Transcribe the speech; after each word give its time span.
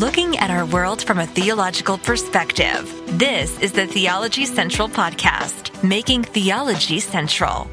looking 0.00 0.38
at 0.38 0.50
our 0.50 0.64
world 0.64 1.02
from 1.02 1.18
a 1.18 1.26
theological 1.26 1.98
perspective. 1.98 2.90
This 3.18 3.60
is 3.60 3.72
the 3.72 3.86
Theology 3.86 4.46
Central 4.46 4.88
Podcast, 4.88 5.84
making 5.84 6.24
theology 6.24 7.00
central. 7.00 7.70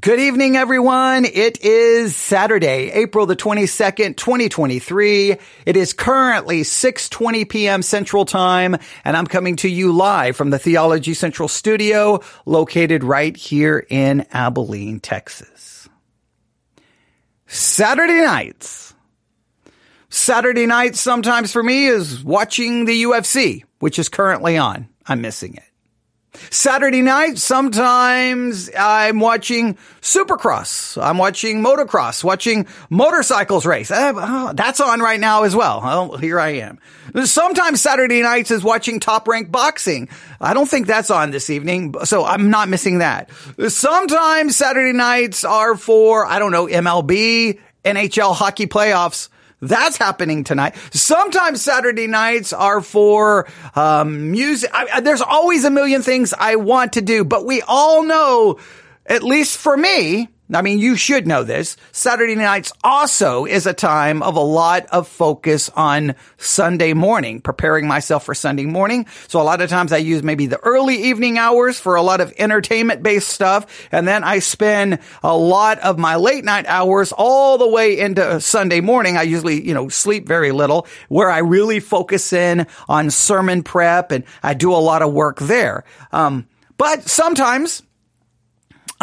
Good 0.00 0.20
evening, 0.20 0.56
everyone. 0.56 1.24
It 1.24 1.64
is 1.64 2.14
Saturday, 2.14 2.92
April 2.92 3.26
the 3.26 3.34
22nd, 3.34 4.16
2023. 4.16 5.38
It 5.66 5.76
is 5.76 5.92
currently 5.92 6.60
6.20 6.60 7.48
p.m. 7.48 7.82
Central 7.82 8.24
Time, 8.24 8.76
and 9.04 9.16
I'm 9.16 9.26
coming 9.26 9.56
to 9.56 9.68
you 9.68 9.92
live 9.92 10.36
from 10.36 10.50
the 10.50 10.58
Theology 10.60 11.14
Central 11.14 11.48
studio 11.48 12.20
located 12.46 13.02
right 13.02 13.36
here 13.36 13.84
in 13.90 14.24
Abilene, 14.30 15.00
Texas. 15.00 15.73
Saturday 17.54 18.20
nights. 18.20 18.94
Saturday 20.08 20.66
nights 20.66 21.00
sometimes 21.00 21.52
for 21.52 21.62
me 21.62 21.86
is 21.86 22.24
watching 22.24 22.84
the 22.84 23.04
UFC, 23.04 23.62
which 23.78 24.00
is 24.00 24.08
currently 24.08 24.58
on. 24.58 24.88
I'm 25.06 25.20
missing 25.20 25.54
it. 25.54 25.62
Saturday 26.50 27.02
night, 27.02 27.38
sometimes 27.38 28.70
I'm 28.76 29.20
watching 29.20 29.76
Supercross. 30.00 31.00
I'm 31.02 31.18
watching 31.18 31.62
motocross, 31.62 32.22
watching 32.22 32.66
motorcycles 32.90 33.66
race. 33.66 33.90
Uh, 33.90 34.12
oh, 34.16 34.52
that's 34.54 34.80
on 34.80 35.00
right 35.00 35.20
now 35.20 35.44
as 35.44 35.54
well. 35.56 35.80
Oh, 35.82 36.16
here 36.16 36.38
I 36.40 36.50
am. 36.50 36.78
Sometimes 37.24 37.80
Saturday 37.80 38.22
nights 38.22 38.50
is 38.50 38.62
watching 38.62 39.00
top 39.00 39.28
rank 39.28 39.50
boxing. 39.50 40.08
I 40.40 40.54
don't 40.54 40.68
think 40.68 40.86
that's 40.86 41.10
on 41.10 41.30
this 41.30 41.50
evening, 41.50 41.94
so 42.04 42.24
I'm 42.24 42.50
not 42.50 42.68
missing 42.68 42.98
that. 42.98 43.30
Sometimes 43.68 44.56
Saturday 44.56 44.92
nights 44.92 45.44
are 45.44 45.76
for, 45.76 46.26
I 46.26 46.38
don't 46.38 46.52
know, 46.52 46.66
MLB, 46.66 47.60
NHL 47.84 48.34
hockey 48.34 48.66
playoffs. 48.66 49.28
That's 49.68 49.96
happening 49.96 50.44
tonight. 50.44 50.76
Sometimes 50.92 51.62
Saturday 51.62 52.06
nights 52.06 52.52
are 52.52 52.80
for 52.80 53.48
um, 53.74 54.30
music. 54.30 54.70
I, 54.72 55.00
there's 55.00 55.22
always 55.22 55.64
a 55.64 55.70
million 55.70 56.02
things 56.02 56.34
I 56.38 56.56
want 56.56 56.94
to 56.94 57.00
do, 57.00 57.24
but 57.24 57.46
we 57.46 57.62
all 57.62 58.02
know, 58.02 58.58
at 59.06 59.22
least 59.22 59.56
for 59.56 59.76
me, 59.76 60.28
I 60.52 60.60
mean, 60.60 60.78
you 60.78 60.94
should 60.94 61.26
know 61.26 61.42
this. 61.42 61.78
Saturday 61.92 62.34
nights 62.34 62.70
also 62.82 63.46
is 63.46 63.66
a 63.66 63.72
time 63.72 64.22
of 64.22 64.36
a 64.36 64.40
lot 64.40 64.86
of 64.92 65.08
focus 65.08 65.70
on 65.70 66.16
Sunday 66.36 66.92
morning, 66.92 67.40
preparing 67.40 67.88
myself 67.88 68.24
for 68.24 68.34
Sunday 68.34 68.66
morning. 68.66 69.06
So 69.28 69.40
a 69.40 69.42
lot 69.42 69.62
of 69.62 69.70
times 69.70 69.90
I 69.90 69.98
use 69.98 70.22
maybe 70.22 70.46
the 70.46 70.58
early 70.58 71.04
evening 71.04 71.38
hours 71.38 71.80
for 71.80 71.94
a 71.94 72.02
lot 72.02 72.20
of 72.20 72.34
entertainment 72.36 73.02
based 73.02 73.28
stuff. 73.28 73.88
And 73.90 74.06
then 74.06 74.22
I 74.22 74.40
spend 74.40 74.98
a 75.22 75.34
lot 75.34 75.78
of 75.78 75.98
my 75.98 76.16
late 76.16 76.44
night 76.44 76.66
hours 76.66 77.12
all 77.16 77.56
the 77.56 77.68
way 77.68 77.98
into 77.98 78.38
Sunday 78.40 78.80
morning. 78.80 79.16
I 79.16 79.22
usually, 79.22 79.66
you 79.66 79.72
know, 79.72 79.88
sleep 79.88 80.28
very 80.28 80.52
little 80.52 80.86
where 81.08 81.30
I 81.30 81.38
really 81.38 81.80
focus 81.80 82.34
in 82.34 82.66
on 82.86 83.10
sermon 83.10 83.62
prep 83.62 84.12
and 84.12 84.24
I 84.42 84.52
do 84.52 84.72
a 84.72 84.76
lot 84.76 85.00
of 85.00 85.10
work 85.10 85.38
there. 85.38 85.84
Um, 86.12 86.46
but 86.76 87.08
sometimes 87.08 87.82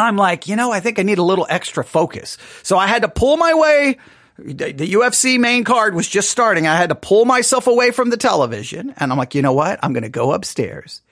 I'm 0.02 0.16
like, 0.16 0.48
you 0.48 0.56
know, 0.56 0.70
I 0.72 0.80
think 0.80 0.98
I 0.98 1.02
need 1.02 1.18
a 1.18 1.22
little 1.22 1.46
extra 1.48 1.84
focus. 1.84 2.38
So 2.62 2.76
I 2.76 2.86
had 2.86 3.02
to 3.02 3.08
pull 3.08 3.36
my 3.36 3.54
way. 3.54 3.98
The 4.38 4.72
UFC 4.72 5.38
main 5.38 5.64
card 5.64 5.94
was 5.94 6.08
just 6.08 6.30
starting. 6.30 6.66
I 6.66 6.76
had 6.76 6.88
to 6.88 6.94
pull 6.94 7.24
myself 7.24 7.66
away 7.66 7.90
from 7.90 8.10
the 8.10 8.16
television. 8.16 8.94
And 8.96 9.12
I'm 9.12 9.18
like, 9.18 9.34
you 9.34 9.42
know 9.42 9.52
what? 9.52 9.78
I'm 9.82 9.92
going 9.92 10.02
to 10.02 10.08
go 10.08 10.32
upstairs 10.32 11.02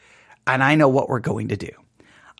and 0.46 0.62
I 0.62 0.74
know 0.74 0.88
what 0.88 1.08
we're 1.08 1.20
going 1.20 1.48
to 1.48 1.56
do. 1.56 1.70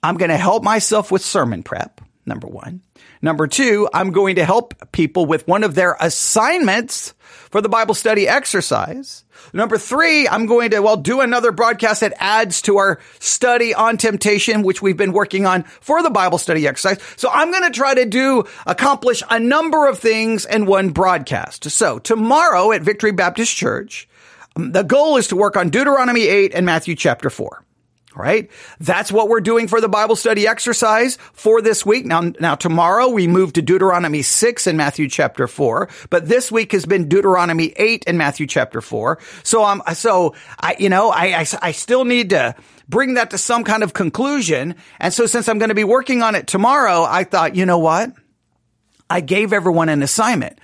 I'm 0.03 0.17
going 0.17 0.31
to 0.31 0.37
help 0.37 0.63
myself 0.63 1.13
with 1.13 1.23
sermon 1.23 1.63
prep, 1.63 2.01
number 2.25 2.47
one. 2.47 2.81
Number 3.23 3.47
two, 3.47 3.89
I'm 3.93 4.13
going 4.13 4.37
to 4.37 4.45
help 4.45 4.93
people 4.93 5.27
with 5.27 5.47
one 5.47 5.63
of 5.63 5.75
their 5.75 5.97
assignments 6.01 7.15
for 7.51 7.61
the 7.61 7.69
Bible 7.69 7.95
study 7.95 8.27
exercise. 8.29 9.25
Number 9.53 9.79
three, 9.79 10.29
I'm 10.29 10.47
going 10.47 10.71
to, 10.71 10.81
well, 10.81 10.97
do 10.97 11.21
another 11.21 11.53
broadcast 11.53 12.01
that 12.01 12.15
adds 12.19 12.63
to 12.63 12.79
our 12.79 13.01
study 13.19 13.75
on 13.75 13.97
temptation, 13.97 14.63
which 14.63 14.81
we've 14.81 14.97
been 14.97 15.13
working 15.13 15.47
on 15.47 15.65
for 15.65 16.03
the 16.03 16.11
Bible 16.11 16.39
study 16.39 16.67
exercise. 16.67 16.99
So 17.17 17.29
I'm 17.33 17.51
going 17.51 17.65
to 17.65 17.77
try 17.77 17.95
to 17.95 18.07
do, 18.07 18.45
accomplish 18.67 19.23
a 19.29 19.41
number 19.41 19.87
of 19.87 19.99
things 19.99 20.47
in 20.47 20.67
one 20.67 20.91
broadcast. 20.91 21.71
So 21.71 21.99
tomorrow 21.99 22.73
at 22.73 22.83
Victory 22.83 23.13
Baptist 23.13 23.55
Church, 23.57 24.09
um, 24.57 24.73
the 24.73 24.83
goal 24.83 25.17
is 25.17 25.29
to 25.29 25.37
work 25.37 25.57
on 25.57 25.71
Deuteronomy 25.71 26.27
8 26.27 26.55
and 26.55 26.67
Matthew 26.67 26.95
chapter 26.95 27.31
4. 27.31 27.63
All 28.17 28.23
right. 28.23 28.51
That's 28.81 29.13
what 29.13 29.29
we're 29.29 29.41
doing 29.41 29.69
for 29.69 29.81
the 29.81 29.89
Bible 29.89 30.17
study 30.17 30.49
exercise 30.49 31.17
for 31.33 31.63
this 31.63 31.87
week. 31.87 32.05
Now, 32.05 32.33
now 32.41 32.57
tomorrow 32.57 33.09
we 33.09 33.29
move 33.29 33.53
to 33.53 33.63
Deuteronomy 33.63 34.23
6 34.23 34.67
and 34.67 34.77
Matthew 34.77 35.09
chapter 35.09 35.47
4, 35.47 35.89
but 36.11 36.27
this 36.29 36.51
week 36.51 36.73
has 36.73 36.87
been 36.87 37.09
Deuteronomy 37.09 37.73
8 37.77 38.05
and 38.09 38.19
Matthew 38.19 38.49
chapter 38.49 38.81
4. 38.81 39.21
So, 39.45 39.65
um, 39.65 39.81
so 39.95 40.35
I, 40.59 40.75
you 40.81 40.89
know, 40.89 41.11
I, 41.11 41.41
I, 41.41 41.47
I 41.63 41.71
still 41.71 42.05
need 42.05 42.31
to 42.31 42.57
bring 42.89 43.15
that 43.15 43.31
to 43.31 43.39
some 43.39 43.63
kind 43.63 43.85
of 43.85 43.93
conclusion. 43.93 44.75
And 44.99 45.15
so 45.15 45.27
since 45.27 45.49
I'm 45.49 45.59
going 45.59 45.69
to 45.69 45.77
be 45.77 45.85
working 45.85 46.21
on 46.21 46.35
it 46.35 46.49
tomorrow, 46.49 47.05
I 47.05 47.23
thought, 47.23 47.55
you 47.55 47.65
know 47.65 47.79
what? 47.79 48.11
I 49.09 49.21
gave 49.21 49.53
everyone 49.53 49.89
an 49.89 50.03
assignment 50.03 50.59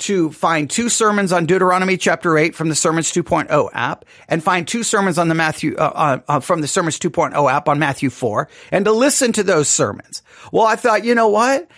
to 0.00 0.30
find 0.32 0.68
two 0.68 0.88
sermons 0.88 1.32
on 1.32 1.46
Deuteronomy 1.46 1.96
chapter 1.96 2.36
8 2.36 2.54
from 2.54 2.68
the 2.68 2.74
Sermons 2.74 3.12
2.0 3.12 3.70
app 3.72 4.04
and 4.28 4.42
find 4.42 4.66
two 4.66 4.82
sermons 4.82 5.18
on 5.18 5.28
the 5.28 5.34
Matthew, 5.34 5.76
uh, 5.76 5.92
uh, 5.94 6.18
uh, 6.28 6.40
from 6.40 6.60
the 6.60 6.68
Sermons 6.68 6.98
2.0 6.98 7.52
app 7.52 7.68
on 7.68 7.78
Matthew 7.78 8.10
4 8.10 8.48
and 8.72 8.84
to 8.84 8.92
listen 8.92 9.32
to 9.32 9.42
those 9.42 9.68
sermons. 9.68 10.22
Well, 10.52 10.66
I 10.66 10.76
thought, 10.76 11.04
you 11.04 11.14
know 11.14 11.28
what? 11.28 11.68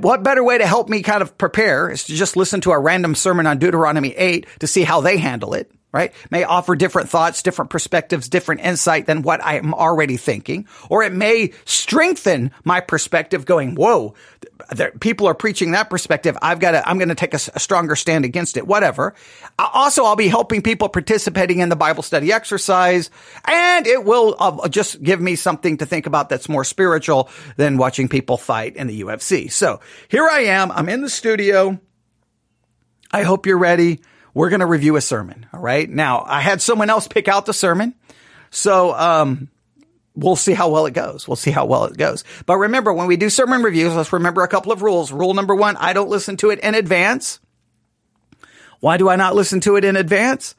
What 0.00 0.22
better 0.22 0.42
way 0.42 0.58
to 0.58 0.66
help 0.66 0.88
me 0.88 1.02
kind 1.02 1.22
of 1.22 1.36
prepare 1.36 1.90
is 1.90 2.04
to 2.04 2.14
just 2.14 2.36
listen 2.36 2.60
to 2.62 2.72
a 2.72 2.78
random 2.78 3.14
sermon 3.14 3.46
on 3.46 3.58
Deuteronomy 3.58 4.14
8 4.16 4.46
to 4.60 4.66
see 4.66 4.82
how 4.82 5.00
they 5.00 5.18
handle 5.18 5.54
it 5.54 5.70
right? 5.94 6.12
May 6.28 6.42
offer 6.42 6.74
different 6.74 7.08
thoughts, 7.08 7.40
different 7.40 7.70
perspectives, 7.70 8.28
different 8.28 8.62
insight 8.62 9.06
than 9.06 9.22
what 9.22 9.42
I 9.42 9.58
am 9.58 9.72
already 9.72 10.16
thinking. 10.16 10.66
Or 10.90 11.04
it 11.04 11.12
may 11.12 11.52
strengthen 11.66 12.50
my 12.64 12.80
perspective 12.80 13.46
going, 13.46 13.76
whoa, 13.76 14.14
people 15.00 15.26
are 15.26 15.34
preaching 15.34 15.72
that 15.72 15.90
perspective. 15.90 16.36
I've 16.40 16.58
got 16.58 16.72
to, 16.72 16.88
I'm 16.88 16.98
going 16.98 17.08
to 17.08 17.14
take 17.14 17.34
a, 17.34 17.40
a, 17.54 17.60
stronger 17.60 17.96
stand 17.96 18.24
against 18.24 18.56
it, 18.56 18.66
whatever. 18.66 19.14
Also, 19.58 20.04
I'll 20.04 20.16
be 20.16 20.28
helping 20.28 20.62
people 20.62 20.88
participating 20.88 21.60
in 21.60 21.68
the 21.68 21.76
Bible 21.76 22.02
study 22.02 22.32
exercise 22.32 23.10
and 23.44 23.86
it 23.86 24.04
will 24.04 24.36
uh, 24.38 24.68
just 24.68 25.02
give 25.02 25.20
me 25.20 25.36
something 25.36 25.78
to 25.78 25.86
think 25.86 26.06
about 26.06 26.28
that's 26.28 26.48
more 26.48 26.64
spiritual 26.64 27.28
than 27.56 27.76
watching 27.76 28.08
people 28.08 28.36
fight 28.36 28.76
in 28.76 28.86
the 28.86 29.02
UFC. 29.02 29.50
So 29.50 29.80
here 30.08 30.28
I 30.28 30.40
am. 30.40 30.72
I'm 30.72 30.88
in 30.88 31.02
the 31.02 31.10
studio. 31.10 31.78
I 33.12 33.22
hope 33.22 33.46
you're 33.46 33.58
ready 33.58 34.00
we're 34.34 34.50
going 34.50 34.60
to 34.60 34.66
review 34.66 34.96
a 34.96 35.00
sermon. 35.00 35.46
All 35.52 35.60
right. 35.60 35.88
Now 35.88 36.24
I 36.26 36.40
had 36.40 36.60
someone 36.60 36.90
else 36.90 37.08
pick 37.08 37.28
out 37.28 37.46
the 37.46 37.54
sermon. 37.54 37.94
So, 38.50 38.92
um, 38.92 39.48
we'll 40.14 40.36
see 40.36 40.52
how 40.54 40.70
well 40.70 40.86
it 40.86 40.94
goes. 40.94 41.26
We'll 41.26 41.36
see 41.36 41.50
how 41.50 41.66
well 41.66 41.84
it 41.84 41.96
goes. 41.96 42.24
But 42.46 42.56
remember, 42.56 42.92
when 42.92 43.06
we 43.06 43.16
do 43.16 43.30
sermon 43.30 43.62
reviews, 43.62 43.94
let's 43.94 44.12
remember 44.12 44.42
a 44.42 44.48
couple 44.48 44.72
of 44.72 44.82
rules. 44.82 45.12
Rule 45.12 45.34
number 45.34 45.54
one, 45.54 45.76
I 45.76 45.92
don't 45.92 46.08
listen 46.08 46.36
to 46.38 46.50
it 46.50 46.60
in 46.60 46.74
advance. 46.74 47.40
Why 48.80 48.96
do 48.96 49.08
I 49.08 49.16
not 49.16 49.34
listen 49.34 49.60
to 49.60 49.76
it 49.76 49.84
in 49.84 49.96
advance? 49.96 50.54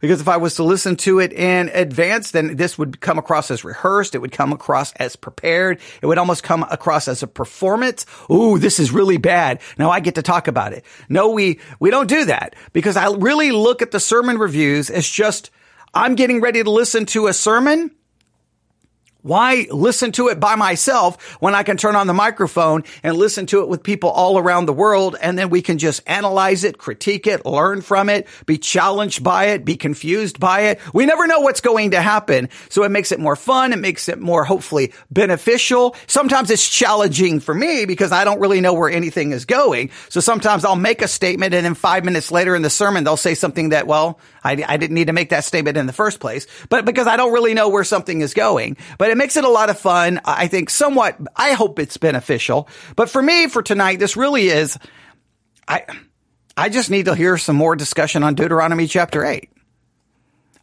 Because 0.00 0.20
if 0.20 0.28
I 0.28 0.36
was 0.36 0.54
to 0.56 0.62
listen 0.62 0.94
to 0.96 1.18
it 1.18 1.32
in 1.32 1.70
advance, 1.70 2.30
then 2.30 2.54
this 2.54 2.78
would 2.78 3.00
come 3.00 3.18
across 3.18 3.50
as 3.50 3.64
rehearsed. 3.64 4.14
It 4.14 4.18
would 4.18 4.30
come 4.30 4.52
across 4.52 4.92
as 4.94 5.16
prepared. 5.16 5.80
It 6.00 6.06
would 6.06 6.18
almost 6.18 6.44
come 6.44 6.64
across 6.70 7.08
as 7.08 7.22
a 7.22 7.26
performance. 7.26 8.06
Ooh, 8.30 8.58
this 8.58 8.78
is 8.78 8.92
really 8.92 9.16
bad. 9.16 9.60
Now 9.76 9.90
I 9.90 9.98
get 9.98 10.14
to 10.14 10.22
talk 10.22 10.46
about 10.46 10.72
it. 10.72 10.84
No, 11.08 11.30
we, 11.30 11.58
we 11.80 11.90
don't 11.90 12.08
do 12.08 12.26
that 12.26 12.54
because 12.72 12.96
I 12.96 13.12
really 13.12 13.50
look 13.50 13.82
at 13.82 13.90
the 13.90 13.98
sermon 13.98 14.38
reviews 14.38 14.88
as 14.88 15.08
just, 15.08 15.50
I'm 15.92 16.14
getting 16.14 16.40
ready 16.40 16.62
to 16.62 16.70
listen 16.70 17.06
to 17.06 17.26
a 17.26 17.32
sermon 17.32 17.90
why 19.22 19.66
listen 19.70 20.12
to 20.12 20.28
it 20.28 20.38
by 20.38 20.54
myself 20.54 21.36
when 21.40 21.54
I 21.54 21.64
can 21.64 21.76
turn 21.76 21.96
on 21.96 22.06
the 22.06 22.14
microphone 22.14 22.84
and 23.02 23.16
listen 23.16 23.46
to 23.46 23.62
it 23.62 23.68
with 23.68 23.82
people 23.82 24.10
all 24.10 24.38
around 24.38 24.66
the 24.66 24.72
world 24.72 25.16
and 25.20 25.36
then 25.36 25.50
we 25.50 25.60
can 25.60 25.78
just 25.78 26.02
analyze 26.06 26.62
it, 26.62 26.78
critique 26.78 27.26
it, 27.26 27.44
learn 27.44 27.80
from 27.80 28.08
it, 28.08 28.28
be 28.46 28.58
challenged 28.58 29.24
by 29.24 29.46
it, 29.46 29.64
be 29.64 29.76
confused 29.76 30.38
by 30.38 30.60
it. 30.60 30.80
We 30.94 31.04
never 31.04 31.26
know 31.26 31.40
what's 31.40 31.60
going 31.60 31.90
to 31.90 32.00
happen. 32.00 32.48
So 32.68 32.84
it 32.84 32.90
makes 32.90 33.10
it 33.10 33.18
more 33.18 33.36
fun. 33.36 33.72
It 33.72 33.80
makes 33.80 34.08
it 34.08 34.20
more 34.20 34.44
hopefully 34.44 34.92
beneficial. 35.10 35.96
Sometimes 36.06 36.50
it's 36.50 36.68
challenging 36.68 37.40
for 37.40 37.54
me 37.54 37.86
because 37.86 38.12
I 38.12 38.24
don't 38.24 38.40
really 38.40 38.60
know 38.60 38.74
where 38.74 38.90
anything 38.90 39.32
is 39.32 39.44
going. 39.44 39.90
So 40.10 40.20
sometimes 40.20 40.64
I'll 40.64 40.76
make 40.76 41.02
a 41.02 41.08
statement 41.08 41.54
and 41.54 41.66
then 41.66 41.74
five 41.74 42.04
minutes 42.04 42.30
later 42.30 42.54
in 42.54 42.62
the 42.62 42.70
sermon, 42.70 43.02
they'll 43.02 43.16
say 43.16 43.34
something 43.34 43.70
that, 43.70 43.86
well, 43.86 44.20
I, 44.44 44.64
I 44.66 44.76
didn't 44.76 44.94
need 44.94 45.08
to 45.08 45.12
make 45.12 45.30
that 45.30 45.44
statement 45.44 45.76
in 45.76 45.86
the 45.86 45.92
first 45.92 46.20
place, 46.20 46.46
but 46.68 46.84
because 46.84 47.06
I 47.06 47.16
don't 47.16 47.32
really 47.32 47.54
know 47.54 47.68
where 47.68 47.84
something 47.84 48.20
is 48.20 48.32
going, 48.32 48.76
but 48.96 49.07
it 49.10 49.16
makes 49.16 49.36
it 49.36 49.44
a 49.44 49.48
lot 49.48 49.70
of 49.70 49.78
fun. 49.78 50.20
I 50.24 50.48
think 50.48 50.70
somewhat, 50.70 51.16
I 51.36 51.52
hope 51.52 51.78
it's 51.78 51.96
beneficial, 51.96 52.68
but 52.96 53.10
for 53.10 53.22
me, 53.22 53.46
for 53.48 53.62
tonight, 53.62 53.98
this 53.98 54.16
really 54.16 54.48
is, 54.48 54.78
I, 55.66 55.84
I 56.56 56.68
just 56.68 56.90
need 56.90 57.06
to 57.06 57.14
hear 57.14 57.38
some 57.38 57.56
more 57.56 57.76
discussion 57.76 58.22
on 58.22 58.34
Deuteronomy 58.34 58.86
chapter 58.86 59.24
eight. 59.24 59.50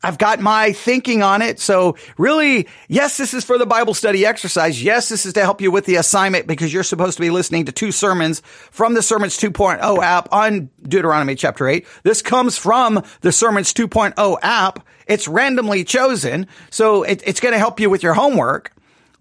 I've 0.05 0.19
got 0.19 0.39
my 0.39 0.71
thinking 0.71 1.23
on 1.23 1.41
it. 1.41 1.59
So 1.59 1.97
really, 2.15 2.67
yes, 2.87 3.17
this 3.17 3.33
is 3.33 3.43
for 3.43 3.57
the 3.57 3.65
Bible 3.65 3.95
study 3.95 4.23
exercise. 4.23 4.83
Yes, 4.83 5.09
this 5.09 5.25
is 5.25 5.33
to 5.33 5.41
help 5.41 5.61
you 5.61 5.71
with 5.71 5.85
the 5.85 5.95
assignment 5.95 6.45
because 6.45 6.71
you're 6.71 6.83
supposed 6.83 7.17
to 7.17 7.21
be 7.21 7.31
listening 7.31 7.65
to 7.65 7.71
two 7.71 7.91
sermons 7.91 8.43
from 8.69 8.93
the 8.93 9.01
Sermons 9.01 9.35
2.0 9.35 10.03
app 10.03 10.31
on 10.31 10.69
Deuteronomy 10.83 11.33
chapter 11.33 11.67
8. 11.67 11.87
This 12.03 12.21
comes 12.21 12.55
from 12.55 13.03
the 13.21 13.31
Sermons 13.31 13.73
2.0 13.73 14.37
app. 14.43 14.85
It's 15.07 15.27
randomly 15.27 15.83
chosen. 15.83 16.45
So 16.69 17.01
it, 17.01 17.23
it's 17.25 17.39
going 17.39 17.53
to 17.53 17.59
help 17.59 17.79
you 17.79 17.89
with 17.89 18.03
your 18.03 18.13
homework. 18.13 18.73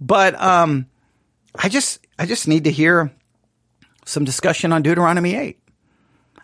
But, 0.03 0.39
um, 0.39 0.87
I 1.55 1.71
just, 1.71 2.07
I 2.19 2.27
just 2.27 2.47
need 2.47 2.65
to 2.65 2.71
hear 2.71 3.11
some 4.05 4.25
discussion 4.25 4.71
on 4.71 4.83
Deuteronomy 4.83 5.35
8. 5.35 5.59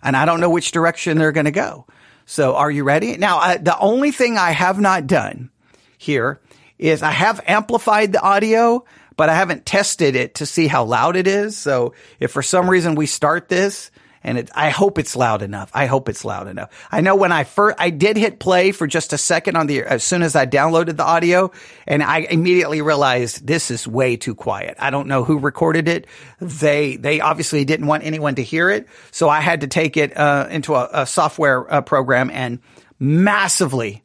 And 0.03 0.17
I 0.17 0.25
don't 0.25 0.41
know 0.41 0.49
which 0.49 0.73
direction 0.73 1.19
they're 1.19 1.31
going 1.31 1.45
to 1.45 1.51
go. 1.51 1.87
So 2.31 2.55
are 2.55 2.71
you 2.71 2.85
ready? 2.85 3.17
Now, 3.17 3.57
the 3.57 3.77
only 3.77 4.13
thing 4.13 4.39
I 4.39 4.53
have 4.53 4.79
not 4.79 5.09
done 5.09 5.51
here 5.99 6.41
is 6.79 7.03
I 7.03 7.11
have 7.11 7.41
amplified 7.45 8.13
the 8.13 8.23
audio, 8.23 8.85
but 9.17 9.29
I 9.29 9.35
haven't 9.35 9.67
tested 9.67 10.15
it 10.15 10.37
to 10.37 10.47
see 10.47 10.69
how 10.69 10.85
loud 10.85 11.17
it 11.17 11.27
is. 11.27 11.57
So 11.57 11.93
if 12.21 12.31
for 12.31 12.41
some 12.41 12.71
reason 12.71 12.95
we 12.95 13.07
start 13.07 13.49
this 13.49 13.91
and 14.23 14.39
it, 14.39 14.51
I 14.55 14.71
hope 14.71 14.99
it's 14.99 15.17
loud 15.17 15.43
enough. 15.43 15.71
I 15.73 15.87
hope 15.87 16.09
it's 16.09 16.25
loud 16.25 16.47
enough. 16.47 16.71
I 16.93 17.01
know 17.01 17.17
when 17.17 17.33
I 17.33 17.45
first, 17.45 17.77
I 17.79 17.91
did 17.91 18.17
hit 18.17 18.39
play 18.39 18.73
for 18.73 18.87
just 18.87 19.13
a 19.13 19.19
second 19.19 19.57
on 19.57 19.67
the, 19.67 19.83
as 19.83 20.05
soon 20.05 20.23
as 20.23 20.37
I 20.37 20.47
downloaded 20.47 20.97
the 20.97 21.05
audio 21.05 21.51
and 21.87 22.03
I 22.03 22.19
immediately 22.19 22.83
realized 22.83 23.47
this 23.47 23.71
is 23.71 23.87
way 23.87 24.17
too 24.17 24.35
quiet. 24.35 24.77
I 24.79 24.91
don't 24.91 25.09
know 25.09 25.25
who 25.25 25.39
recorded 25.39 25.89
it. 25.89 26.07
They, 26.41 26.97
they 26.97 27.21
obviously 27.21 27.65
didn't 27.65 27.87
want 27.87 28.05
anyone 28.05 28.35
to 28.35 28.43
hear 28.43 28.69
it. 28.69 28.87
So 29.11 29.29
I 29.29 29.41
had 29.41 29.63
to 29.63 29.67
take 29.67 29.97
it, 29.97 30.17
uh, 30.17 30.49
into 30.51 30.75
a, 30.75 30.89
a 30.93 31.07
software 31.07 31.73
uh, 31.73 31.81
program 31.81 32.31
and 32.31 32.61
massively 32.99 34.03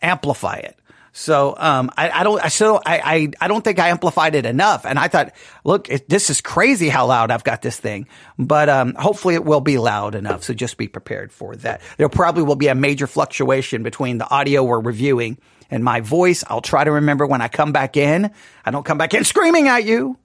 amplify 0.00 0.56
it. 0.56 0.76
So 1.12 1.54
um, 1.58 1.90
I, 1.94 2.10
I, 2.10 2.24
don't. 2.24 2.42
I 2.42 2.48
still. 2.48 2.80
I, 2.86 2.98
I, 2.98 3.28
I. 3.42 3.48
don't 3.48 3.62
think 3.62 3.78
I 3.78 3.88
amplified 3.88 4.34
it 4.34 4.46
enough. 4.46 4.86
And 4.86 4.98
I 4.98 5.08
thought, 5.08 5.34
look, 5.62 5.90
it, 5.90 6.08
this 6.08 6.30
is 6.30 6.40
crazy 6.40 6.88
how 6.88 7.06
loud 7.06 7.30
I've 7.30 7.44
got 7.44 7.60
this 7.60 7.78
thing. 7.78 8.08
But 8.38 8.70
um, 8.70 8.94
hopefully, 8.94 9.34
it 9.34 9.44
will 9.44 9.60
be 9.60 9.76
loud 9.76 10.14
enough. 10.14 10.42
So 10.42 10.54
just 10.54 10.78
be 10.78 10.88
prepared 10.88 11.30
for 11.30 11.54
that. 11.56 11.82
There 11.98 12.08
probably 12.08 12.44
will 12.44 12.56
be 12.56 12.68
a 12.68 12.74
major 12.74 13.06
fluctuation 13.06 13.82
between 13.82 14.16
the 14.16 14.28
audio 14.28 14.64
we're 14.64 14.80
reviewing 14.80 15.36
and 15.70 15.84
my 15.84 16.00
voice. 16.00 16.44
I'll 16.46 16.62
try 16.62 16.82
to 16.82 16.92
remember 16.92 17.26
when 17.26 17.42
I 17.42 17.48
come 17.48 17.72
back 17.72 17.98
in. 17.98 18.30
I 18.64 18.70
don't 18.70 18.84
come 18.84 18.96
back 18.96 19.12
in 19.12 19.24
screaming 19.24 19.68
at 19.68 19.84
you. 19.84 20.16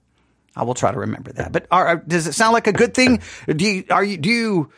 I 0.56 0.64
will 0.64 0.74
try 0.74 0.90
to 0.90 0.98
remember 0.98 1.32
that. 1.32 1.52
But 1.52 1.66
are, 1.70 1.96
does 1.96 2.26
it 2.26 2.32
sound 2.32 2.54
like 2.54 2.66
a 2.66 2.72
good 2.72 2.94
thing? 2.94 3.20
Do 3.46 3.62
you? 3.62 3.84
Are 3.90 4.02
you? 4.02 4.16
Do 4.16 4.30
you? 4.30 4.70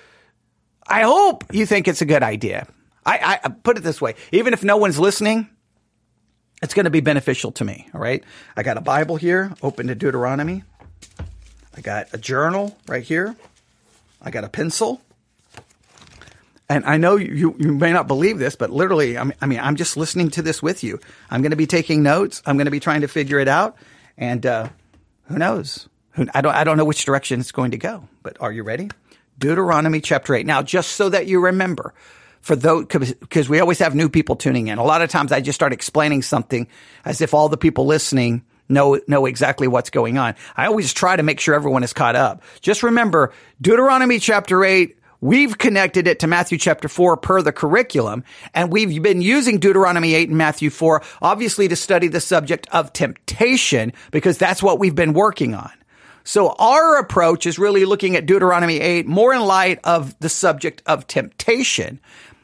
I 0.88 1.02
hope 1.02 1.44
you 1.54 1.66
think 1.66 1.86
it's 1.86 2.02
a 2.02 2.04
good 2.04 2.24
idea. 2.24 2.66
I, 3.06 3.38
I 3.44 3.48
put 3.48 3.78
it 3.78 3.84
this 3.84 4.00
way: 4.00 4.16
even 4.32 4.54
if 4.54 4.64
no 4.64 4.76
one's 4.76 4.98
listening 4.98 5.48
it's 6.62 6.74
going 6.74 6.84
to 6.84 6.90
be 6.90 7.00
beneficial 7.00 7.52
to 7.52 7.64
me. 7.64 7.88
All 7.94 8.00
right. 8.00 8.22
I 8.56 8.62
got 8.62 8.76
a 8.76 8.80
Bible 8.80 9.16
here, 9.16 9.54
open 9.62 9.86
to 9.88 9.94
Deuteronomy. 9.94 10.64
I 11.76 11.80
got 11.80 12.08
a 12.12 12.18
journal 12.18 12.76
right 12.86 13.02
here. 13.02 13.34
I 14.20 14.30
got 14.30 14.44
a 14.44 14.48
pencil. 14.48 15.00
And 16.68 16.84
I 16.84 16.98
know 16.98 17.16
you, 17.16 17.56
you 17.58 17.72
may 17.72 17.92
not 17.92 18.06
believe 18.06 18.38
this, 18.38 18.54
but 18.54 18.70
literally, 18.70 19.18
I 19.18 19.24
mean, 19.24 19.34
I 19.40 19.46
mean, 19.46 19.58
I'm 19.58 19.76
just 19.76 19.96
listening 19.96 20.30
to 20.30 20.42
this 20.42 20.62
with 20.62 20.84
you. 20.84 21.00
I'm 21.30 21.42
going 21.42 21.50
to 21.50 21.56
be 21.56 21.66
taking 21.66 22.02
notes. 22.02 22.42
I'm 22.46 22.56
going 22.56 22.66
to 22.66 22.70
be 22.70 22.80
trying 22.80 23.00
to 23.00 23.08
figure 23.08 23.38
it 23.38 23.48
out. 23.48 23.76
And, 24.16 24.44
uh, 24.46 24.68
who 25.24 25.38
knows? 25.38 25.88
I 26.34 26.40
don't, 26.40 26.54
I 26.54 26.64
don't 26.64 26.76
know 26.76 26.84
which 26.84 27.04
direction 27.04 27.40
it's 27.40 27.52
going 27.52 27.70
to 27.70 27.78
go, 27.78 28.08
but 28.22 28.36
are 28.40 28.52
you 28.52 28.62
ready? 28.62 28.90
Deuteronomy 29.38 30.00
chapter 30.00 30.34
8. 30.34 30.44
Now, 30.44 30.62
just 30.62 30.92
so 30.92 31.08
that 31.08 31.26
you 31.26 31.40
remember, 31.40 31.94
for 32.40 32.56
those, 32.56 32.86
because 32.86 33.48
we 33.48 33.60
always 33.60 33.78
have 33.78 33.94
new 33.94 34.08
people 34.08 34.36
tuning 34.36 34.68
in. 34.68 34.78
A 34.78 34.84
lot 34.84 35.02
of 35.02 35.10
times 35.10 35.32
I 35.32 35.40
just 35.40 35.56
start 35.56 35.72
explaining 35.72 36.22
something 36.22 36.66
as 37.04 37.20
if 37.20 37.34
all 37.34 37.48
the 37.48 37.56
people 37.56 37.86
listening 37.86 38.42
know, 38.68 39.00
know 39.06 39.26
exactly 39.26 39.68
what's 39.68 39.90
going 39.90 40.16
on. 40.16 40.34
I 40.56 40.66
always 40.66 40.92
try 40.94 41.16
to 41.16 41.22
make 41.22 41.40
sure 41.40 41.54
everyone 41.54 41.82
is 41.82 41.92
caught 41.92 42.16
up. 42.16 42.42
Just 42.60 42.82
remember 42.82 43.32
Deuteronomy 43.60 44.18
chapter 44.18 44.64
eight, 44.64 44.96
We've 45.22 45.58
connected 45.58 46.06
it 46.06 46.20
to 46.20 46.26
Matthew 46.26 46.56
chapter 46.56 46.88
4 46.88 47.18
per 47.18 47.42
the 47.42 47.52
curriculum, 47.52 48.24
and 48.54 48.72
we've 48.72 49.02
been 49.02 49.20
using 49.20 49.58
Deuteronomy 49.58 50.14
8 50.14 50.30
and 50.30 50.38
Matthew 50.38 50.70
4, 50.70 51.02
obviously 51.20 51.68
to 51.68 51.76
study 51.76 52.08
the 52.08 52.22
subject 52.22 52.66
of 52.72 52.94
temptation, 52.94 53.92
because 54.12 54.38
that's 54.38 54.62
what 54.62 54.78
we've 54.78 54.94
been 54.94 55.12
working 55.12 55.54
on. 55.54 55.70
So 56.24 56.54
our 56.58 56.98
approach 56.98 57.44
is 57.44 57.58
really 57.58 57.84
looking 57.84 58.16
at 58.16 58.24
Deuteronomy 58.24 58.80
8 58.80 59.06
more 59.06 59.34
in 59.34 59.42
light 59.42 59.80
of 59.84 60.18
the 60.20 60.28
subject 60.28 60.82
of 60.86 61.06
temptation 61.06 62.00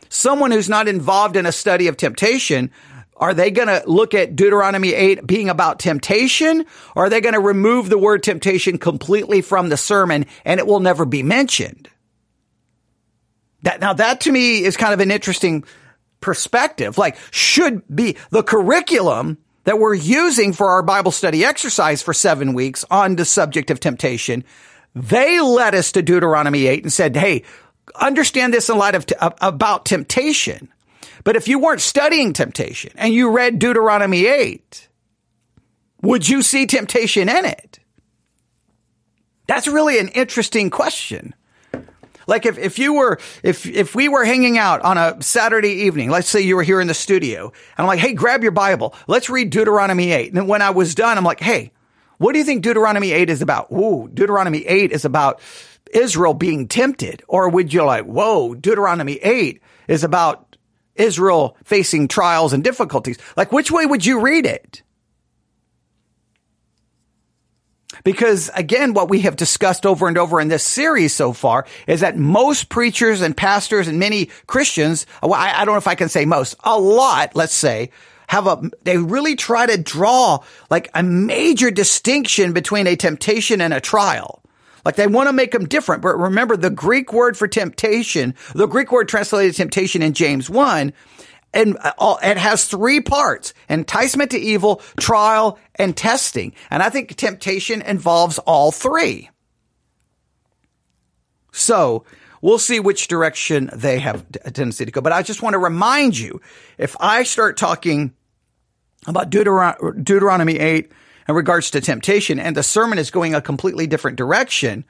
someone 0.09 0.51
who's 0.51 0.69
not 0.69 0.89
involved 0.89 1.37
in 1.37 1.47
a 1.47 1.53
study 1.53 1.89
of 1.89 1.97
temptation, 1.97 2.71
are 3.17 3.33
they 3.33 3.51
going 3.51 3.69
to 3.69 3.83
look 3.87 4.15
at 4.15 4.37
Deuteronomy 4.37 4.93
8 4.93 5.27
being 5.27 5.49
about 5.49 5.79
temptation? 5.79 6.67
Or 6.95 7.07
are 7.07 7.11
they 7.11 7.21
going 7.21 7.35
to 7.35 7.41
remove 7.41 7.89
the 7.89 7.99
word 7.99 8.23
temptation 8.23 8.79
completely 8.79 9.41
from 9.41 9.69
the 9.69 9.77
sermon 9.77 10.27
and 10.45 10.61
it 10.61 10.67
will 10.67 10.81
never 10.81 11.05
be 11.05 11.23
mentioned? 11.23 11.89
That, 13.63 13.81
now 13.81 13.95
that 13.95 14.21
to 14.23 14.33
me 14.33 14.63
is 14.63 14.77
kind 14.77 14.93
of 14.93 15.01
an 15.01 15.11
interesting 15.11 15.65
perspective. 16.21 16.99
Like 16.99 17.17
should 17.31 17.83
be 17.95 18.17
the 18.31 18.43
curriculum 18.43 19.39
that 19.65 19.79
we're 19.79 19.95
using 19.95 20.53
for 20.53 20.69
our 20.71 20.83
Bible 20.83 21.11
study 21.11 21.45
exercise 21.45 22.03
for 22.03 22.13
seven 22.13 22.53
weeks 22.55 22.85
on 22.91 23.17
the 23.17 23.25
subject 23.25 23.71
of 23.71 23.81
temptation. 23.81 24.45
They 24.95 25.41
led 25.41 25.75
us 25.75 25.93
to 25.93 26.03
Deuteronomy 26.03 26.67
8 26.67 26.85
and 26.85 26.93
said, 26.93 27.17
Hey, 27.17 27.43
understand 28.01 28.55
this 28.55 28.69
in 28.69 28.79
light 28.79 28.95
of 28.95 29.07
t- 29.07 29.15
uh, 29.17 29.31
about 29.41 29.85
temptation. 29.85 30.69
But 31.25 31.37
if 31.37 31.49
you 31.49 31.59
weren't 31.59 31.81
studying 31.81 32.33
temptation 32.33 32.93
and 32.97 33.13
you 33.13 33.31
read 33.31 33.59
Deuteronomy 33.59 34.27
8, 34.27 34.89
would 36.03 36.29
you 36.29 36.43
see 36.43 36.67
temptation 36.67 37.29
in 37.29 37.45
it? 37.45 37.79
That's 39.47 39.67
really 39.67 39.99
an 39.99 40.09
interesting 40.09 40.71
question. 40.71 41.35
Like 42.27 42.47
if, 42.47 42.59
if 42.59 42.79
you 42.79 42.95
were, 42.95 43.19
if, 43.43 43.67
if 43.67 43.95
we 43.95 44.09
were 44.09 44.25
hanging 44.25 44.59
out 44.59 44.83
on 44.83 44.99
a 44.99 45.23
Saturday 45.23 45.85
evening, 45.85 46.11
let's 46.11 46.29
say 46.29 46.41
you 46.41 46.57
were 46.57 46.63
here 46.63 46.81
in 46.81 46.89
the 46.89 46.95
studio 46.95 47.47
and 47.47 47.53
I'm 47.79 47.87
like, 47.87 48.01
Hey, 48.01 48.15
grab 48.15 48.43
your 48.43 48.53
Bible. 48.53 48.95
Let's 49.07 49.31
read 49.31 49.51
Deuteronomy 49.51 50.13
8. 50.13 50.33
And 50.33 50.49
when 50.49 50.63
I 50.63 50.71
was 50.71 50.95
done, 50.95 51.17
I'm 51.19 51.25
like, 51.25 51.41
Hey, 51.41 51.73
what 52.19 52.33
do 52.33 52.39
you 52.39 52.45
think 52.45 52.63
Deuteronomy 52.63 53.13
8 53.13 53.31
is 53.31 53.43
about? 53.43 53.71
Ooh, 53.71 54.09
Deuteronomy 54.13 54.67
8 54.67 54.93
is 54.93 55.05
about 55.05 55.41
Israel 55.97 56.35
being 56.35 56.69
tempted? 56.69 57.23
Or 57.27 57.49
would 57.49 57.73
you 57.73 57.85
like, 57.85 58.05
whoa, 58.05 58.55
Deuteronomy 58.55 59.15
8 59.15 59.63
is 59.89 60.05
about 60.05 60.57
Israel 60.95 61.57
facing 61.65 62.09
trials 62.09 62.53
and 62.53 62.63
difficulties? 62.63 63.19
Like, 63.37 63.53
which 63.53 63.71
way 63.71 63.87
would 63.87 64.05
you 64.05 64.21
read 64.21 64.47
it? 64.47 64.83
Because 68.05 68.51
again, 68.55 68.93
what 68.93 69.09
we 69.09 69.21
have 69.21 69.37
discussed 69.37 69.87
over 69.87 70.07
and 70.07 70.19
over 70.19 70.41
in 70.41 70.49
this 70.49 70.63
series 70.63 71.15
so 71.15 71.33
far 71.33 71.67
is 71.87 72.01
that 72.01 72.17
most 72.17 72.69
preachers 72.69 73.23
and 73.23 73.37
pastors 73.37 73.89
and 73.89 73.99
many 73.99 74.27
Christians, 74.47 75.07
well, 75.23 75.35
I, 75.35 75.61
I 75.61 75.65
don't 75.65 75.75
know 75.75 75.79
if 75.79 75.89
I 75.89 75.95
can 75.95 76.09
say 76.09 76.25
most, 76.25 76.57
a 76.63 76.79
lot, 76.79 77.35
let's 77.35 77.55
say, 77.55 77.91
have 78.29 78.47
a, 78.47 78.71
they 78.83 78.99
really 78.99 79.35
try 79.35 79.67
to 79.67 79.79
draw 79.79 80.41
like 80.69 80.91
a 80.95 81.03
major 81.03 81.71
distinction 81.71 82.53
between 82.53 82.87
a 82.87 82.97
temptation 82.97 83.61
and 83.61 83.73
a 83.73 83.81
trial. 83.81 84.43
Like 84.87 84.95
they 84.95 85.09
want 85.09 85.29
to 85.29 85.33
make 85.33 85.51
them 85.51 85.67
different. 85.67 86.01
But 86.01 86.17
remember 86.17 86.57
the 86.57 86.71
Greek 86.71 87.13
word 87.13 87.37
for 87.37 87.49
temptation, 87.49 88.37
the 88.55 88.69
Greek 88.69 88.93
word 88.93 89.09
translated 89.09 89.57
temptation 89.57 90.01
in 90.01 90.13
James 90.13 90.49
1, 90.49 90.93
and 91.53 91.77
uh, 91.83 92.17
it 92.23 92.39
has 92.39 92.67
three 92.67 93.01
parts 93.01 93.53
enticement 93.69 94.31
to 94.31 94.39
evil, 94.39 94.81
trial, 94.97 95.59
and 95.75 95.97
testing. 95.97 96.53
And 96.71 96.85
I 96.85 96.91
think 96.91 97.17
temptation 97.17 97.83
involves 97.83 98.39
all 98.39 98.71
three. 98.71 99.29
So 101.51 102.05
we'll 102.41 102.61
see 102.61 102.79
which 102.79 103.09
direction 103.09 103.71
they 103.75 103.99
have 103.99 104.25
a 104.45 104.53
tendency 104.53 104.85
to 104.85 104.93
go. 104.93 105.01
But 105.01 105.13
I 105.13 105.25
just 105.25 105.43
want 105.43 105.55
to 105.55 105.59
remind 105.59 106.17
you 106.17 106.41
if 106.79 106.95
I 107.01 107.25
start 107.25 107.57
talking 107.57 108.15
about 109.09 109.31
Deuteron- 109.31 110.05
Deuteronomy 110.05 110.61
8, 110.61 110.93
in 111.29 111.35
regards 111.35 111.71
to 111.71 111.81
temptation 111.81 112.39
and 112.39 112.57
the 112.57 112.63
sermon 112.63 112.99
is 112.99 113.11
going 113.11 113.35
a 113.35 113.41
completely 113.41 113.87
different 113.87 114.17
direction, 114.17 114.85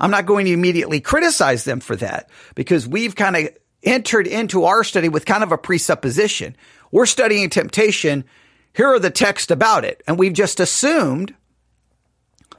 I'm 0.00 0.10
not 0.10 0.26
going 0.26 0.46
to 0.46 0.52
immediately 0.52 1.00
criticize 1.00 1.64
them 1.64 1.80
for 1.80 1.96
that 1.96 2.30
because 2.54 2.88
we've 2.88 3.14
kind 3.14 3.36
of 3.36 3.48
entered 3.82 4.26
into 4.26 4.64
our 4.64 4.82
study 4.82 5.08
with 5.08 5.26
kind 5.26 5.42
of 5.42 5.52
a 5.52 5.58
presupposition. 5.58 6.56
We're 6.90 7.06
studying 7.06 7.50
temptation. 7.50 8.24
Here 8.72 8.88
are 8.88 8.98
the 8.98 9.10
texts 9.10 9.50
about 9.50 9.84
it. 9.84 10.02
And 10.06 10.18
we've 10.18 10.32
just 10.32 10.58
assumed 10.58 11.34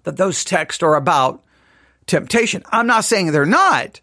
that 0.03 0.17
those 0.17 0.43
texts 0.43 0.83
are 0.83 0.95
about 0.95 1.43
temptation. 2.05 2.63
I'm 2.71 2.87
not 2.87 3.05
saying 3.05 3.31
they're 3.31 3.45
not. 3.45 3.99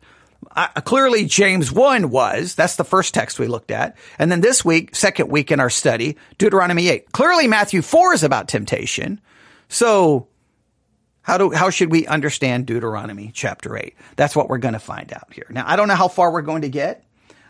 Clearly 0.85 1.25
James 1.25 1.73
1 1.73 2.11
was. 2.11 2.55
That's 2.55 2.77
the 2.77 2.85
first 2.85 3.15
text 3.15 3.39
we 3.39 3.47
looked 3.47 3.71
at. 3.71 3.97
And 4.19 4.31
then 4.31 4.41
this 4.41 4.65
week, 4.65 4.95
second 4.95 5.31
week 5.31 5.51
in 5.51 5.61
our 5.61 5.71
study, 5.71 6.17
Deuteronomy 6.39 6.89
8. 6.89 7.13
Clearly 7.13 7.47
Matthew 7.47 7.83
4 7.83 8.15
is 8.15 8.23
about 8.23 8.49
temptation. 8.49 9.21
So 9.69 10.29
how 11.23 11.39
do, 11.39 11.51
how 11.53 11.71
should 11.71 11.91
we 11.91 12.07
understand 12.07 12.67
Deuteronomy 12.67 13.31
chapter 13.33 13.77
8? 13.77 13.95
That's 14.17 14.37
what 14.37 14.49
we're 14.49 14.59
going 14.59 14.75
to 14.75 14.81
find 14.81 15.13
out 15.13 15.33
here. 15.33 15.47
Now, 15.51 15.65
I 15.67 15.77
don't 15.77 15.89
know 15.89 15.95
how 15.95 16.09
far 16.09 16.33
we're 16.33 16.43
going 16.43 16.63
to 16.63 16.69
get, 16.69 17.05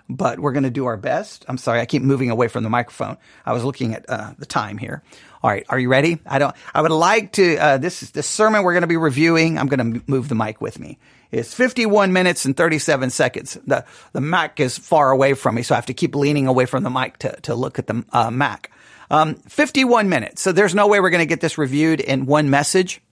but 0.09 0.39
we're 0.39 0.53
going 0.53 0.65
to 0.65 0.71
do 0.71 0.87
our 0.87 0.97
best. 0.97 1.45
I'm 1.49 1.59
sorry, 1.59 1.81
I 1.81 1.87
keep 1.87 2.03
moving 2.03 2.31
away 2.31 2.49
from 2.49 2.65
the 2.65 2.71
microphone. 2.71 3.17
I 3.47 3.53
was 3.53 3.65
looking 3.65 3.95
at 3.95 4.05
uh, 4.09 4.35
the 4.39 4.47
time 4.47 4.79
here. 4.79 5.03
All 5.43 5.51
right, 5.51 5.65
are 5.69 5.79
you 5.79 5.89
ready? 5.89 6.21
I 6.27 6.39
don't. 6.39 6.55
I 6.73 6.83
would 6.83 6.93
like 6.93 7.33
to. 7.33 7.57
Uh, 7.57 7.79
this 7.79 8.03
is 8.03 8.13
the 8.13 8.23
sermon 8.23 8.63
we're 8.63 8.75
going 8.75 8.83
to 8.83 8.89
be 8.89 8.97
reviewing. 8.97 9.59
I'm 9.59 9.67
going 9.67 9.95
to 9.95 10.03
move 10.07 10.29
the 10.29 10.37
mic 10.37 10.61
with 10.61 10.79
me. 10.79 10.99
It's 11.33 11.55
51 11.55 12.13
minutes 12.13 12.45
and 12.45 12.57
37 12.57 13.11
seconds. 13.11 13.59
The 13.67 13.85
the 14.13 14.21
Mac 14.21 14.61
is 14.61 14.77
far 14.77 15.11
away 15.11 15.33
from 15.35 15.55
me, 15.55 15.63
so 15.63 15.75
I 15.75 15.77
have 15.77 15.87
to 15.87 15.95
keep 15.95 16.15
leaning 16.15 16.47
away 16.47 16.67
from 16.67 16.83
the 16.83 16.91
mic 16.91 17.17
to 17.19 17.33
to 17.43 17.55
look 17.55 17.79
at 17.79 17.87
the 17.87 18.05
uh, 18.13 18.31
Mac. 18.31 18.71
Um, 19.11 19.35
51 19.35 20.09
minutes. 20.09 20.41
So 20.41 20.53
there's 20.53 20.75
no 20.75 20.87
way 20.87 21.01
we're 21.01 21.11
going 21.11 21.21
to 21.21 21.27
get 21.27 21.41
this 21.41 21.59
reviewed 21.59 22.01
in 22.01 22.25
one 22.27 22.49
message, 22.49 23.03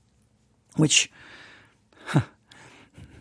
which 0.77 1.11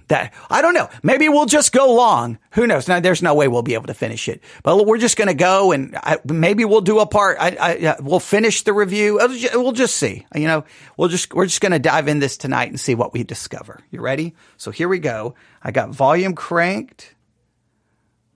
that 0.09 0.33
I 0.49 0.61
don't 0.61 0.73
know. 0.73 0.89
Maybe 1.01 1.29
we'll 1.29 1.45
just 1.45 1.71
go 1.71 1.93
long. 1.93 2.37
Who 2.51 2.67
knows? 2.67 2.87
Now, 2.87 2.99
there's 2.99 3.21
no 3.21 3.33
way 3.33 3.47
we'll 3.47 3.61
be 3.61 3.73
able 3.73 3.87
to 3.87 3.93
finish 3.93 4.27
it, 4.27 4.43
but 4.63 4.85
we're 4.85 4.97
just 4.97 5.17
going 5.17 5.29
to 5.29 5.33
go 5.33 5.71
and 5.71 5.95
I, 5.95 6.17
maybe 6.25 6.65
we'll 6.65 6.81
do 6.81 6.99
a 6.99 7.05
part. 7.05 7.37
I, 7.39 7.57
I, 7.59 7.95
we'll 8.01 8.19
finish 8.19 8.63
the 8.63 8.73
review. 8.73 9.19
We'll 9.53 9.71
just 9.71 9.95
see. 9.95 10.25
You 10.35 10.47
know, 10.47 10.65
we'll 10.97 11.09
just 11.09 11.33
we're 11.33 11.45
just 11.45 11.61
going 11.61 11.71
to 11.71 11.79
dive 11.79 12.07
in 12.07 12.19
this 12.19 12.37
tonight 12.37 12.69
and 12.69 12.79
see 12.79 12.95
what 12.95 13.13
we 13.13 13.23
discover. 13.23 13.81
You 13.91 14.01
ready? 14.01 14.35
So 14.57 14.71
here 14.71 14.89
we 14.89 14.99
go. 14.99 15.35
I 15.63 15.71
got 15.71 15.89
volume 15.89 16.35
cranked. 16.35 17.15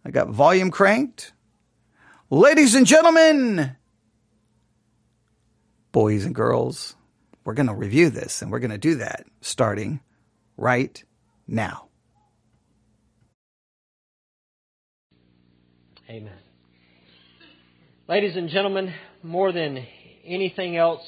I 0.05 0.11
got 0.11 0.29
volume 0.29 0.71
cranked. 0.71 1.33
Ladies 2.29 2.75
and 2.75 2.85
gentlemen, 2.85 3.75
boys 5.91 6.25
and 6.25 6.33
girls, 6.33 6.95
we're 7.43 7.53
going 7.53 7.67
to 7.67 7.75
review 7.75 8.09
this 8.09 8.41
and 8.41 8.51
we're 8.51 8.59
going 8.59 8.71
to 8.71 8.77
do 8.77 8.95
that 8.95 9.25
starting 9.41 9.99
right 10.57 11.03
now. 11.47 11.87
Amen. 16.09 16.37
Ladies 18.07 18.35
and 18.35 18.49
gentlemen, 18.49 18.93
more 19.23 19.51
than 19.51 19.85
anything 20.25 20.75
else 20.75 21.01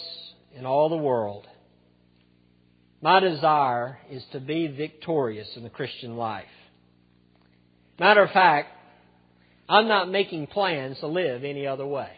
in 0.56 0.66
all 0.66 0.90
the 0.90 0.98
world, 0.98 1.46
my 3.02 3.20
desire 3.20 4.00
is 4.10 4.24
to 4.32 4.40
be 4.40 4.68
victorious 4.68 5.50
in 5.56 5.64
the 5.64 5.70
Christian 5.70 6.16
life. 6.16 6.46
Matter 8.00 8.24
of 8.24 8.32
fact, 8.32 8.70
I'm 9.68 9.88
not 9.88 10.10
making 10.10 10.48
plans 10.48 11.00
to 11.00 11.08
live 11.08 11.44
any 11.44 11.68
other 11.68 11.86
way. 11.86 12.12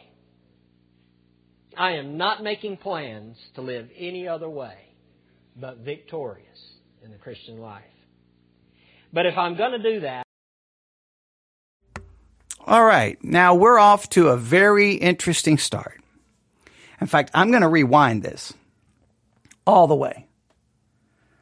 I 1.75 1.93
am 1.93 2.17
not 2.17 2.43
making 2.43 2.77
plans 2.77 3.37
to 3.55 3.61
live 3.61 3.89
any 3.97 4.27
other 4.27 4.49
way 4.49 4.75
but 5.59 5.79
victorious 5.79 6.59
in 7.03 7.11
the 7.11 7.17
Christian 7.17 7.59
life. 7.59 7.83
But 9.17 9.25
if 9.25 9.35
I'm 9.35 9.55
going 9.55 9.71
to 9.71 9.79
do 9.79 10.01
that, 10.01 10.27
all 12.67 12.85
right, 12.85 13.17
now 13.23 13.55
we're 13.55 13.79
off 13.79 14.07
to 14.09 14.27
a 14.27 14.37
very 14.37 14.93
interesting 14.93 15.57
start. 15.57 15.99
In 17.01 17.07
fact, 17.07 17.31
I'm 17.33 17.49
going 17.49 17.63
to 17.63 17.67
rewind 17.67 18.21
this 18.21 18.53
all 19.65 19.87
the 19.87 19.95
way. 19.95 20.27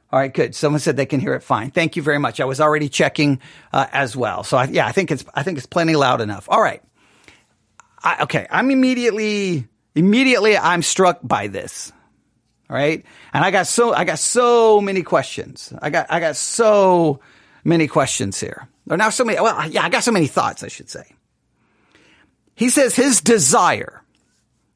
All 0.10 0.18
right, 0.18 0.34
good. 0.34 0.56
Someone 0.56 0.80
said 0.80 0.96
they 0.96 1.06
can 1.06 1.20
hear 1.20 1.34
it 1.34 1.44
fine. 1.44 1.70
Thank 1.70 1.98
you 1.98 2.02
very 2.02 2.18
much. 2.18 2.40
I 2.40 2.46
was 2.46 2.62
already 2.62 2.88
checking 2.88 3.42
uh, 3.74 3.88
as 3.92 4.16
well, 4.16 4.46
so 4.46 4.56
I, 4.56 4.68
yeah, 4.68 4.88
I 4.88 4.94
think 4.94 5.12
it's 5.12 5.26
I 5.34 5.44
think 5.44 5.58
it's 5.58 5.68
plenty 5.68 5.98
loud 5.98 6.22
enough. 6.22 6.48
All 6.50 6.62
right, 6.62 6.82
I, 8.02 8.24
okay. 8.24 8.48
I'm 8.50 8.72
immediately 8.72 9.68
immediately 9.96 10.58
I'm 10.58 10.82
struck 10.82 11.20
by 11.22 11.48
this. 11.48 11.92
All 12.70 12.78
right, 12.78 13.04
and 13.34 13.44
I 13.44 13.52
got 13.52 13.68
so 13.68 13.94
I 13.94 14.06
got 14.06 14.20
so 14.20 14.80
many 14.80 15.04
questions. 15.04 15.74
I 15.82 15.90
got 15.90 16.06
I 16.10 16.22
got 16.22 16.38
so 16.38 17.20
many 17.66 17.88
questions 17.88 18.40
here. 18.40 18.70
Or 18.90 18.96
now 18.96 19.10
so 19.10 19.26
many, 19.26 19.42
well, 19.42 19.68
yeah, 19.70 19.84
I 19.84 19.90
got 19.90 20.04
so 20.04 20.12
many 20.12 20.28
thoughts, 20.28 20.64
I 20.64 20.70
should 20.70 20.90
say. 20.90 21.04
He 22.56 22.70
says 22.70 22.96
his 22.96 23.20
desire 23.20 24.02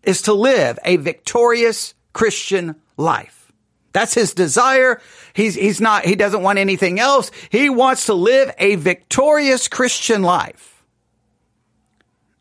is 0.03 0.24
to 0.24 0.34
live 0.34 0.77
a 0.84 0.98
victorious 0.98 1.93
Christian 2.12 2.75
life. 2.98 3.51
That's 3.93 4.13
his 4.13 4.34
desire. 4.34 5.01
He's, 5.34 5.55
he's 5.55 5.79
not, 5.79 6.05
he 6.05 6.15
doesn't 6.15 6.41
want 6.41 6.60
anything 6.60 7.00
else. 7.00 7.31
He 7.50 7.69
wants 7.69 8.08
to 8.08 8.13
live 8.13 8.53
a 8.58 8.75
victorious 8.75 9.67
Christian 9.67 10.22
life. 10.22 10.84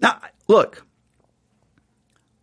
Now, 0.00 0.20
look, 0.46 0.84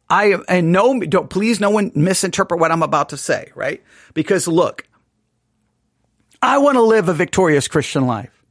I, 0.10 0.38
and 0.48 0.72
no, 0.72 1.00
don't, 1.00 1.30
please 1.30 1.60
no 1.60 1.70
one 1.72 1.92
misinterpret 1.96 2.60
what 2.60 2.72
I'm 2.72 2.84
about 2.84 3.10
to 3.10 3.18
say, 3.18 3.52
right? 3.56 3.84
Because 4.14 4.48
look, 4.48 4.88
I 6.46 6.60
want 6.60 6.76
to 6.76 6.82
live 6.82 7.10
a 7.10 7.14
victorious 7.14 7.68
Christian 7.68 8.06
life. 8.06 8.44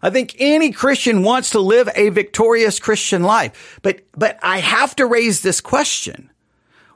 I 0.00 0.08
think 0.10 0.34
any 0.38 0.72
Christian 0.72 1.22
wants 1.22 1.50
to 1.50 1.60
live 1.60 1.88
a 1.94 2.08
victorious 2.08 2.80
Christian 2.80 3.22
life. 3.22 3.78
But, 3.82 4.00
but 4.12 4.38
I 4.42 4.58
have 4.58 4.96
to 4.96 5.06
raise 5.06 5.42
this 5.42 5.60
question. 5.60 6.30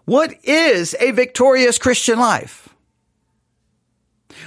What 0.06 0.34
is 0.44 0.96
a 0.98 1.10
victorious 1.10 1.78
Christian 1.78 2.18
life? 2.18 2.70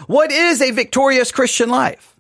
What 0.08 0.32
is 0.32 0.62
a 0.62 0.72
victorious 0.72 1.32
Christian 1.32 1.70
life? 1.70 2.18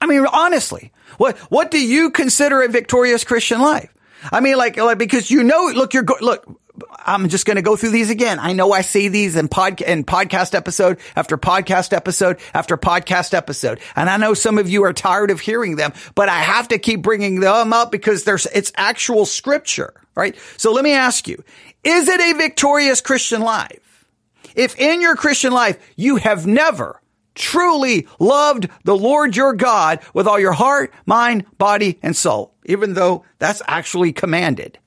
I 0.00 0.06
mean, 0.06 0.26
honestly, 0.26 0.92
what, 1.18 1.38
what 1.50 1.70
do 1.70 1.78
you 1.78 2.10
consider 2.10 2.62
a 2.62 2.68
victorious 2.68 3.22
Christian 3.22 3.60
life? 3.60 3.94
I 4.32 4.40
mean, 4.40 4.56
like, 4.56 4.76
like 4.76 4.98
because 4.98 5.30
you 5.30 5.44
know, 5.44 5.70
look, 5.72 5.94
you're, 5.94 6.06
look, 6.20 6.60
I'm 6.90 7.28
just 7.28 7.46
going 7.46 7.56
to 7.56 7.62
go 7.62 7.76
through 7.76 7.90
these 7.90 8.10
again. 8.10 8.38
I 8.38 8.52
know 8.52 8.72
I 8.72 8.82
see 8.82 9.08
these 9.08 9.36
in 9.36 9.48
pod 9.48 9.80
in 9.80 10.04
podcast 10.04 10.54
episode 10.54 10.98
after 11.16 11.36
podcast 11.36 11.92
episode 11.92 12.38
after 12.54 12.76
podcast 12.76 13.34
episode, 13.34 13.80
and 13.96 14.08
I 14.08 14.16
know 14.16 14.34
some 14.34 14.58
of 14.58 14.68
you 14.68 14.84
are 14.84 14.92
tired 14.92 15.30
of 15.30 15.40
hearing 15.40 15.76
them, 15.76 15.92
but 16.14 16.28
I 16.28 16.40
have 16.40 16.68
to 16.68 16.78
keep 16.78 17.02
bringing 17.02 17.40
them 17.40 17.72
up 17.72 17.90
because 17.90 18.24
there's 18.24 18.46
it's 18.46 18.72
actual 18.76 19.26
scripture, 19.26 19.94
right? 20.14 20.36
So 20.56 20.72
let 20.72 20.84
me 20.84 20.92
ask 20.92 21.28
you: 21.28 21.42
Is 21.84 22.08
it 22.08 22.20
a 22.20 22.38
victorious 22.38 23.00
Christian 23.00 23.42
life? 23.42 24.06
If 24.54 24.78
in 24.78 25.00
your 25.00 25.16
Christian 25.16 25.52
life 25.52 25.78
you 25.96 26.16
have 26.16 26.46
never 26.46 27.00
truly 27.38 28.06
loved 28.18 28.68
the 28.84 28.96
Lord 28.96 29.36
your 29.36 29.54
God 29.54 30.00
with 30.12 30.26
all 30.26 30.38
your 30.38 30.52
heart, 30.52 30.92
mind, 31.06 31.46
body, 31.56 31.98
and 32.02 32.14
soul, 32.14 32.54
even 32.66 32.94
though 32.94 33.24
that's 33.38 33.62
actually 33.66 34.12
commanded. 34.12 34.78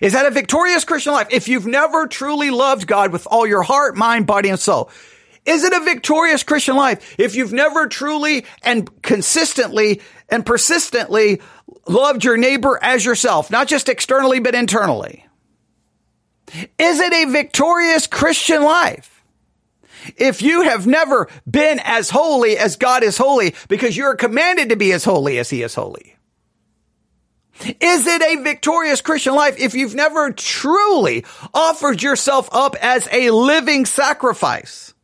Is 0.00 0.12
that 0.12 0.26
a 0.26 0.30
victorious 0.30 0.84
Christian 0.84 1.12
life? 1.12 1.28
If 1.30 1.48
you've 1.48 1.66
never 1.66 2.06
truly 2.06 2.50
loved 2.50 2.86
God 2.86 3.12
with 3.12 3.26
all 3.30 3.46
your 3.46 3.62
heart, 3.62 3.96
mind, 3.96 4.26
body, 4.26 4.48
and 4.48 4.58
soul. 4.58 4.90
Is 5.44 5.62
it 5.62 5.74
a 5.74 5.84
victorious 5.84 6.42
Christian 6.42 6.74
life 6.74 7.16
if 7.18 7.34
you've 7.34 7.52
never 7.52 7.86
truly 7.86 8.46
and 8.62 9.02
consistently 9.02 10.00
and 10.30 10.44
persistently 10.44 11.42
loved 11.86 12.24
your 12.24 12.38
neighbor 12.38 12.78
as 12.80 13.04
yourself, 13.04 13.50
not 13.50 13.68
just 13.68 13.88
externally, 13.90 14.40
but 14.40 14.54
internally? 14.54 15.26
Is 16.78 17.00
it 17.00 17.12
a 17.12 17.30
victorious 17.30 18.06
Christian 18.06 18.62
life? 18.62 19.22
If 20.16 20.42
you 20.42 20.62
have 20.62 20.86
never 20.86 21.28
been 21.50 21.80
as 21.82 22.10
holy 22.10 22.56
as 22.58 22.76
God 22.76 23.02
is 23.02 23.16
holy 23.16 23.54
because 23.68 23.96
you're 23.96 24.16
commanded 24.16 24.70
to 24.70 24.76
be 24.76 24.92
as 24.92 25.04
holy 25.04 25.38
as 25.38 25.50
he 25.50 25.62
is 25.62 25.74
holy. 25.74 26.13
Is 27.60 28.06
it 28.06 28.22
a 28.22 28.42
victorious 28.42 29.00
Christian 29.00 29.34
life 29.34 29.58
if 29.58 29.74
you've 29.74 29.94
never 29.94 30.32
truly 30.32 31.24
offered 31.52 32.02
yourself 32.02 32.48
up 32.52 32.76
as 32.80 33.08
a 33.12 33.30
living 33.30 33.86
sacrifice? 33.86 34.94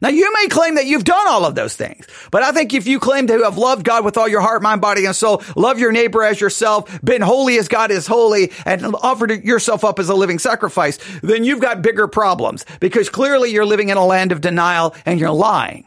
Now 0.00 0.10
you 0.10 0.30
may 0.34 0.48
claim 0.48 0.74
that 0.74 0.84
you've 0.84 1.04
done 1.04 1.26
all 1.26 1.46
of 1.46 1.54
those 1.54 1.74
things, 1.74 2.06
but 2.30 2.42
I 2.42 2.52
think 2.52 2.74
if 2.74 2.86
you 2.86 3.00
claim 3.00 3.26
to 3.28 3.42
have 3.44 3.56
loved 3.56 3.82
God 3.82 4.04
with 4.04 4.18
all 4.18 4.28
your 4.28 4.42
heart, 4.42 4.62
mind, 4.62 4.82
body, 4.82 5.06
and 5.06 5.16
soul, 5.16 5.42
love 5.56 5.78
your 5.78 5.90
neighbor 5.90 6.22
as 6.22 6.38
yourself, 6.38 7.02
been 7.02 7.22
holy 7.22 7.56
as 7.56 7.66
God 7.66 7.90
is 7.90 8.06
holy, 8.06 8.52
and 8.66 8.94
offered 8.96 9.42
yourself 9.42 9.84
up 9.84 9.98
as 9.98 10.10
a 10.10 10.14
living 10.14 10.38
sacrifice, 10.38 10.98
then 11.22 11.44
you've 11.44 11.62
got 11.62 11.80
bigger 11.80 12.08
problems 12.08 12.66
because 12.78 13.08
clearly 13.08 13.50
you're 13.50 13.64
living 13.64 13.88
in 13.88 13.96
a 13.96 14.04
land 14.04 14.32
of 14.32 14.42
denial 14.42 14.94
and 15.06 15.18
you're 15.18 15.30
lying. 15.30 15.86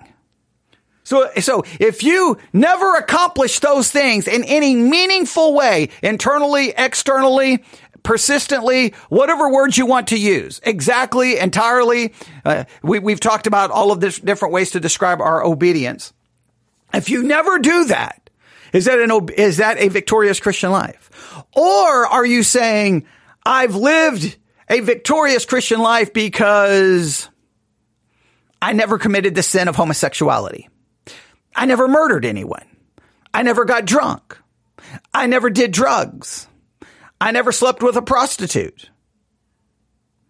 So, 1.10 1.28
so 1.40 1.64
if 1.80 2.04
you 2.04 2.38
never 2.54 2.94
accomplish 2.94 3.58
those 3.62 3.90
things 3.90 4.28
in 4.28 4.44
any 4.44 4.76
meaningful 4.76 5.56
way, 5.56 5.90
internally, 6.04 6.72
externally, 6.78 7.64
persistently, 8.04 8.94
whatever 9.10 9.52
words 9.52 9.76
you 9.76 9.88
want 9.88 10.10
to 10.10 10.20
use, 10.20 10.62
exactly, 10.64 11.40
entirely, 11.40 12.14
uh, 12.46 12.66
we, 12.84 13.00
we've 13.00 13.20
talked 13.20 13.48
about 13.48 13.72
all 13.72 13.92
of 13.92 14.00
this 14.02 14.20
different 14.20 14.54
ways 14.54 14.70
to 14.72 14.80
describe 14.80 15.20
our 15.20 15.44
obedience. 15.44 16.14
If 16.94 17.10
you 17.10 17.24
never 17.24 17.58
do 17.58 17.86
that, 17.86 18.30
is 18.72 18.86
that 18.86 19.00
an, 19.00 19.30
is 19.36 19.58
that 19.58 19.80
a 19.80 19.88
victorious 19.88 20.40
Christian 20.40 20.70
life? 20.70 21.10
Or 21.56 22.06
are 22.06 22.26
you 22.26 22.44
saying, 22.44 23.08
I've 23.44 23.74
lived 23.74 24.38
a 24.70 24.82
victorious 24.82 25.46
Christian 25.46 25.80
life 25.80 26.14
because 26.14 27.28
I 28.62 28.74
never 28.74 29.00
committed 29.00 29.34
the 29.34 29.42
sin 29.42 29.68
of 29.68 29.76
homosexuality? 29.76 30.69
I 31.60 31.66
never 31.66 31.90
murdered 31.90 32.24
anyone. 32.24 32.64
I 33.34 33.44
never 33.44 33.66
got 33.66 33.84
drunk. 33.84 34.38
I 35.14 35.28
never 35.28 35.50
did 35.50 35.74
drugs. 35.74 36.48
I 37.20 37.32
never 37.32 37.52
slept 37.52 37.84
with 37.84 37.98
a 37.98 38.02
prostitute. 38.02 38.90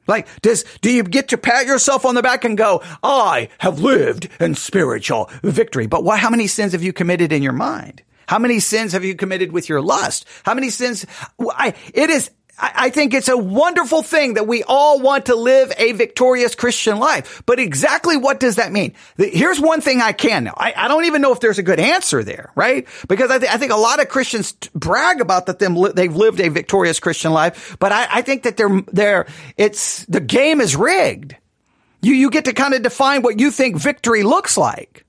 Like, 0.08 0.28
does, 0.42 0.66
do 0.82 0.92
you 0.92 1.04
get 1.04 1.28
to 1.28 1.38
pat 1.38 1.68
yourself 1.68 2.04
on 2.04 2.16
the 2.16 2.24
back 2.24 2.46
and 2.46 2.58
go, 2.58 2.82
I 3.04 3.50
have 3.60 3.80
lived 3.80 4.28
in 4.40 4.56
spiritual 4.56 5.30
victory? 5.44 5.86
But 5.86 6.04
why, 6.04 6.18
how 6.18 6.32
many 6.32 6.48
sins 6.48 6.72
have 6.72 6.82
you 6.82 6.94
committed 6.94 7.32
in 7.32 7.44
your 7.44 7.54
mind? 7.54 8.02
How 8.28 8.40
many 8.40 8.60
sins 8.60 8.94
have 8.94 9.06
you 9.06 9.14
committed 9.14 9.52
with 9.52 9.70
your 9.70 9.84
lust? 9.84 10.26
How 10.42 10.56
many 10.56 10.72
sins? 10.72 11.06
I, 11.40 11.76
it 11.94 12.10
is 12.10 12.32
I 12.62 12.90
think 12.90 13.14
it's 13.14 13.30
a 13.30 13.38
wonderful 13.38 14.04
thing 14.04 14.34
that 14.34 14.48
we 14.48 14.64
all 14.64 15.00
want 15.00 15.28
to 15.28 15.36
live 15.36 15.72
a 15.78 15.94
victorious 15.94 16.56
Christian 16.56 17.00
life. 17.00 17.42
But 17.46 17.60
exactly 17.60 18.18
what 18.18 18.40
does 18.40 18.58
that 18.58 18.72
mean? 18.72 18.94
Here's 19.18 19.60
one 19.60 19.82
thing 19.82 20.02
I 20.02 20.12
can 20.12 20.44
know. 20.44 20.54
I, 20.58 20.74
I 20.76 20.88
don't 20.88 21.06
even 21.06 21.22
know 21.22 21.32
if 21.32 21.40
there's 21.40 21.60
a 21.60 21.64
good 21.64 21.80
answer 21.80 22.24
there, 22.24 22.52
right? 22.56 22.88
Because 23.08 23.32
I, 23.32 23.40
th- 23.40 23.52
I 23.52 23.58
think 23.58 23.72
a 23.72 23.78
lot 23.78 24.02
of 24.02 24.10
Christians 24.10 24.54
brag 24.76 25.22
about 25.22 25.46
that 25.46 25.60
them 25.60 25.76
li- 25.76 25.94
they've 25.96 26.16
lived 26.16 26.42
a 26.42 26.50
victorious 26.50 27.00
Christian 27.00 27.32
life, 27.32 27.78
but 27.80 27.92
I, 27.92 28.08
I 28.12 28.22
think 28.22 28.44
that 28.44 28.58
they're 28.58 28.82
they're 28.92 29.28
it's 29.58 30.06
the 30.06 30.22
game 30.22 30.60
is 30.60 30.76
rigged. 30.76 31.36
You 32.02 32.14
you 32.14 32.30
get 32.30 32.46
to 32.46 32.54
kind 32.54 32.74
of 32.74 32.82
define 32.82 33.22
what 33.22 33.40
you 33.40 33.52
think 33.52 33.78
victory 33.78 34.24
looks 34.24 34.58
like. 34.58 35.06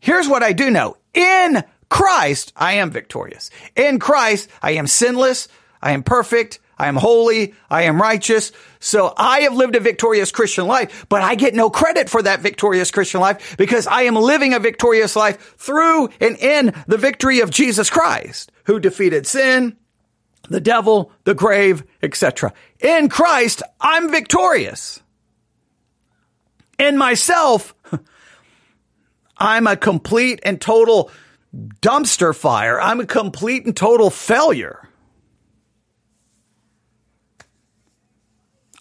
Here's 0.00 0.28
what 0.28 0.42
I 0.42 0.52
do 0.52 0.70
know. 0.70 0.96
In 1.14 1.62
Christ, 1.88 2.52
I 2.56 2.74
am 2.74 2.90
victorious. 2.90 3.50
In 3.76 3.98
Christ, 3.98 4.48
I 4.60 4.72
am 4.72 4.86
sinless. 4.86 5.46
I 5.82 5.92
am 5.92 6.02
perfect. 6.02 6.60
I 6.78 6.88
am 6.88 6.96
holy. 6.96 7.54
I 7.70 7.82
am 7.82 8.00
righteous. 8.00 8.52
So 8.80 9.12
I 9.16 9.40
have 9.40 9.54
lived 9.54 9.76
a 9.76 9.80
victorious 9.80 10.30
Christian 10.30 10.66
life, 10.66 11.06
but 11.08 11.22
I 11.22 11.34
get 11.34 11.54
no 11.54 11.70
credit 11.70 12.08
for 12.08 12.22
that 12.22 12.40
victorious 12.40 12.90
Christian 12.90 13.20
life 13.20 13.56
because 13.56 13.86
I 13.86 14.02
am 14.02 14.14
living 14.14 14.54
a 14.54 14.58
victorious 14.58 15.14
life 15.14 15.56
through 15.58 16.08
and 16.20 16.36
in 16.38 16.74
the 16.86 16.98
victory 16.98 17.40
of 17.40 17.50
Jesus 17.50 17.90
Christ, 17.90 18.50
who 18.64 18.80
defeated 18.80 19.26
sin, 19.26 19.76
the 20.48 20.60
devil, 20.60 21.12
the 21.24 21.34
grave, 21.34 21.84
etc. 22.02 22.52
In 22.80 23.08
Christ, 23.08 23.62
I'm 23.80 24.10
victorious. 24.10 25.00
In 26.78 26.96
myself, 26.96 27.74
I'm 29.36 29.66
a 29.66 29.76
complete 29.76 30.40
and 30.42 30.60
total 30.60 31.10
dumpster 31.80 32.34
fire. 32.34 32.80
I'm 32.80 33.00
a 33.00 33.06
complete 33.06 33.66
and 33.66 33.76
total 33.76 34.10
failure. 34.10 34.88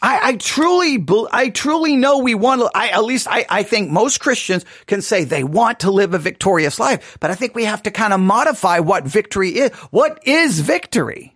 I, 0.02 0.30
I, 0.30 0.36
truly, 0.36 1.06
I 1.32 1.50
truly 1.50 1.96
know 1.96 2.20
we 2.20 2.34
want 2.34 2.62
to, 2.62 2.72
I, 2.74 2.88
at 2.88 3.04
least 3.04 3.28
I, 3.30 3.46
I 3.50 3.64
think 3.64 3.92
most 3.92 4.20
Christians 4.20 4.66
can 4.88 5.02
say 5.02 5.24
they 5.24 5.44
want 5.44 5.82
to 5.82 5.92
live 5.92 6.16
a 6.16 6.18
victorious 6.18 6.80
life, 6.80 7.18
but 7.20 7.30
I 7.30 7.36
think 7.36 7.54
we 7.54 7.66
have 7.66 7.84
to 7.84 7.92
kind 7.92 8.12
of 8.12 8.20
modify 8.20 8.80
what 8.80 9.04
victory 9.04 9.50
is. 9.60 9.72
What 9.92 10.26
is 10.28 10.60
victory? 10.60 11.36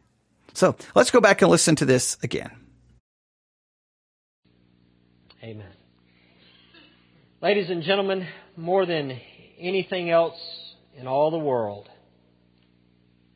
So 0.54 0.76
let's 0.96 1.12
go 1.12 1.22
back 1.22 1.44
and 1.44 1.52
listen 1.52 1.76
to 1.76 1.86
this 1.86 2.18
again. 2.24 2.50
Amen. 5.44 5.72
Ladies 7.42 7.70
and 7.70 7.84
gentlemen, 7.84 8.28
more 8.58 8.88
than 8.88 9.20
anything 9.60 10.10
else 10.10 10.40
in 10.98 11.06
all 11.06 11.30
the 11.30 11.38
world, 11.38 11.88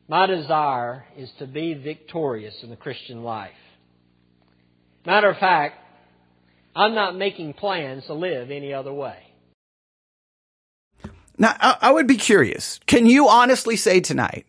my 0.08 0.26
desire 0.26 1.04
is 1.16 1.30
to 1.38 1.46
be 1.46 1.74
victorious 1.74 2.64
in 2.64 2.70
the 2.70 2.76
Christian 2.76 3.22
life. 3.22 3.52
Matter 5.04 5.30
of 5.30 5.38
fact, 5.38 5.78
I'm 6.76 6.94
not 6.94 7.16
making 7.16 7.54
plans 7.54 8.06
to 8.06 8.14
live 8.14 8.50
any 8.50 8.72
other 8.72 8.92
way. 8.92 9.16
Now, 11.38 11.56
I 11.58 11.90
would 11.90 12.06
be 12.06 12.16
curious. 12.16 12.78
Can 12.86 13.06
you 13.06 13.28
honestly 13.28 13.76
say 13.76 14.00
tonight 14.00 14.46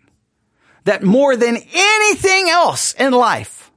that 0.84 1.03
more 1.03 1.38
than 1.38 1.55
anything 1.74 2.50
else 2.50 2.93
in 2.93 3.13
life, 3.13 3.72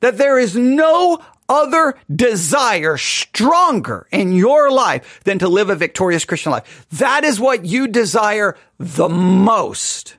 that 0.00 0.16
there 0.16 0.38
is 0.38 0.56
no 0.56 1.22
other 1.48 1.94
desire 2.14 2.96
stronger 2.96 4.06
in 4.10 4.32
your 4.32 4.70
life 4.70 5.20
than 5.24 5.38
to 5.40 5.48
live 5.48 5.68
a 5.68 5.76
victorious 5.76 6.24
Christian 6.24 6.52
life? 6.52 6.86
That 6.92 7.22
is 7.22 7.38
what 7.38 7.66
you 7.66 7.86
desire 7.86 8.56
the 8.78 9.10
most. 9.10 10.16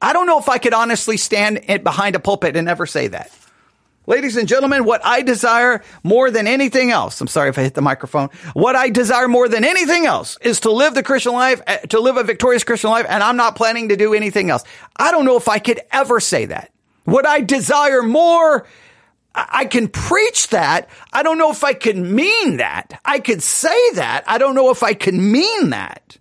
I 0.00 0.12
don't 0.12 0.26
know 0.26 0.40
if 0.40 0.48
I 0.48 0.58
could 0.58 0.74
honestly 0.74 1.16
stand 1.16 1.64
behind 1.84 2.16
a 2.16 2.20
pulpit 2.20 2.56
and 2.56 2.68
ever 2.68 2.86
say 2.86 3.06
that. 3.06 3.30
Ladies 4.06 4.36
and 4.36 4.48
gentlemen, 4.48 4.84
what 4.84 5.00
I 5.04 5.22
desire 5.22 5.80
more 6.02 6.30
than 6.32 6.48
anything 6.48 6.90
else, 6.90 7.20
I'm 7.20 7.28
sorry 7.28 7.50
if 7.50 7.58
I 7.58 7.62
hit 7.62 7.74
the 7.74 7.82
microphone, 7.82 8.30
what 8.52 8.74
I 8.74 8.90
desire 8.90 9.28
more 9.28 9.48
than 9.48 9.64
anything 9.64 10.06
else 10.06 10.36
is 10.40 10.60
to 10.60 10.72
live 10.72 10.94
the 10.94 11.04
Christian 11.04 11.32
life, 11.32 11.62
eh, 11.68 11.78
to 11.90 12.00
live 12.00 12.16
a 12.16 12.24
victorious 12.24 12.64
Christian 12.64 12.90
life, 12.90 13.06
and 13.08 13.22
I'm 13.22 13.36
not 13.36 13.54
planning 13.54 13.90
to 13.90 13.96
do 13.96 14.12
anything 14.12 14.50
else. 14.50 14.64
I 14.96 15.12
don't 15.12 15.24
know 15.24 15.36
if 15.36 15.48
I 15.48 15.60
could 15.60 15.80
ever 15.92 16.18
say 16.18 16.46
that. 16.46 16.72
What 17.04 17.26
I 17.26 17.42
desire 17.42 18.02
more, 18.02 18.66
I 19.34 19.66
can 19.66 19.86
preach 19.86 20.48
that. 20.48 20.88
I 21.12 21.22
don't 21.22 21.38
know 21.38 21.52
if 21.52 21.62
I 21.62 21.72
can 21.72 22.14
mean 22.14 22.56
that. 22.56 23.00
I 23.04 23.20
could 23.20 23.42
say 23.42 23.90
that. 23.94 24.24
I 24.26 24.38
don't 24.38 24.56
know 24.56 24.70
if 24.70 24.82
I 24.82 24.94
can 24.94 25.30
mean 25.30 25.70
that. 25.70 26.18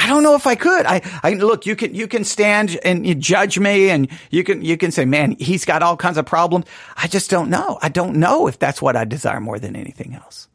I 0.00 0.06
don't 0.06 0.22
know 0.22 0.34
if 0.34 0.46
I 0.46 0.54
could. 0.54 0.86
I, 0.86 1.02
I 1.22 1.34
look, 1.34 1.66
you 1.66 1.76
can, 1.76 1.94
you 1.94 2.08
can 2.08 2.24
stand 2.24 2.80
and 2.82 3.06
you 3.06 3.14
judge 3.14 3.58
me 3.58 3.90
and 3.90 4.08
you 4.30 4.42
can, 4.42 4.62
you 4.62 4.78
can 4.78 4.90
say, 4.90 5.04
man, 5.04 5.36
he's 5.38 5.66
got 5.66 5.82
all 5.82 5.94
kinds 5.94 6.16
of 6.16 6.24
problems. 6.24 6.64
I 6.96 7.06
just 7.06 7.28
don't 7.28 7.50
know. 7.50 7.78
I 7.82 7.90
don't 7.90 8.16
know 8.16 8.46
if 8.46 8.58
that's 8.58 8.80
what 8.80 8.96
I 8.96 9.04
desire 9.04 9.40
more 9.40 9.58
than 9.58 9.76
anything 9.76 10.14
else. 10.14 10.48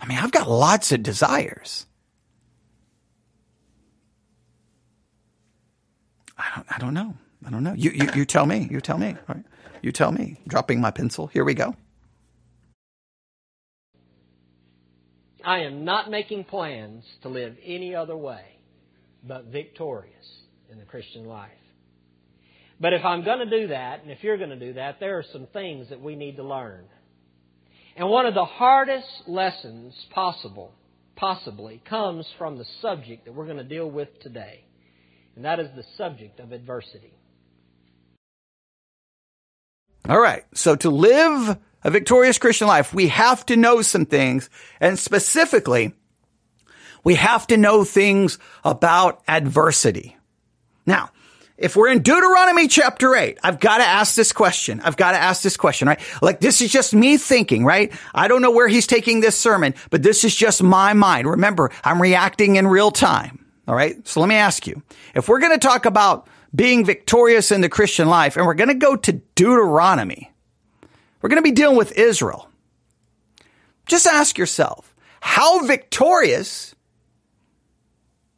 I 0.00 0.06
mean, 0.06 0.16
I've 0.16 0.32
got 0.32 0.48
lots 0.48 0.92
of 0.92 1.02
desires. 1.02 1.84
I 6.38 6.44
don't, 6.56 6.66
I 6.70 6.78
don't 6.78 6.94
know. 6.94 7.14
I 7.44 7.50
don't 7.50 7.62
know. 7.62 7.74
You, 7.74 7.90
you, 7.90 8.08
you 8.14 8.24
tell 8.24 8.46
me. 8.46 8.66
You 8.70 8.80
tell 8.80 8.96
me. 8.96 9.14
You 9.82 9.92
tell 9.92 10.10
me. 10.10 10.40
Dropping 10.48 10.80
my 10.80 10.90
pencil. 10.90 11.26
Here 11.26 11.44
we 11.44 11.52
go. 11.52 11.76
I 15.44 15.60
am 15.60 15.84
not 15.84 16.10
making 16.10 16.44
plans 16.44 17.04
to 17.22 17.28
live 17.28 17.56
any 17.64 17.94
other 17.94 18.16
way 18.16 18.58
but 19.26 19.46
victorious 19.46 20.26
in 20.70 20.78
the 20.78 20.84
Christian 20.84 21.24
life. 21.24 21.50
But 22.80 22.92
if 22.92 23.04
I'm 23.04 23.24
going 23.24 23.48
to 23.48 23.60
do 23.60 23.68
that, 23.68 24.02
and 24.02 24.10
if 24.10 24.22
you're 24.22 24.36
going 24.36 24.50
to 24.50 24.58
do 24.58 24.74
that, 24.74 25.00
there 25.00 25.18
are 25.18 25.24
some 25.32 25.46
things 25.52 25.88
that 25.88 26.00
we 26.00 26.14
need 26.14 26.36
to 26.36 26.44
learn. 26.44 26.84
And 27.96 28.08
one 28.08 28.26
of 28.26 28.34
the 28.34 28.44
hardest 28.44 29.08
lessons 29.26 29.94
possible, 30.10 30.72
possibly, 31.16 31.82
comes 31.88 32.26
from 32.38 32.56
the 32.56 32.66
subject 32.80 33.24
that 33.24 33.34
we're 33.34 33.46
going 33.46 33.56
to 33.56 33.64
deal 33.64 33.90
with 33.90 34.08
today. 34.20 34.64
And 35.34 35.44
that 35.44 35.58
is 35.58 35.68
the 35.74 35.84
subject 35.96 36.38
of 36.38 36.52
adversity. 36.52 37.12
All 40.08 40.20
right. 40.20 40.44
So 40.54 40.76
to 40.76 40.90
live 40.90 41.58
a 41.84 41.90
victorious 41.90 42.38
Christian 42.38 42.66
life, 42.66 42.92
we 42.92 43.08
have 43.08 43.44
to 43.46 43.56
know 43.56 43.82
some 43.82 44.06
things. 44.06 44.50
And 44.80 44.98
specifically, 44.98 45.94
we 47.04 47.14
have 47.14 47.46
to 47.48 47.56
know 47.56 47.84
things 47.84 48.38
about 48.64 49.22
adversity. 49.28 50.16
Now, 50.86 51.10
if 51.56 51.74
we're 51.74 51.88
in 51.88 52.02
Deuteronomy 52.02 52.68
chapter 52.68 53.16
8, 53.16 53.38
I've 53.42 53.58
got 53.58 53.78
to 53.78 53.84
ask 53.84 54.14
this 54.14 54.30
question. 54.30 54.80
I've 54.80 54.96
got 54.96 55.12
to 55.12 55.18
ask 55.18 55.42
this 55.42 55.56
question, 55.56 55.88
right? 55.88 56.00
Like 56.22 56.40
this 56.40 56.60
is 56.60 56.70
just 56.70 56.94
me 56.94 57.16
thinking, 57.16 57.64
right? 57.64 57.92
I 58.14 58.28
don't 58.28 58.42
know 58.42 58.52
where 58.52 58.68
he's 58.68 58.86
taking 58.86 59.20
this 59.20 59.36
sermon, 59.36 59.74
but 59.90 60.02
this 60.02 60.22
is 60.22 60.34
just 60.34 60.62
my 60.62 60.94
mind. 60.94 61.28
Remember, 61.28 61.70
I'm 61.82 62.00
reacting 62.00 62.56
in 62.56 62.68
real 62.68 62.92
time. 62.92 63.44
All 63.66 63.74
right. 63.74 64.06
So 64.06 64.20
let 64.20 64.28
me 64.28 64.36
ask 64.36 64.66
you, 64.66 64.82
if 65.14 65.28
we're 65.28 65.40
going 65.40 65.58
to 65.58 65.66
talk 65.66 65.84
about 65.84 66.28
being 66.54 66.84
victorious 66.84 67.50
in 67.50 67.60
the 67.60 67.68
Christian 67.68 68.08
life 68.08 68.36
and 68.36 68.46
we're 68.46 68.54
going 68.54 68.68
to 68.68 68.74
go 68.74 68.96
to 68.96 69.12
Deuteronomy, 69.34 70.30
we're 71.20 71.28
going 71.28 71.42
to 71.42 71.48
be 71.48 71.52
dealing 71.52 71.76
with 71.76 71.92
Israel. 71.92 72.48
Just 73.86 74.06
ask 74.06 74.38
yourself, 74.38 74.94
how 75.20 75.64
victorious 75.64 76.74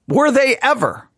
were 0.09 0.31
they 0.31 0.57
ever? 0.61 1.09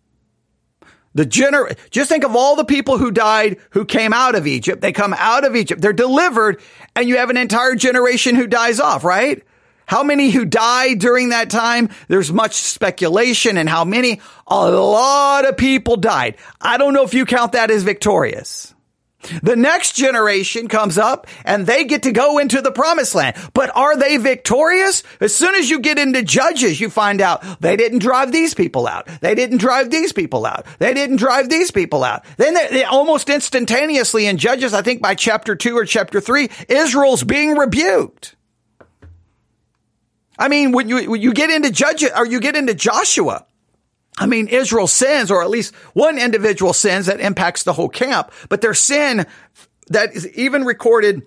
The 1.15 1.27
gener- 1.27 1.77
just 1.91 2.09
think 2.09 2.25
of 2.25 2.35
all 2.35 2.57
the 2.57 2.65
people 2.65 2.97
who 2.97 3.11
died 3.11 3.59
who 3.71 3.85
came 3.85 4.13
out 4.13 4.35
of 4.35 4.47
Egypt. 4.47 4.81
They 4.81 4.93
come 4.93 5.15
out 5.17 5.45
of 5.45 5.55
Egypt. 5.55 5.83
They're 5.83 5.93
delivered 5.93 6.61
and 6.97 7.09
you 7.09 7.19
have 7.19 7.31
an 7.31 7.37
entire 7.37 7.75
generation 7.75 8.35
who 8.35 8.47
dies 8.47 8.81
off, 8.81 9.05
right? 9.05 9.43
How 9.85 10.03
many 10.03 10.31
who 10.31 10.47
died 10.47 11.01
during 11.01 11.31
that 11.31 11.51
time? 11.51 11.91
There's 12.09 12.33
much 12.33 12.55
speculation 12.55 13.59
and 13.59 13.69
how 13.69 13.85
many. 13.85 14.21
A 14.47 14.71
lot 14.71 15.47
of 15.47 15.57
people 15.59 15.97
died. 15.97 16.37
I 16.61 16.79
don't 16.79 16.95
know 16.95 17.03
if 17.03 17.13
you 17.13 17.27
count 17.27 17.53
that 17.53 17.71
as 17.71 17.83
victorious. 17.83 18.72
The 19.43 19.57
next 19.57 19.95
generation 19.95 20.69
comes 20.69 20.99
up 20.99 21.27
and 21.45 21.67
they 21.67 21.85
get 21.85 22.03
to 22.05 22.13
go 22.13 22.39
into 22.39 22.61
the 22.61 22.73
promised 22.73 23.15
land. 23.15 23.37
But 23.55 23.75
are 23.77 23.97
they 23.97 24.17
victorious? 24.17 25.03
As 25.21 25.35
soon 25.35 25.55
as 25.55 25.71
you 25.71 25.81
get 25.81 25.99
into 25.99 26.23
judges, 26.23 26.81
you 26.81 26.91
find 26.91 27.21
out 27.21 27.61
they 27.61 27.77
didn't 27.77 28.01
drive 28.01 28.33
these 28.33 28.55
people 28.55 28.87
out. 28.87 29.09
They 29.21 29.35
didn't 29.35 29.59
drive 29.59 29.91
these 29.91 30.13
people 30.13 30.45
out. 30.45 30.67
They 30.79 30.95
didn't 30.95 31.17
drive 31.17 31.49
these 31.49 31.71
people 31.71 32.03
out. 32.05 32.25
Then 32.37 32.55
they, 32.55 32.69
they 32.69 32.85
almost 32.85 33.29
instantaneously 33.29 34.27
in 34.27 34.39
judges, 34.39 34.75
I 34.75 34.83
think 34.83 35.01
by 35.01 35.15
chapter 35.15 35.55
two 35.55 35.77
or 35.77 35.85
chapter 35.85 36.21
three, 36.21 36.51
Israel's 36.69 37.23
being 37.23 37.57
rebuked. 37.57 38.35
I 40.39 40.49
mean, 40.49 40.73
when 40.73 40.89
you, 40.89 41.11
when 41.11 41.23
you 41.23 41.33
get 41.33 41.51
into 41.51 41.71
judges 41.71 42.11
or 42.17 42.27
you 42.27 42.41
get 42.41 42.57
into 42.57 42.75
Joshua, 42.75 43.47
I 44.19 44.27
mean, 44.27 44.49
Israel 44.49 44.87
sins, 44.87 45.31
or 45.31 45.43
at 45.43 45.51
least 45.51 45.75
one 45.95 46.19
individual 46.19 46.73
sins 46.73 47.07
that 47.07 47.21
impacts 47.21 47.63
the 47.63 47.73
whole 47.73 47.89
camp, 47.89 48.31
but 48.49 48.61
their 48.61 48.75
sin 48.75 49.27
that 49.89 50.15
is 50.15 50.29
even 50.37 50.65
recorded 50.65 51.23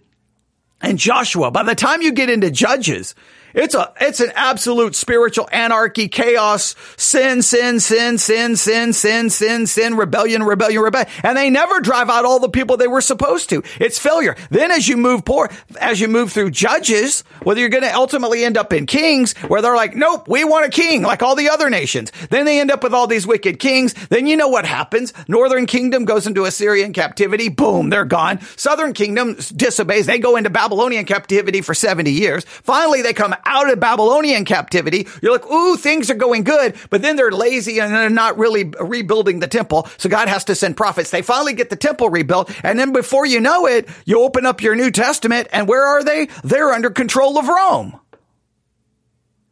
in 0.84 0.98
Joshua. 0.98 1.52
By 1.52 1.64
the 1.64 1.76
time 1.76 2.02
you 2.02 2.12
get 2.12 2.30
into 2.30 2.52
Judges, 2.52 3.16
it's 3.56 3.74
a, 3.74 3.94
it's 4.02 4.20
an 4.20 4.32
absolute 4.36 4.96
spiritual 4.96 5.48
anarchy, 5.52 6.10
chaos, 6.10 6.76
sin, 6.98 7.42
sin, 7.42 7.80
sin, 7.80 8.18
sin, 8.18 8.58
sin, 8.58 8.94
sin, 8.94 9.30
sin, 9.30 9.66
sin, 9.66 9.96
rebellion, 9.96 10.44
rebellion, 10.44 10.82
rebellion. 10.82 11.10
And 11.24 11.38
they 11.38 11.50
never 11.50 11.80
drive 11.80 12.10
out 12.10 12.26
all 12.26 12.40
the 12.40 12.50
people 12.50 12.76
they 12.76 12.88
were 12.88 13.02
supposed 13.02 13.50
to. 13.52 13.64
It's 13.80 13.98
failure. 13.98 14.36
Then 14.50 14.72
as 14.72 14.88
you 14.88 14.98
move 14.98 15.24
poor, 15.24 15.50
as 15.80 16.02
you 16.02 16.10
move 16.10 16.34
through 16.34 16.52
judges, 16.52 17.22
whether 17.44 17.62
you're 17.62 17.70
going 17.70 17.84
to 17.84 17.96
ultimately 17.96 18.44
end 18.44 18.58
up 18.58 18.74
in 18.74 18.86
kings 18.86 19.34
where 19.48 19.62
they're 19.62 19.76
like, 19.76 19.96
nope, 19.96 20.28
we 20.28 20.44
want 20.44 20.66
a 20.66 20.70
king 20.70 21.02
like 21.02 21.24
all 21.24 21.36
the 21.36 21.50
other 21.50 21.70
nations. 21.70 22.12
Then 22.30 22.46
they 22.46 22.60
end 22.60 22.72
up 22.72 22.84
with 22.84 22.94
all 22.94 23.08
these 23.08 23.26
wicked 23.26 23.60
kings. 23.60 23.94
Then 24.10 24.28
you 24.28 24.36
know 24.36 24.50
what 24.50 24.66
happens. 24.66 25.14
Northern 25.30 25.66
kingdom 25.66 26.04
goes 26.04 26.28
into 26.28 26.44
Assyrian 26.44 26.92
captivity. 26.92 27.48
Boom, 27.48 27.90
they're 27.90 28.04
gone. 28.04 28.42
Southern 28.58 28.92
kingdom 28.92 29.36
disobeys. 29.56 30.08
They 30.08 30.20
go 30.20 30.36
into 30.36 30.50
Babylonian 30.50 31.06
captivity 31.06 31.62
for 31.62 31.74
70 31.74 32.12
years. 32.12 32.44
Finally, 32.46 33.02
they 33.02 33.14
come 33.14 33.34
out 33.46 33.72
of 33.72 33.80
Babylonian 33.80 34.46
captivity, 34.46 35.08
you're 35.22 35.32
like, 35.32 35.46
ooh, 35.46 35.78
things 35.78 36.10
are 36.10 36.16
going 36.16 36.44
good, 36.44 36.76
but 36.90 37.02
then 37.02 37.16
they're 37.16 37.32
lazy 37.32 37.80
and 37.80 37.94
they're 37.94 38.10
not 38.10 38.38
really 38.38 38.64
rebuilding 38.80 39.40
the 39.40 39.48
temple. 39.48 39.88
So 39.98 40.10
God 40.10 40.28
has 40.28 40.46
to 40.46 40.56
send 40.56 40.78
prophets. 40.78 41.12
They 41.12 41.22
finally 41.22 41.54
get 41.54 41.70
the 41.70 41.76
temple 41.76 42.10
rebuilt. 42.10 42.52
And 42.64 42.80
then 42.80 42.92
before 42.92 43.26
you 43.26 43.40
know 43.40 43.68
it, 43.68 43.88
you 44.06 44.22
open 44.22 44.46
up 44.46 44.62
your 44.62 44.76
New 44.76 44.92
Testament 44.92 45.48
and 45.52 45.68
where 45.68 45.86
are 45.86 46.04
they? 46.04 46.28
They're 46.44 46.72
under 46.72 46.90
control 46.90 47.38
of 47.38 47.48
Rome. 47.48 48.00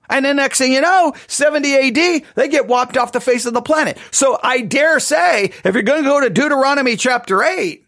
And 0.10 0.25
then 0.25 0.36
next 0.36 0.58
thing 0.58 0.73
you 0.73 0.82
know, 0.82 1.13
70 1.27 1.73
AD, 1.73 2.23
they 2.36 2.47
get 2.49 2.67
wiped 2.67 2.97
off 2.97 3.13
the 3.13 3.21
face 3.21 3.45
of 3.45 3.53
the 3.53 3.62
planet. 3.62 3.97
So 4.12 4.38
I 4.41 4.62
dare 4.62 4.99
say, 4.99 5.45
if 5.63 5.73
you're 5.73 5.82
going 5.82 6.03
to 6.03 6.10
go 6.10 6.19
to 6.19 6.29
Deuteronomy 6.29 6.97
chapter 6.97 7.41
8, 7.41 7.84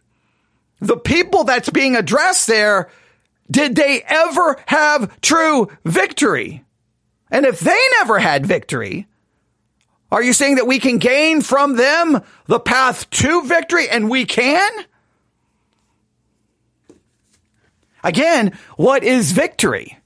the 0.79 0.97
people 0.97 1.43
that's 1.43 1.69
being 1.69 1.95
addressed 1.95 2.47
there 2.47 2.89
did 3.49 3.75
they 3.75 4.01
ever 4.07 4.57
have 4.65 5.21
true 5.21 5.69
victory? 5.83 6.63
And 7.31 7.45
if 7.45 7.59
they 7.59 7.79
never 7.99 8.19
had 8.19 8.45
victory, 8.45 9.07
are 10.11 10.23
you 10.23 10.33
saying 10.33 10.55
that 10.55 10.67
we 10.67 10.79
can 10.79 10.97
gain 10.97 11.41
from 11.41 11.75
them 11.75 12.21
the 12.45 12.59
path 12.59 13.09
to 13.09 13.43
victory 13.43 13.89
and 13.89 14.09
we 14.09 14.25
can? 14.25 14.71
Again, 18.03 18.57
what 18.77 19.03
is 19.03 19.31
victory? 19.31 19.97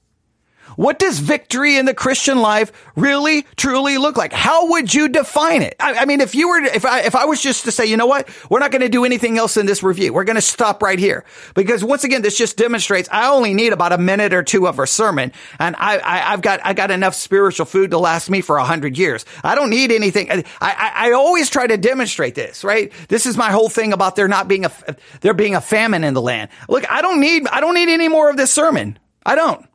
What 0.79 0.97
does 0.97 1.19
victory 1.19 1.75
in 1.75 1.83
the 1.83 1.93
Christian 1.93 2.39
life 2.39 2.71
really, 2.95 3.45
truly 3.57 3.97
look 3.97 4.15
like? 4.15 4.31
How 4.31 4.69
would 4.69 4.93
you 4.93 5.09
define 5.09 5.61
it? 5.61 5.75
I, 5.77 5.95
I 5.95 6.05
mean, 6.05 6.21
if 6.21 6.35
you 6.35 6.47
were, 6.47 6.59
if 6.59 6.85
I, 6.85 7.01
if 7.01 7.15
I 7.15 7.25
was 7.25 7.41
just 7.41 7.65
to 7.65 7.71
say, 7.73 7.85
you 7.85 7.97
know 7.97 8.05
what, 8.05 8.29
we're 8.49 8.59
not 8.59 8.71
going 8.71 8.83
to 8.83 8.87
do 8.87 9.03
anything 9.03 9.37
else 9.37 9.57
in 9.57 9.65
this 9.65 9.83
review. 9.83 10.13
We're 10.13 10.23
going 10.23 10.37
to 10.37 10.41
stop 10.41 10.81
right 10.81 10.97
here 10.97 11.25
because 11.53 11.83
once 11.83 12.05
again, 12.05 12.21
this 12.21 12.37
just 12.37 12.55
demonstrates 12.55 13.09
I 13.11 13.27
only 13.27 13.53
need 13.53 13.73
about 13.73 13.91
a 13.91 13.97
minute 13.97 14.33
or 14.33 14.41
two 14.41 14.69
of 14.69 14.79
a 14.79 14.87
sermon, 14.87 15.33
and 15.59 15.75
I, 15.77 15.99
I 15.99 16.17
have 16.31 16.41
got 16.41 16.61
I 16.63 16.71
got 16.71 16.91
enough 16.91 17.13
spiritual 17.13 17.65
food 17.65 17.91
to 17.91 17.97
last 17.97 18.29
me 18.29 18.39
for 18.39 18.55
a 18.55 18.63
hundred 18.63 18.97
years. 18.97 19.25
I 19.43 19.55
don't 19.55 19.71
need 19.71 19.91
anything. 19.91 20.31
I, 20.31 20.45
I 20.61 21.09
I 21.09 21.11
always 21.11 21.49
try 21.49 21.67
to 21.67 21.75
demonstrate 21.75 22.35
this, 22.35 22.63
right? 22.63 22.93
This 23.09 23.25
is 23.25 23.35
my 23.35 23.51
whole 23.51 23.67
thing 23.67 23.91
about 23.91 24.15
there 24.15 24.29
not 24.29 24.47
being 24.47 24.63
a 24.63 24.71
there 25.19 25.33
being 25.33 25.55
a 25.55 25.61
famine 25.61 26.05
in 26.05 26.13
the 26.13 26.21
land. 26.21 26.49
Look, 26.69 26.89
I 26.89 27.01
don't 27.01 27.19
need 27.19 27.49
I 27.49 27.59
don't 27.59 27.75
need 27.75 27.89
any 27.89 28.07
more 28.07 28.29
of 28.29 28.37
this 28.37 28.49
sermon. 28.49 28.97
I 29.25 29.35
don't. 29.35 29.65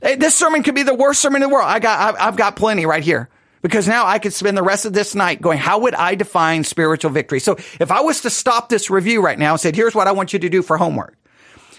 This 0.00 0.34
sermon 0.34 0.62
could 0.62 0.74
be 0.74 0.82
the 0.82 0.94
worst 0.94 1.20
sermon 1.20 1.42
in 1.42 1.48
the 1.48 1.54
world. 1.54 1.68
I 1.68 1.78
got, 1.78 2.20
I've 2.20 2.36
got 2.36 2.56
plenty 2.56 2.84
right 2.84 3.02
here 3.02 3.28
because 3.62 3.88
now 3.88 4.06
I 4.06 4.18
could 4.18 4.34
spend 4.34 4.56
the 4.56 4.62
rest 4.62 4.84
of 4.84 4.92
this 4.92 5.14
night 5.14 5.40
going, 5.40 5.58
how 5.58 5.78
would 5.80 5.94
I 5.94 6.14
define 6.14 6.64
spiritual 6.64 7.10
victory? 7.10 7.40
So 7.40 7.56
if 7.80 7.90
I 7.90 8.02
was 8.02 8.20
to 8.22 8.30
stop 8.30 8.68
this 8.68 8.90
review 8.90 9.22
right 9.22 9.38
now 9.38 9.52
and 9.52 9.60
said, 9.60 9.74
here's 9.74 9.94
what 9.94 10.06
I 10.06 10.12
want 10.12 10.34
you 10.34 10.38
to 10.40 10.48
do 10.50 10.62
for 10.62 10.76
homework. 10.76 11.16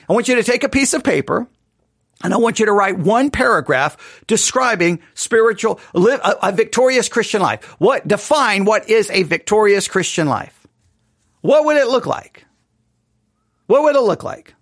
I 0.10 0.14
want 0.14 0.28
you 0.28 0.36
to 0.36 0.44
take 0.44 0.64
a 0.64 0.70
piece 0.70 0.94
of 0.94 1.04
paper 1.04 1.48
and 2.24 2.34
I 2.34 2.38
want 2.38 2.60
you 2.60 2.66
to 2.66 2.72
write 2.72 2.98
one 2.98 3.30
paragraph 3.30 4.24
describing 4.26 5.02
spiritual, 5.14 5.80
live 5.94 6.20
a, 6.24 6.48
a 6.48 6.52
victorious 6.52 7.10
Christian 7.10 7.42
life. 7.42 7.64
What, 7.80 8.08
define 8.08 8.66
what 8.66 8.90
is 8.90 9.12
a 9.12 9.24
victorious 9.24 9.88
Christian 9.88 10.28
life? 10.28 10.66
What 11.42 11.66
would 11.66 11.78
it 11.78 11.88
look 11.88 12.08
like? 12.08 12.46
What 13.68 13.84
would 13.84 13.96
it 13.96 14.02
look 14.02 14.24
like? 14.24 14.56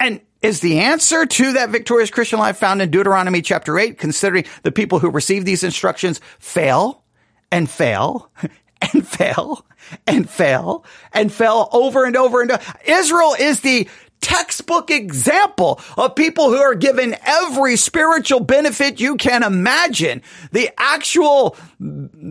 And 0.00 0.20
is 0.42 0.60
the 0.60 0.78
answer 0.80 1.26
to 1.26 1.52
that 1.54 1.70
victorious 1.70 2.10
Christian 2.10 2.38
life 2.38 2.56
found 2.56 2.82
in 2.82 2.90
Deuteronomy 2.90 3.42
chapter 3.42 3.78
8, 3.78 3.98
considering 3.98 4.44
the 4.62 4.72
people 4.72 4.98
who 4.98 5.10
receive 5.10 5.44
these 5.44 5.64
instructions 5.64 6.20
fail 6.38 7.02
and 7.50 7.68
fail 7.68 8.30
and 8.94 9.06
fail 9.06 9.64
and 10.06 10.28
fail 10.28 10.84
and 11.12 11.32
fail 11.32 11.68
over 11.72 12.04
and 12.04 12.16
over 12.16 12.42
and 12.42 12.50
over. 12.50 12.64
Israel 12.86 13.34
is 13.38 13.60
the 13.60 13.88
textbook 14.20 14.90
example 14.90 15.80
of 15.96 16.14
people 16.14 16.50
who 16.50 16.56
are 16.56 16.74
given 16.74 17.14
every 17.24 17.76
spiritual 17.76 18.40
benefit 18.40 19.00
you 19.00 19.16
can 19.16 19.42
imagine. 19.42 20.20
The 20.50 20.70
actual 20.78 21.56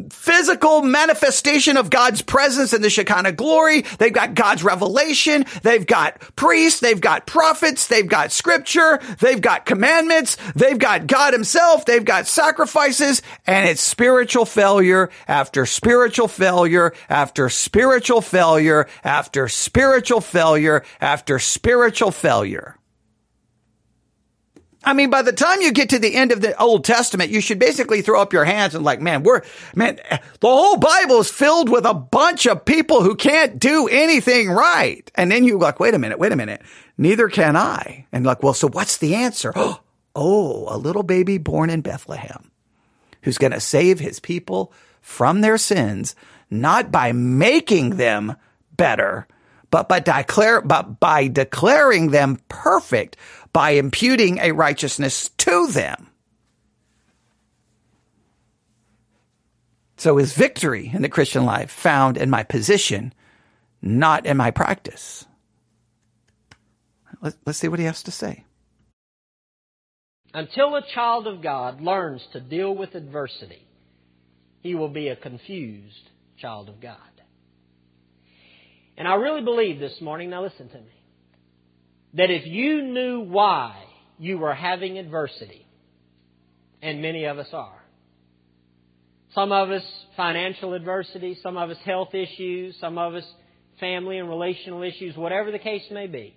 physical 0.10 0.82
manifestation 0.82 1.78
of 1.78 1.90
God's 1.90 2.22
presence 2.22 2.74
in 2.74 2.82
the 2.82 2.90
Shekinah 2.90 3.34
glory. 3.34 3.84
They've 4.00 4.12
got 4.12 4.34
God's 4.34 4.64
revelation. 4.64 5.46
They've 5.62 5.86
got 5.86 6.20
priests. 6.36 6.80
They've 6.80 7.00
got 7.00 7.28
prophets. 7.28 7.88
They've 7.88 8.08
got 8.08 8.32
scripture. 8.32 9.00
They've 9.20 9.42
got 9.42 9.66
commandments. 9.66 10.38
They've 10.56 10.80
got 10.80 11.08
God 11.08 11.34
himself. 11.34 11.86
They've 11.86 12.04
got 12.04 12.28
sacrifices 12.28 13.22
and 13.46 13.70
it's 13.70 13.82
spiritual 13.82 14.46
failure 14.46 15.10
after 15.28 15.66
spiritual 15.66 16.28
failure 16.28 16.94
after 17.10 17.50
spiritual 17.50 18.22
failure 18.22 18.88
after 19.04 19.48
spiritual 19.48 20.22
failure 20.22 20.84
after 21.00 21.40
spiritual 21.40 21.75
failure. 22.12 22.78
I 24.86 24.94
mean, 24.94 25.10
by 25.10 25.24
the 25.24 25.34
time 25.34 25.62
you 25.62 25.72
get 25.72 25.90
to 25.90 26.00
the 26.00 26.16
end 26.16 26.32
of 26.32 26.42
the 26.42 26.56
Old 26.62 26.86
Testament, 26.86 27.32
you 27.32 27.42
should 27.42 27.58
basically 27.58 28.04
throw 28.04 28.22
up 28.22 28.34
your 28.34 28.46
hands 28.46 28.76
and 28.76 28.86
like, 28.86 29.02
man, 29.02 29.24
we're, 29.24 29.42
man, 29.74 30.00
the 30.40 30.48
whole 30.48 30.78
Bible 30.78 31.22
is 31.22 31.32
filled 31.32 31.70
with 31.70 31.86
a 31.86 31.94
bunch 31.96 32.46
of 32.46 32.66
people 32.66 33.02
who 33.02 33.16
can't 33.16 33.58
do 33.58 33.88
anything 33.88 34.50
right. 34.50 35.10
And 35.16 35.32
then 35.32 35.44
you 35.44 35.58
like, 35.58 35.80
wait 35.80 35.96
a 35.96 36.00
minute, 36.00 36.20
wait 36.20 36.32
a 36.32 36.36
minute. 36.36 36.62
Neither 37.00 37.30
can 37.30 37.56
I. 37.58 38.06
And 38.12 38.26
like, 38.26 38.44
well, 38.44 38.54
so 38.54 38.70
what's 38.70 38.98
the 38.98 39.16
answer? 39.16 39.54
Oh, 40.18 40.74
a 40.74 40.78
little 40.78 41.04
baby 41.04 41.38
born 41.38 41.70
in 41.70 41.82
Bethlehem 41.82 42.50
who's 43.24 43.38
going 43.38 43.52
to 43.52 43.60
save 43.60 44.00
his 44.00 44.22
people 44.22 44.72
from 45.02 45.42
their 45.42 45.58
sins, 45.58 46.16
not 46.50 46.90
by 46.90 47.12
making 47.12 47.98
them 47.98 48.38
better, 48.78 49.28
but 49.76 49.90
by 49.90 50.00
declare, 50.00 50.62
but 50.62 51.02
by 51.02 51.28
declaring 51.28 52.12
them 52.12 52.40
perfect 52.48 53.18
by 53.52 53.72
imputing 53.72 54.38
a 54.38 54.54
righteousness 54.54 55.30
to 55.38 55.68
them. 55.68 56.08
So 59.98 60.18
is 60.18 60.32
victory 60.34 60.92
in 60.94 61.02
the 61.02 61.10
Christian 61.10 61.44
life 61.44 61.72
found 61.72 62.16
in 62.16 62.30
my 62.30 62.44
position, 62.44 63.14
not 63.82 64.26
in 64.26 64.38
my 64.38 64.52
practice? 64.52 65.26
Let's 67.22 67.58
see 67.58 67.68
what 67.68 67.80
he 67.80 67.86
has 67.86 68.04
to 68.04 68.12
say. 68.12 68.46
Until 70.34 70.76
a 70.76 70.84
child 70.94 71.28
of 71.28 71.42
God 71.44 71.82
learns 71.82 72.22
to 72.32 72.40
deal 72.40 72.74
with 72.74 72.96
adversity, 72.96 73.68
he 74.62 74.74
will 74.74 74.90
be 74.90 75.10
a 75.10 75.18
confused 75.18 76.12
child 76.38 76.70
of 76.70 76.80
God. 76.80 77.15
And 78.98 79.08
I 79.08 79.16
really 79.16 79.42
believe 79.42 79.80
this 79.80 80.00
morning, 80.02 80.30
now 80.30 80.44
listen 80.44 80.70
to 80.70 80.78
me 80.78 81.04
that 82.14 82.30
if 82.30 82.46
you 82.46 82.82
knew 82.82 83.22
why 83.22 83.84
you 84.18 84.38
were 84.38 84.54
having 84.54 84.98
adversity, 84.98 85.66
and 86.82 87.02
many 87.02 87.26
of 87.26 87.38
us 87.38 87.50
are, 87.52 87.84
some 89.34 89.52
of 89.52 89.70
us 89.70 89.84
financial 90.16 90.74
adversity, 90.74 91.38
some 91.44 91.58
of 91.58 91.70
us 91.70 91.78
health 91.84 92.16
issues, 92.16 92.76
some 92.80 92.98
of 92.98 93.16
us 93.16 93.26
family 93.82 94.18
and 94.18 94.30
relational 94.30 94.82
issues, 94.82 95.18
whatever 95.18 95.52
the 95.52 95.60
case 95.60 95.84
may 95.92 96.08
be. 96.08 96.34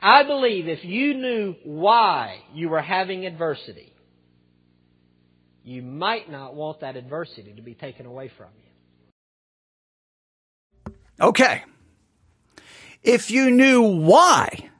I 0.00 0.24
believe 0.24 0.66
if 0.66 0.84
you 0.84 1.14
knew 1.14 1.54
why 1.62 2.40
you 2.52 2.68
were 2.68 2.82
having 2.82 3.24
adversity, 3.24 3.92
you 5.62 5.82
might 5.82 6.28
not 6.30 6.54
want 6.54 6.80
that 6.80 6.96
adversity 6.96 7.52
to 7.54 7.62
be 7.62 7.74
taken 7.74 8.04
away 8.04 8.30
from 8.36 8.48
you. 10.86 10.94
Okay. 11.20 11.62
If 13.04 13.30
you 13.30 13.50
knew 13.50 13.82
why 13.82 14.70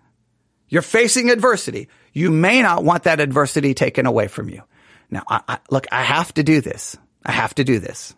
you're 0.74 0.82
facing 0.82 1.30
adversity. 1.30 1.88
You 2.12 2.32
may 2.32 2.60
not 2.60 2.82
want 2.82 3.04
that 3.04 3.20
adversity 3.20 3.74
taken 3.74 4.06
away 4.06 4.26
from 4.26 4.48
you. 4.48 4.62
Now, 5.08 5.22
I, 5.28 5.40
I, 5.46 5.58
look, 5.70 5.86
I 5.92 6.02
have 6.02 6.34
to 6.34 6.42
do 6.42 6.60
this. 6.60 6.96
I 7.24 7.30
have 7.30 7.54
to 7.54 7.62
do 7.62 7.78
this. 7.78 8.12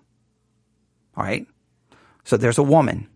All 1.14 1.22
right. 1.22 1.46
So 2.24 2.38
there's 2.38 2.56
a 2.56 2.62
woman. 2.62 3.08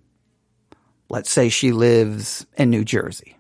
Let's 1.09 1.31
say 1.31 1.49
she 1.49 1.73
lives 1.73 2.45
in 2.59 2.69
New 2.69 2.85
Jersey. 2.85 3.39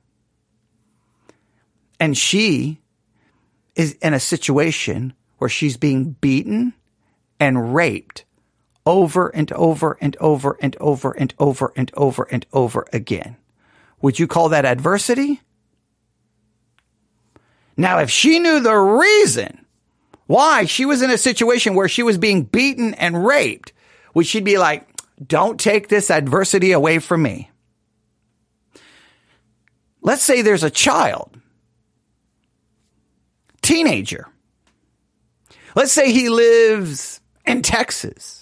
And 2.01 2.17
she 2.17 2.81
is 3.77 3.93
in 4.01 4.15
a 4.15 4.21
situation 4.21 5.13
where 5.37 5.51
she's 5.51 5.77
being 5.77 6.13
beaten 6.13 6.73
and 7.39 7.75
raped 7.75 8.25
over 8.87 9.29
and 9.29 9.53
over 9.53 9.99
and 10.01 10.17
over 10.17 10.57
and 10.61 10.77
over 10.81 11.13
and 11.13 11.35
over 11.39 11.73
and 11.77 11.93
over 11.95 12.23
and 12.31 12.47
over 12.55 12.87
again. 12.91 13.37
Would 14.03 14.19
you 14.19 14.27
call 14.27 14.51
that 14.51 14.65
adversity? 14.65 15.41
Now, 17.77 17.99
if 17.99 18.11
she 18.11 18.39
knew 18.39 18.61
the 18.61 18.77
reason 18.77 19.65
why 20.27 20.65
she 20.65 20.85
was 20.85 21.03
in 21.03 21.11
a 21.11 21.19
situation 21.19 21.75
where 21.75 21.89
she 21.89 22.03
was 22.03 22.19
being 22.19 22.43
beaten 22.43 22.95
and 22.95 23.25
raped, 23.27 23.73
would 24.15 24.27
she 24.27 24.41
be 24.41 24.59
like, 24.59 24.87
don't 25.27 25.59
take 25.59 25.89
this 25.89 26.11
adversity 26.11 26.73
away 26.73 26.99
from 26.99 27.23
me? 27.23 27.51
Let's 30.03 30.23
say 30.23 30.43
there's 30.43 30.65
a 30.65 30.71
child, 30.71 31.37
teenager. 33.61 34.29
Let's 35.75 35.93
say 35.93 36.13
he 36.13 36.29
lives 36.29 37.21
in 37.45 37.63
Texas 37.63 38.40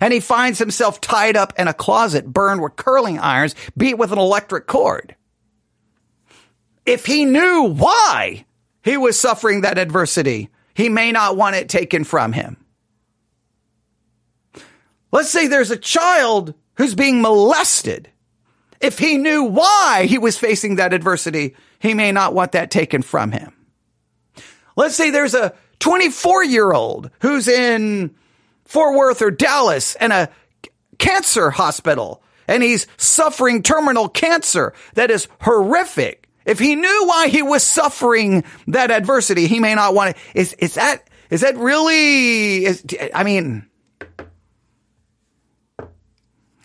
and 0.00 0.12
he 0.12 0.20
finds 0.20 0.58
himself 0.58 1.00
tied 1.00 1.36
up 1.36 1.52
in 1.58 1.68
a 1.68 1.74
closet, 1.74 2.26
burned 2.26 2.62
with 2.62 2.76
curling 2.76 3.18
irons, 3.18 3.54
beat 3.76 3.94
with 3.94 4.12
an 4.12 4.18
electric 4.18 4.66
cord. 4.66 5.14
If 6.86 7.06
he 7.06 7.24
knew 7.24 7.64
why 7.64 8.44
he 8.82 8.96
was 8.96 9.18
suffering 9.18 9.62
that 9.62 9.78
adversity, 9.78 10.50
he 10.74 10.88
may 10.88 11.12
not 11.12 11.36
want 11.36 11.56
it 11.56 11.68
taken 11.68 12.04
from 12.04 12.32
him. 12.32 12.56
Let's 15.12 15.30
say 15.30 15.46
there's 15.46 15.70
a 15.70 15.76
child 15.76 16.54
who's 16.74 16.94
being 16.94 17.22
molested. 17.22 18.10
If 18.80 18.98
he 18.98 19.16
knew 19.16 19.44
why 19.44 20.06
he 20.08 20.18
was 20.18 20.36
facing 20.36 20.76
that 20.76 20.92
adversity, 20.92 21.54
he 21.78 21.94
may 21.94 22.12
not 22.12 22.34
want 22.34 22.52
that 22.52 22.70
taken 22.70 23.00
from 23.00 23.32
him. 23.32 23.52
Let's 24.76 24.96
say 24.96 25.10
there's 25.10 25.34
a 25.34 25.54
24 25.78 26.44
year 26.44 26.72
old 26.72 27.10
who's 27.20 27.48
in 27.48 28.14
Fort 28.74 28.96
Worth 28.96 29.22
or 29.22 29.30
Dallas 29.30 29.94
and 29.94 30.12
a 30.12 30.28
cancer 30.98 31.50
hospital 31.50 32.24
and 32.48 32.60
he's 32.60 32.88
suffering 32.96 33.62
terminal 33.62 34.08
cancer 34.08 34.74
that 34.94 35.12
is 35.12 35.28
horrific. 35.42 36.28
If 36.44 36.58
he 36.58 36.74
knew 36.74 37.06
why 37.06 37.28
he 37.28 37.40
was 37.40 37.62
suffering 37.62 38.42
that 38.66 38.90
adversity, 38.90 39.46
he 39.46 39.60
may 39.60 39.76
not 39.76 39.94
want 39.94 40.10
it. 40.10 40.16
Is, 40.34 40.54
is 40.54 40.74
that, 40.74 41.08
is 41.30 41.42
that 41.42 41.56
really, 41.56 42.64
is, 42.64 42.84
I 43.14 43.22
mean, 43.22 43.64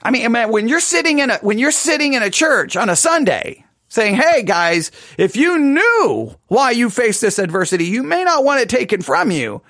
I 0.01 0.09
mean, 0.09 0.31
man, 0.31 0.51
when 0.51 0.67
you're 0.67 0.79
sitting 0.79 1.19
in 1.19 1.29
a, 1.29 1.37
when 1.37 1.59
you're 1.59 1.69
sitting 1.71 2.15
in 2.15 2.23
a 2.23 2.31
church 2.31 2.75
on 2.75 2.89
a 2.89 2.95
Sunday 2.95 3.63
saying, 3.87 4.15
Hey 4.15 4.41
guys, 4.41 4.89
if 5.19 5.35
you 5.35 5.59
knew 5.59 6.35
why 6.47 6.71
you 6.71 6.89
face 6.89 7.19
this 7.19 7.37
adversity, 7.37 7.85
you 7.85 8.01
may 8.01 8.23
not 8.23 8.43
want 8.43 8.61
it 8.61 8.69
taken 8.69 9.03
from 9.03 9.29
you. 9.29 9.61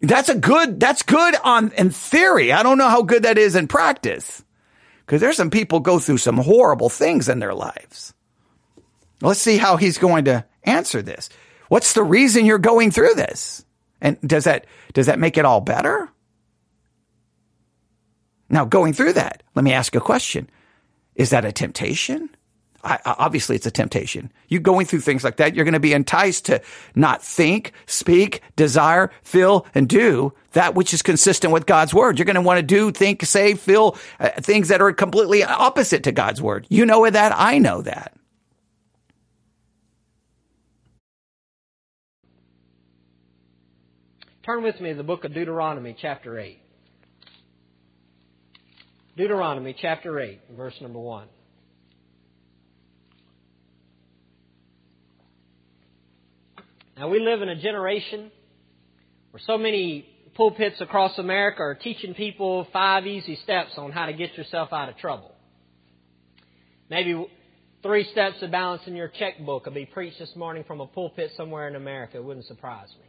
That's 0.00 0.28
a 0.28 0.34
good, 0.34 0.78
that's 0.78 1.02
good 1.02 1.34
on, 1.42 1.72
in 1.72 1.90
theory. 1.90 2.52
I 2.52 2.62
don't 2.62 2.78
know 2.78 2.88
how 2.88 3.02
good 3.02 3.22
that 3.22 3.38
is 3.38 3.56
in 3.56 3.68
practice. 3.68 4.44
Cause 5.06 5.20
there's 5.20 5.36
some 5.36 5.50
people 5.50 5.80
go 5.80 5.98
through 5.98 6.18
some 6.18 6.36
horrible 6.36 6.88
things 6.88 7.28
in 7.28 7.38
their 7.38 7.54
lives. 7.54 8.12
Let's 9.22 9.40
see 9.40 9.56
how 9.56 9.76
he's 9.76 9.98
going 9.98 10.26
to 10.26 10.44
answer 10.64 11.00
this. 11.00 11.28
What's 11.68 11.92
the 11.94 12.02
reason 12.02 12.44
you're 12.44 12.58
going 12.58 12.90
through 12.90 13.14
this? 13.14 13.64
And 14.00 14.20
does 14.20 14.44
that, 14.44 14.66
does 14.92 15.06
that 15.06 15.18
make 15.18 15.38
it 15.38 15.44
all 15.44 15.60
better? 15.60 16.10
Now, 18.48 18.64
going 18.64 18.92
through 18.92 19.14
that, 19.14 19.42
let 19.54 19.64
me 19.64 19.72
ask 19.72 19.94
a 19.94 20.00
question. 20.00 20.48
Is 21.14 21.30
that 21.30 21.44
a 21.44 21.52
temptation? 21.52 22.30
I, 22.86 23.00
obviously, 23.04 23.56
it's 23.56 23.66
a 23.66 23.70
temptation. 23.70 24.30
You 24.48 24.60
going 24.60 24.86
through 24.86 25.00
things 25.00 25.24
like 25.24 25.36
that, 25.36 25.54
you're 25.54 25.64
going 25.64 25.74
to 25.74 25.80
be 25.80 25.92
enticed 25.92 26.44
to 26.46 26.62
not 26.94 27.20
think, 27.20 27.72
speak, 27.86 28.42
desire, 28.54 29.10
feel, 29.22 29.66
and 29.74 29.88
do 29.88 30.32
that 30.52 30.74
which 30.76 30.94
is 30.94 31.02
consistent 31.02 31.52
with 31.52 31.66
God's 31.66 31.92
word. 31.92 32.18
You're 32.18 32.26
going 32.26 32.36
to 32.36 32.40
want 32.40 32.58
to 32.58 32.62
do, 32.62 32.92
think, 32.92 33.24
say, 33.24 33.54
feel 33.54 33.96
uh, 34.20 34.30
things 34.40 34.68
that 34.68 34.80
are 34.80 34.92
completely 34.92 35.42
opposite 35.42 36.04
to 36.04 36.12
God's 36.12 36.40
word. 36.40 36.66
You 36.70 36.86
know 36.86 37.10
that. 37.10 37.32
I 37.36 37.58
know 37.58 37.82
that. 37.82 38.14
Turn 44.44 44.62
with 44.62 44.80
me 44.80 44.90
to 44.90 44.94
the 44.94 45.02
book 45.02 45.24
of 45.24 45.34
Deuteronomy, 45.34 45.96
chapter 46.00 46.38
8. 46.38 46.60
Deuteronomy 49.16 49.74
chapter 49.76 50.20
8, 50.20 50.38
verse 50.56 50.80
number 50.80 51.00
1. 51.00 51.26
Now, 56.96 57.08
we 57.08 57.20
live 57.20 57.42
in 57.42 57.48
a 57.48 57.56
generation 57.56 58.30
where 59.30 59.40
so 59.46 59.58
many 59.58 60.06
pulpits 60.34 60.80
across 60.80 61.18
America 61.18 61.62
are 61.62 61.74
teaching 61.74 62.14
people 62.14 62.66
five 62.72 63.06
easy 63.06 63.36
steps 63.42 63.72
on 63.76 63.92
how 63.92 64.06
to 64.06 64.12
get 64.12 64.36
yourself 64.36 64.72
out 64.72 64.88
of 64.88 64.96
trouble. 64.96 65.32
Maybe 66.88 67.26
three 67.82 68.04
steps 68.12 68.42
of 68.42 68.50
balancing 68.50 68.96
your 68.96 69.08
checkbook 69.08 69.66
will 69.66 69.72
be 69.72 69.86
preached 69.86 70.18
this 70.18 70.34
morning 70.36 70.64
from 70.64 70.80
a 70.80 70.86
pulpit 70.86 71.32
somewhere 71.36 71.68
in 71.68 71.76
America. 71.76 72.16
It 72.16 72.24
wouldn't 72.24 72.46
surprise 72.46 72.88
me 73.00 73.06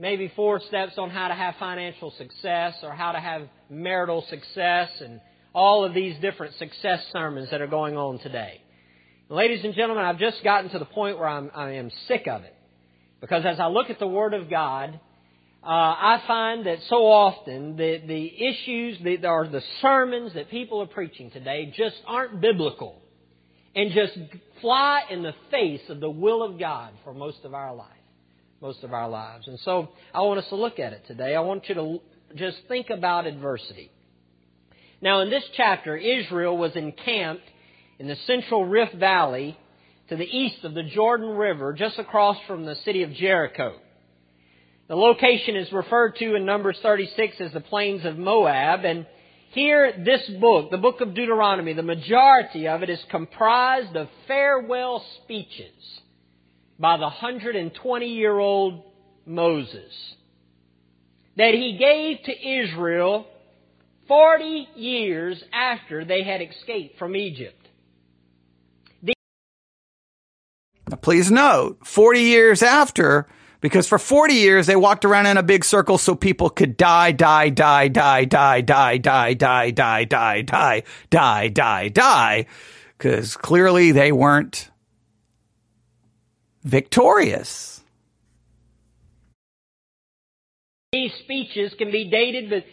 maybe 0.00 0.32
four 0.34 0.60
steps 0.60 0.94
on 0.96 1.10
how 1.10 1.28
to 1.28 1.34
have 1.34 1.54
financial 1.56 2.10
success 2.16 2.74
or 2.82 2.92
how 2.92 3.12
to 3.12 3.20
have 3.20 3.42
marital 3.68 4.24
success 4.30 4.88
and 5.00 5.20
all 5.54 5.84
of 5.84 5.92
these 5.92 6.18
different 6.20 6.54
success 6.54 7.04
sermons 7.12 7.50
that 7.50 7.60
are 7.60 7.66
going 7.66 7.96
on 7.96 8.18
today. 8.20 8.62
Ladies 9.28 9.62
and 9.62 9.74
gentlemen, 9.74 10.04
I've 10.04 10.18
just 10.18 10.42
gotten 10.42 10.70
to 10.70 10.78
the 10.78 10.86
point 10.86 11.18
where 11.18 11.28
I'm, 11.28 11.50
I 11.54 11.72
am 11.72 11.90
sick 12.08 12.26
of 12.26 12.42
it. 12.42 12.54
Because 13.20 13.44
as 13.44 13.60
I 13.60 13.66
look 13.66 13.90
at 13.90 13.98
the 13.98 14.06
Word 14.06 14.34
of 14.34 14.48
God, 14.48 14.98
uh, 15.62 15.66
I 15.66 16.22
find 16.26 16.66
that 16.66 16.78
so 16.88 17.06
often 17.06 17.76
the, 17.76 18.00
the 18.06 18.46
issues 18.46 18.98
the, 19.02 19.26
or 19.26 19.46
the 19.46 19.62
sermons 19.82 20.32
that 20.34 20.50
people 20.50 20.80
are 20.80 20.86
preaching 20.86 21.30
today 21.30 21.72
just 21.76 21.96
aren't 22.06 22.40
biblical 22.40 23.00
and 23.76 23.92
just 23.92 24.18
fly 24.60 25.02
in 25.10 25.22
the 25.22 25.34
face 25.50 25.82
of 25.88 26.00
the 26.00 26.10
will 26.10 26.42
of 26.42 26.58
God 26.58 26.92
for 27.04 27.12
most 27.12 27.44
of 27.44 27.54
our 27.54 27.74
life 27.74 27.88
most 28.60 28.84
of 28.84 28.92
our 28.92 29.08
lives. 29.08 29.46
And 29.48 29.58
so 29.60 29.88
I 30.12 30.20
want 30.22 30.38
us 30.38 30.48
to 30.50 30.56
look 30.56 30.78
at 30.78 30.92
it 30.92 31.06
today. 31.06 31.34
I 31.34 31.40
want 31.40 31.68
you 31.68 31.74
to 31.74 32.00
just 32.36 32.58
think 32.68 32.90
about 32.90 33.26
adversity. 33.26 33.90
Now, 35.00 35.20
in 35.20 35.30
this 35.30 35.44
chapter, 35.56 35.96
Israel 35.96 36.56
was 36.56 36.76
encamped 36.76 37.44
in 37.98 38.06
the 38.06 38.16
central 38.26 38.66
Rift 38.66 38.94
Valley 38.94 39.58
to 40.10 40.16
the 40.16 40.24
east 40.24 40.64
of 40.64 40.74
the 40.74 40.82
Jordan 40.82 41.30
River, 41.30 41.72
just 41.72 41.98
across 41.98 42.36
from 42.46 42.66
the 42.66 42.74
city 42.84 43.04
of 43.04 43.12
Jericho. 43.12 43.76
The 44.88 44.96
location 44.96 45.54
is 45.56 45.72
referred 45.72 46.16
to 46.16 46.34
in 46.34 46.44
Numbers 46.44 46.76
36 46.82 47.40
as 47.40 47.52
the 47.52 47.60
plains 47.60 48.04
of 48.04 48.18
Moab, 48.18 48.84
and 48.84 49.06
here, 49.52 49.92
this 50.04 50.28
book, 50.40 50.70
the 50.70 50.78
book 50.78 51.00
of 51.00 51.14
Deuteronomy, 51.14 51.72
the 51.74 51.82
majority 51.82 52.66
of 52.66 52.82
it 52.82 52.90
is 52.90 53.00
comprised 53.10 53.96
of 53.96 54.08
farewell 54.26 55.04
speeches 55.22 55.72
by 56.78 56.96
the 56.96 57.02
120 57.02 58.06
year 58.06 58.36
old 58.36 58.82
Moses 59.26 59.92
that 61.36 61.54
he 61.54 61.78
gave 61.78 62.24
to 62.24 62.48
Israel 62.48 63.26
40 64.08 64.68
years 64.74 65.42
after 65.52 66.04
they 66.04 66.24
had 66.24 66.42
escaped 66.42 66.98
from 66.98 67.14
Egypt. 67.14 67.59
Now, 70.90 70.96
please 70.96 71.30
note, 71.30 71.78
40 71.86 72.20
years 72.20 72.62
after, 72.62 73.26
because 73.60 73.86
for 73.86 73.98
40 73.98 74.34
years 74.34 74.66
they 74.66 74.76
walked 74.76 75.04
around 75.04 75.26
in 75.26 75.36
a 75.36 75.42
big 75.42 75.64
circle 75.64 75.98
so 75.98 76.14
people 76.14 76.50
could 76.50 76.76
die, 76.76 77.12
die, 77.12 77.50
die, 77.50 77.88
die, 77.88 78.24
die, 78.24 78.60
die, 78.60 78.98
die, 78.98 79.34
die, 79.34 79.70
die, 79.70 80.04
die, 80.04 80.42
die, 80.42 80.82
die, 81.10 81.48
die, 81.48 81.88
die, 81.88 82.46
because 82.98 83.36
clearly 83.36 83.92
they 83.92 84.12
weren't 84.12 84.70
victorious. 86.62 87.80
These 90.92 91.12
speeches 91.22 91.72
can 91.78 91.92
be 91.92 92.10
dated 92.10 92.50
with, 92.50 92.64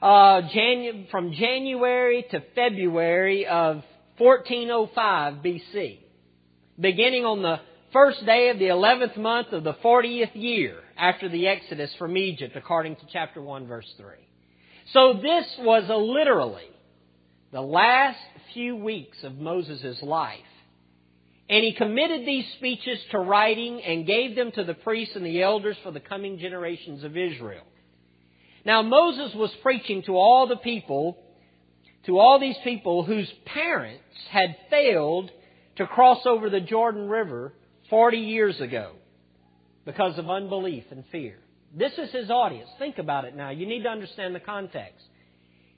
uh, 0.00 0.42
Janu- 0.54 1.10
from 1.10 1.32
January 1.32 2.24
to 2.30 2.42
February 2.54 3.46
of 3.46 3.82
1405 4.18 5.34
BC, 5.34 5.98
beginning 6.78 7.24
on 7.24 7.42
the 7.42 7.60
first 7.92 8.24
day 8.24 8.50
of 8.50 8.58
the 8.58 8.66
11th 8.66 9.16
month 9.16 9.52
of 9.52 9.64
the 9.64 9.74
40th 9.74 10.34
year 10.34 10.76
after 10.96 11.28
the 11.28 11.46
Exodus 11.46 11.90
from 11.98 12.16
Egypt, 12.16 12.56
according 12.56 12.96
to 12.96 13.02
chapter 13.12 13.40
1, 13.40 13.66
verse 13.66 13.92
3. 13.96 14.06
So 14.92 15.14
this 15.14 15.46
was 15.60 15.84
literally 15.88 16.70
the 17.52 17.60
last 17.60 18.18
few 18.52 18.76
weeks 18.76 19.22
of 19.22 19.38
Moses' 19.38 20.02
life 20.02 20.40
and 21.48 21.64
he 21.64 21.72
committed 21.72 22.26
these 22.26 22.44
speeches 22.56 22.98
to 23.10 23.18
writing 23.18 23.82
and 23.82 24.06
gave 24.06 24.36
them 24.36 24.52
to 24.52 24.64
the 24.64 24.74
priests 24.74 25.16
and 25.16 25.24
the 25.24 25.42
elders 25.42 25.76
for 25.82 25.90
the 25.90 26.00
coming 26.00 26.38
generations 26.38 27.04
of 27.04 27.16
Israel. 27.16 27.64
Now 28.66 28.82
Moses 28.82 29.34
was 29.34 29.50
preaching 29.62 30.02
to 30.02 30.16
all 30.16 30.46
the 30.46 30.56
people, 30.56 31.16
to 32.04 32.18
all 32.18 32.38
these 32.38 32.56
people 32.64 33.02
whose 33.02 33.30
parents 33.46 34.02
had 34.30 34.56
failed 34.68 35.30
to 35.78 35.86
cross 35.86 36.26
over 36.26 36.50
the 36.50 36.60
Jordan 36.60 37.08
River 37.08 37.52
40 37.88 38.18
years 38.18 38.60
ago 38.60 38.92
because 39.84 40.18
of 40.18 40.28
unbelief 40.28 40.84
and 40.90 41.04
fear. 41.10 41.36
This 41.74 41.92
is 41.96 42.10
his 42.10 42.30
audience. 42.30 42.68
Think 42.78 42.98
about 42.98 43.24
it 43.24 43.34
now. 43.34 43.50
You 43.50 43.66
need 43.66 43.84
to 43.84 43.88
understand 43.88 44.34
the 44.34 44.40
context. 44.40 45.04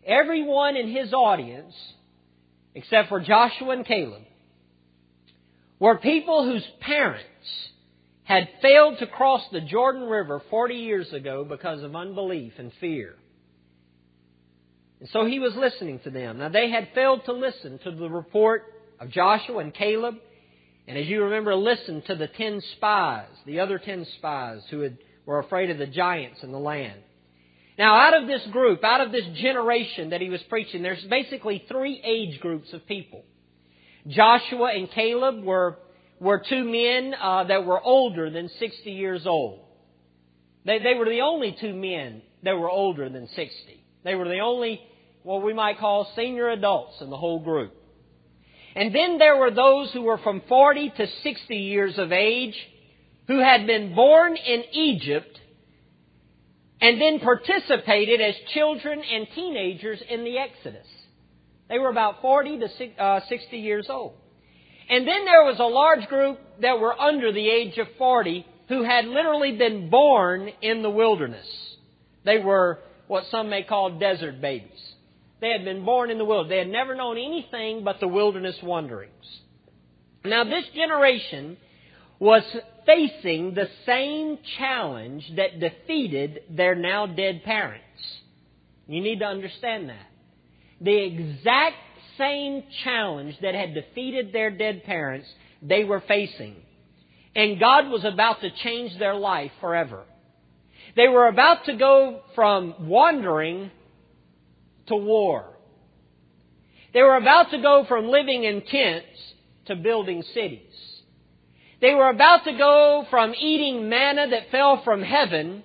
Everyone 0.05 0.77
in 0.77 0.89
his 0.89 1.13
audience, 1.13 1.75
except 2.75 3.09
for 3.09 3.21
Joshua 3.21 3.71
and 3.71 3.87
Caleb, 3.87 4.23
were 5.79 5.99
people 5.99 6.45
whose 6.45 6.67
parents 6.81 7.27
had 8.25 8.49
failed 8.63 8.99
to 8.99 9.07
cross 9.07 9.43
the 9.53 9.61
Jordan 9.61 10.05
River 10.05 10.41
40 10.51 10.75
years 10.75 11.13
ago 11.13 11.45
because 11.45 11.83
of 11.83 11.95
unbelief 11.95 12.53
and 12.59 12.73
fear. 12.81 13.15
And 15.01 15.09
so 15.11 15.27
he 15.27 15.39
was 15.39 15.55
listening 15.57 15.99
to 16.05 16.11
them. 16.11 16.39
Now 16.39 16.49
they 16.49 16.71
had 16.71 16.89
failed 16.95 17.25
to 17.27 17.33
listen 17.33 17.79
to 17.85 17.91
the 17.91 18.09
report 18.09 18.80
of 19.01 19.11
Joshua 19.11 19.59
and 19.59 19.75
Caleb, 19.75 20.17
and 20.87 20.99
as 20.99 21.07
you 21.07 21.25
remember, 21.25 21.55
listen 21.55 22.03
to 22.03 22.15
the 22.15 22.29
ten 22.29 22.61
spies, 22.77 23.29
the 23.47 23.61
other 23.61 23.79
ten 23.79 24.07
spies 24.19 24.61
who 24.71 24.81
had, 24.81 24.99
were 25.25 25.39
afraid 25.39 25.71
of 25.71 25.79
the 25.79 25.87
giants 25.87 26.43
in 26.43 26.53
the 26.53 26.59
land. 26.59 27.01
Now, 27.79 27.95
out 27.95 28.21
of 28.21 28.29
this 28.29 28.47
group, 28.53 28.85
out 28.85 29.01
of 29.01 29.11
this 29.11 29.25
generation 29.37 30.11
that 30.11 30.21
he 30.21 30.29
was 30.29 30.43
preaching, 30.51 30.83
there's 30.83 31.03
basically 31.05 31.65
three 31.67 32.01
age 32.05 32.41
groups 32.41 32.73
of 32.75 32.87
people. 32.87 33.25
Joshua 34.07 34.73
and 34.75 34.91
Caleb 34.91 35.43
were, 35.45 35.79
were 36.19 36.43
two 36.47 36.65
men 36.65 37.15
uh, 37.19 37.45
that 37.45 37.65
were 37.65 37.81
older 37.81 38.29
than 38.29 38.51
60 38.59 38.91
years 38.91 39.27
old. 39.27 39.61
They, 40.67 40.79
they 40.79 40.95
were 40.95 41.07
the 41.07 41.23
only 41.23 41.57
two 41.59 41.73
men 41.73 42.21
that 42.43 42.59
were 42.59 42.71
older 42.71 43.09
than 43.09 43.29
60. 43.29 43.85
They 44.05 44.15
were 44.15 44.29
the 44.29 44.41
only, 44.41 44.81
what 45.23 45.43
we 45.43 45.55
might 45.55 45.79
call 45.79 46.11
senior 46.17 46.51
adults 46.51 47.01
in 47.01 47.09
the 47.09 47.17
whole 47.17 47.39
group. 47.39 47.75
And 48.75 48.95
then 48.95 49.19
there 49.19 49.37
were 49.37 49.51
those 49.51 49.93
who 49.93 50.03
were 50.03 50.19
from 50.19 50.43
40 50.49 50.93
to 50.97 51.07
60 51.23 51.57
years 51.57 51.99
of 51.99 52.13
age 52.13 52.55
who 53.27 53.39
had 53.39 53.67
been 53.67 53.95
born 53.95 54.37
in 54.37 54.65
Egypt 54.73 55.39
and 56.81 57.01
then 57.01 57.21
participated 57.21 58.21
as 58.21 58.35
children 58.55 59.03
and 59.03 59.27
teenagers 59.35 60.03
in 60.09 60.25
the 60.25 60.39
Exodus. 60.39 60.87
They 61.69 61.79
were 61.79 61.91
about 61.91 62.23
40 62.23 62.59
to 62.59 63.03
uh, 63.03 63.21
60 63.29 63.57
years 63.57 63.87
old. 63.89 64.15
And 64.89 65.07
then 65.07 65.25
there 65.25 65.45
was 65.45 65.61
a 65.61 65.65
large 65.65 66.09
group 66.09 66.39
that 66.61 66.81
were 66.81 66.99
under 67.01 67.33
the 67.33 67.49
age 67.49 67.79
of 67.79 67.87
40 67.99 68.45
who 68.69 68.83
had 68.83 69.05
literally 69.05 69.57
been 69.57 69.91
born 69.91 70.51
in 70.63 70.83
the 70.83 70.91
wilderness. 70.91 71.47
They 72.25 72.39
were 72.39 72.81
what 73.07 73.25
some 73.31 73.51
may 73.51 73.63
call 73.63 73.99
desert 73.99 74.41
babies. 74.41 74.90
They 75.41 75.51
had 75.51 75.65
been 75.65 75.85
born 75.85 76.11
in 76.11 76.19
the 76.19 76.25
wilderness. 76.25 76.51
They 76.51 76.59
had 76.59 76.69
never 76.69 76.95
known 76.95 77.17
anything 77.17 77.83
but 77.85 78.01
the 78.01 78.09
wilderness 78.09 78.57
wanderings. 78.63 79.13
Now, 80.25 80.45
this 80.45 80.67
generation 80.75 81.57
was 82.19 82.43
facing 82.85 83.55
the 83.55 83.69
same 83.87 84.39
challenge 84.59 85.25
that 85.37 85.59
defeated 85.59 86.43
their 86.51 86.75
now 86.75 87.07
dead 87.07 87.43
parents. 87.45 87.85
You 88.87 89.01
need 89.01 89.21
to 89.21 89.25
understand 89.25 89.89
that. 89.89 90.07
The 90.83 90.97
exact 90.97 91.77
same 92.19 92.65
challenge 92.85 93.37
that 93.41 93.55
had 93.55 93.73
defeated 93.73 94.33
their 94.33 94.51
dead 94.51 94.85
parents, 94.85 95.27
they 95.63 95.85
were 95.85 96.03
facing. 96.07 96.57
And 97.35 97.59
God 97.59 97.89
was 97.89 98.05
about 98.05 98.41
to 98.43 98.51
change 98.63 98.99
their 98.99 99.15
life 99.15 99.53
forever. 99.61 100.03
They 100.97 101.09
were 101.09 101.29
about 101.29 101.65
to 101.67 101.77
go 101.77 102.21
from 102.35 102.89
wandering 102.89 103.71
to 104.91 104.97
war. 104.97 105.47
They 106.93 107.03
were 107.03 107.17
about 107.17 107.51
to 107.53 107.63
go 107.63 107.85
from 107.89 108.09
living 108.09 108.45
in 108.45 108.63
tents 108.63 109.07
to 109.67 109.77
building 109.77 110.23
cities. 110.35 110.67
They 111.81 111.95
were 111.95 112.11
about 112.11 112.45
to 112.45 112.53
go 112.53 113.07
from 113.09 113.35
eating 113.35 113.89
manna 113.89 114.29
that 114.29 114.51
fell 114.51 114.83
from 114.85 115.03
heaven 115.03 115.65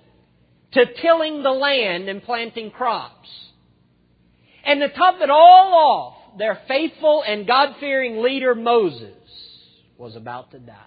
to 0.72 0.86
tilling 1.02 1.42
the 1.42 1.50
land 1.50 2.08
and 2.08 2.22
planting 2.22 2.70
crops. 2.70 3.28
And 4.64 4.80
to 4.80 4.88
top 4.88 5.20
it 5.20 5.30
all 5.30 5.74
off, 5.74 6.38
their 6.38 6.60
faithful 6.68 7.22
and 7.26 7.46
God-fearing 7.46 8.22
leader 8.22 8.54
Moses 8.54 9.12
was 9.98 10.16
about 10.16 10.52
to 10.52 10.58
die. 10.58 10.82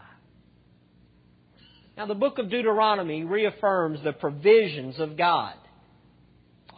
Now 1.97 2.06
the 2.06 2.15
book 2.15 2.38
of 2.39 2.49
Deuteronomy 2.49 3.23
reaffirms 3.23 3.99
the 4.04 4.13
provisions 4.13 4.99
of 4.99 5.17
God 5.17 5.56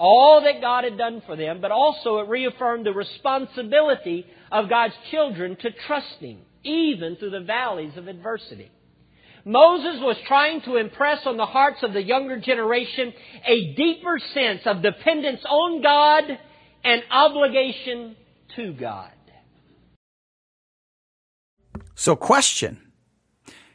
all 0.02 0.42
that 0.42 0.62
God 0.62 0.84
had 0.84 0.98
done 0.98 1.22
for 1.28 1.36
them, 1.36 1.62
but 1.62 1.70
also 1.70 2.18
it 2.18 2.28
reaffirmed 2.28 2.88
the 2.88 2.92
responsibility 2.92 4.26
of 4.52 4.68
God's 4.68 4.96
children 5.12 5.56
to 5.58 5.70
trust 5.86 6.18
Him, 6.20 6.40
even 6.64 7.18
through 7.18 7.30
the 7.30 7.42
valleys 7.42 7.96
of 7.98 8.08
adversity. 8.08 8.72
Moses 9.46 10.02
was 10.02 10.18
trying 10.28 10.62
to 10.62 10.78
impress 10.78 11.20
on 11.28 11.38
the 11.38 11.46
hearts 11.46 11.84
of 11.84 11.94
the 11.94 12.02
younger 12.02 12.40
generation 12.40 13.14
a 13.46 13.76
deeper 13.76 14.20
sense 14.34 14.62
of 14.66 14.82
dependence 14.82 15.42
on 15.48 15.84
God 15.84 16.24
and 16.84 17.04
obligation 17.12 18.16
to 18.56 18.74
God. 18.74 19.12
So, 21.94 22.16
question 22.16 22.80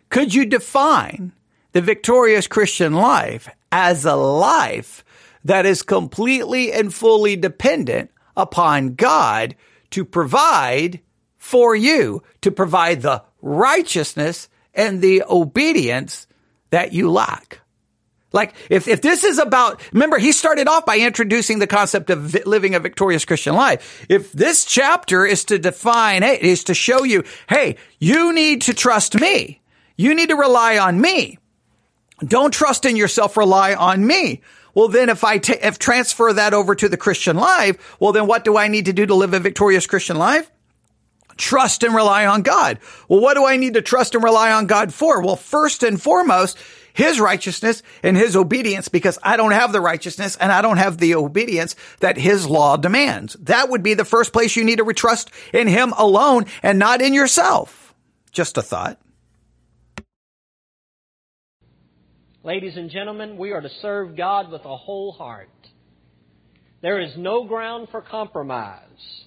Could 0.08 0.34
you 0.34 0.46
define 0.46 1.32
the 1.70 1.80
victorious 1.80 2.48
Christian 2.48 2.94
life 2.94 3.48
as 3.70 4.04
a 4.04 4.16
life 4.16 5.04
that 5.46 5.66
is 5.66 5.82
completely 5.82 6.72
and 6.72 6.92
fully 6.92 7.36
dependent 7.36 8.10
upon 8.36 8.94
God 8.94 9.54
to 9.90 10.04
provide 10.04 11.00
for 11.38 11.74
you, 11.74 12.22
to 12.42 12.50
provide 12.50 13.02
the 13.02 13.22
righteousness 13.40 14.48
and 14.74 15.00
the 15.00 15.22
obedience 15.28 16.26
that 16.70 16.92
you 16.92 17.10
lack. 17.10 17.60
Like, 18.32 18.54
if, 18.68 18.88
if 18.88 19.00
this 19.00 19.22
is 19.22 19.38
about, 19.38 19.80
remember, 19.92 20.18
he 20.18 20.32
started 20.32 20.68
off 20.68 20.84
by 20.84 20.98
introducing 20.98 21.60
the 21.60 21.68
concept 21.68 22.10
of 22.10 22.34
living 22.44 22.74
a 22.74 22.80
victorious 22.80 23.24
Christian 23.24 23.54
life. 23.54 24.04
If 24.08 24.32
this 24.32 24.64
chapter 24.64 25.24
is 25.24 25.44
to 25.44 25.58
define, 25.58 26.22
hey, 26.22 26.38
is 26.40 26.64
to 26.64 26.74
show 26.74 27.04
you, 27.04 27.22
hey, 27.48 27.76
you 28.00 28.32
need 28.32 28.62
to 28.62 28.74
trust 28.74 29.18
me. 29.18 29.62
You 29.96 30.14
need 30.14 30.30
to 30.30 30.36
rely 30.36 30.76
on 30.76 31.00
me. 31.00 31.38
Don't 32.18 32.52
trust 32.52 32.84
in 32.84 32.96
yourself, 32.96 33.36
rely 33.36 33.74
on 33.74 34.04
me. 34.04 34.42
Well, 34.76 34.88
then 34.88 35.08
if 35.08 35.24
I 35.24 35.40
if 35.42 35.78
transfer 35.78 36.34
that 36.34 36.52
over 36.52 36.74
to 36.74 36.88
the 36.90 36.98
Christian 36.98 37.38
life, 37.38 37.96
well, 37.98 38.12
then 38.12 38.26
what 38.26 38.44
do 38.44 38.58
I 38.58 38.68
need 38.68 38.84
to 38.84 38.92
do 38.92 39.06
to 39.06 39.14
live 39.14 39.32
a 39.32 39.40
victorious 39.40 39.86
Christian 39.86 40.18
life? 40.18 40.50
Trust 41.38 41.82
and 41.82 41.94
rely 41.94 42.26
on 42.26 42.42
God. 42.42 42.78
Well, 43.08 43.20
what 43.20 43.34
do 43.34 43.46
I 43.46 43.56
need 43.56 43.72
to 43.74 43.82
trust 43.82 44.14
and 44.14 44.22
rely 44.22 44.52
on 44.52 44.66
God 44.66 44.92
for? 44.92 45.22
Well, 45.22 45.36
first 45.36 45.82
and 45.82 46.00
foremost, 46.00 46.58
his 46.92 47.18
righteousness 47.18 47.82
and 48.02 48.18
his 48.18 48.36
obedience 48.36 48.88
because 48.88 49.18
I 49.22 49.38
don't 49.38 49.52
have 49.52 49.72
the 49.72 49.80
righteousness 49.80 50.36
and 50.36 50.52
I 50.52 50.60
don't 50.60 50.76
have 50.76 50.98
the 50.98 51.14
obedience 51.14 51.74
that 52.00 52.18
his 52.18 52.46
law 52.46 52.76
demands. 52.76 53.32
That 53.40 53.70
would 53.70 53.82
be 53.82 53.94
the 53.94 54.04
first 54.04 54.34
place 54.34 54.56
you 54.56 54.64
need 54.64 54.76
to 54.76 54.92
trust 54.92 55.30
in 55.54 55.68
him 55.68 55.94
alone 55.96 56.44
and 56.62 56.78
not 56.78 57.00
in 57.00 57.14
yourself. 57.14 57.94
Just 58.30 58.58
a 58.58 58.62
thought. 58.62 58.98
Ladies 62.46 62.76
and 62.76 62.90
gentlemen, 62.90 63.38
we 63.38 63.50
are 63.50 63.60
to 63.60 63.68
serve 63.68 64.14
God 64.14 64.52
with 64.52 64.64
a 64.64 64.76
whole 64.76 65.10
heart. 65.10 65.48
There 66.80 67.00
is 67.00 67.16
no 67.16 67.42
ground 67.42 67.88
for 67.90 68.00
compromise. 68.00 69.24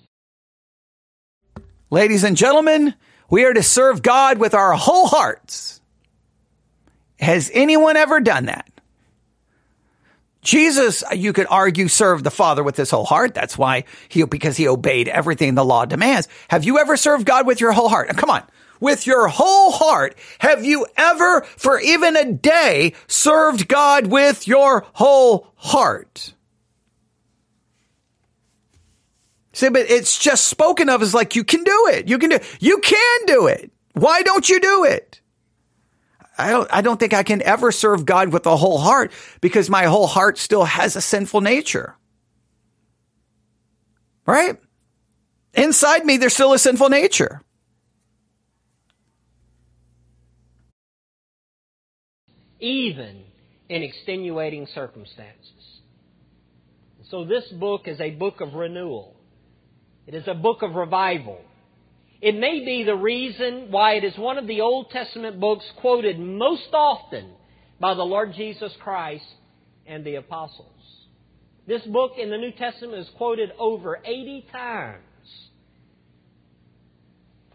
Ladies 1.90 2.24
and 2.24 2.38
gentlemen, 2.38 2.96
we 3.30 3.44
are 3.44 3.54
to 3.54 3.62
serve 3.62 4.02
God 4.02 4.38
with 4.38 4.54
our 4.54 4.72
whole 4.72 5.06
hearts. 5.06 5.82
Has 7.20 7.52
anyone 7.54 7.98
ever 7.98 8.22
done 8.22 8.46
that? 8.46 8.72
Jesus, 10.42 11.04
you 11.14 11.34
could 11.34 11.48
argue, 11.50 11.90
served 11.90 12.24
the 12.24 12.32
Father 12.32 12.64
with 12.64 12.78
his 12.78 12.90
whole 12.90 13.04
heart. 13.04 13.34
That's 13.34 13.58
why 13.58 13.84
he, 14.08 14.24
because 14.24 14.56
he 14.56 14.70
obeyed 14.70 15.10
everything 15.10 15.56
the 15.56 15.66
law 15.66 15.84
demands. 15.84 16.30
Have 16.48 16.64
you 16.64 16.80
ever 16.80 16.96
served 16.96 17.26
God 17.26 17.46
with 17.46 17.60
your 17.60 17.74
whole 17.74 17.90
heart? 17.90 18.08
Come 18.16 18.30
on 18.30 18.44
with 18.80 19.06
your 19.06 19.28
whole 19.28 19.72
heart, 19.72 20.16
have 20.40 20.64
you 20.64 20.86
ever, 20.98 21.42
for 21.42 21.80
even 21.80 22.16
a 22.16 22.32
day, 22.32 22.94
served 23.08 23.68
God 23.68 24.08
with 24.08 24.48
your 24.48 24.86
whole 24.94 25.52
heart? 25.56 26.34
See, 29.60 29.68
but 29.68 29.90
it's 29.90 30.18
just 30.18 30.48
spoken 30.48 30.88
of 30.88 31.02
as 31.02 31.14
like 31.14 31.36
you 31.36 31.44
can 31.44 31.64
do 31.66 31.90
it. 31.92 32.08
You 32.08 32.18
can 32.18 32.30
do 32.30 32.40
you 32.62 32.78
can 32.78 33.26
do 33.26 33.48
it. 33.48 33.72
Why 33.92 34.22
don't 34.22 34.48
you 34.48 34.62
do 34.62 34.86
it? 34.86 35.20
I 36.38 36.52
don't 36.52 36.70
I 36.72 36.80
don't 36.80 36.98
think 36.98 37.14
I 37.14 37.24
can 37.24 37.42
ever 37.42 37.74
serve 37.74 38.06
God 38.06 38.32
with 38.32 38.46
a 38.46 38.56
whole 38.56 38.78
heart 38.78 39.12
because 39.42 39.70
my 39.70 39.84
whole 39.84 40.08
heart 40.08 40.38
still 40.38 40.64
has 40.64 40.96
a 40.96 41.02
sinful 41.02 41.42
nature. 41.42 41.98
Right? 44.26 44.58
Inside 45.54 46.06
me 46.06 46.16
there's 46.16 46.34
still 46.34 46.54
a 46.54 46.60
sinful 46.60 46.88
nature. 46.88 47.42
Even 52.60 53.24
in 53.70 53.84
extenuating 53.84 54.68
circumstances. 54.74 55.80
So 57.10 57.26
this 57.26 57.48
book 57.50 57.88
is 57.88 58.00
a 58.00 58.12
book 58.12 58.42
of 58.42 58.54
renewal. 58.54 59.16
It 60.06 60.16
is 60.16 60.28
a 60.28 60.34
book 60.34 60.62
of 60.62 60.76
revival. 60.76 61.40
It 62.22 62.36
may 62.36 62.66
be 62.66 62.84
the 62.84 62.96
reason 62.96 63.72
why 63.72 63.94
it 63.94 64.04
is 64.04 64.18
one 64.18 64.38
of 64.38 64.48
the 64.48 64.62
Old 64.62 64.90
Testament 64.90 65.40
books 65.40 65.66
quoted 65.78 66.20
most 66.20 66.70
often 66.74 67.32
by 67.80 67.94
the 67.94 68.04
Lord 68.04 68.34
Jesus 68.34 68.74
Christ 68.84 69.24
and 69.88 70.04
the 70.04 70.16
apostles. 70.16 70.68
This 71.66 71.82
book 71.84 72.14
in 72.20 72.30
the 72.30 72.38
New 72.38 72.52
Testament 72.52 73.00
is 73.00 73.10
quoted 73.18 73.52
over 73.58 74.00
80 74.04 74.48
times. 74.52 75.04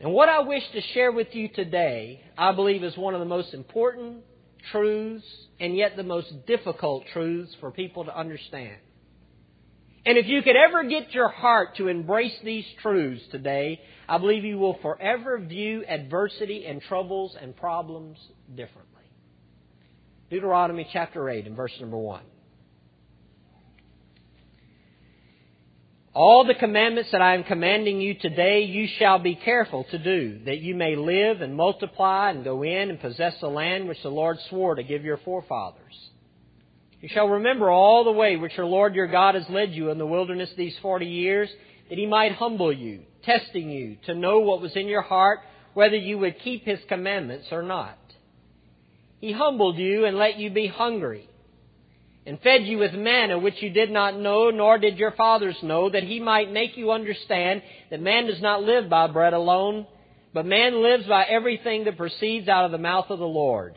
And 0.01 0.13
what 0.13 0.29
I 0.29 0.41
wish 0.41 0.63
to 0.73 0.81
share 0.93 1.13
with 1.13 1.35
you 1.35 1.49
today, 1.49 2.23
I 2.37 2.53
believe, 2.53 2.83
is 2.85 2.97
one 2.97 3.15
of 3.15 3.21
the 3.21 3.27
most 3.27 3.55
important 3.55 4.19
truths 4.73 5.25
and 5.61 5.77
yet 5.77 5.97
the 5.97 6.03
most 6.03 6.47
difficult 6.47 7.05
truths 7.13 7.55
for 7.61 7.71
people 7.71 8.05
to 8.05 8.17
understand. 8.17 8.77
And 10.07 10.19
if 10.19 10.27
you 10.27 10.43
could 10.43 10.57
ever 10.57 10.85
get 10.85 11.15
your 11.15 11.29
heart 11.29 11.77
to 11.77 11.89
embrace 11.89 12.37
these 12.45 12.67
truths 12.83 13.23
today, 13.31 13.81
I 14.09 14.19
believe 14.19 14.45
you 14.45 14.59
will 14.59 14.79
forever 14.83 15.39
view 15.39 15.85
adversity 15.87 16.67
and 16.67 16.83
troubles 16.83 17.35
and 17.41 17.57
problems 17.57 18.19
differently. 18.51 19.03
Deuteronomy 20.31 20.87
chapter 20.93 21.29
8 21.29 21.47
and 21.47 21.57
verse 21.57 21.73
number 21.81 21.97
1. 21.97 22.21
All 26.15 26.45
the 26.45 26.55
commandments 26.55 27.11
that 27.11 27.21
I 27.21 27.35
am 27.35 27.43
commanding 27.43 28.01
you 28.01 28.15
today 28.15 28.63
you 28.63 28.87
shall 29.01 29.19
be 29.19 29.35
careful 29.35 29.83
to 29.91 29.99
do, 29.99 30.39
that 30.45 30.61
you 30.61 30.77
may 30.77 30.95
live 30.95 31.41
and 31.41 31.57
multiply 31.57 32.31
and 32.31 32.45
go 32.45 32.63
in 32.63 32.89
and 32.89 33.01
possess 33.01 33.35
the 33.41 33.49
land 33.49 33.89
which 33.89 34.01
the 34.05 34.11
Lord 34.11 34.39
swore 34.49 34.77
to 34.77 34.85
give 34.85 35.05
your 35.05 35.17
forefathers. 35.17 35.99
You 37.01 37.09
shall 37.09 37.31
remember 37.31 37.69
all 37.69 38.05
the 38.05 38.13
way 38.13 38.37
which 38.37 38.57
your 38.57 38.67
Lord 38.67 38.95
your 38.95 39.09
God 39.09 39.35
has 39.35 39.51
led 39.51 39.73
you 39.73 39.91
in 39.91 39.99
the 39.99 40.07
wilderness 40.07 40.51
these 40.57 40.77
forty 40.81 41.07
years, 41.07 41.51
that 41.89 41.99
he 41.99 42.07
might 42.07 42.33
humble 42.33 42.73
you, 42.73 43.01
testing 43.25 43.69
you, 43.69 43.97
to 44.07 44.15
know 44.15 44.39
what 44.39 44.63
was 44.63 44.77
in 44.77 44.87
your 44.87 45.03
heart, 45.03 45.41
whether 45.75 45.97
you 45.97 46.19
would 46.19 46.39
keep 46.39 46.65
his 46.65 46.79
commandments 46.89 47.49
or 47.51 47.65
not. 47.65 47.99
He 49.21 49.33
humbled 49.33 49.79
you 49.79 50.05
and 50.05 50.17
let 50.17 50.37
you 50.37 50.51
be 50.51 50.69
hungry, 50.69 51.29
and 52.27 52.41
fed 52.41 52.65
you 52.65 52.79
with 52.79 52.95
manna 52.95 53.39
which 53.39 53.61
you 53.63 53.71
did 53.71 53.91
not 53.91 54.19
know, 54.19 54.51
nor 54.51 54.79
did 54.79 54.99
your 54.99 55.13
fathers 55.13 55.57
know, 55.63 55.91
that 55.91 56.05
he 56.05 56.21
might 56.21 56.53
make 56.53 56.77
you 56.77 56.91
understand 56.91 57.63
that 57.91 58.01
man 58.01 58.27
does 58.27 58.41
not 58.41 58.63
live 58.63 58.89
by 58.89 59.07
bread 59.07 59.35
alone, 59.35 59.87
but 60.33 60.47
man 60.47 60.83
lives 60.83 61.05
by 61.07 61.25
everything 61.25 61.85
that 61.85 61.97
proceeds 61.97 62.49
out 62.49 62.65
of 62.65 62.73
the 62.73 62.79
mouth 62.79 63.07
of 63.11 63.19
the 63.19 63.27
Lord. 63.27 63.75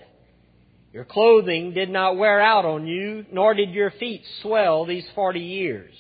Your 0.94 1.06
clothing 1.06 1.74
did 1.74 1.90
not 1.90 2.18
wear 2.18 2.40
out 2.40 2.66
on 2.66 2.88
you, 2.88 3.26
nor 3.32 3.54
did 3.54 3.72
your 3.72 3.92
feet 3.92 4.24
swell 4.42 4.86
these 4.86 5.06
forty 5.14 5.42
years. 5.42 5.94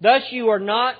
Thus 0.00 0.22
you 0.30 0.50
are 0.50 0.60
not 0.60 0.94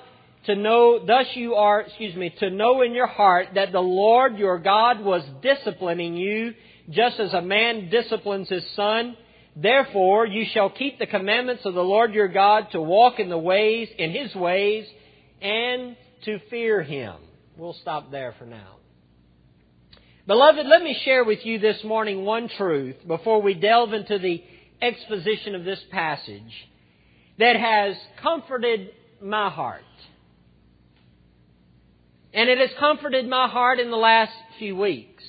to 0.47 0.55
know, 0.55 1.05
thus 1.05 1.27
you 1.35 1.55
are, 1.55 1.81
excuse 1.81 2.15
me, 2.15 2.33
to 2.39 2.49
know 2.49 2.81
in 2.81 2.93
your 2.93 3.07
heart 3.07 3.49
that 3.55 3.71
the 3.71 3.79
Lord 3.79 4.37
your 4.37 4.57
God 4.57 5.01
was 5.01 5.21
disciplining 5.41 6.15
you, 6.15 6.53
just 6.89 7.19
as 7.19 7.33
a 7.33 7.41
man 7.41 7.89
disciplines 7.89 8.49
his 8.49 8.65
son. 8.75 9.15
Therefore 9.59 10.27
you 10.27 10.45
shall 10.53 10.69
keep 10.69 10.99
the 10.99 11.07
commandments 11.07 11.65
of 11.65 11.73
the 11.73 11.83
Lord 11.83 12.13
your 12.13 12.27
God 12.27 12.67
to 12.73 12.81
walk 12.81 13.19
in 13.19 13.29
the 13.29 13.39
ways, 13.39 13.89
in 13.97 14.11
his 14.11 14.35
ways, 14.35 14.85
and 15.41 15.95
to 16.25 16.39
fear 16.51 16.83
him. 16.83 17.15
We'll 17.57 17.73
stop 17.73 18.11
there 18.11 18.35
for 18.37 18.45
now. 18.45 18.75
Beloved, 20.27 20.67
let 20.67 20.83
me 20.83 20.99
share 21.03 21.23
with 21.23 21.43
you 21.43 21.57
this 21.57 21.83
morning 21.83 22.23
one 22.23 22.49
truth 22.49 22.97
before 23.07 23.41
we 23.41 23.55
delve 23.55 23.93
into 23.93 24.19
the 24.19 24.43
exposition 24.79 25.55
of 25.55 25.63
this 25.63 25.83
passage 25.89 26.69
that 27.39 27.55
has 27.55 27.95
comforted 28.21 28.91
my 29.19 29.49
heart. 29.49 29.81
And 32.31 32.47
it 32.47 32.59
has 32.59 32.69
comforted 32.77 33.27
my 33.27 33.47
heart 33.47 33.79
in 33.79 33.89
the 33.89 33.97
last 33.97 34.33
few 34.59 34.75
weeks 34.75 35.23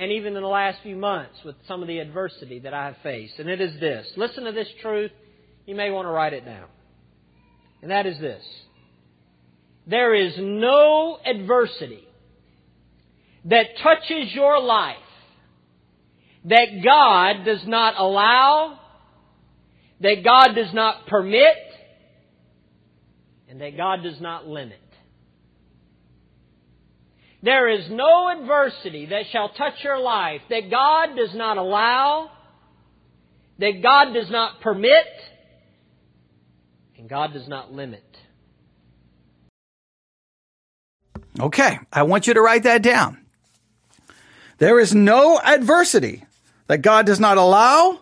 and 0.00 0.12
even 0.12 0.34
in 0.34 0.42
the 0.42 0.48
last 0.48 0.78
few 0.82 0.96
months 0.96 1.34
with 1.44 1.56
some 1.68 1.82
of 1.82 1.88
the 1.88 1.98
adversity 1.98 2.60
that 2.60 2.72
I 2.72 2.86
have 2.86 2.96
faced. 3.02 3.38
And 3.38 3.50
it 3.50 3.60
is 3.60 3.78
this. 3.78 4.10
Listen 4.16 4.44
to 4.44 4.52
this 4.52 4.68
truth. 4.80 5.10
You 5.66 5.74
may 5.74 5.90
want 5.90 6.06
to 6.06 6.10
write 6.10 6.32
it 6.32 6.46
down. 6.46 6.64
And 7.82 7.90
that 7.90 8.06
is 8.06 8.18
this. 8.18 8.42
There 9.86 10.14
is 10.14 10.32
no 10.38 11.18
adversity 11.22 12.08
that 13.44 13.66
touches 13.82 14.32
your 14.32 14.58
life 14.58 14.96
that 16.46 16.82
God 16.82 17.44
does 17.44 17.66
not 17.66 17.94
allow, 17.98 18.78
that 20.00 20.24
God 20.24 20.54
does 20.54 20.72
not 20.72 21.08
permit, 21.08 21.58
and 23.50 23.60
that 23.60 23.76
God 23.76 24.02
does 24.02 24.18
not 24.18 24.46
limit. 24.46 24.80
There 27.42 27.68
is 27.68 27.88
no 27.90 28.28
adversity 28.28 29.06
that 29.06 29.26
shall 29.32 29.48
touch 29.50 29.82
your 29.82 29.98
life 29.98 30.42
that 30.50 30.70
God 30.70 31.16
does 31.16 31.34
not 31.34 31.56
allow, 31.56 32.30
that 33.58 33.82
God 33.82 34.12
does 34.12 34.30
not 34.30 34.60
permit, 34.60 35.06
and 36.98 37.08
God 37.08 37.32
does 37.32 37.48
not 37.48 37.72
limit. 37.72 38.04
Okay, 41.38 41.78
I 41.90 42.02
want 42.02 42.26
you 42.26 42.34
to 42.34 42.42
write 42.42 42.64
that 42.64 42.82
down. 42.82 43.18
There 44.58 44.78
is 44.78 44.94
no 44.94 45.40
adversity 45.40 46.24
that 46.66 46.82
God 46.82 47.06
does 47.06 47.18
not 47.20 47.38
allow, 47.38 48.00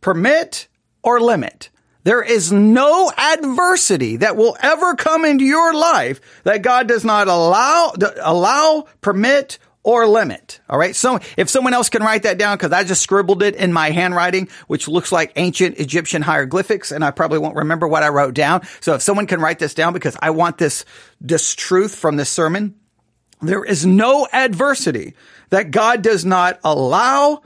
permit, 0.00 0.66
or 1.02 1.20
limit. 1.20 1.70
There 2.02 2.22
is 2.22 2.50
no 2.50 3.12
adversity 3.16 4.16
that 4.18 4.36
will 4.36 4.56
ever 4.60 4.94
come 4.94 5.24
into 5.24 5.44
your 5.44 5.74
life 5.74 6.42
that 6.44 6.62
God 6.62 6.88
does 6.88 7.04
not 7.04 7.28
allow, 7.28 7.92
allow, 8.22 8.86
permit, 9.00 9.58
or 9.82 10.06
limit. 10.06 10.60
All 10.68 10.78
right. 10.78 10.94
So 10.94 11.20
if 11.36 11.48
someone 11.48 11.72
else 11.72 11.88
can 11.88 12.02
write 12.02 12.24
that 12.24 12.38
down, 12.38 12.56
because 12.56 12.72
I 12.72 12.84
just 12.84 13.02
scribbled 13.02 13.42
it 13.42 13.56
in 13.56 13.72
my 13.72 13.90
handwriting, 13.90 14.48
which 14.66 14.88
looks 14.88 15.10
like 15.10 15.32
ancient 15.36 15.78
Egyptian 15.78 16.22
hieroglyphics, 16.22 16.92
and 16.92 17.04
I 17.04 17.10
probably 17.10 17.38
won't 17.38 17.56
remember 17.56 17.88
what 17.88 18.02
I 18.02 18.08
wrote 18.08 18.34
down. 18.34 18.62
So 18.80 18.94
if 18.94 19.02
someone 19.02 19.26
can 19.26 19.40
write 19.40 19.58
this 19.58 19.74
down, 19.74 19.92
because 19.92 20.16
I 20.20 20.30
want 20.30 20.58
this, 20.58 20.84
this 21.20 21.54
truth 21.54 21.94
from 21.94 22.16
this 22.16 22.28
sermon, 22.28 22.74
there 23.40 23.64
is 23.64 23.86
no 23.86 24.28
adversity 24.30 25.14
that 25.48 25.70
God 25.70 26.02
does 26.02 26.26
not 26.26 26.60
allow, 26.62 27.42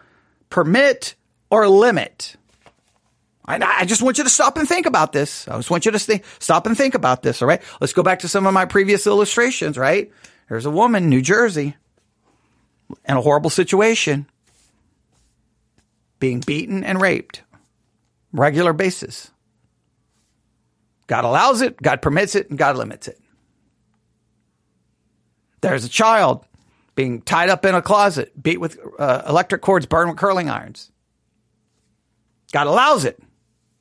permit, 0.51 1.15
or 1.51 1.69
limit. 1.69 2.37
I, 3.47 3.85
just 3.85 4.03
want 4.03 4.17
you 4.17 4.25
to 4.25 4.31
stop 4.31 4.57
and 4.57 4.67
think 4.67 4.87
about 4.87 5.13
this. 5.13 5.47
I 5.49 5.57
just 5.57 5.71
want 5.71 5.85
you 5.85 5.93
to 5.93 5.99
think, 5.99 6.25
stop 6.39 6.67
and 6.67 6.77
think 6.77 6.95
about 6.95 7.23
this. 7.23 7.43
All 7.43 7.49
right. 7.49 7.63
Let's 7.81 7.93
go 7.93 8.03
back 8.03 8.21
to 8.21 8.29
some 8.29 8.47
of 8.47 8.55
my 8.55 8.65
previous 8.65 9.07
illustrations, 9.07 9.77
right? 9.77 10.11
There's 10.49 10.67
a 10.67 10.71
woman, 10.71 11.05
in 11.05 11.11
New 11.11 11.21
Jersey, 11.21 11.77
in 13.07 13.17
a 13.17 13.21
horrible 13.21 13.51
situation, 13.51 14.27
being 16.21 16.41
beaten 16.41 16.85
and 16.85 17.01
raped, 17.01 17.43
regular 18.33 18.73
basis. 18.73 19.31
God 21.07 21.25
allows 21.25 21.61
it, 21.61 21.81
God 21.83 22.01
permits 22.01 22.35
it, 22.35 22.49
and 22.49 22.59
God 22.59 22.77
limits 22.77 23.09
it. 23.09 23.21
There's 25.61 25.85
a 25.85 25.89
child 25.89 26.47
being 26.95 27.21
tied 27.21 27.51
up 27.51 27.65
in 27.67 27.75
a 27.75 27.83
closet, 27.83 28.33
beat 28.41 28.61
with 28.61 28.79
uh, 28.99 29.23
electric 29.29 29.61
cords, 29.61 29.85
burned 29.85 30.11
with 30.11 30.19
curling 30.19 30.49
irons. 30.49 30.91
God 32.53 32.67
allows 32.67 33.05
it. 33.05 33.21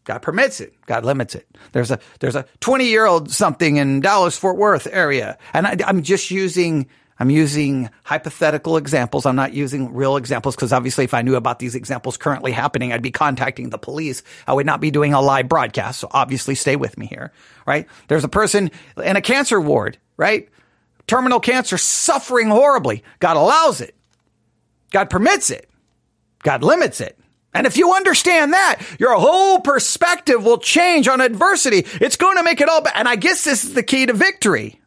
God 0.04 0.22
permits 0.22 0.60
it. 0.60 0.74
God 0.86 1.06
limits 1.06 1.36
it. 1.36 1.48
There's 1.72 1.92
a 1.92 2.00
there's 2.20 2.36
a 2.36 2.46
20 2.60 2.86
year 2.86 3.06
old 3.06 3.32
something 3.32 3.78
in 3.78 4.02
Dallas 4.02 4.38
Fort 4.38 4.58
Worth 4.58 4.88
area, 4.92 5.38
and 5.54 5.68
I, 5.68 5.78
I'm 5.86 6.04
just 6.04 6.32
using 6.32 6.88
I'm 7.20 7.30
using 7.30 7.90
hypothetical 8.04 8.76
examples. 8.76 9.26
I'm 9.26 9.36
not 9.36 9.54
using 9.54 9.94
real 9.94 10.18
examples 10.18 10.56
because 10.56 10.74
obviously, 10.74 11.06
if 11.06 11.14
I 11.14 11.22
knew 11.22 11.36
about 11.36 11.60
these 11.60 11.76
examples 11.76 12.18
currently 12.18 12.52
happening, 12.52 12.92
I'd 12.92 13.02
be 13.02 13.12
contacting 13.12 13.70
the 13.70 13.78
police. 13.78 14.24
I 14.48 14.54
would 14.54 14.66
not 14.66 14.82
be 14.82 14.92
doing 14.92 15.14
a 15.14 15.22
live 15.22 15.48
broadcast. 15.48 16.00
So 16.00 16.08
obviously, 16.12 16.56
stay 16.56 16.76
with 16.76 16.98
me 16.98 17.06
here, 17.06 17.32
right? 17.66 17.88
There's 18.08 18.24
a 18.24 18.30
person 18.30 18.72
in 19.02 19.16
a 19.16 19.22
cancer 19.22 19.62
ward, 19.62 19.98
right? 20.18 20.50
terminal 21.08 21.40
cancer, 21.40 21.78
suffering 21.78 22.50
horribly. 22.50 23.04
God 23.20 23.38
allows 23.38 23.82
it. 23.82 23.96
God 24.92 25.10
permits 25.10 25.50
it. 25.50 25.70
God 26.44 26.64
limits 26.64 27.02
it. 27.02 27.18
And 27.54 27.68
if 27.68 27.78
you 27.78 27.94
understand 27.94 28.54
that, 28.54 28.82
your 29.00 29.16
whole 29.16 29.60
perspective 29.60 30.44
will 30.44 30.58
change 30.58 31.08
on 31.08 31.22
adversity. 31.22 31.86
It's 32.02 32.18
going 32.18 32.38
to 32.38 32.44
make 32.44 32.62
it 32.62 32.70
all 32.70 32.82
better. 32.82 32.98
And 32.98 33.08
I 33.08 33.16
guess 33.16 33.44
this 33.44 33.64
is 33.64 33.74
the 33.74 33.84
key 33.84 34.06
to 34.08 34.14
victory. 34.14 34.82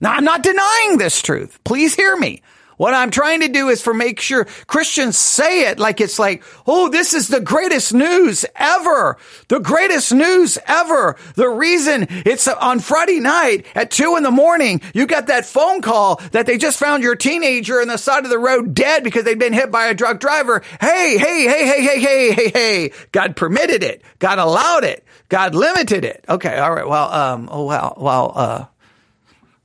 Now, 0.00 0.12
I'm 0.12 0.24
not 0.24 0.42
denying 0.42 0.98
this 0.98 1.22
truth. 1.22 1.58
Please 1.64 1.94
hear 1.94 2.16
me. 2.16 2.42
What 2.76 2.94
I'm 2.94 3.10
trying 3.10 3.40
to 3.40 3.48
do 3.48 3.68
is 3.68 3.82
for 3.82 3.94
make 3.94 4.20
sure 4.20 4.46
Christians 4.66 5.16
say 5.16 5.68
it 5.70 5.78
like 5.78 6.00
it's 6.00 6.18
like, 6.18 6.42
oh, 6.66 6.88
this 6.88 7.14
is 7.14 7.28
the 7.28 7.40
greatest 7.40 7.94
news 7.94 8.44
ever. 8.56 9.16
The 9.48 9.60
greatest 9.60 10.12
news 10.12 10.58
ever. 10.66 11.16
The 11.34 11.48
reason 11.48 12.06
it's 12.10 12.48
on 12.48 12.80
Friday 12.80 13.20
night 13.20 13.66
at 13.74 13.90
two 13.90 14.16
in 14.16 14.22
the 14.22 14.30
morning, 14.30 14.80
you 14.92 15.06
got 15.06 15.28
that 15.28 15.46
phone 15.46 15.82
call 15.82 16.20
that 16.32 16.46
they 16.46 16.58
just 16.58 16.78
found 16.78 17.02
your 17.02 17.16
teenager 17.16 17.80
on 17.80 17.88
the 17.88 17.96
side 17.96 18.24
of 18.24 18.30
the 18.30 18.38
road 18.38 18.74
dead 18.74 19.04
because 19.04 19.24
they'd 19.24 19.38
been 19.38 19.52
hit 19.52 19.70
by 19.70 19.86
a 19.86 19.94
drunk 19.94 20.20
driver. 20.20 20.62
Hey, 20.80 21.16
hey, 21.18 21.44
hey, 21.44 21.66
hey, 21.66 21.82
hey, 21.82 22.00
hey, 22.00 22.32
hey, 22.32 22.50
hey. 22.50 22.92
God 23.12 23.36
permitted 23.36 23.82
it. 23.82 24.02
God 24.18 24.38
allowed 24.38 24.84
it. 24.84 25.04
God 25.28 25.54
limited 25.54 26.04
it. 26.04 26.24
Okay. 26.28 26.58
All 26.58 26.74
right. 26.74 26.86
Well, 26.86 27.12
um, 27.12 27.48
oh, 27.50 27.64
well, 27.64 27.94
well, 27.96 28.32
uh, 28.34 28.64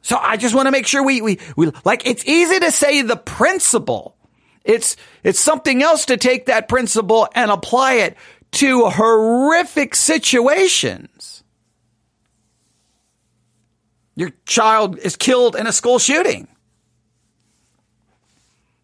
so 0.01 0.17
I 0.17 0.37
just 0.37 0.55
want 0.55 0.67
to 0.67 0.71
make 0.71 0.87
sure 0.87 1.03
we, 1.03 1.21
we, 1.21 1.39
we, 1.55 1.71
like, 1.83 2.05
it's 2.05 2.25
easy 2.25 2.59
to 2.59 2.71
say 2.71 3.01
the 3.01 3.17
principle. 3.17 4.15
It's, 4.63 4.95
it's 5.23 5.39
something 5.39 5.83
else 5.83 6.05
to 6.05 6.17
take 6.17 6.45
that 6.45 6.67
principle 6.67 7.27
and 7.35 7.51
apply 7.51 7.93
it 7.95 8.17
to 8.51 8.85
horrific 8.89 9.95
situations. 9.95 11.43
Your 14.15 14.31
child 14.45 14.97
is 14.99 15.15
killed 15.15 15.55
in 15.55 15.67
a 15.67 15.71
school 15.71 15.99
shooting. 15.99 16.47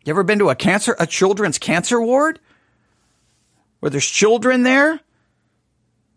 You 0.05 0.11
ever 0.11 0.23
been 0.23 0.39
to 0.39 0.49
a 0.49 0.55
cancer, 0.55 0.95
a 0.99 1.07
children's 1.07 1.57
cancer 1.57 1.99
ward? 1.99 2.39
Where 3.79 3.89
there's 3.89 4.05
children 4.05 4.63
there? 4.63 4.99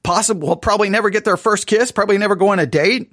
Possible, 0.03 0.49
will 0.49 0.57
probably 0.57 0.91
never 0.91 1.11
get 1.11 1.25
their 1.25 1.37
first 1.37 1.67
kiss, 1.67 1.91
probably 1.91 2.19
never 2.19 2.37
go 2.37 2.49
on 2.49 2.59
a 2.59 2.67
date, 2.67 3.13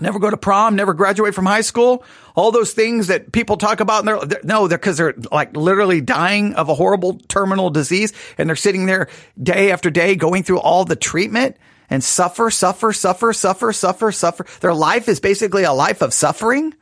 never 0.00 0.18
go 0.18 0.30
to 0.30 0.36
prom, 0.36 0.76
never 0.76 0.94
graduate 0.94 1.34
from 1.34 1.46
high 1.46 1.60
school. 1.62 2.04
All 2.34 2.52
those 2.52 2.72
things 2.72 3.08
that 3.08 3.32
people 3.32 3.56
talk 3.56 3.80
about. 3.80 4.00
And 4.00 4.08
they're, 4.08 4.26
they're 4.26 4.40
no, 4.44 4.68
they're 4.68 4.78
because 4.78 4.96
they're 4.96 5.14
like 5.32 5.56
literally 5.56 6.00
dying 6.00 6.54
of 6.54 6.68
a 6.68 6.74
horrible 6.74 7.18
terminal 7.28 7.70
disease 7.70 8.12
and 8.36 8.48
they're 8.48 8.56
sitting 8.56 8.86
there 8.86 9.08
day 9.42 9.70
after 9.72 9.90
day 9.90 10.14
going 10.14 10.42
through 10.42 10.60
all 10.60 10.84
the 10.84 10.96
treatment 10.96 11.56
and 11.90 12.04
suffer, 12.04 12.50
suffer, 12.50 12.92
suffer, 12.92 13.32
suffer, 13.32 13.72
suffer, 13.72 14.12
suffer. 14.12 14.46
Their 14.60 14.74
life 14.74 15.08
is 15.08 15.20
basically 15.20 15.64
a 15.64 15.72
life 15.72 16.02
of 16.02 16.12
suffering. 16.12 16.74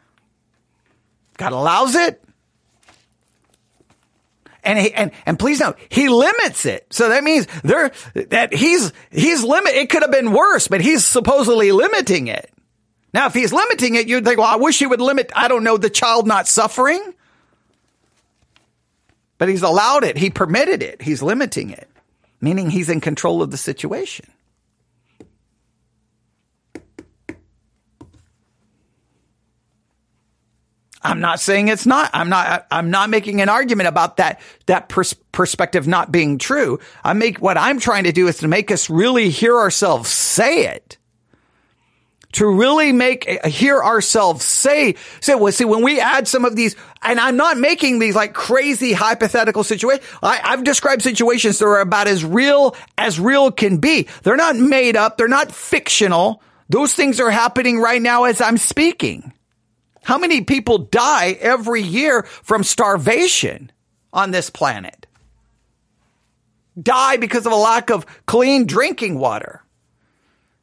God 1.37 1.53
allows 1.53 1.95
it. 1.95 2.23
And, 4.65 4.81
he, 4.81 4.93
and, 4.93 5.13
and 5.25 5.39
please 5.39 5.61
note, 5.61 5.79
he 5.89 6.09
limits 6.09 6.67
it. 6.67 6.87
So 6.91 7.11
that 7.11 7.23
means 7.23 7.47
there, 7.63 7.93
that 8.15 8.53
he's, 8.53 8.93
he's 9.13 9.45
limit, 9.45 9.75
it 9.75 9.91
could 9.91 10.03
have 10.03 10.11
been 10.11 10.33
worse, 10.33 10.67
but 10.67 10.81
he's 10.81 11.05
supposedly 11.05 11.71
limiting 11.71 12.27
it. 12.27 12.51
Now, 13.17 13.29
if 13.29 13.33
he's 13.33 13.51
limiting 13.51 13.95
it, 13.95 14.09
you'd 14.09 14.27
think, 14.27 14.37
well, 14.37 14.47
I 14.47 14.57
wish 14.57 14.79
he 14.79 14.85
would 14.85 15.01
limit, 15.01 15.33
I 15.35 15.49
don't 15.49 15.65
know, 15.65 15.79
the 15.79 15.89
child 15.89 16.27
not 16.27 16.47
suffering. 16.47 17.15
But 19.39 19.49
he's 19.49 19.63
allowed 19.63 20.05
it. 20.05 20.19
He 20.19 20.29
permitted 20.29 20.83
it. 20.83 21.01
He's 21.01 21.23
limiting 21.23 21.71
it, 21.71 21.89
meaning 22.43 22.69
he's 22.69 22.91
in 22.91 23.01
control 23.01 23.41
of 23.41 23.51
the 23.51 23.57
situation. 23.57 24.27
I'm 31.03 31.21
not 31.21 31.41
saying 31.41 31.69
it's 31.69 31.87
not. 31.87 32.11
I'm 32.13 32.29
not. 32.29 32.67
I'm 32.71 32.91
not 32.91 33.09
making 33.09 33.41
an 33.41 33.49
argument 33.49 33.89
about 33.89 34.19
that 34.19 34.43
that 34.67 34.91
pers- 34.91 35.15
perspective 35.33 35.89
not 35.89 36.13
being 36.13 36.37
true. 36.37 36.81
I 37.03 37.15
make 37.15 37.39
what 37.39 37.57
I'm 37.57 37.81
trying 37.81 38.05
to 38.05 38.13
do 38.13 38.29
is 38.29 38.39
to 38.39 38.49
make 38.49 38.71
us 38.71 38.91
really 38.91 39.31
hear 39.31 39.57
ourselves 39.57 40.11
say 40.11 40.67
it. 40.67 40.99
To 42.37 42.47
really 42.47 42.93
make 42.93 43.27
uh, 43.27 43.49
hear 43.49 43.83
ourselves 43.83 44.45
say 44.45 44.97
say 45.21 45.35
well 45.35 45.51
see 45.53 45.65
when 45.65 45.83
we 45.83 46.01
add 46.01 46.29
some 46.29 46.45
of 46.45 46.55
these 46.55 46.77
and 47.01 47.19
I'm 47.19 47.39
not 47.39 47.57
making 47.57 47.99
these 47.99 48.15
like 48.15 48.35
crazy 48.35 48.93
hypothetical 48.93 49.65
situations. 49.65 50.07
I've 50.23 50.63
described 50.63 51.01
situations 51.01 51.59
that 51.59 51.65
are 51.65 51.81
about 51.81 52.09
as 52.09 52.27
real 52.27 52.77
as 52.99 53.19
real 53.19 53.51
can 53.51 53.79
be. 53.79 54.09
They're 54.23 54.37
not 54.37 54.55
made 54.57 54.97
up. 54.97 55.17
They're 55.17 55.29
not 55.29 55.51
fictional. 55.51 56.43
Those 56.69 56.93
things 56.93 57.21
are 57.21 57.31
happening 57.31 57.79
right 57.79 58.03
now 58.03 58.25
as 58.25 58.43
I'm 58.43 58.59
speaking. 58.59 59.33
How 60.03 60.19
many 60.19 60.43
people 60.43 60.77
die 60.77 61.39
every 61.41 61.81
year 61.81 62.25
from 62.25 62.65
starvation 62.65 63.73
on 64.13 64.31
this 64.31 64.51
planet? 64.51 65.07
Die 66.79 67.17
because 67.17 67.47
of 67.47 67.53
a 67.53 67.57
lack 67.57 67.89
of 67.89 68.05
clean 68.27 68.67
drinking 68.67 69.19
water. 69.19 69.63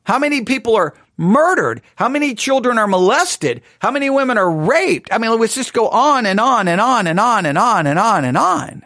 How 0.04 0.20
many 0.20 0.44
people 0.44 0.76
are 0.76 0.94
murdered? 1.18 1.82
How 1.96 2.10
many 2.10 2.36
children 2.36 2.78
are 2.78 2.88
molested? 2.88 3.62
How 3.80 3.92
many 3.92 4.10
women 4.10 4.38
are 4.38 4.52
raped? 4.52 5.10
I 5.12 5.18
mean, 5.18 5.38
let's 5.40 5.56
just 5.56 5.74
go 5.74 5.90
on 5.90 6.26
and 6.26 6.40
on 6.40 6.68
and 6.68 6.82
on 6.82 7.08
and 7.08 7.20
on 7.20 7.46
and 7.46 7.58
on 7.58 7.88
and 7.88 8.00
on 8.00 8.26
and 8.26 8.38
on. 8.38 8.84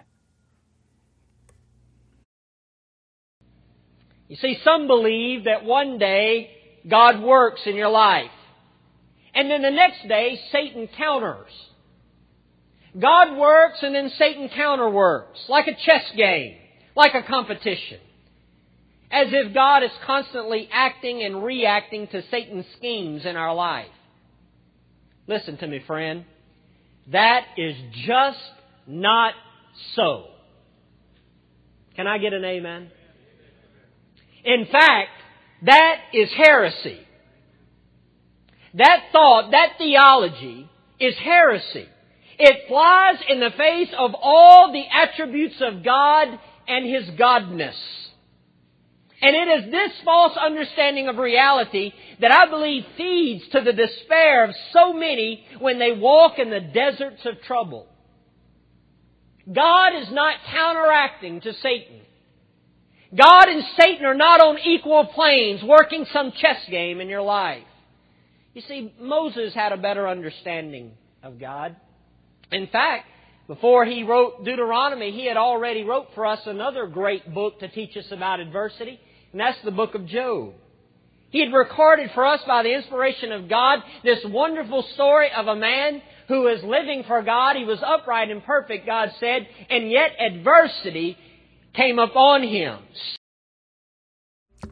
You 4.27 4.35
see, 4.35 4.57
some 4.63 4.87
believe 4.87 5.45
that 5.45 5.63
one 5.63 5.97
day 5.97 6.51
God 6.87 7.21
works 7.21 7.61
in 7.65 7.75
your 7.75 7.89
life. 7.89 8.31
And 9.33 9.49
then 9.49 9.61
the 9.61 9.71
next 9.71 10.07
day, 10.07 10.39
Satan 10.51 10.89
counters. 10.97 11.51
God 12.99 13.37
works 13.37 13.79
and 13.83 13.93
then 13.93 14.11
Satan 14.17 14.49
counterworks, 14.49 15.47
like 15.47 15.67
a 15.67 15.75
chess 15.75 16.03
game, 16.15 16.57
like 16.95 17.13
a 17.13 17.21
competition. 17.21 17.99
As 19.09 19.27
if 19.31 19.53
God 19.53 19.83
is 19.83 19.91
constantly 20.05 20.67
acting 20.71 21.23
and 21.23 21.43
reacting 21.43 22.07
to 22.07 22.21
Satan's 22.29 22.65
schemes 22.77 23.25
in 23.25 23.37
our 23.37 23.55
life. 23.55 23.87
Listen 25.27 25.57
to 25.57 25.67
me, 25.67 25.81
friend. 25.85 26.25
That 27.11 27.45
is 27.57 27.75
just 28.05 28.39
not 28.85 29.33
so. 29.95 30.25
Can 31.95 32.07
I 32.07 32.17
get 32.17 32.33
an 32.33 32.43
amen? 32.43 32.91
In 34.43 34.65
fact, 34.71 35.09
that 35.63 35.99
is 36.13 36.29
heresy. 36.35 36.99
That 38.73 39.05
thought, 39.11 39.51
that 39.51 39.73
theology 39.77 40.69
is 40.99 41.15
heresy. 41.17 41.87
It 42.39 42.67
flies 42.67 43.17
in 43.27 43.39
the 43.39 43.51
face 43.57 43.89
of 43.97 44.11
all 44.21 44.71
the 44.71 44.83
attributes 44.93 45.55
of 45.61 45.83
God 45.83 46.27
and 46.67 46.85
His 46.85 47.09
Godness. 47.17 47.75
And 49.21 49.35
it 49.35 49.63
is 49.65 49.71
this 49.71 49.91
false 50.05 50.37
understanding 50.37 51.07
of 51.07 51.17
reality 51.17 51.91
that 52.21 52.31
I 52.31 52.49
believe 52.49 52.83
feeds 52.97 53.47
to 53.49 53.61
the 53.61 53.73
despair 53.73 54.43
of 54.45 54.55
so 54.73 54.93
many 54.93 55.43
when 55.59 55.79
they 55.79 55.91
walk 55.91 56.37
in 56.37 56.51
the 56.51 56.59
deserts 56.59 57.25
of 57.25 57.41
trouble. 57.41 57.87
God 59.51 59.95
is 59.95 60.11
not 60.11 60.35
counteracting 60.51 61.41
to 61.41 61.53
Satan. 61.53 62.01
God 63.15 63.47
and 63.47 63.63
Satan 63.79 64.05
are 64.05 64.13
not 64.13 64.41
on 64.41 64.59
equal 64.59 65.05
planes 65.05 65.63
working 65.63 66.05
some 66.11 66.31
chess 66.33 66.59
game 66.69 66.99
in 66.99 67.07
your 67.07 67.21
life. 67.21 67.63
You 68.53 68.61
see, 68.67 68.93
Moses 68.99 69.53
had 69.53 69.71
a 69.71 69.77
better 69.77 70.07
understanding 70.07 70.91
of 71.23 71.39
God. 71.39 71.75
In 72.51 72.67
fact, 72.67 73.05
before 73.47 73.85
he 73.85 74.03
wrote 74.03 74.43
Deuteronomy, 74.43 75.11
he 75.11 75.25
had 75.25 75.37
already 75.37 75.83
wrote 75.83 76.07
for 76.13 76.25
us 76.25 76.39
another 76.45 76.85
great 76.85 77.33
book 77.33 77.59
to 77.61 77.69
teach 77.69 77.95
us 77.95 78.11
about 78.11 78.41
adversity, 78.41 78.99
and 79.31 79.41
that's 79.41 79.57
the 79.63 79.71
book 79.71 79.95
of 79.95 80.05
Job. 80.07 80.53
He 81.29 81.43
had 81.43 81.53
recorded 81.53 82.11
for 82.13 82.25
us 82.25 82.39
by 82.47 82.63
the 82.63 82.73
inspiration 82.73 83.31
of 83.31 83.49
God 83.49 83.79
this 84.03 84.19
wonderful 84.25 84.83
story 84.93 85.29
of 85.35 85.47
a 85.47 85.55
man 85.55 86.01
who 86.27 86.41
was 86.41 86.63
living 86.63 87.03
for 87.05 87.21
God. 87.21 87.55
He 87.55 87.65
was 87.65 87.79
upright 87.85 88.31
and 88.31 88.43
perfect, 88.43 88.85
God 88.85 89.09
said, 89.19 89.47
and 89.69 89.89
yet 89.91 90.11
adversity 90.19 91.17
came 91.73 91.99
upon 91.99 92.43
him. 92.43 92.79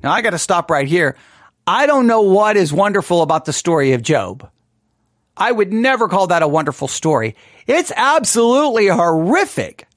Now 0.02 0.12
I 0.12 0.22
got 0.22 0.32
to 0.32 0.40
stop 0.40 0.70
right 0.72 0.88
here. 0.88 1.16
I 1.68 1.88
don't 1.88 2.08
know 2.08 2.22
what 2.22 2.58
is 2.58 2.72
wonderful 2.72 3.22
about 3.22 3.46
the 3.46 3.54
story 3.54 3.94
of 3.94 4.02
Job. 4.02 4.50
I 5.38 5.52
would 5.52 5.74
never 5.74 6.08
call 6.08 6.28
that 6.28 6.44
a 6.44 6.48
wonderful 6.48 6.88
story. 6.88 7.36
It's 7.68 7.92
absolutely 7.96 8.88
horrific. 8.88 9.88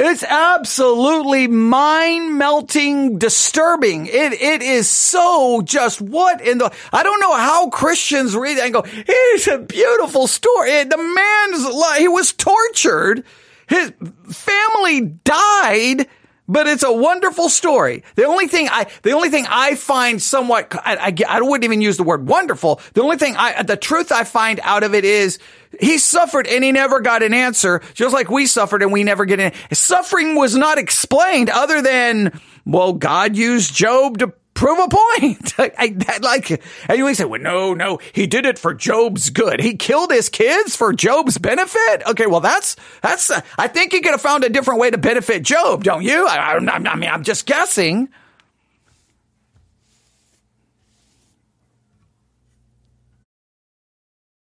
It's 0.00 0.22
absolutely 0.22 1.48
mind 1.48 2.38
melting, 2.38 3.18
disturbing. 3.18 4.06
It, 4.06 4.32
it 4.32 4.62
is 4.62 4.88
so 4.88 5.60
just 5.62 6.00
what 6.00 6.40
in 6.40 6.58
the, 6.58 6.72
I 6.92 7.02
don't 7.02 7.18
know 7.20 7.34
how 7.34 7.68
Christians 7.70 8.36
read 8.36 8.58
it 8.58 8.64
and 8.64 8.74
go, 8.74 8.84
it's 8.86 9.48
a 9.48 9.58
beautiful 9.58 10.28
story. 10.28 10.70
It, 10.70 10.90
The 10.90 10.98
man's, 10.98 11.98
he 11.98 12.06
was 12.06 12.32
tortured. 12.32 13.24
His 13.66 13.92
family 14.30 15.00
died 15.00 16.06
but 16.48 16.66
it's 16.66 16.82
a 16.82 16.92
wonderful 16.92 17.48
story. 17.48 18.02
The 18.14 18.24
only 18.24 18.48
thing 18.48 18.68
I, 18.68 18.86
the 19.02 19.12
only 19.12 19.28
thing 19.28 19.46
I 19.48 19.74
find 19.74 20.20
somewhat, 20.20 20.74
I, 20.74 20.96
I, 20.96 21.36
I 21.36 21.40
wouldn't 21.42 21.64
even 21.64 21.82
use 21.82 21.98
the 21.98 22.02
word 22.02 22.26
wonderful. 22.26 22.80
The 22.94 23.02
only 23.02 23.18
thing 23.18 23.36
I, 23.36 23.62
the 23.62 23.76
truth 23.76 24.10
I 24.10 24.24
find 24.24 24.58
out 24.62 24.82
of 24.82 24.94
it 24.94 25.04
is 25.04 25.38
he 25.78 25.98
suffered 25.98 26.46
and 26.46 26.64
he 26.64 26.72
never 26.72 27.00
got 27.00 27.22
an 27.22 27.34
answer, 27.34 27.82
just 27.94 28.14
like 28.14 28.30
we 28.30 28.46
suffered 28.46 28.82
and 28.82 28.92
we 28.92 29.04
never 29.04 29.26
get 29.26 29.38
an, 29.38 29.52
suffering 29.72 30.34
was 30.34 30.56
not 30.56 30.78
explained 30.78 31.50
other 31.50 31.82
than, 31.82 32.40
well, 32.64 32.94
God 32.94 33.36
used 33.36 33.74
Job 33.74 34.18
to 34.18 34.32
prove 34.58 34.78
a 34.78 34.88
point. 34.88 35.54
I, 35.58 35.96
I, 36.08 36.18
like, 36.18 36.50
and 36.88 36.98
you 36.98 37.14
say, 37.14 37.24
well, 37.24 37.40
no, 37.40 37.74
no, 37.74 38.00
he 38.12 38.26
did 38.26 38.44
it 38.44 38.58
for 38.58 38.74
Job's 38.74 39.30
good. 39.30 39.60
He 39.60 39.76
killed 39.76 40.10
his 40.10 40.28
kids 40.28 40.74
for 40.74 40.92
Job's 40.92 41.38
benefit. 41.38 42.02
Okay, 42.06 42.26
well, 42.26 42.40
that's 42.40 42.76
that's. 43.00 43.30
Uh, 43.30 43.40
I 43.56 43.68
think 43.68 43.92
he 43.92 44.00
could 44.00 44.10
have 44.10 44.20
found 44.20 44.44
a 44.44 44.48
different 44.50 44.80
way 44.80 44.90
to 44.90 44.98
benefit 44.98 45.44
Job, 45.44 45.84
don't 45.84 46.02
you? 46.02 46.26
I, 46.26 46.36
I, 46.36 46.56
I 46.56 46.96
mean, 46.96 47.08
I'm 47.08 47.22
just 47.22 47.46
guessing. 47.46 48.08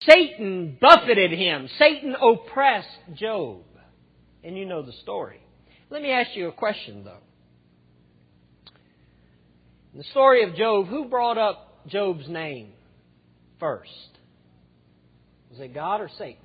Satan 0.02 0.78
buffeted 0.80 1.32
him. 1.32 1.68
Satan 1.78 2.16
oppressed 2.20 2.88
Job. 3.14 3.62
And 4.42 4.56
you 4.56 4.64
know 4.64 4.82
the 4.82 4.92
story. 5.02 5.40
Let 5.90 6.00
me 6.00 6.10
ask 6.12 6.30
you 6.34 6.48
a 6.48 6.52
question, 6.52 7.04
though. 7.04 7.27
The 9.98 10.04
story 10.04 10.44
of 10.44 10.54
Job, 10.54 10.86
who 10.86 11.06
brought 11.06 11.38
up 11.38 11.84
Job's 11.88 12.28
name 12.28 12.68
first? 13.58 13.90
Was 15.50 15.58
it 15.58 15.74
God 15.74 16.00
or 16.00 16.08
Satan? 16.16 16.36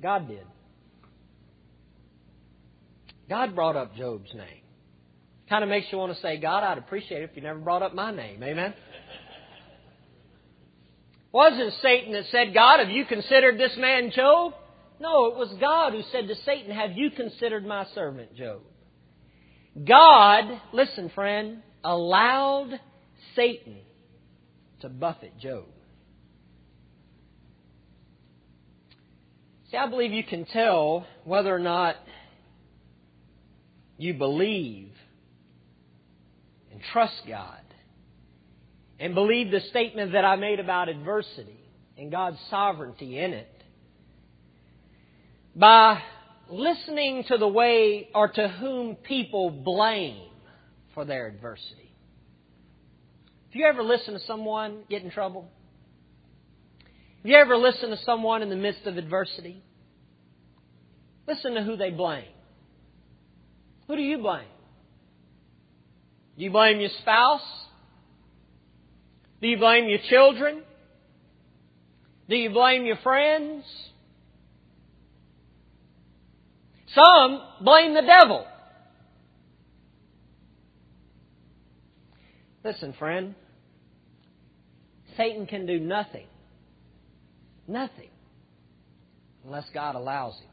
God 0.00 0.26
did. 0.26 0.46
God 3.28 3.54
brought 3.54 3.76
up 3.76 3.94
Job's 3.94 4.32
name. 4.32 4.62
Kind 5.50 5.62
of 5.62 5.68
makes 5.68 5.88
you 5.92 5.98
want 5.98 6.14
to 6.14 6.20
say, 6.22 6.38
God, 6.40 6.64
I'd 6.64 6.78
appreciate 6.78 7.20
it 7.20 7.28
if 7.28 7.36
you 7.36 7.42
never 7.42 7.58
brought 7.58 7.82
up 7.82 7.94
my 7.94 8.10
name. 8.10 8.42
Amen? 8.42 8.72
Wasn't 11.30 11.74
Satan 11.82 12.14
that 12.14 12.24
said, 12.30 12.54
God, 12.54 12.78
have 12.78 12.88
you 12.88 13.04
considered 13.04 13.58
this 13.58 13.76
man 13.76 14.12
Job? 14.16 14.54
No, 15.02 15.26
it 15.26 15.36
was 15.36 15.52
God 15.60 15.94
who 15.94 16.02
said 16.12 16.28
to 16.28 16.36
Satan, 16.44 16.70
Have 16.70 16.92
you 16.92 17.10
considered 17.10 17.66
my 17.66 17.86
servant 17.92 18.36
Job? 18.36 18.60
God, 19.84 20.44
listen, 20.72 21.10
friend, 21.12 21.60
allowed 21.82 22.78
Satan 23.34 23.78
to 24.80 24.88
buffet 24.88 25.40
Job. 25.40 25.64
See, 29.72 29.76
I 29.76 29.88
believe 29.88 30.12
you 30.12 30.22
can 30.22 30.44
tell 30.44 31.04
whether 31.24 31.52
or 31.52 31.58
not 31.58 31.96
you 33.98 34.14
believe 34.14 34.92
and 36.70 36.80
trust 36.92 37.22
God 37.26 37.58
and 39.00 39.16
believe 39.16 39.50
the 39.50 39.62
statement 39.70 40.12
that 40.12 40.24
I 40.24 40.36
made 40.36 40.60
about 40.60 40.88
adversity 40.88 41.58
and 41.98 42.12
God's 42.12 42.38
sovereignty 42.50 43.18
in 43.18 43.32
it 43.32 43.51
by 45.54 46.02
listening 46.48 47.24
to 47.28 47.36
the 47.38 47.48
way 47.48 48.08
or 48.14 48.28
to 48.28 48.48
whom 48.48 48.96
people 48.96 49.50
blame 49.50 50.30
for 50.94 51.04
their 51.04 51.26
adversity. 51.26 51.94
Have 53.50 53.60
you 53.60 53.66
ever 53.66 53.82
listened 53.82 54.18
to 54.18 54.26
someone 54.26 54.82
get 54.88 55.02
in 55.02 55.10
trouble? 55.10 55.48
Have 57.22 57.30
you 57.30 57.36
ever 57.36 57.56
listened 57.56 57.96
to 57.96 58.04
someone 58.04 58.42
in 58.42 58.48
the 58.48 58.56
midst 58.56 58.86
of 58.86 58.96
adversity? 58.96 59.62
Listen 61.26 61.54
to 61.54 61.62
who 61.62 61.76
they 61.76 61.90
blame. 61.90 62.24
Who 63.86 63.96
do 63.96 64.02
you 64.02 64.18
blame? 64.18 64.48
Do 66.36 66.44
you 66.44 66.50
blame 66.50 66.80
your 66.80 66.90
spouse? 67.00 67.42
Do 69.40 69.48
you 69.48 69.58
blame 69.58 69.88
your 69.88 69.98
children? 70.08 70.62
Do 72.28 72.36
you 72.36 72.50
blame 72.50 72.86
your 72.86 72.96
friends? 72.96 73.64
Some 76.94 77.40
blame 77.62 77.94
the 77.94 78.02
devil. 78.02 78.46
Listen, 82.64 82.92
friend. 82.98 83.34
Satan 85.16 85.46
can 85.46 85.66
do 85.66 85.78
nothing. 85.78 86.26
Nothing. 87.66 88.10
Unless 89.44 89.66
God 89.74 89.94
allows 89.94 90.34
him. 90.38 90.48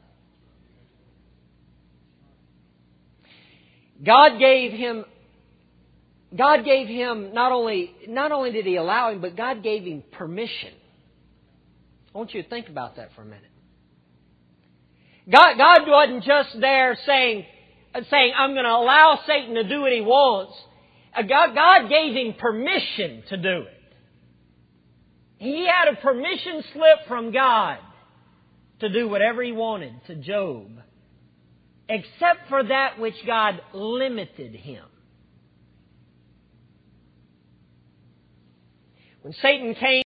God 4.04 4.38
gave 4.38 4.72
him 4.72 5.04
God 6.36 6.64
gave 6.64 6.86
him 6.86 7.34
not 7.34 7.52
only 7.52 7.92
not 8.08 8.32
only 8.32 8.52
did 8.52 8.64
he 8.64 8.76
allow 8.76 9.10
him, 9.10 9.20
but 9.20 9.36
God 9.36 9.62
gave 9.62 9.84
him 9.84 10.02
permission. 10.12 10.72
I 12.14 12.18
want 12.18 12.32
you 12.34 12.42
to 12.42 12.48
think 12.48 12.68
about 12.68 12.96
that 12.96 13.10
for 13.14 13.22
a 13.22 13.24
minute. 13.24 13.49
God, 15.30 15.56
God 15.56 15.80
wasn't 15.86 16.24
just 16.24 16.60
there 16.60 16.96
saying, 17.06 17.44
saying, 18.10 18.32
I'm 18.36 18.52
going 18.52 18.64
to 18.64 18.70
allow 18.70 19.20
Satan 19.26 19.54
to 19.54 19.68
do 19.68 19.80
what 19.80 19.92
he 19.92 20.00
wants. 20.00 20.54
Uh, 21.16 21.22
God, 21.22 21.54
God 21.54 21.88
gave 21.88 22.14
him 22.14 22.34
permission 22.38 23.22
to 23.28 23.36
do 23.36 23.62
it. 23.62 23.94
He 25.38 25.66
had 25.66 25.88
a 25.92 25.96
permission 25.96 26.62
slip 26.72 27.06
from 27.08 27.32
God 27.32 27.78
to 28.80 28.88
do 28.88 29.08
whatever 29.08 29.42
he 29.42 29.52
wanted 29.52 29.94
to 30.06 30.16
Job, 30.16 30.68
except 31.88 32.48
for 32.48 32.62
that 32.62 32.98
which 32.98 33.14
God 33.26 33.60
limited 33.72 34.54
him. 34.54 34.84
When 39.22 39.34
Satan 39.34 39.74
came. 39.74 40.02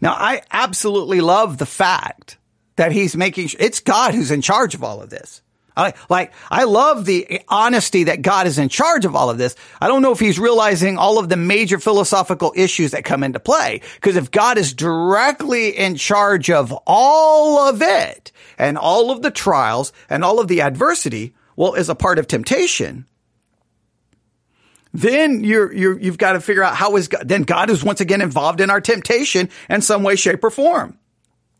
Now, 0.00 0.12
I 0.12 0.42
absolutely 0.50 1.20
love 1.20 1.58
the 1.58 1.66
fact 1.66 2.38
that 2.76 2.92
he's 2.92 3.16
making, 3.16 3.50
it's 3.58 3.80
God 3.80 4.14
who's 4.14 4.30
in 4.30 4.42
charge 4.42 4.74
of 4.74 4.84
all 4.84 5.02
of 5.02 5.10
this. 5.10 5.42
I, 5.76 5.92
like, 6.08 6.32
I 6.50 6.64
love 6.64 7.04
the 7.04 7.42
honesty 7.48 8.04
that 8.04 8.22
God 8.22 8.46
is 8.46 8.58
in 8.58 8.70
charge 8.70 9.04
of 9.04 9.14
all 9.14 9.28
of 9.28 9.36
this. 9.36 9.54
I 9.78 9.88
don't 9.88 10.00
know 10.00 10.12
if 10.12 10.20
he's 10.20 10.38
realizing 10.38 10.96
all 10.96 11.18
of 11.18 11.28
the 11.28 11.36
major 11.36 11.78
philosophical 11.78 12.54
issues 12.56 12.92
that 12.92 13.04
come 13.04 13.22
into 13.22 13.40
play. 13.40 13.82
Because 13.96 14.16
if 14.16 14.30
God 14.30 14.56
is 14.56 14.72
directly 14.72 15.76
in 15.76 15.96
charge 15.96 16.50
of 16.50 16.72
all 16.86 17.58
of 17.68 17.82
it 17.82 18.32
and 18.56 18.78
all 18.78 19.10
of 19.10 19.20
the 19.20 19.30
trials 19.30 19.92
and 20.08 20.24
all 20.24 20.40
of 20.40 20.48
the 20.48 20.62
adversity, 20.62 21.34
well, 21.56 21.74
as 21.74 21.90
a 21.90 21.94
part 21.94 22.18
of 22.18 22.26
temptation, 22.26 23.04
then 24.94 25.44
you're, 25.44 25.70
you're, 25.74 26.00
you've 26.00 26.16
got 26.16 26.32
to 26.32 26.40
figure 26.40 26.62
out 26.62 26.74
how 26.74 26.96
is 26.96 27.08
God, 27.08 27.28
then 27.28 27.42
God 27.42 27.68
is 27.68 27.84
once 27.84 28.00
again 28.00 28.22
involved 28.22 28.62
in 28.62 28.70
our 28.70 28.80
temptation 28.80 29.50
in 29.68 29.82
some 29.82 30.02
way, 30.02 30.16
shape, 30.16 30.42
or 30.42 30.50
form. 30.50 30.98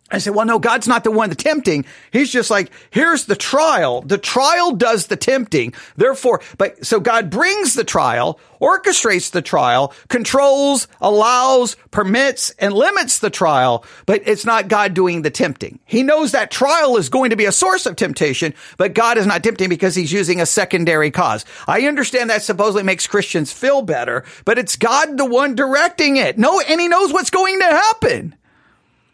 I 0.09 0.18
said, 0.18 0.36
well, 0.36 0.46
no, 0.46 0.61
God's 0.61 0.86
not 0.86 1.02
the 1.02 1.11
one 1.11 1.30
the 1.30 1.34
tempting. 1.34 1.84
He's 2.12 2.30
just 2.30 2.48
like, 2.48 2.70
here's 2.90 3.26
the 3.26 3.34
trial. 3.34 4.02
The 4.02 4.18
trial 4.18 4.72
does 4.72 5.09
the 5.09 5.16
tempting. 5.16 5.74
Therefore, 5.96 6.42
but 6.59 6.86
so 6.86 7.00
God 7.00 7.28
brings 7.28 7.74
the 7.74 7.82
trial, 7.82 8.38
orchestrates 8.61 9.32
the 9.32 9.42
trial, 9.42 9.92
controls, 10.07 10.86
allows, 11.00 11.74
permits, 11.90 12.50
and 12.61 12.72
limits 12.72 13.18
the 13.18 13.30
trial, 13.30 13.84
but 14.07 14.22
it's 14.26 14.44
not 14.44 14.68
God 14.68 14.94
doing 14.94 15.22
the 15.22 15.30
tempting. 15.30 15.80
He 15.84 16.04
knows 16.04 16.30
that 16.32 16.52
trial 16.52 16.96
is 16.98 17.09
going 17.09 17.30
to 17.30 17.36
be 17.36 17.46
a 17.46 17.52
source 17.52 17.84
of 17.84 17.96
temptation, 17.96 18.54
but 18.76 18.94
God 18.94 19.18
is 19.18 19.26
not 19.26 19.42
tempting 19.42 19.68
because 19.68 19.96
he's 19.96 20.12
using 20.12 20.40
a 20.40 20.46
secondary 20.46 21.11
cause. 21.11 21.44
I 21.66 21.80
understand 21.82 22.30
that 22.30 22.42
supposedly 22.42 22.84
makes 22.84 23.09
Christians 23.09 23.52
feel 23.52 23.82
better, 23.82 24.24
but 24.44 24.57
it's 24.57 24.76
God 24.76 25.18
the 25.18 25.24
one 25.24 25.57
directing 25.57 26.16
it. 26.16 26.38
No, 26.38 26.61
and 26.61 26.80
he 26.80 26.86
knows 26.86 27.12
what's 27.12 27.30
going 27.30 27.59
to 27.59 27.66
happen. 27.66 28.36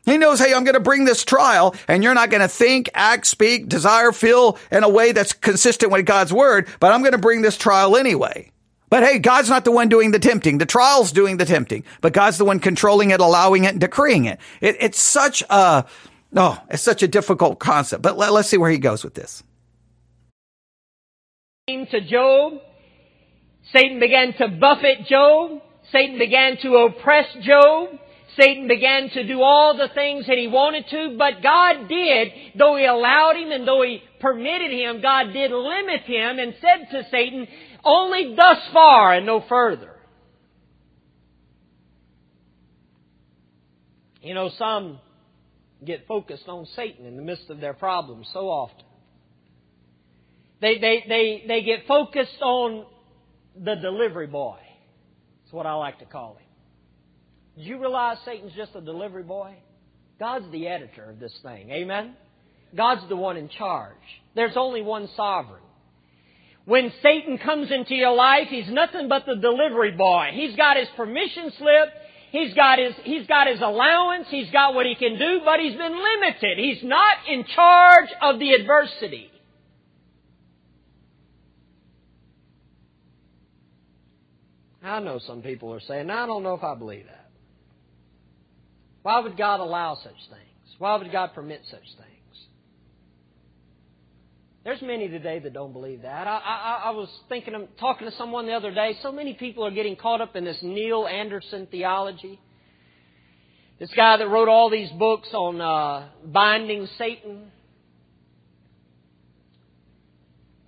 He 0.05 0.18
knows, 0.18 0.40
hey, 0.40 0.53
I'm 0.53 0.64
going 0.64 0.74
to 0.74 0.80
bring 0.80 1.05
this 1.05 1.24
trial 1.24 1.74
and 1.86 2.03
you're 2.03 2.14
not 2.14 2.30
going 2.30 2.40
to 2.40 2.48
think, 2.48 2.90
act, 2.94 3.26
speak, 3.26 3.68
desire, 3.68 4.11
feel 4.12 4.59
in 4.70 4.82
a 4.82 4.88
way 4.88 5.12
that's 5.12 5.32
consistent 5.32 5.92
with 5.92 6.07
God's 6.07 6.32
word, 6.32 6.68
but 6.80 6.92
I'm 6.92 7.00
going 7.00 7.12
to 7.12 7.18
bring 7.18 7.42
this 7.42 7.57
trial 7.57 7.96
anyway. 7.96 8.50
But 8.90 9.05
hey, 9.05 9.20
God's 9.20 9.48
not 9.48 9.64
the 9.64 9.72
one 9.72 9.88
doing 9.88 10.11
the 10.11 10.18
tempting. 10.18 10.59
The 10.59 10.66
trial's 10.66 11.12
doing 11.12 11.38
the 11.38 11.46
tempting, 11.46 11.84
but 12.00 12.12
God's 12.12 12.36
the 12.36 12.44
one 12.44 12.59
controlling 12.59 13.11
it, 13.11 13.20
allowing 13.20 13.64
it, 13.64 13.68
and 13.68 13.80
decreeing 13.80 14.26
it. 14.26 14.38
it 14.61 14.76
it's 14.80 15.00
such 15.00 15.42
a, 15.48 15.86
oh, 16.36 16.59
it's 16.68 16.82
such 16.82 17.03
a 17.03 17.09
difficult 17.09 17.59
concept, 17.59 18.03
but 18.03 18.18
let, 18.18 18.32
let's 18.32 18.48
see 18.48 18.59
where 18.59 18.70
he 18.70 18.78
goes 18.78 19.03
with 19.03 19.14
this. 19.14 19.42
To 21.68 22.00
Job, 22.03 22.61
Satan 23.72 23.98
began 23.98 24.34
to 24.34 24.48
buffet 24.48 25.07
Job. 25.09 25.62
Satan 25.90 26.18
began 26.18 26.59
to 26.59 26.76
oppress 26.76 27.26
Job. 27.40 27.98
Satan 28.39 28.66
began 28.66 29.11
to 29.11 29.26
do 29.26 29.43
all 29.43 29.76
the 29.76 29.89
things 29.95 30.26
that 30.26 30.39
he 30.39 30.47
wanted 30.47 30.87
to, 30.91 31.16
but 31.18 31.43
God 31.43 31.89
did, 31.89 32.28
though 32.57 32.76
he 32.76 32.85
allowed 32.85 33.37
him 33.37 33.51
and 33.51 33.68
though 33.68 33.83
he 33.83 34.03
permitted 34.20 34.70
him, 34.70 35.03
God 35.03 35.33
did 35.33 35.51
limit 35.51 36.03
him 36.03 36.39
and 36.39 36.55
said 36.61 36.91
to 36.93 37.09
Satan, 37.11 37.47
only 37.85 38.35
thus 38.35 38.59
far 38.72 39.14
and 39.14 39.26
no 39.26 39.45
further. 39.49 39.95
You 44.22 44.35
know, 44.35 44.51
some 44.57 45.01
get 45.85 46.07
focused 46.07 46.49
on 46.49 46.66
Satan 46.76 47.07
in 47.07 47.16
the 47.16 47.22
midst 47.22 47.51
of 47.51 47.61
their 47.61 47.74
problems 47.74 48.28
so 48.33 48.49
often. 48.49 48.85
They, 50.61 50.78
they, 50.78 51.05
they, 51.09 51.45
they 51.49 51.62
get 51.62 51.87
focused 51.89 52.41
on 52.41 52.87
the 53.57 53.74
delivery 53.74 54.28
boy. 54.28 54.59
That's 55.43 55.53
what 55.53 55.66
I 55.66 55.74
like 55.74 55.99
to 55.99 56.05
call 56.05 56.37
him. 56.37 56.51
Did 57.57 57.66
you 57.66 57.78
realize 57.78 58.18
Satan's 58.24 58.53
just 58.55 58.74
a 58.74 58.80
delivery 58.80 59.22
boy? 59.22 59.55
God's 60.18 60.50
the 60.53 60.68
editor 60.68 61.11
of 61.11 61.18
this 61.18 61.36
thing. 61.42 61.70
Amen? 61.70 62.14
God's 62.74 63.07
the 63.09 63.16
one 63.16 63.36
in 63.36 63.48
charge. 63.48 63.96
There's 64.34 64.57
only 64.57 64.82
one 64.82 65.09
sovereign. 65.16 65.62
When 66.64 66.92
Satan 67.03 67.38
comes 67.38 67.70
into 67.70 67.94
your 67.94 68.14
life, 68.14 68.46
he's 68.48 68.68
nothing 68.68 69.09
but 69.09 69.26
the 69.26 69.36
delivery 69.36 69.92
boy. 69.92 70.30
He's 70.32 70.55
got 70.57 70.76
his 70.76 70.88
permission 70.96 71.53
slip. 71.59 71.88
He's 72.30 72.55
got 72.55 72.78
his, 72.78 72.94
he's 73.05 73.26
got 73.26 73.48
his 73.48 73.61
allowance. 73.61 74.26
He's 74.30 74.50
got 74.50 74.74
what 74.74 74.86
he 74.86 74.94
can 74.94 75.18
do, 75.18 75.40
but 75.44 75.61
he's 75.61 75.76
been 75.76 75.92
limited. 75.92 76.59
He's 76.59 76.82
not 76.82 77.16
in 77.28 77.44
charge 77.44 78.09
of 78.22 78.38
the 78.38 78.53
adversity. 78.53 79.28
I 84.84 85.00
know 85.00 85.20
some 85.26 85.42
people 85.42 85.72
are 85.74 85.80
saying, 85.80 86.11
I 86.11 86.26
don't 86.26 86.42
know 86.42 86.55
if 86.55 86.64
I 86.64 86.74
believe 86.74 87.07
that. 87.07 87.22
Why 89.03 89.20
would 89.20 89.36
God 89.36 89.61
allow 89.61 89.96
such 89.96 90.18
things? 90.30 90.76
Why 90.78 90.96
would 90.96 91.11
God 91.12 91.30
permit 91.34 91.62
such 91.70 91.80
things? 91.80 92.12
There's 94.64 94.80
many 94.80 95.09
today 95.09 95.40
that 95.40 95.53
don't 95.53 95.72
believe 95.72 96.03
that. 96.03 96.28
I, 96.28 96.38
I, 96.38 96.82
I 96.86 96.90
was 96.90 97.09
thinking 97.28 97.55
of 97.55 97.62
talking 97.80 98.09
to 98.09 98.16
someone 98.16 98.46
the 98.46 98.53
other 98.53 98.72
day. 98.72 98.96
So 99.03 99.11
many 99.11 99.34
people 99.34 99.66
are 99.66 99.72
getting 99.72 99.96
caught 99.96 100.20
up 100.20 100.36
in 100.36 100.44
this 100.44 100.59
Neil 100.62 101.07
Anderson 101.07 101.66
theology. 101.68 102.38
This 103.80 103.90
guy 103.96 104.18
that 104.18 104.28
wrote 104.28 104.48
all 104.48 104.70
these 104.70 104.90
books 104.90 105.28
on 105.32 105.61
uh, 105.61 106.09
binding 106.24 106.86
Satan, 106.96 107.50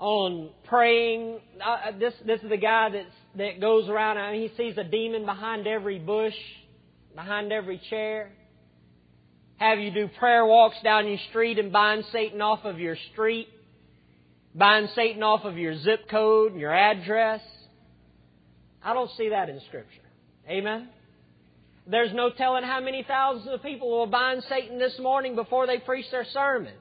on 0.00 0.50
praying. 0.64 1.38
Uh, 1.64 1.92
this 1.96 2.14
this 2.26 2.42
is 2.42 2.50
the 2.50 2.56
guy 2.56 2.90
that's, 2.90 3.06
that 3.36 3.60
goes 3.60 3.88
around 3.88 4.18
and 4.18 4.34
he 4.42 4.50
sees 4.56 4.76
a 4.76 4.82
demon 4.82 5.24
behind 5.24 5.68
every 5.68 6.00
bush, 6.00 6.34
behind 7.14 7.52
every 7.52 7.80
chair. 7.90 8.30
Have 9.56 9.78
you 9.78 9.90
do 9.90 10.08
prayer 10.18 10.44
walks 10.44 10.76
down 10.82 11.06
your 11.06 11.18
street 11.30 11.58
and 11.58 11.72
bind 11.72 12.04
Satan 12.12 12.42
off 12.42 12.64
of 12.64 12.78
your 12.78 12.96
street, 13.12 13.48
bind 14.54 14.88
Satan 14.94 15.22
off 15.22 15.44
of 15.44 15.56
your 15.56 15.76
zip 15.78 16.08
code 16.10 16.52
and 16.52 16.60
your 16.60 16.74
address. 16.74 17.40
I 18.82 18.92
don't 18.92 19.10
see 19.16 19.30
that 19.30 19.48
in 19.48 19.60
Scripture. 19.68 20.00
Amen. 20.48 20.88
There's 21.86 22.12
no 22.12 22.30
telling 22.30 22.64
how 22.64 22.80
many 22.80 23.04
thousands 23.06 23.48
of 23.48 23.62
people 23.62 23.90
will 23.90 24.06
bind 24.06 24.42
Satan 24.48 24.78
this 24.78 24.98
morning 24.98 25.34
before 25.34 25.66
they 25.66 25.78
preach 25.78 26.10
their 26.10 26.24
sermon. 26.32 26.74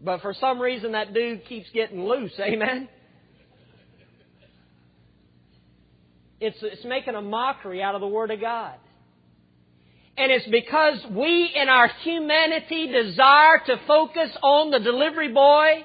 But 0.00 0.20
for 0.20 0.34
some 0.34 0.60
reason, 0.60 0.92
that 0.92 1.14
dude 1.14 1.44
keeps 1.46 1.68
getting 1.70 2.04
loose. 2.04 2.32
Amen? 2.38 2.88
It's, 6.40 6.58
it's 6.60 6.84
making 6.84 7.14
a 7.14 7.22
mockery 7.22 7.82
out 7.82 7.94
of 7.94 8.00
the 8.00 8.08
Word 8.08 8.30
of 8.30 8.40
God. 8.40 8.74
And 10.16 10.30
it's 10.30 10.46
because 10.46 10.98
we 11.10 11.52
in 11.54 11.68
our 11.68 11.88
humanity 12.02 12.86
desire 12.86 13.62
to 13.66 13.80
focus 13.86 14.30
on 14.42 14.70
the 14.70 14.78
delivery 14.78 15.32
boy 15.32 15.84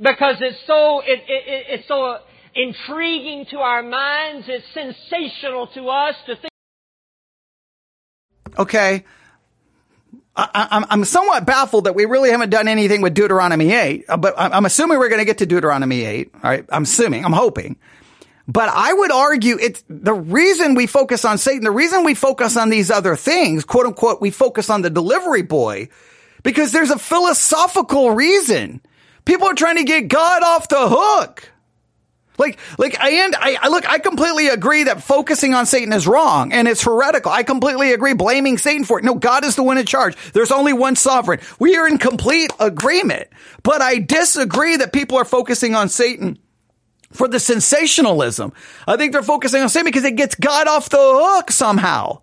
because 0.00 0.36
it's 0.40 0.58
so, 0.66 1.00
it, 1.00 1.20
it, 1.28 1.66
it's 1.68 1.88
so 1.88 2.18
intriguing 2.54 3.46
to 3.50 3.58
our 3.58 3.82
minds. 3.82 4.46
It's 4.48 4.64
sensational 4.74 5.68
to 5.68 5.88
us 5.88 6.16
to 6.26 6.36
think 6.36 6.50
Okay. 8.58 9.04
I, 10.36 10.86
am 10.90 11.04
somewhat 11.04 11.44
baffled 11.44 11.84
that 11.84 11.94
we 11.94 12.06
really 12.06 12.30
haven't 12.30 12.50
done 12.50 12.66
anything 12.66 13.02
with 13.02 13.14
Deuteronomy 13.14 13.72
8, 13.72 14.04
uh, 14.08 14.16
but 14.16 14.34
I'm 14.38 14.64
assuming 14.64 14.98
we're 14.98 15.08
going 15.08 15.20
to 15.20 15.26
get 15.26 15.38
to 15.38 15.46
Deuteronomy 15.46 16.02
8. 16.02 16.30
All 16.34 16.40
right. 16.42 16.64
I'm 16.70 16.84
assuming, 16.84 17.24
I'm 17.24 17.32
hoping. 17.32 17.76
But 18.48 18.68
I 18.68 18.92
would 18.92 19.12
argue 19.12 19.58
it's 19.60 19.84
the 19.88 20.14
reason 20.14 20.74
we 20.74 20.86
focus 20.86 21.24
on 21.24 21.38
Satan, 21.38 21.62
the 21.62 21.70
reason 21.70 22.04
we 22.04 22.14
focus 22.14 22.56
on 22.56 22.68
these 22.70 22.90
other 22.90 23.14
things, 23.14 23.64
quote 23.64 23.86
unquote, 23.86 24.20
we 24.20 24.30
focus 24.30 24.70
on 24.70 24.82
the 24.82 24.90
delivery 24.90 25.42
boy, 25.42 25.88
because 26.42 26.72
there's 26.72 26.90
a 26.90 26.98
philosophical 26.98 28.10
reason. 28.12 28.80
People 29.24 29.48
are 29.48 29.54
trying 29.54 29.76
to 29.76 29.84
get 29.84 30.08
God 30.08 30.42
off 30.42 30.68
the 30.68 30.88
hook. 30.88 31.52
Like, 32.38 32.58
like, 32.78 32.98
and 32.98 33.36
I, 33.36 33.58
I 33.60 33.68
look, 33.68 33.86
I 33.86 33.98
completely 33.98 34.48
agree 34.48 34.84
that 34.84 35.02
focusing 35.02 35.52
on 35.52 35.66
Satan 35.66 35.92
is 35.92 36.06
wrong 36.06 36.54
and 36.54 36.66
it's 36.66 36.82
heretical. 36.82 37.30
I 37.30 37.42
completely 37.42 37.92
agree 37.92 38.14
blaming 38.14 38.56
Satan 38.56 38.84
for 38.84 38.98
it. 38.98 39.04
No, 39.04 39.14
God 39.14 39.44
is 39.44 39.56
the 39.56 39.62
one 39.62 39.76
in 39.76 39.84
charge. 39.84 40.16
There's 40.32 40.50
only 40.50 40.72
one 40.72 40.96
sovereign. 40.96 41.40
We 41.58 41.76
are 41.76 41.86
in 41.86 41.98
complete 41.98 42.50
agreement, 42.58 43.28
but 43.62 43.82
I 43.82 43.98
disagree 43.98 44.78
that 44.78 44.94
people 44.94 45.18
are 45.18 45.26
focusing 45.26 45.74
on 45.74 45.90
Satan 45.90 46.38
for 47.12 47.28
the 47.28 47.40
sensationalism. 47.40 48.52
I 48.86 48.96
think 48.96 49.12
they're 49.12 49.22
focusing 49.22 49.62
on 49.62 49.68
Satan 49.68 49.86
because 49.86 50.04
it 50.04 50.16
gets 50.16 50.34
God 50.34 50.68
off 50.68 50.88
the 50.88 50.98
hook 50.98 51.50
somehow. 51.50 52.22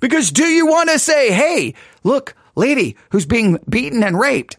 Because 0.00 0.30
do 0.30 0.44
you 0.44 0.66
want 0.66 0.90
to 0.90 0.98
say, 0.98 1.32
hey, 1.32 1.74
look, 2.04 2.34
lady 2.54 2.96
who's 3.10 3.26
being 3.26 3.58
beaten 3.68 4.02
and 4.02 4.18
raped, 4.18 4.58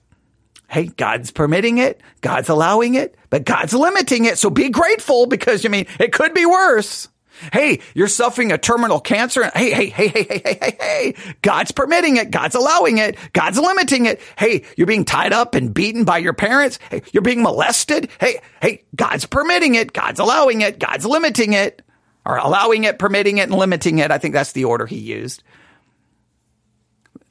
Hey, 0.69 0.87
God's 0.87 1.31
permitting 1.31 1.77
it. 1.77 2.01
God's 2.21 2.49
allowing 2.49 2.95
it, 2.95 3.15
but 3.29 3.45
God's 3.45 3.73
limiting 3.73 4.25
it. 4.25 4.37
So 4.37 4.49
be 4.49 4.69
grateful 4.69 5.25
because 5.25 5.65
I 5.65 5.69
mean, 5.69 5.87
it 5.99 6.11
could 6.11 6.33
be 6.33 6.45
worse. 6.45 7.07
Hey, 7.53 7.79
you're 7.93 8.07
suffering 8.07 8.51
a 8.51 8.57
terminal 8.57 8.99
cancer. 8.99 9.49
Hey, 9.55 9.71
hey, 9.71 9.87
hey, 9.87 10.07
hey, 10.07 10.23
hey, 10.23 10.41
hey, 10.43 10.57
hey, 10.61 10.77
hey. 10.79 11.35
God's 11.41 11.71
permitting 11.71 12.17
it. 12.17 12.31
God's 12.31 12.55
allowing 12.55 12.97
it. 12.97 13.17
God's 13.33 13.59
limiting 13.59 14.05
it. 14.05 14.21
Hey, 14.37 14.63
you're 14.75 14.87
being 14.87 15.05
tied 15.05 15.33
up 15.33 15.55
and 15.55 15.73
beaten 15.73 16.03
by 16.03 16.17
your 16.17 16.33
parents. 16.33 16.79
Hey, 16.89 17.03
you're 17.11 17.23
being 17.23 17.43
molested. 17.43 18.09
Hey, 18.19 18.41
hey, 18.61 18.83
God's 18.95 19.25
permitting 19.25 19.75
it. 19.75 19.93
God's 19.93 20.19
allowing 20.19 20.61
it. 20.61 20.79
God's 20.79 21.05
limiting 21.05 21.53
it 21.53 21.81
or 22.25 22.37
allowing 22.37 22.83
it, 22.83 22.99
permitting 22.99 23.37
it 23.37 23.43
and 23.43 23.53
limiting 23.53 23.99
it. 23.99 24.11
I 24.11 24.17
think 24.17 24.33
that's 24.33 24.51
the 24.51 24.65
order 24.65 24.85
he 24.85 24.99
used. 24.99 25.43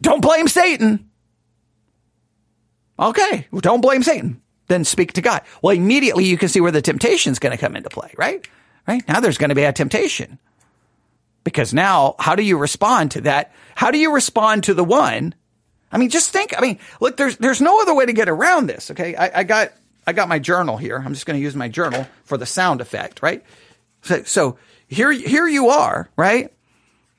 Don't 0.00 0.20
blame 0.20 0.48
Satan. 0.48 1.10
Okay, 2.98 3.46
well, 3.50 3.60
don't 3.60 3.82
blame 3.82 4.02
Satan. 4.02 4.40
Then 4.68 4.84
speak 4.84 5.12
to 5.14 5.20
God. 5.20 5.42
Well, 5.62 5.76
immediately 5.76 6.24
you 6.24 6.38
can 6.38 6.48
see 6.48 6.60
where 6.60 6.72
the 6.72 6.82
temptation 6.82 7.32
is 7.32 7.38
going 7.38 7.52
to 7.52 7.58
come 7.58 7.76
into 7.76 7.90
play, 7.90 8.12
right? 8.16 8.46
Right? 8.86 9.06
Now 9.08 9.20
there's 9.20 9.38
going 9.38 9.50
to 9.50 9.54
be 9.54 9.64
a 9.64 9.72
temptation. 9.72 10.38
Because 11.44 11.72
now, 11.72 12.16
how 12.18 12.34
do 12.34 12.42
you 12.42 12.58
respond 12.58 13.12
to 13.12 13.20
that? 13.22 13.52
How 13.74 13.90
do 13.90 13.98
you 13.98 14.12
respond 14.12 14.64
to 14.64 14.74
the 14.74 14.84
one? 14.84 15.34
I 15.92 15.98
mean, 15.98 16.10
just 16.10 16.30
think, 16.30 16.54
I 16.56 16.60
mean, 16.60 16.78
look, 17.00 17.16
there's, 17.16 17.36
there's 17.36 17.60
no 17.60 17.80
other 17.80 17.94
way 17.94 18.06
to 18.06 18.12
get 18.12 18.28
around 18.28 18.66
this. 18.66 18.90
Okay. 18.90 19.14
I, 19.14 19.40
I 19.40 19.44
got, 19.44 19.72
I 20.06 20.12
got 20.12 20.28
my 20.28 20.40
journal 20.40 20.76
here. 20.76 21.00
I'm 21.04 21.14
just 21.14 21.24
going 21.24 21.38
to 21.38 21.42
use 21.42 21.54
my 21.54 21.68
journal 21.68 22.06
for 22.24 22.36
the 22.36 22.46
sound 22.46 22.80
effect, 22.80 23.22
right? 23.22 23.44
So, 24.02 24.24
so 24.24 24.58
here, 24.88 25.12
here 25.12 25.46
you 25.46 25.68
are, 25.68 26.10
right? 26.16 26.52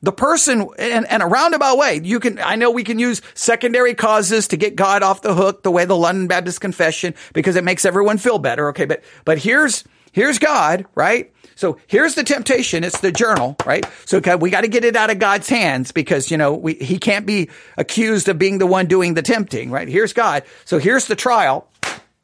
the 0.01 0.11
person 0.11 0.68
in, 0.78 1.05
in, 1.05 1.22
a 1.22 1.28
roundabout 1.28 1.78
way, 1.78 1.99
you 2.03 2.20
can, 2.20 2.39
I 2.39 2.55
know 2.55 2.70
we 2.70 2.84
can 2.84 2.99
use 2.99 3.22
secondary 3.34 3.95
causes 3.95 4.49
to 4.49 4.57
get 4.57 4.76
God 4.76 5.01
off 5.01 5.22
the 5.22 5.34
hook 5.34 5.63
the 5.63 5.72
way 5.72 5.86
the 5.86 5.95
London 5.95 6.28
Baptist 6.28 6.61
Confession 6.61 7.15
because 7.34 7.55
it 7.55 7.63
makes 7.63 7.84
everyone 7.84 8.18
feel 8.20 8.38
better. 8.38 8.70
Okay. 8.70 8.86
But, 8.86 9.03
but 9.26 9.39
here's, 9.39 9.84
here's 10.18 10.39
God, 10.39 10.88
right? 10.95 11.32
So 11.53 11.78
here's 11.86 12.15
the 12.15 12.24
temptation. 12.24 12.84
It's 12.84 13.01
the 13.01 13.11
journal, 13.11 13.55
right? 13.68 13.86
So 14.05 14.18
okay, 14.18 14.34
we 14.34 14.49
got 14.49 14.61
to 14.61 14.68
get 14.68 14.84
it 14.84 14.95
out 14.95 15.11
of 15.11 15.20
God's 15.20 15.47
hands 15.47 15.91
because, 15.91 16.32
you 16.32 16.38
know, 16.38 16.55
we, 16.55 16.74
he 16.74 16.97
can't 16.97 17.28
be 17.28 17.51
accused 17.78 18.28
of 18.28 18.39
being 18.39 18.57
the 18.57 18.65
one 18.65 18.88
doing 18.88 19.13
the 19.13 19.22
tempting, 19.22 19.70
right? 19.70 19.88
Here's 19.88 20.13
God. 20.13 20.41
So 20.65 20.80
here's 20.80 21.05
the 21.05 21.15
trial. 21.15 21.70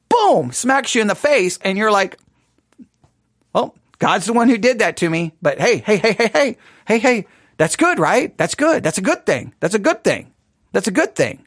Boom, 0.10 0.52
smacks 0.52 0.96
you 0.96 1.02
in 1.02 1.08
the 1.08 1.14
face. 1.14 1.60
And 1.62 1.78
you're 1.78 1.92
like, 1.92 2.18
well, 3.54 3.76
God's 4.00 4.26
the 4.26 4.34
one 4.34 4.50
who 4.50 4.58
did 4.58 4.80
that 4.80 4.98
to 4.98 5.10
me. 5.10 5.34
But 5.40 5.60
hey, 5.60 5.78
hey, 5.78 5.98
hey, 5.98 6.14
hey, 6.14 6.32
hey, 6.34 6.58
hey, 6.88 6.98
hey, 6.98 7.28
that's 7.58 7.76
good, 7.76 8.00
right? 8.00 8.36
That's 8.40 8.56
good. 8.56 8.82
That's 8.82 8.98
a 8.98 9.02
good 9.02 9.28
thing. 9.28 9.54
That's 9.60 9.76
a 9.76 9.80
good 9.80 10.04
thing. 10.04 10.34
That's 10.72 10.88
a 10.88 10.92
good 10.92 11.16
thing. 11.16 11.46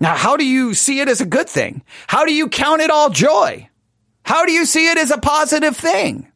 Now, 0.00 0.16
how 0.16 0.36
do 0.36 0.44
you 0.44 0.74
see 0.74 0.98
it 0.98 1.08
as 1.08 1.20
a 1.20 1.26
good 1.26 1.48
thing? 1.48 1.82
How 2.08 2.24
do 2.24 2.34
you 2.34 2.48
count 2.48 2.82
it 2.82 2.90
all 2.90 3.10
joy? 3.10 3.68
How 4.24 4.46
do 4.46 4.52
you 4.52 4.64
see 4.66 4.88
it 4.88 4.98
as 4.98 5.10
a 5.10 5.18
positive 5.18 5.76
thing? 5.76 6.30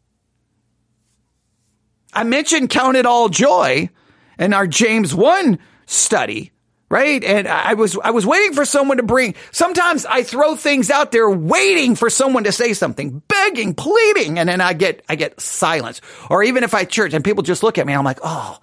I 2.12 2.24
mentioned 2.24 2.70
count 2.70 2.96
it 2.96 3.06
all 3.06 3.28
joy 3.28 3.90
in 4.38 4.54
our 4.54 4.66
James 4.66 5.14
1 5.14 5.58
study 5.86 6.52
right? 6.90 7.22
And 7.22 7.46
I 7.46 7.74
was, 7.74 7.98
I 8.02 8.10
was 8.10 8.24
waiting 8.24 8.54
for 8.54 8.64
someone 8.64 8.96
to 8.96 9.02
bring, 9.02 9.34
sometimes 9.50 10.06
I 10.06 10.22
throw 10.22 10.56
things 10.56 10.90
out 10.90 11.12
there 11.12 11.28
waiting 11.28 11.94
for 11.94 12.08
someone 12.08 12.44
to 12.44 12.52
say 12.52 12.72
something, 12.72 13.22
begging, 13.28 13.74
pleading, 13.74 14.38
and 14.38 14.48
then 14.48 14.60
I 14.60 14.72
get, 14.72 15.02
I 15.08 15.16
get 15.16 15.40
silence. 15.40 16.00
Or 16.30 16.42
even 16.42 16.64
if 16.64 16.74
I 16.74 16.84
church 16.84 17.12
and 17.12 17.24
people 17.24 17.42
just 17.42 17.62
look 17.62 17.78
at 17.78 17.86
me, 17.86 17.92
I'm 17.92 18.04
like, 18.04 18.20
oh, 18.22 18.58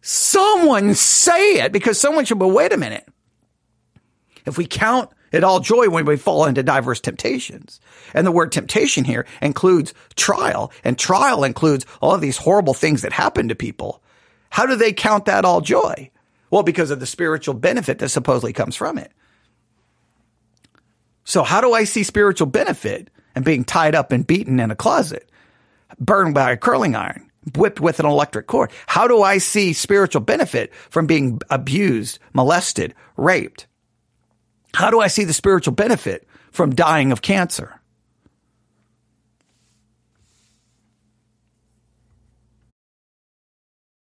someone 0.00 0.94
say 0.94 1.64
it 1.64 1.72
because 1.72 2.00
someone 2.00 2.24
should, 2.24 2.38
but 2.38 2.48
wait 2.48 2.72
a 2.72 2.76
minute. 2.76 3.06
If 4.44 4.56
we 4.56 4.66
count 4.66 5.10
it 5.32 5.44
all 5.44 5.60
joy 5.60 5.88
when 5.88 6.04
we 6.04 6.16
fall 6.16 6.44
into 6.44 6.62
diverse 6.62 7.00
temptations. 7.00 7.80
And 8.14 8.26
the 8.26 8.32
word 8.32 8.52
temptation 8.52 9.04
here 9.04 9.26
includes 9.42 9.94
trial 10.14 10.72
and 10.84 10.98
trial 10.98 11.44
includes 11.44 11.86
all 12.00 12.14
of 12.14 12.20
these 12.20 12.36
horrible 12.36 12.74
things 12.74 13.02
that 13.02 13.12
happen 13.12 13.48
to 13.48 13.54
people. 13.54 14.02
How 14.50 14.66
do 14.66 14.76
they 14.76 14.92
count 14.92 15.26
that 15.26 15.44
all 15.44 15.60
joy? 15.60 16.10
Well, 16.50 16.62
because 16.62 16.90
of 16.90 17.00
the 17.00 17.06
spiritual 17.06 17.54
benefit 17.54 17.98
that 17.98 18.08
supposedly 18.08 18.52
comes 18.52 18.76
from 18.76 18.98
it. 18.98 19.12
So 21.24 21.42
how 21.42 21.60
do 21.60 21.72
I 21.72 21.84
see 21.84 22.04
spiritual 22.04 22.46
benefit 22.46 23.10
and 23.34 23.44
being 23.44 23.64
tied 23.64 23.94
up 23.94 24.12
and 24.12 24.26
beaten 24.26 24.60
in 24.60 24.70
a 24.70 24.76
closet, 24.76 25.28
burned 25.98 26.34
by 26.34 26.52
a 26.52 26.56
curling 26.56 26.94
iron, 26.94 27.30
whipped 27.56 27.80
with 27.80 27.98
an 27.98 28.06
electric 28.06 28.46
cord? 28.46 28.70
How 28.86 29.08
do 29.08 29.22
I 29.22 29.38
see 29.38 29.72
spiritual 29.72 30.22
benefit 30.22 30.72
from 30.88 31.06
being 31.06 31.40
abused, 31.50 32.20
molested, 32.32 32.94
raped? 33.16 33.66
How 34.74 34.90
do 34.90 35.00
I 35.00 35.08
see 35.08 35.24
the 35.24 35.32
spiritual 35.32 35.74
benefit 35.74 36.26
from 36.52 36.74
dying 36.74 37.12
of 37.12 37.22
cancer? 37.22 37.80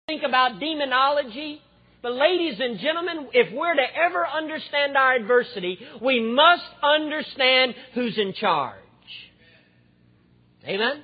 Think 0.07 0.23
about 0.23 0.59
demonology 0.59 1.61
but 2.01 2.13
ladies 2.13 2.59
and 2.59 2.79
gentlemen, 2.79 3.27
if 3.33 3.53
we're 3.53 3.73
to 3.73 3.97
ever 4.05 4.25
understand 4.25 4.95
our 4.95 5.15
adversity, 5.15 5.79
we 6.01 6.21
must 6.21 6.63
understand 6.81 7.75
who's 7.93 8.17
in 8.17 8.33
charge. 8.33 8.75
Amen? 10.65 11.03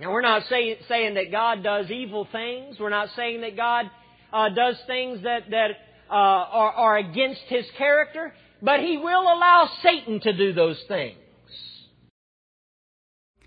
Now 0.00 0.12
we're 0.12 0.22
not 0.22 0.42
say, 0.48 0.78
saying 0.88 1.14
that 1.14 1.30
God 1.30 1.62
does 1.62 1.90
evil 1.90 2.26
things. 2.30 2.78
We're 2.80 2.90
not 2.90 3.10
saying 3.14 3.42
that 3.42 3.56
God 3.56 3.86
uh, 4.32 4.48
does 4.48 4.76
things 4.86 5.22
that, 5.22 5.50
that 5.50 5.70
uh, 6.10 6.14
are, 6.14 6.72
are 6.72 6.96
against 6.98 7.42
His 7.48 7.64
character. 7.76 8.34
But 8.62 8.80
He 8.80 8.96
will 8.96 9.22
allow 9.22 9.68
Satan 9.82 10.20
to 10.20 10.32
do 10.32 10.52
those 10.52 10.82
things. 10.88 11.16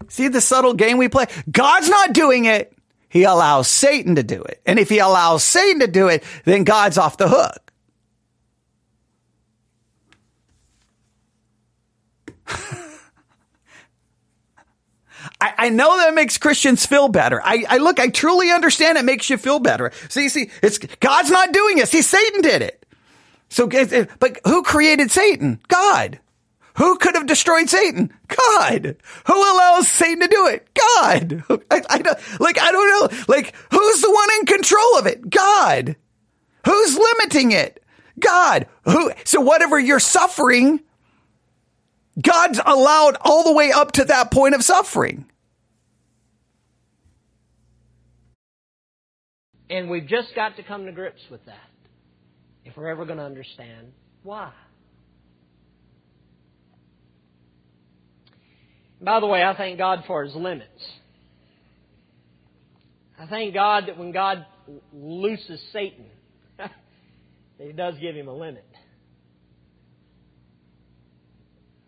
See 0.07 0.27
the 0.27 0.41
subtle 0.41 0.73
game 0.73 0.97
we 0.97 1.07
play? 1.07 1.25
God's 1.49 1.89
not 1.89 2.13
doing 2.13 2.45
it. 2.45 2.73
he 3.09 3.23
allows 3.23 3.67
Satan 3.67 4.15
to 4.15 4.23
do 4.23 4.41
it. 4.41 4.61
And 4.65 4.79
if 4.79 4.89
he 4.89 4.99
allows 4.99 5.43
Satan 5.43 5.79
to 5.81 5.87
do 5.87 6.07
it, 6.07 6.23
then 6.45 6.63
God's 6.63 6.97
off 6.97 7.17
the 7.17 7.27
hook. 7.27 7.71
I, 15.41 15.53
I, 15.57 15.69
know 15.69 15.97
that 15.97 16.13
makes 16.13 16.37
Christians 16.37 16.85
feel 16.85 17.07
better. 17.07 17.41
I, 17.41 17.63
I, 17.69 17.77
look, 17.77 17.99
I 17.99 18.09
truly 18.09 18.51
understand 18.51 18.97
it 18.97 19.05
makes 19.05 19.29
you 19.29 19.37
feel 19.37 19.59
better. 19.59 19.91
See, 20.09 20.27
see, 20.27 20.51
it's 20.61 20.77
God's 20.77 21.31
not 21.31 21.53
doing 21.53 21.77
it. 21.77 21.87
See, 21.87 22.01
Satan 22.01 22.41
did 22.41 22.61
it. 22.61 22.85
So, 23.49 23.67
eh, 23.67 23.87
eh, 23.91 24.05
but 24.19 24.39
who 24.45 24.63
created 24.63 25.11
Satan? 25.11 25.59
God. 25.67 26.19
Who 26.75 26.97
could 26.97 27.15
have 27.15 27.25
destroyed 27.25 27.69
Satan? 27.69 28.13
God. 28.27 28.95
Who 29.27 29.33
allows 29.33 29.87
Satan 29.89 30.21
to 30.21 30.27
do 30.27 30.47
it? 30.47 30.67
God. 30.73 31.43
I, 31.71 31.81
I 31.89 32.01
don't, 32.01 32.19
like, 32.39 32.59
I 32.59 32.71
don't 32.71 33.11
know. 33.11 33.17
Like, 33.27 33.53
who's 33.71 34.01
the 34.01 34.11
one 34.11 34.29
in 34.39 34.45
control 34.45 34.97
of 34.97 35.07
it? 35.07 35.29
God. 35.29 35.95
Who's 36.65 36.97
limiting 36.97 37.51
it? 37.51 37.83
God. 38.19 38.67
Who, 38.83 39.11
so 39.23 39.41
whatever 39.41 39.79
you're 39.79 39.99
suffering, 39.99 40.81
God's 42.21 42.59
allowed 42.65 43.17
all 43.21 43.43
the 43.43 43.53
way 43.53 43.71
up 43.71 43.93
to 43.93 44.05
that 44.05 44.31
point 44.31 44.55
of 44.55 44.63
suffering. 44.63 45.25
And 49.69 49.89
we've 49.89 50.07
just 50.07 50.33
got 50.35 50.55
to 50.57 50.63
come 50.63 50.85
to 50.85 50.91
grips 50.91 51.21
with 51.29 51.45
that 51.45 51.69
if 52.65 52.75
we're 52.75 52.87
ever 52.87 53.05
going 53.05 53.19
to 53.19 53.25
understand 53.25 53.91
why. 54.23 54.51
By 59.01 59.19
the 59.19 59.27
way, 59.27 59.43
I 59.43 59.55
thank 59.55 59.77
God 59.77 60.03
for 60.07 60.23
His 60.23 60.35
limits. 60.35 60.69
I 63.17 63.27
thank 63.27 63.53
God 63.53 63.85
that 63.87 63.97
when 63.97 64.11
God 64.11 64.45
looses 64.93 65.61
Satan, 65.71 66.05
that 66.57 66.71
He 67.57 67.71
does 67.71 67.95
give 67.99 68.15
him 68.15 68.27
a 68.27 68.33
limit. 68.33 68.65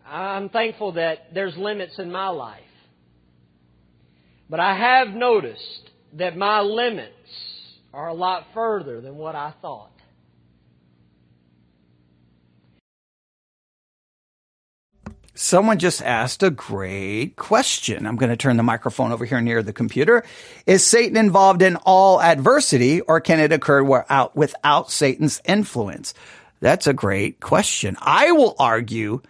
I'm 0.05 0.49
thankful 0.49 0.93
that 0.93 1.33
there's 1.33 1.55
limits 1.55 1.97
in 1.97 2.11
my 2.11 2.27
life. 2.29 2.59
But 4.49 4.59
I 4.59 4.75
have 4.75 5.09
noticed 5.09 5.89
that 6.13 6.35
my 6.35 6.59
limits 6.59 7.13
are 7.93 8.07
a 8.07 8.13
lot 8.13 8.53
further 8.53 9.01
than 9.01 9.17
what 9.17 9.35
I 9.35 9.51
thought. 9.61 9.91
Someone 15.33 15.79
just 15.79 16.03
asked 16.03 16.43
a 16.43 16.51
great 16.51 17.35
question. 17.35 18.05
I'm 18.05 18.15
going 18.15 18.29
to 18.29 18.37
turn 18.37 18.57
the 18.57 18.63
microphone 18.63 19.11
over 19.11 19.25
here 19.25 19.41
near 19.41 19.63
the 19.63 19.73
computer. 19.73 20.23
Is 20.67 20.85
Satan 20.85 21.17
involved 21.17 21.61
in 21.61 21.77
all 21.77 22.21
adversity 22.21 23.01
or 23.01 23.19
can 23.19 23.39
it 23.39 23.51
occur 23.51 23.81
without, 23.81 24.35
without 24.35 24.91
Satan's 24.91 25.41
influence? 25.45 26.13
That's 26.59 26.85
a 26.85 26.93
great 26.93 27.39
question. 27.39 27.97
I 27.99 28.33
will 28.33 28.55
argue 28.59 29.21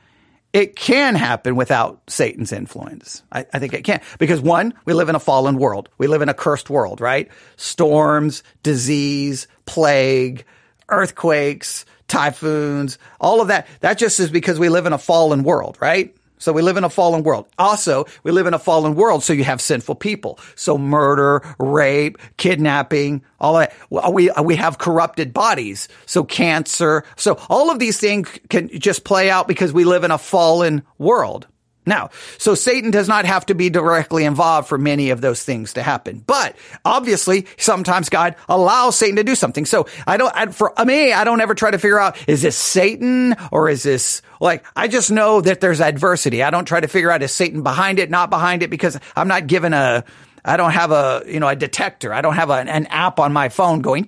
it 0.53 0.75
can 0.75 1.15
happen 1.15 1.55
without 1.55 2.01
Satan's 2.07 2.51
influence. 2.51 3.23
I, 3.31 3.45
I, 3.53 3.59
think 3.59 3.73
it 3.73 3.83
can. 3.83 4.01
Because 4.19 4.41
one, 4.41 4.73
we 4.85 4.93
live 4.93 5.09
in 5.09 5.15
a 5.15 5.19
fallen 5.19 5.57
world. 5.57 5.89
We 5.97 6.07
live 6.07 6.21
in 6.21 6.29
a 6.29 6.33
cursed 6.33 6.69
world, 6.69 6.99
right? 6.99 7.29
Storms, 7.55 8.43
disease, 8.61 9.47
plague, 9.65 10.45
earthquakes, 10.89 11.85
typhoons, 12.07 12.97
all 13.19 13.41
of 13.41 13.47
that. 13.47 13.67
That 13.79 13.97
just 13.97 14.19
is 14.19 14.29
because 14.29 14.59
we 14.59 14.69
live 14.69 14.85
in 14.85 14.93
a 14.93 14.97
fallen 14.97 15.43
world, 15.43 15.77
right? 15.79 16.15
So 16.41 16.51
we 16.51 16.63
live 16.63 16.75
in 16.75 16.83
a 16.83 16.89
fallen 16.89 17.21
world. 17.21 17.45
Also, 17.59 18.05
we 18.23 18.31
live 18.31 18.47
in 18.47 18.55
a 18.55 18.59
fallen 18.59 18.95
world, 18.95 19.23
so 19.23 19.31
you 19.31 19.43
have 19.43 19.61
sinful 19.61 19.95
people. 19.95 20.39
So 20.55 20.75
murder, 20.77 21.43
rape, 21.59 22.17
kidnapping, 22.37 23.23
all 23.39 23.53
that. 23.53 23.73
We, 23.89 24.31
we 24.43 24.55
have 24.55 24.79
corrupted 24.79 25.33
bodies. 25.33 25.87
So 26.07 26.23
cancer. 26.23 27.03
So 27.15 27.39
all 27.47 27.69
of 27.69 27.77
these 27.77 27.99
things 27.99 28.27
can 28.49 28.69
just 28.79 29.03
play 29.03 29.29
out 29.29 29.47
because 29.47 29.71
we 29.71 29.85
live 29.85 30.03
in 30.03 30.09
a 30.09 30.17
fallen 30.17 30.81
world. 30.97 31.47
Now, 31.85 32.11
so 32.37 32.53
Satan 32.53 32.91
does 32.91 33.07
not 33.07 33.25
have 33.25 33.47
to 33.47 33.55
be 33.55 33.71
directly 33.71 34.23
involved 34.23 34.67
for 34.67 34.77
many 34.77 35.09
of 35.09 35.21
those 35.21 35.43
things 35.43 35.73
to 35.73 35.81
happen. 35.81 36.23
But 36.25 36.55
obviously, 36.85 37.47
sometimes 37.57 38.09
God 38.09 38.35
allows 38.47 38.95
Satan 38.95 39.15
to 39.15 39.23
do 39.23 39.33
something. 39.33 39.65
So 39.65 39.87
I 40.05 40.17
don't, 40.17 40.35
I, 40.35 40.45
for 40.47 40.73
me, 40.85 41.11
I 41.11 41.23
don't 41.23 41.41
ever 41.41 41.55
try 41.55 41.71
to 41.71 41.79
figure 41.79 41.99
out, 41.99 42.17
is 42.27 42.43
this 42.43 42.55
Satan 42.55 43.35
or 43.51 43.67
is 43.67 43.81
this 43.81 44.21
like, 44.39 44.63
I 44.75 44.87
just 44.87 45.09
know 45.09 45.41
that 45.41 45.59
there's 45.59 45.81
adversity. 45.81 46.43
I 46.43 46.51
don't 46.51 46.65
try 46.65 46.79
to 46.79 46.87
figure 46.87 47.09
out 47.09 47.23
is 47.23 47.31
Satan 47.31 47.63
behind 47.63 47.97
it, 47.97 48.11
not 48.11 48.29
behind 48.29 48.61
it, 48.61 48.69
because 48.69 48.99
I'm 49.15 49.27
not 49.27 49.47
given 49.47 49.73
a, 49.73 50.03
I 50.43 50.57
don't 50.57 50.71
have 50.71 50.91
a, 50.91 51.23
you 51.27 51.39
know, 51.39 51.47
a 51.47 51.55
detector. 51.55 52.13
I 52.13 52.21
don't 52.21 52.33
have 52.33 52.49
a, 52.49 52.53
an 52.53 52.87
app 52.87 53.19
on 53.19 53.31
my 53.31 53.49
phone 53.49 53.81
going, 53.81 54.07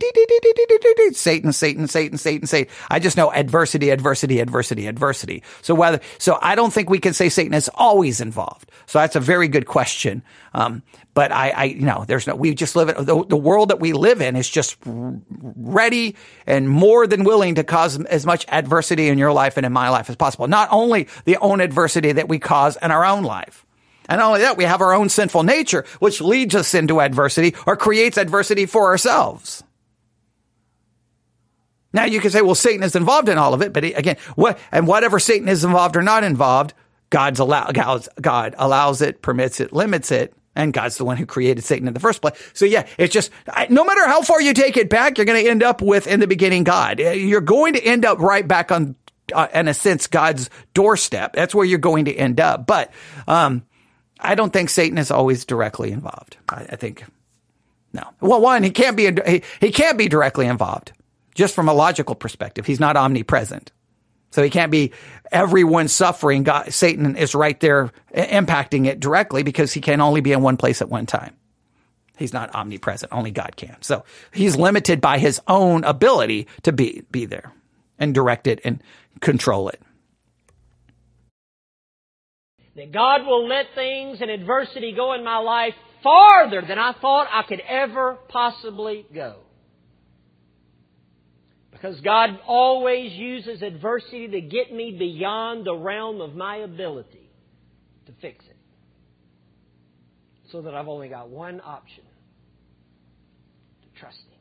Satan, 1.11 1.53
Satan, 1.53 1.87
Satan, 1.87 2.17
Satan, 2.17 2.47
Satan. 2.47 2.73
I 2.89 2.99
just 2.99 3.17
know 3.17 3.31
adversity, 3.31 3.89
adversity, 3.89 4.39
adversity, 4.39 4.87
adversity. 4.87 5.43
So 5.61 5.75
whether, 5.75 5.99
so 6.17 6.39
I 6.41 6.55
don't 6.55 6.73
think 6.73 6.89
we 6.89 6.99
can 6.99 7.13
say 7.13 7.29
Satan 7.29 7.53
is 7.53 7.69
always 7.75 8.19
involved. 8.21 8.71
So 8.87 8.99
that's 8.99 9.15
a 9.15 9.19
very 9.19 9.47
good 9.47 9.67
question. 9.67 10.23
Um, 10.53 10.83
but 11.13 11.31
I, 11.31 11.49
I, 11.51 11.63
you 11.65 11.85
know, 11.85 12.05
there's 12.07 12.25
no, 12.25 12.35
we 12.35 12.55
just 12.55 12.75
live 12.75 12.89
in 12.89 13.05
the, 13.05 13.25
the 13.25 13.37
world 13.37 13.69
that 13.69 13.79
we 13.79 13.93
live 13.93 14.21
in 14.21 14.35
is 14.35 14.49
just 14.49 14.77
ready 14.85 16.15
and 16.47 16.67
more 16.67 17.05
than 17.05 17.23
willing 17.23 17.55
to 17.55 17.63
cause 17.63 18.03
as 18.05 18.25
much 18.25 18.45
adversity 18.49 19.07
in 19.07 19.17
your 19.19 19.31
life 19.31 19.57
and 19.57 19.65
in 19.65 19.73
my 19.73 19.89
life 19.89 20.09
as 20.09 20.15
possible. 20.15 20.47
Not 20.47 20.69
only 20.71 21.07
the 21.25 21.37
own 21.37 21.61
adversity 21.61 22.11
that 22.11 22.27
we 22.27 22.39
cause 22.39 22.77
in 22.81 22.89
our 22.89 23.05
own 23.05 23.23
life 23.23 23.62
and 24.13 24.19
not 24.19 24.27
only 24.27 24.41
that, 24.41 24.57
we 24.57 24.65
have 24.65 24.81
our 24.81 24.93
own 24.93 25.09
sinful 25.09 25.41
nature, 25.41 25.85
which 25.97 26.21
leads 26.21 26.53
us 26.53 26.75
into 26.75 27.01
adversity 27.01 27.55
or 27.65 27.75
creates 27.75 28.15
adversity 28.15 28.67
for 28.67 28.85
ourselves. 28.85 29.63
Now 31.91 32.05
you 32.05 32.19
can 32.19 32.29
say, 32.29 32.43
well, 32.43 32.53
Satan 32.53 32.83
is 32.83 32.95
involved 32.95 33.27
in 33.27 33.39
all 33.39 33.55
of 33.55 33.63
it, 33.63 33.73
but 33.73 33.83
again, 33.83 34.17
what, 34.35 34.59
and 34.71 34.85
whatever 34.85 35.17
Satan 35.17 35.49
is 35.49 35.63
involved 35.63 35.95
or 35.95 36.03
not 36.03 36.23
involved, 36.23 36.75
God's 37.09 37.39
allow, 37.39 37.71
God 38.21 38.53
allows 38.55 39.01
it, 39.01 39.23
permits 39.23 39.59
it, 39.59 39.73
limits 39.73 40.11
it, 40.11 40.35
and 40.55 40.71
God's 40.71 40.97
the 40.97 41.05
one 41.05 41.17
who 41.17 41.25
created 41.25 41.63
Satan 41.63 41.87
in 41.87 41.95
the 41.95 41.99
first 41.99 42.21
place. 42.21 42.35
So 42.53 42.65
yeah, 42.65 42.85
it's 42.99 43.11
just, 43.11 43.31
no 43.71 43.83
matter 43.83 44.05
how 44.05 44.21
far 44.21 44.39
you 44.39 44.53
take 44.53 44.77
it 44.77 44.91
back, 44.91 45.17
you're 45.17 45.25
going 45.25 45.43
to 45.43 45.49
end 45.49 45.63
up 45.63 45.81
with 45.81 46.05
in 46.05 46.19
the 46.19 46.27
beginning 46.27 46.65
God. 46.65 46.99
You're 46.99 47.41
going 47.41 47.73
to 47.73 47.83
end 47.83 48.05
up 48.05 48.19
right 48.19 48.47
back 48.47 48.71
on, 48.71 48.95
uh, 49.33 49.47
in 49.55 49.67
a 49.67 49.73
sense, 49.73 50.05
God's 50.05 50.51
doorstep. 50.75 51.33
That's 51.33 51.55
where 51.55 51.65
you're 51.65 51.79
going 51.79 52.05
to 52.05 52.13
end 52.13 52.39
up. 52.39 52.67
But, 52.67 52.93
um, 53.27 53.63
I 54.23 54.35
don't 54.35 54.53
think 54.53 54.69
Satan 54.69 54.97
is 54.97 55.11
always 55.11 55.45
directly 55.45 55.91
involved. 55.91 56.37
I, 56.49 56.65
I 56.71 56.75
think 56.75 57.03
no. 57.93 58.03
Well, 58.21 58.41
one, 58.41 58.63
he 58.63 58.71
can't 58.71 58.97
be 58.97 59.11
he, 59.25 59.43
he 59.59 59.71
can't 59.71 59.97
be 59.97 60.07
directly 60.07 60.47
involved. 60.47 60.93
Just 61.35 61.55
from 61.55 61.67
a 61.67 61.73
logical 61.73 62.15
perspective, 62.15 62.65
he's 62.65 62.79
not 62.79 62.95
omnipresent. 62.95 63.71
So 64.31 64.41
he 64.41 64.49
can't 64.49 64.71
be 64.71 64.93
everyone 65.31 65.87
suffering. 65.87 66.43
God, 66.43 66.73
Satan 66.73 67.15
is 67.15 67.35
right 67.35 67.59
there 67.59 67.91
impacting 68.15 68.87
it 68.87 68.99
directly 68.99 69.43
because 69.43 69.73
he 69.73 69.81
can 69.81 70.01
only 70.01 70.21
be 70.21 70.31
in 70.31 70.41
one 70.41 70.57
place 70.57 70.81
at 70.81 70.89
one 70.89 71.05
time. 71.05 71.35
He's 72.17 72.33
not 72.33 72.53
omnipresent. 72.53 73.11
Only 73.11 73.31
God 73.31 73.55
can. 73.55 73.75
So 73.81 74.03
he's 74.31 74.55
limited 74.55 75.01
by 75.01 75.19
his 75.19 75.39
own 75.47 75.83
ability 75.83 76.47
to 76.63 76.71
be, 76.71 77.03
be 77.11 77.25
there 77.25 77.53
and 77.99 78.13
direct 78.13 78.47
it 78.47 78.59
and 78.63 78.81
control 79.19 79.69
it. 79.69 79.79
That 82.75 82.91
God 82.91 83.25
will 83.25 83.47
let 83.47 83.67
things 83.75 84.19
and 84.21 84.31
adversity 84.31 84.93
go 84.95 85.13
in 85.13 85.23
my 85.23 85.37
life 85.37 85.75
farther 86.01 86.61
than 86.67 86.79
I 86.79 86.93
thought 86.99 87.27
I 87.31 87.43
could 87.43 87.61
ever 87.61 88.17
possibly 88.29 89.05
go. 89.13 89.37
Because 91.71 91.99
God 92.01 92.39
always 92.47 93.11
uses 93.13 93.61
adversity 93.61 94.27
to 94.27 94.41
get 94.41 94.73
me 94.73 94.95
beyond 94.97 95.65
the 95.65 95.75
realm 95.75 96.21
of 96.21 96.33
my 96.35 96.57
ability 96.57 97.29
to 98.05 98.13
fix 98.21 98.43
it. 98.45 98.57
So 100.51 100.61
that 100.61 100.73
I've 100.73 100.87
only 100.87 101.09
got 101.09 101.29
one 101.29 101.61
option 101.63 102.03
to 103.81 103.99
trust 103.99 104.17
Him. 104.17 104.39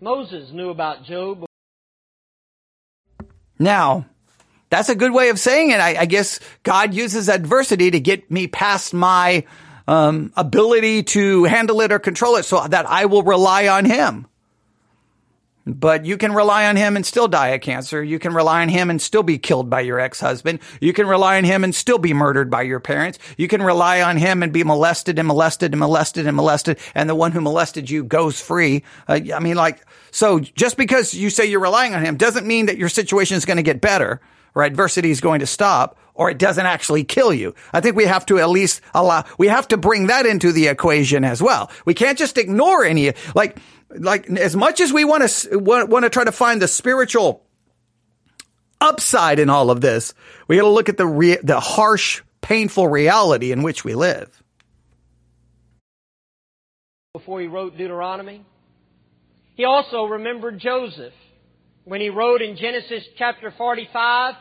Moses 0.00 0.50
knew 0.52 0.70
about 0.70 1.04
Job. 1.04 1.44
Now, 3.58 4.06
that's 4.70 4.88
a 4.88 4.94
good 4.94 5.12
way 5.12 5.28
of 5.30 5.38
saying 5.38 5.70
it. 5.70 5.80
I, 5.80 6.00
I 6.00 6.06
guess 6.06 6.40
God 6.62 6.94
uses 6.94 7.28
adversity 7.28 7.90
to 7.90 8.00
get 8.00 8.30
me 8.30 8.46
past 8.46 8.92
my 8.94 9.44
um, 9.86 10.32
ability 10.36 11.04
to 11.04 11.44
handle 11.44 11.80
it 11.80 11.92
or 11.92 11.98
control 11.98 12.36
it 12.36 12.44
so 12.44 12.66
that 12.66 12.86
I 12.86 13.06
will 13.06 13.22
rely 13.22 13.68
on 13.68 13.84
Him. 13.84 14.26
But 15.68 16.06
you 16.06 16.16
can 16.16 16.32
rely 16.32 16.66
on 16.66 16.76
him 16.76 16.96
and 16.96 17.04
still 17.04 17.28
die 17.28 17.48
of 17.48 17.60
cancer. 17.60 18.02
You 18.02 18.18
can 18.18 18.32
rely 18.32 18.62
on 18.62 18.70
him 18.70 18.88
and 18.88 19.02
still 19.02 19.22
be 19.22 19.36
killed 19.36 19.68
by 19.68 19.82
your 19.82 20.00
ex-husband. 20.00 20.60
You 20.80 20.94
can 20.94 21.06
rely 21.06 21.36
on 21.36 21.44
him 21.44 21.62
and 21.62 21.74
still 21.74 21.98
be 21.98 22.14
murdered 22.14 22.50
by 22.50 22.62
your 22.62 22.80
parents. 22.80 23.18
You 23.36 23.48
can 23.48 23.62
rely 23.62 24.00
on 24.00 24.16
him 24.16 24.42
and 24.42 24.50
be 24.50 24.64
molested 24.64 25.18
and 25.18 25.28
molested 25.28 25.74
and 25.74 25.78
molested 25.78 26.26
and 26.26 26.34
molested. 26.34 26.78
And 26.94 27.06
the 27.06 27.14
one 27.14 27.32
who 27.32 27.42
molested 27.42 27.90
you 27.90 28.02
goes 28.02 28.40
free. 28.40 28.82
Uh, 29.06 29.20
I 29.34 29.40
mean, 29.40 29.56
like, 29.56 29.84
so 30.10 30.40
just 30.40 30.78
because 30.78 31.12
you 31.12 31.28
say 31.28 31.44
you're 31.44 31.60
relying 31.60 31.94
on 31.94 32.02
him 32.02 32.16
doesn't 32.16 32.46
mean 32.46 32.66
that 32.66 32.78
your 32.78 32.88
situation 32.88 33.36
is 33.36 33.44
going 33.44 33.58
to 33.58 33.62
get 33.62 33.82
better 33.82 34.22
or 34.54 34.62
adversity 34.62 35.10
is 35.10 35.20
going 35.20 35.40
to 35.40 35.46
stop 35.46 35.98
or 36.18 36.28
it 36.28 36.36
doesn't 36.36 36.66
actually 36.66 37.04
kill 37.04 37.32
you. 37.32 37.54
I 37.72 37.80
think 37.80 37.94
we 37.94 38.04
have 38.04 38.26
to 38.26 38.38
at 38.38 38.50
least 38.50 38.80
allow, 38.92 39.24
we 39.38 39.46
have 39.46 39.68
to 39.68 39.76
bring 39.76 40.08
that 40.08 40.26
into 40.26 40.50
the 40.50 40.66
equation 40.66 41.24
as 41.24 41.40
well. 41.40 41.70
We 41.84 41.94
can't 41.94 42.18
just 42.18 42.36
ignore 42.38 42.84
any, 42.84 43.12
like, 43.36 43.56
like 43.90 44.28
as 44.28 44.56
much 44.56 44.80
as 44.80 44.92
we 44.92 45.04
want 45.04 45.28
to, 45.28 45.58
want 45.58 46.04
to 46.04 46.10
try 46.10 46.24
to 46.24 46.32
find 46.32 46.60
the 46.60 46.68
spiritual 46.68 47.46
upside 48.80 49.38
in 49.38 49.48
all 49.48 49.70
of 49.70 49.80
this, 49.80 50.12
we 50.48 50.56
got 50.56 50.62
to 50.62 50.68
look 50.68 50.88
at 50.88 50.96
the 50.96 51.06
re- 51.06 51.38
the 51.42 51.60
harsh, 51.60 52.22
painful 52.40 52.88
reality 52.88 53.52
in 53.52 53.62
which 53.62 53.84
we 53.84 53.94
live. 53.94 54.42
Before 57.12 57.40
he 57.40 57.46
wrote 57.46 57.76
Deuteronomy, 57.76 58.44
he 59.54 59.64
also 59.64 60.04
remembered 60.04 60.58
Joseph 60.58 61.14
when 61.88 62.00
he 62.00 62.10
wrote 62.10 62.42
in 62.42 62.56
Genesis 62.56 63.02
chapter 63.16 63.52
45 63.56 64.34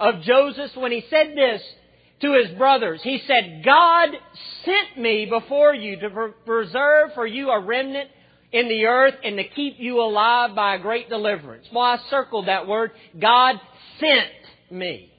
of 0.00 0.22
Joseph 0.22 0.74
when 0.76 0.90
he 0.90 1.04
said 1.10 1.36
this 1.36 1.62
to 2.22 2.32
his 2.32 2.56
brothers. 2.56 3.00
He 3.02 3.20
said, 3.26 3.62
God 3.64 4.08
sent 4.64 4.98
me 4.98 5.26
before 5.26 5.74
you 5.74 6.00
to 6.00 6.32
preserve 6.46 7.10
for 7.14 7.26
you 7.26 7.50
a 7.50 7.60
remnant 7.60 8.08
in 8.52 8.68
the 8.68 8.86
earth 8.86 9.14
and 9.22 9.36
to 9.36 9.44
keep 9.44 9.74
you 9.78 10.00
alive 10.00 10.54
by 10.54 10.76
a 10.76 10.78
great 10.78 11.08
deliverance. 11.08 11.66
Well, 11.72 11.84
I 11.84 11.98
circled 12.08 12.48
that 12.48 12.66
word. 12.66 12.92
God 13.20 13.56
sent 14.00 14.30
me. 14.70 15.12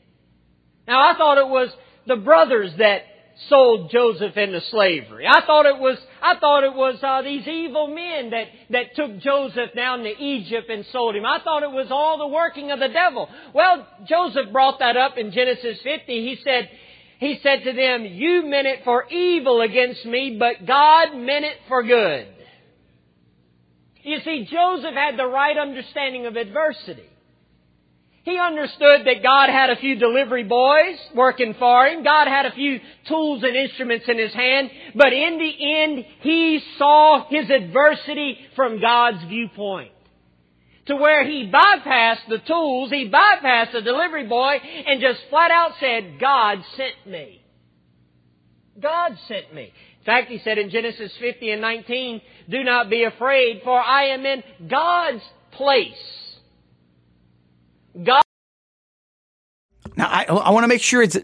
Now 0.87 1.07
I 1.07 1.17
thought 1.17 1.37
it 1.37 1.47
was 1.47 1.69
the 2.07 2.15
brothers 2.15 2.71
that 2.79 3.03
sold 3.49 3.91
Joseph 3.91 4.37
into 4.37 4.61
slavery. 4.71 5.27
I 5.27 5.45
thought 5.45 5.65
it 5.65 5.77
was, 5.77 5.97
I 6.25 6.39
thought 6.39 6.63
it 6.63 6.73
was 6.73 6.97
uh, 7.03 7.21
these 7.21 7.47
evil 7.47 7.87
men 7.87 8.31
that, 8.31 8.47
that 8.71 8.95
took 8.95 9.19
Joseph 9.19 9.75
down 9.75 9.99
to 9.99 10.09
Egypt 10.09 10.71
and 10.71 10.83
sold 10.91 11.15
him. 11.15 11.23
I 11.23 11.39
thought 11.43 11.61
it 11.61 11.69
was 11.69 11.87
all 11.91 12.17
the 12.17 12.27
working 12.27 12.71
of 12.71 12.79
the 12.79 12.87
devil. 12.87 13.29
Well, 13.53 13.85
Joseph 14.07 14.51
brought 14.51 14.79
that 14.79 14.97
up 14.97 15.19
in 15.19 15.31
Genesis 15.31 15.77
50. 15.83 16.05
He 16.07 16.39
said, 16.43 16.69
he 17.19 17.39
said 17.43 17.63
to 17.65 17.73
them, 17.73 18.05
you 18.05 18.43
meant 18.43 18.65
it 18.65 18.83
for 18.83 19.07
evil 19.07 19.61
against 19.61 20.03
me, 20.05 20.37
but 20.39 20.65
God 20.65 21.15
meant 21.15 21.45
it 21.45 21.57
for 21.67 21.83
good. 21.83 22.27
You 24.01 24.19
see, 24.21 24.47
Joseph 24.51 24.95
had 24.95 25.19
the 25.19 25.27
right 25.27 25.57
understanding 25.57 26.25
of 26.25 26.35
adversity. 26.35 27.05
He 28.25 28.39
understood 28.39 29.05
that 29.05 29.21
God 29.21 29.49
had 29.51 29.69
a 29.69 29.75
few 29.75 29.97
delivery 29.97 30.43
boys 30.43 30.97
working 31.13 31.53
for 31.59 31.85
him. 31.85 32.03
God 32.03 32.27
had 32.27 32.47
a 32.47 32.51
few 32.53 32.79
tools 33.07 33.43
and 33.43 33.55
instruments 33.55 34.05
in 34.07 34.17
his 34.17 34.33
hand. 34.33 34.71
But 34.95 35.13
in 35.13 35.37
the 35.37 35.83
end, 35.83 36.05
he 36.21 36.59
saw 36.79 37.27
his 37.29 37.51
adversity 37.51 38.39
from 38.55 38.81
God's 38.81 39.23
viewpoint. 39.25 39.91
To 40.87 40.95
where 40.95 41.23
he 41.23 41.51
bypassed 41.51 42.27
the 42.27 42.39
tools, 42.39 42.89
he 42.89 43.11
bypassed 43.11 43.73
the 43.73 43.81
delivery 43.81 44.25
boy, 44.25 44.57
and 44.87 45.01
just 45.01 45.19
flat 45.29 45.51
out 45.51 45.73
said, 45.79 46.19
God 46.19 46.63
sent 46.75 47.05
me. 47.05 47.43
God 48.79 49.17
sent 49.27 49.53
me. 49.53 49.71
In 49.99 50.05
fact, 50.05 50.31
he 50.31 50.39
said 50.39 50.57
in 50.57 50.71
Genesis 50.71 51.11
50 51.19 51.51
and 51.51 51.61
19, 51.61 52.21
Do 52.49 52.63
not 52.63 52.89
be 52.89 53.03
afraid, 53.03 53.61
for 53.63 53.79
I 53.79 54.05
am 54.05 54.25
in 54.25 54.43
God's 54.67 55.23
place. 55.51 56.24
God. 58.03 58.23
Now, 59.95 60.07
I, 60.07 60.23
I 60.23 60.49
want 60.51 60.63
to 60.63 60.67
make 60.67 60.81
sure 60.81 61.01
it's 61.01 61.17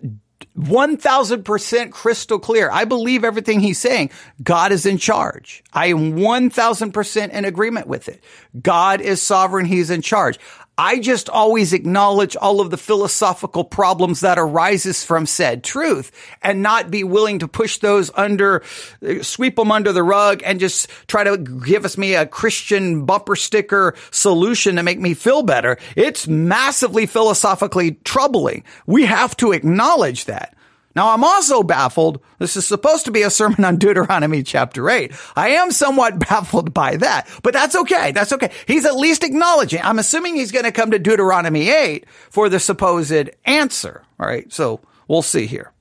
1000% 0.57 1.91
crystal 1.91 2.39
clear. 2.39 2.69
I 2.71 2.85
believe 2.85 3.23
everything 3.23 3.59
he's 3.59 3.79
saying. 3.79 4.11
God 4.43 4.71
is 4.71 4.85
in 4.85 4.97
charge. 4.97 5.63
I 5.73 5.87
am 5.87 6.13
1000% 6.15 7.29
in 7.29 7.45
agreement 7.45 7.87
with 7.87 8.09
it. 8.09 8.23
God 8.61 9.01
is 9.01 9.21
sovereign. 9.21 9.65
He's 9.65 9.89
in 9.89 10.01
charge. 10.01 10.39
I 10.81 10.97
just 10.97 11.29
always 11.29 11.73
acknowledge 11.73 12.35
all 12.35 12.59
of 12.59 12.71
the 12.71 12.77
philosophical 12.77 13.63
problems 13.63 14.21
that 14.21 14.39
arises 14.39 15.05
from 15.05 15.27
said 15.27 15.63
truth 15.63 16.11
and 16.41 16.63
not 16.63 16.89
be 16.89 17.03
willing 17.03 17.37
to 17.37 17.47
push 17.47 17.77
those 17.77 18.09
under, 18.15 18.63
uh, 19.07 19.21
sweep 19.21 19.57
them 19.57 19.71
under 19.71 19.91
the 19.91 20.01
rug 20.01 20.41
and 20.43 20.59
just 20.59 20.89
try 21.05 21.23
to 21.23 21.37
give 21.37 21.85
us 21.85 21.99
me 21.99 22.15
a 22.15 22.25
Christian 22.25 23.05
bumper 23.05 23.35
sticker 23.35 23.93
solution 24.09 24.77
to 24.77 24.81
make 24.81 24.99
me 24.99 25.13
feel 25.13 25.43
better. 25.43 25.77
It's 25.95 26.27
massively 26.27 27.05
philosophically 27.05 27.91
troubling. 28.03 28.63
We 28.87 29.05
have 29.05 29.37
to 29.37 29.51
acknowledge 29.51 30.25
that. 30.25 30.57
Now 30.95 31.13
I'm 31.13 31.23
also 31.23 31.63
baffled. 31.63 32.21
This 32.39 32.57
is 32.57 32.67
supposed 32.67 33.05
to 33.05 33.11
be 33.11 33.21
a 33.21 33.29
sermon 33.29 33.63
on 33.63 33.77
Deuteronomy 33.77 34.43
chapter 34.43 34.89
8. 34.89 35.11
I 35.35 35.49
am 35.49 35.71
somewhat 35.71 36.19
baffled 36.29 36.73
by 36.73 36.97
that, 36.97 37.27
but 37.43 37.53
that's 37.53 37.75
okay. 37.75 38.11
That's 38.11 38.33
okay. 38.33 38.51
He's 38.67 38.85
at 38.85 38.95
least 38.95 39.23
acknowledging. 39.23 39.81
I'm 39.83 39.99
assuming 39.99 40.35
he's 40.35 40.51
going 40.51 40.65
to 40.65 40.71
come 40.71 40.91
to 40.91 40.99
Deuteronomy 40.99 41.69
8 41.69 42.05
for 42.29 42.49
the 42.49 42.59
supposed 42.59 43.29
answer. 43.45 44.03
All 44.19 44.27
right. 44.27 44.51
So 44.51 44.81
we'll 45.07 45.21
see 45.21 45.47
here. 45.47 45.71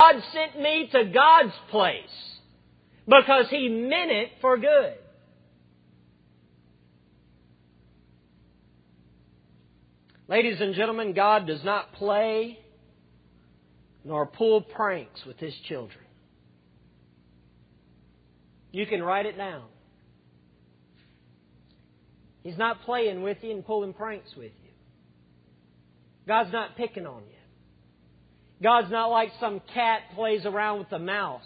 God 0.00 0.14
sent 0.32 0.60
me 0.60 0.88
to 0.92 1.04
God's 1.04 1.54
place 1.70 2.38
because 3.06 3.46
he 3.50 3.68
meant 3.68 4.10
it 4.10 4.30
for 4.40 4.58
good. 4.58 4.94
Ladies 10.28 10.60
and 10.60 10.74
gentlemen, 10.74 11.12
God 11.12 11.46
does 11.46 11.62
not 11.62 11.92
play 11.92 12.58
nor 14.04 14.26
pull 14.26 14.62
pranks 14.62 15.24
with 15.26 15.38
his 15.38 15.54
children. 15.68 16.04
You 18.72 18.86
can 18.86 19.02
write 19.02 19.26
it 19.26 19.36
down. 19.36 19.64
He's 22.42 22.58
not 22.58 22.82
playing 22.82 23.22
with 23.22 23.38
you 23.42 23.52
and 23.52 23.64
pulling 23.64 23.92
pranks 23.92 24.30
with 24.36 24.52
you. 24.64 24.70
God's 26.26 26.52
not 26.52 26.76
picking 26.76 27.06
on 27.06 27.22
you. 27.22 27.36
God's 28.62 28.90
not 28.90 29.06
like 29.06 29.30
some 29.40 29.60
cat 29.74 30.02
plays 30.14 30.44
around 30.46 30.80
with 30.80 30.92
a 30.92 30.98
mouse 30.98 31.42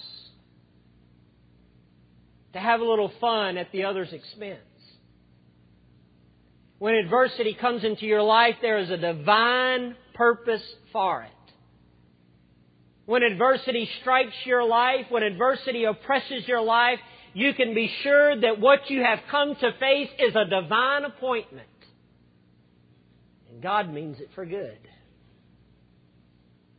to 2.52 2.58
have 2.58 2.80
a 2.80 2.84
little 2.84 3.10
fun 3.20 3.56
at 3.56 3.72
the 3.72 3.84
other's 3.84 4.12
expense. 4.12 4.60
When 6.78 6.94
adversity 6.94 7.54
comes 7.58 7.84
into 7.84 8.04
your 8.04 8.22
life, 8.22 8.56
there 8.60 8.78
is 8.78 8.90
a 8.90 8.98
divine 8.98 9.96
purpose 10.14 10.62
for 10.92 11.22
it. 11.22 11.30
When 13.06 13.22
adversity 13.22 13.88
strikes 14.00 14.34
your 14.44 14.64
life, 14.64 15.06
when 15.10 15.22
adversity 15.22 15.84
oppresses 15.84 16.46
your 16.46 16.60
life, 16.60 16.98
you 17.34 17.54
can 17.54 17.72
be 17.72 17.90
sure 18.02 18.40
that 18.40 18.60
what 18.60 18.90
you 18.90 19.02
have 19.02 19.20
come 19.30 19.54
to 19.54 19.72
face 19.78 20.08
is 20.18 20.34
a 20.34 20.44
divine 20.44 21.04
appointment. 21.04 21.68
And 23.48 23.62
God 23.62 23.92
means 23.92 24.18
it 24.18 24.30
for 24.34 24.44
good. 24.44 24.78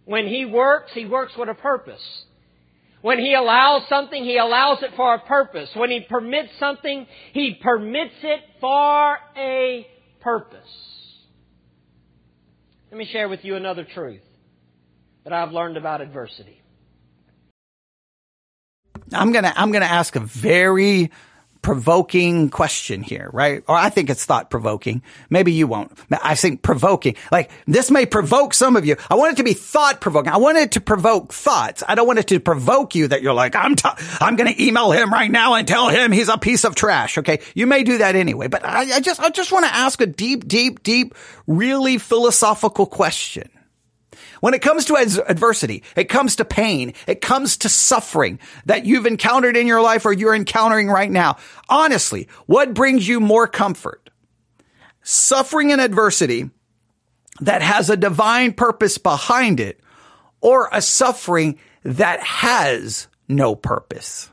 When 0.04 0.28
He 0.28 0.44
works, 0.46 0.92
He 0.94 1.06
works 1.06 1.32
with 1.38 1.48
a 1.48 1.54
purpose. 1.54 2.04
When 3.02 3.20
He 3.20 3.34
allows 3.34 3.84
something, 3.88 4.22
He 4.22 4.38
allows 4.38 4.84
it 4.84 4.92
for 4.98 5.14
a 5.14 5.20
purpose. 5.20 5.70
When 5.76 5.92
He 5.92 6.02
permits 6.02 6.50
something, 6.60 7.08
He 7.32 7.58
permits 7.62 8.16
it 8.22 8.42
for 8.60 9.18
a 9.38 9.88
purpose. 10.20 10.60
Let 12.92 12.98
me 12.98 13.06
share 13.06 13.30
with 13.30 13.46
you 13.46 13.56
another 13.56 13.86
truth 13.86 14.22
that 15.28 15.34
I've 15.34 15.52
learned 15.52 15.76
about 15.76 16.00
adversity? 16.00 16.62
I'm 19.12 19.34
gonna 19.34 19.52
I'm 19.58 19.74
gonna 19.74 19.86
ask 19.86 20.16
a 20.16 20.22
very 20.22 21.12
provoking 21.62 22.50
question 22.50 23.04
here, 23.04 23.30
right? 23.34 23.62
Or 23.68 23.76
I 23.76 23.90
think 23.90 24.10
it's 24.10 24.24
thought 24.24 24.50
provoking. 24.50 25.02
Maybe 25.30 25.52
you 25.52 25.68
won't. 25.68 25.92
I 26.24 26.36
think 26.36 26.62
provoking. 26.62 27.16
Like 27.30 27.52
this 27.66 27.92
may 27.92 28.06
provoke 28.06 28.54
some 28.54 28.78
of 28.78 28.86
you. 28.86 28.96
I 29.10 29.16
want 29.16 29.34
it 29.34 29.38
to 29.38 29.44
be 29.44 29.52
thought 29.52 30.00
provoking. 30.00 30.32
I 30.32 30.38
want 30.38 30.60
it 30.60 30.72
to 30.74 30.82
provoke 30.82 31.34
thoughts. 31.34 31.84
I 31.86 31.96
don't 31.96 32.08
want 32.08 32.20
it 32.20 32.28
to 32.28 32.40
provoke 32.40 32.96
you 32.96 33.10
that 33.10 33.22
you're 33.22 33.34
like, 33.34 33.54
I'm, 33.54 33.76
t- 33.76 33.90
I'm 34.22 34.38
going 34.38 34.54
to 34.54 34.64
email 34.64 34.92
him 34.92 35.12
right 35.12 35.30
now 35.30 35.56
and 35.56 35.68
tell 35.68 35.90
him 35.90 36.14
he's 36.14 36.30
a 36.30 36.38
piece 36.38 36.64
of 36.64 36.74
trash. 36.74 37.18
Okay. 37.18 37.40
You 37.54 37.68
may 37.68 37.84
do 37.84 37.98
that 37.98 38.16
anyway, 38.16 38.48
but 38.48 38.64
I, 38.64 38.96
I 38.96 39.00
just, 39.02 39.20
I 39.20 39.30
just 39.30 39.52
want 39.52 39.66
to 39.66 39.74
ask 39.74 40.00
a 40.00 40.06
deep, 40.06 40.48
deep, 40.48 40.84
deep, 40.84 41.16
really 41.48 41.98
philosophical 41.98 42.86
question. 42.86 43.50
When 44.40 44.54
it 44.54 44.62
comes 44.62 44.86
to 44.86 44.96
adversity, 44.96 45.84
it 45.96 46.06
comes 46.06 46.36
to 46.38 46.46
pain, 46.46 46.94
it 47.08 47.22
comes 47.22 47.58
to 47.58 47.70
suffering 47.70 48.40
that 48.66 48.86
you've 48.86 49.06
encountered 49.06 49.58
in 49.58 49.68
your 49.68 49.82
life 49.82 50.06
or 50.06 50.14
you're 50.14 50.36
encountering 50.36 50.88
right 50.88 51.12
now. 51.12 51.38
Honestly, 51.70 52.28
what 52.46 52.74
brings 52.74 53.08
you 53.08 53.20
more 53.20 53.48
comfort? 53.48 54.10
Suffering 55.02 55.72
and 55.72 55.82
adversity 55.82 56.50
that 57.42 57.62
has 57.62 57.90
a 57.90 57.98
divine 57.98 58.54
purpose 58.54 58.98
behind 58.98 59.60
it 59.60 59.80
or 60.42 60.70
a 60.72 60.82
suffering 60.82 61.60
that 61.84 62.20
has 62.22 63.08
no 63.28 63.56
purpose? 63.56 64.30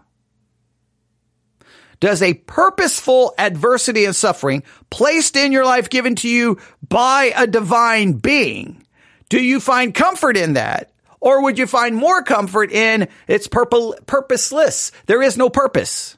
Does 2.01 2.20
a 2.20 2.35
purposeful 2.35 3.35
adversity 3.39 4.05
and 4.05 4.14
suffering 4.14 4.62
placed 4.91 5.37
in 5.37 5.53
your 5.53 5.64
life 5.64 5.89
given 5.89 6.16
to 6.16 6.28
you 6.28 6.59
by 6.87 7.32
a 7.35 7.47
divine 7.47 8.14
being 8.14 8.85
do 9.29 9.43
you 9.43 9.61
find 9.61 9.95
comfort 9.95 10.37
in 10.37 10.55
that? 10.55 10.91
Or 11.20 11.43
would 11.43 11.59
you 11.59 11.66
find 11.66 11.97
more 11.97 12.22
comfort 12.22 12.70
in 12.70 13.09
it's 13.27 13.47
purple, 13.47 13.97
purposeless? 14.07 14.93
There 15.07 15.22
is 15.22 15.37
no 15.39 15.49
purpose. 15.49 16.16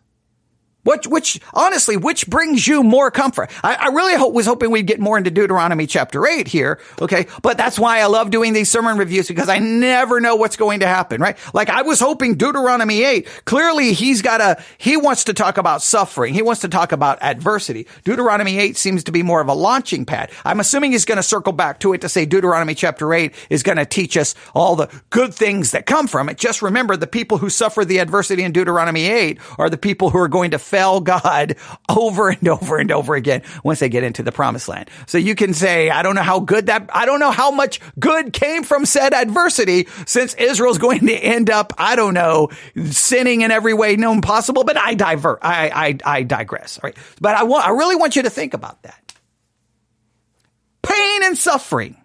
Which, 0.87 1.09
which, 1.09 1.41
honestly, 1.53 1.97
which 1.97 2.29
brings 2.29 2.65
you 2.65 2.85
more 2.85 3.11
comfort? 3.11 3.51
I, 3.65 3.75
I 3.75 3.87
really 3.89 4.15
hope, 4.15 4.33
was 4.33 4.47
hoping 4.47 4.71
we'd 4.71 4.87
get 4.87 5.01
more 5.01 5.19
into 5.19 5.33
Deuteronomy 5.33 5.89
chapter 5.89 6.25
8 6.25 6.47
here, 6.47 6.79
okay? 7.03 7.27
But 7.43 7.59
that's 7.59 7.77
why 7.77 7.99
I 7.99 8.07
love 8.07 8.31
doing 8.31 8.53
these 8.53 8.71
sermon 8.71 8.97
reviews 8.97 9.27
because 9.27 9.49
I 9.49 9.59
never 9.59 10.21
know 10.21 10.37
what's 10.37 10.55
going 10.55 10.81
to 10.81 10.87
happen, 10.87 11.21
right? 11.21 11.37
Like 11.53 11.71
I 11.71 11.83
was 11.83 11.99
hoping 11.99 12.37
Deuteronomy 12.37 13.03
8, 13.03 13.27
clearly 13.47 13.95
he's 13.95 14.23
got 14.23 14.41
a, 14.41 14.63
he 14.79 14.97
wants 14.97 15.25
to 15.25 15.35
talk 15.35 15.59
about 15.59 15.83
suffering. 15.83 16.35
He 16.35 16.43
wants 16.43 16.61
to 16.61 16.69
talk 16.69 16.93
about 16.93 17.21
adversity. 17.21 17.89
Deuteronomy 18.05 18.57
8 18.57 18.77
seems 18.77 19.03
to 19.05 19.13
be 19.13 19.25
more 19.25 19.41
of 19.41 19.49
a 19.49 19.55
launching 19.55 20.05
pad. 20.07 20.31
I'm 20.45 20.61
assuming 20.61 20.93
he's 20.93 21.05
going 21.05 21.17
to 21.17 21.23
circle 21.25 21.53
back 21.53 21.81
to 21.81 21.95
it 21.95 22.03
to 22.03 22.09
say 22.09 22.27
Deuteronomy 22.27 22.77
chapter 22.77 23.13
8 23.13 23.35
is 23.51 23.65
going 23.65 23.79
to 23.79 23.87
teach 23.87 24.17
us 24.17 24.37
all 24.55 24.77
the 24.77 24.89
good 25.11 25.35
things 25.35 25.73
that 25.73 25.85
come 25.85 26.07
from 26.07 26.29
it. 26.29 26.39
Just 26.39 26.63
remember 26.63 26.97
the 26.97 27.09
people 27.09 27.39
who 27.39 27.51
suffer 27.51 27.85
the 27.85 27.99
adversity 27.99 28.45
in 28.45 28.53
Deuteronomy 28.53 29.07
8 29.07 29.41
are 29.59 29.69
the 29.69 29.77
people 29.77 30.11
who 30.11 30.19
are 30.19 30.29
going 30.29 30.53
to 30.53 30.61
fail 30.61 30.76
God 31.01 31.57
over 31.89 32.29
and 32.29 32.49
over 32.49 32.79
and 32.79 32.91
over 32.91 33.15
again 33.15 33.43
once 33.65 33.81
they 33.81 33.89
get 33.89 34.05
into 34.05 34.23
the 34.23 34.33
promised 34.33 34.69
land. 34.69 34.91
So 35.07 35.19
you 35.19 35.35
can 35.35 35.55
say, 35.55 35.91
I 35.91 36.03
don't 36.03 36.15
know 36.15 36.23
how 36.23 36.41
good 36.41 36.67
that, 36.67 36.89
I 36.93 37.07
don't 37.07 37.21
know 37.21 37.31
how 37.31 37.51
much 37.51 37.81
good 37.99 38.33
came 38.33 38.63
from 38.63 38.87
said 38.87 39.15
adversity 39.15 39.89
since 40.07 40.35
Israel's 40.35 40.79
going 40.79 41.07
to 41.07 41.15
end 41.15 41.51
up, 41.51 41.73
I 41.79 41.97
don't 41.97 42.15
know, 42.15 42.51
sinning 42.91 43.43
in 43.43 43.51
every 43.51 43.75
way 43.75 43.97
known 43.97 44.21
possible, 44.21 44.65
but 44.65 44.77
I 44.77 44.95
divert, 44.95 45.41
I, 45.43 45.99
I, 46.05 46.19
I 46.19 46.23
digress. 46.23 46.79
All 46.79 46.89
right. 46.89 46.97
But 47.21 47.35
I 47.37 47.45
want, 47.45 47.67
I 47.67 47.71
really 47.71 47.97
want 47.97 48.17
you 48.17 48.23
to 48.23 48.31
think 48.31 48.55
about 48.55 48.83
that. 48.83 49.15
Pain 50.83 51.23
and 51.25 51.37
suffering. 51.37 51.97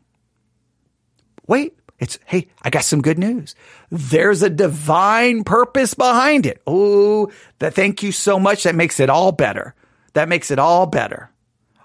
Wait, 1.47 1.77
it's, 2.01 2.17
hey, 2.25 2.47
I 2.63 2.71
got 2.71 2.83
some 2.83 3.03
good 3.03 3.19
news. 3.19 3.53
There's 3.91 4.41
a 4.41 4.49
divine 4.49 5.43
purpose 5.43 5.93
behind 5.93 6.47
it. 6.47 6.59
Oh, 6.65 7.31
that 7.59 7.75
thank 7.75 8.01
you 8.01 8.11
so 8.11 8.39
much. 8.39 8.63
That 8.63 8.73
makes 8.73 8.99
it 8.99 9.09
all 9.09 9.31
better. 9.31 9.75
That 10.13 10.27
makes 10.27 10.49
it 10.49 10.57
all 10.57 10.87
better. 10.87 11.29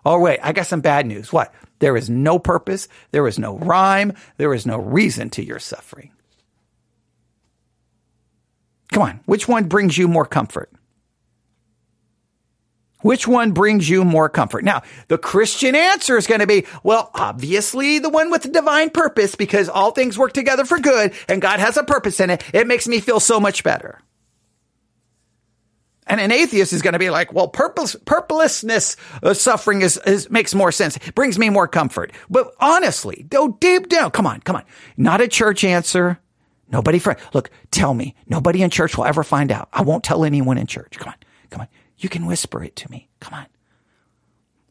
Oh, 0.06 0.18
wait, 0.18 0.40
I 0.42 0.52
got 0.52 0.66
some 0.66 0.80
bad 0.80 1.04
news. 1.06 1.34
What? 1.34 1.52
There 1.80 1.98
is 1.98 2.08
no 2.08 2.38
purpose. 2.38 2.88
There 3.10 3.28
is 3.28 3.38
no 3.38 3.58
rhyme. 3.58 4.14
There 4.38 4.54
is 4.54 4.64
no 4.64 4.78
reason 4.78 5.28
to 5.30 5.44
your 5.44 5.58
suffering. 5.58 6.12
Come 8.92 9.02
on. 9.02 9.20
Which 9.26 9.46
one 9.46 9.64
brings 9.64 9.98
you 9.98 10.08
more 10.08 10.24
comfort? 10.24 10.72
Which 13.02 13.28
one 13.28 13.52
brings 13.52 13.88
you 13.88 14.04
more 14.04 14.28
comfort? 14.28 14.64
Now, 14.64 14.82
the 15.08 15.18
Christian 15.18 15.74
answer 15.74 16.16
is 16.16 16.26
going 16.26 16.40
to 16.40 16.46
be, 16.46 16.66
well, 16.82 17.10
obviously 17.14 17.98
the 17.98 18.08
one 18.08 18.30
with 18.30 18.42
the 18.42 18.48
divine 18.48 18.90
purpose 18.90 19.34
because 19.34 19.68
all 19.68 19.90
things 19.90 20.18
work 20.18 20.32
together 20.32 20.64
for 20.64 20.78
good 20.78 21.12
and 21.28 21.42
God 21.42 21.60
has 21.60 21.76
a 21.76 21.84
purpose 21.84 22.20
in 22.20 22.30
it. 22.30 22.42
It 22.54 22.66
makes 22.66 22.88
me 22.88 23.00
feel 23.00 23.20
so 23.20 23.38
much 23.38 23.62
better. 23.62 24.00
And 26.06 26.20
an 26.20 26.30
atheist 26.30 26.72
is 26.72 26.82
going 26.82 26.92
to 26.92 26.98
be 26.98 27.10
like, 27.10 27.32
well, 27.32 27.48
purpose, 27.48 27.96
purposelessness 28.04 28.96
of 29.22 29.36
suffering 29.36 29.82
is, 29.82 30.00
is, 30.06 30.30
makes 30.30 30.54
more 30.54 30.70
sense. 30.70 30.98
Brings 31.14 31.38
me 31.38 31.50
more 31.50 31.66
comfort. 31.66 32.12
But 32.30 32.52
honestly, 32.60 33.26
go 33.28 33.48
deep 33.48 33.88
down. 33.88 34.12
Come 34.12 34.26
on, 34.26 34.40
come 34.40 34.56
on. 34.56 34.62
Not 34.96 35.20
a 35.20 35.26
church 35.26 35.64
answer. 35.64 36.20
Nobody, 36.70 37.00
fr- 37.00 37.12
look, 37.34 37.50
tell 37.72 37.92
me. 37.92 38.14
Nobody 38.26 38.62
in 38.62 38.70
church 38.70 38.96
will 38.96 39.04
ever 39.04 39.24
find 39.24 39.50
out. 39.50 39.68
I 39.72 39.82
won't 39.82 40.04
tell 40.04 40.24
anyone 40.24 40.58
in 40.58 40.66
church. 40.66 40.96
Come 40.96 41.08
on, 41.08 41.18
come 41.50 41.60
on. 41.62 41.68
You 41.98 42.08
can 42.08 42.26
whisper 42.26 42.62
it 42.62 42.76
to 42.76 42.90
me. 42.90 43.08
Come 43.20 43.34
on. 43.34 43.46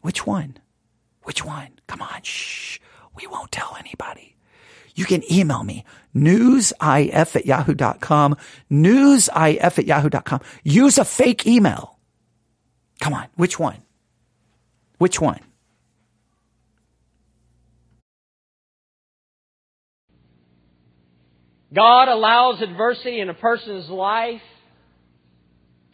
Which 0.01 0.25
one? 0.25 0.57
Which 1.23 1.43
one? 1.43 1.79
Come 1.87 2.01
on. 2.01 2.21
Shh. 2.23 2.79
We 3.15 3.27
won't 3.27 3.51
tell 3.51 3.75
anybody. 3.79 4.35
You 4.95 5.05
can 5.05 5.23
email 5.31 5.63
me 5.63 5.83
newsif 6.15 7.35
at 7.35 7.45
yahoo.com, 7.45 8.37
newsif 8.71 9.79
at 9.79 9.85
yahoo.com. 9.85 10.39
Use 10.63 10.97
a 10.97 11.05
fake 11.05 11.45
email. 11.45 11.99
Come 13.01 13.13
on. 13.13 13.27
Which 13.35 13.59
one? 13.59 13.81
Which 14.97 15.19
one? 15.19 15.41
God 21.73 22.07
allows 22.07 22.61
adversity 22.61 23.19
in 23.19 23.27
a 23.27 23.33
person's 23.33 23.89
life 23.89 24.41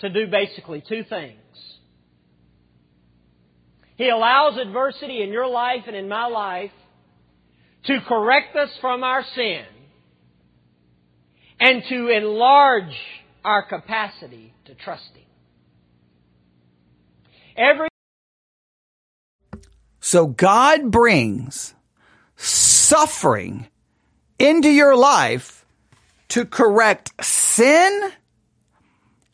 to 0.02 0.10
do 0.10 0.28
basically 0.28 0.84
two 0.88 1.04
things. 1.04 1.38
He 3.97 4.10
allows 4.10 4.58
adversity 4.58 5.22
in 5.22 5.30
your 5.30 5.47
life 5.47 5.84
and 5.88 5.95
in 5.95 6.08
my 6.08 6.28
life 6.28 6.72
to 7.86 7.99
correct 8.08 8.56
us 8.56 8.70
from 8.80 9.04
our 9.04 9.24
sin 9.36 9.64
and 11.60 11.84
to 11.89 12.08
enlarge 12.10 12.95
our 13.45 13.64
capacity 13.68 14.54
to 14.66 14.76
trust 14.76 15.10
Him. 15.14 15.24
Every 17.56 17.88
so 19.99 20.26
God 20.26 20.89
brings 20.89 21.76
suffering 22.36 23.68
into 24.39 24.70
your 24.70 24.95
life 24.95 25.64
to 26.30 26.45
correct 26.45 27.12
sin 27.24 28.12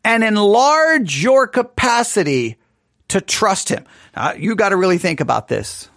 and 0.07 0.23
enlarge 0.23 1.21
your 1.21 1.47
capacity 1.47 2.55
to 3.09 3.19
trust 3.19 3.67
Him. 3.67 3.83
Now, 4.15 4.31
you 4.31 4.55
got 4.55 4.69
to 4.69 4.77
really 4.77 4.97
think 4.97 5.19
about 5.19 5.49
this. 5.49 5.89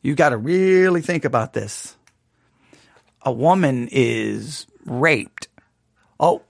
You 0.00 0.14
got 0.14 0.28
to 0.28 0.36
really 0.36 1.02
think 1.02 1.24
about 1.24 1.54
this. 1.54 1.96
A 3.22 3.32
woman 3.32 3.88
is 3.90 4.68
raped. 4.84 5.48
Oh, 6.20 6.42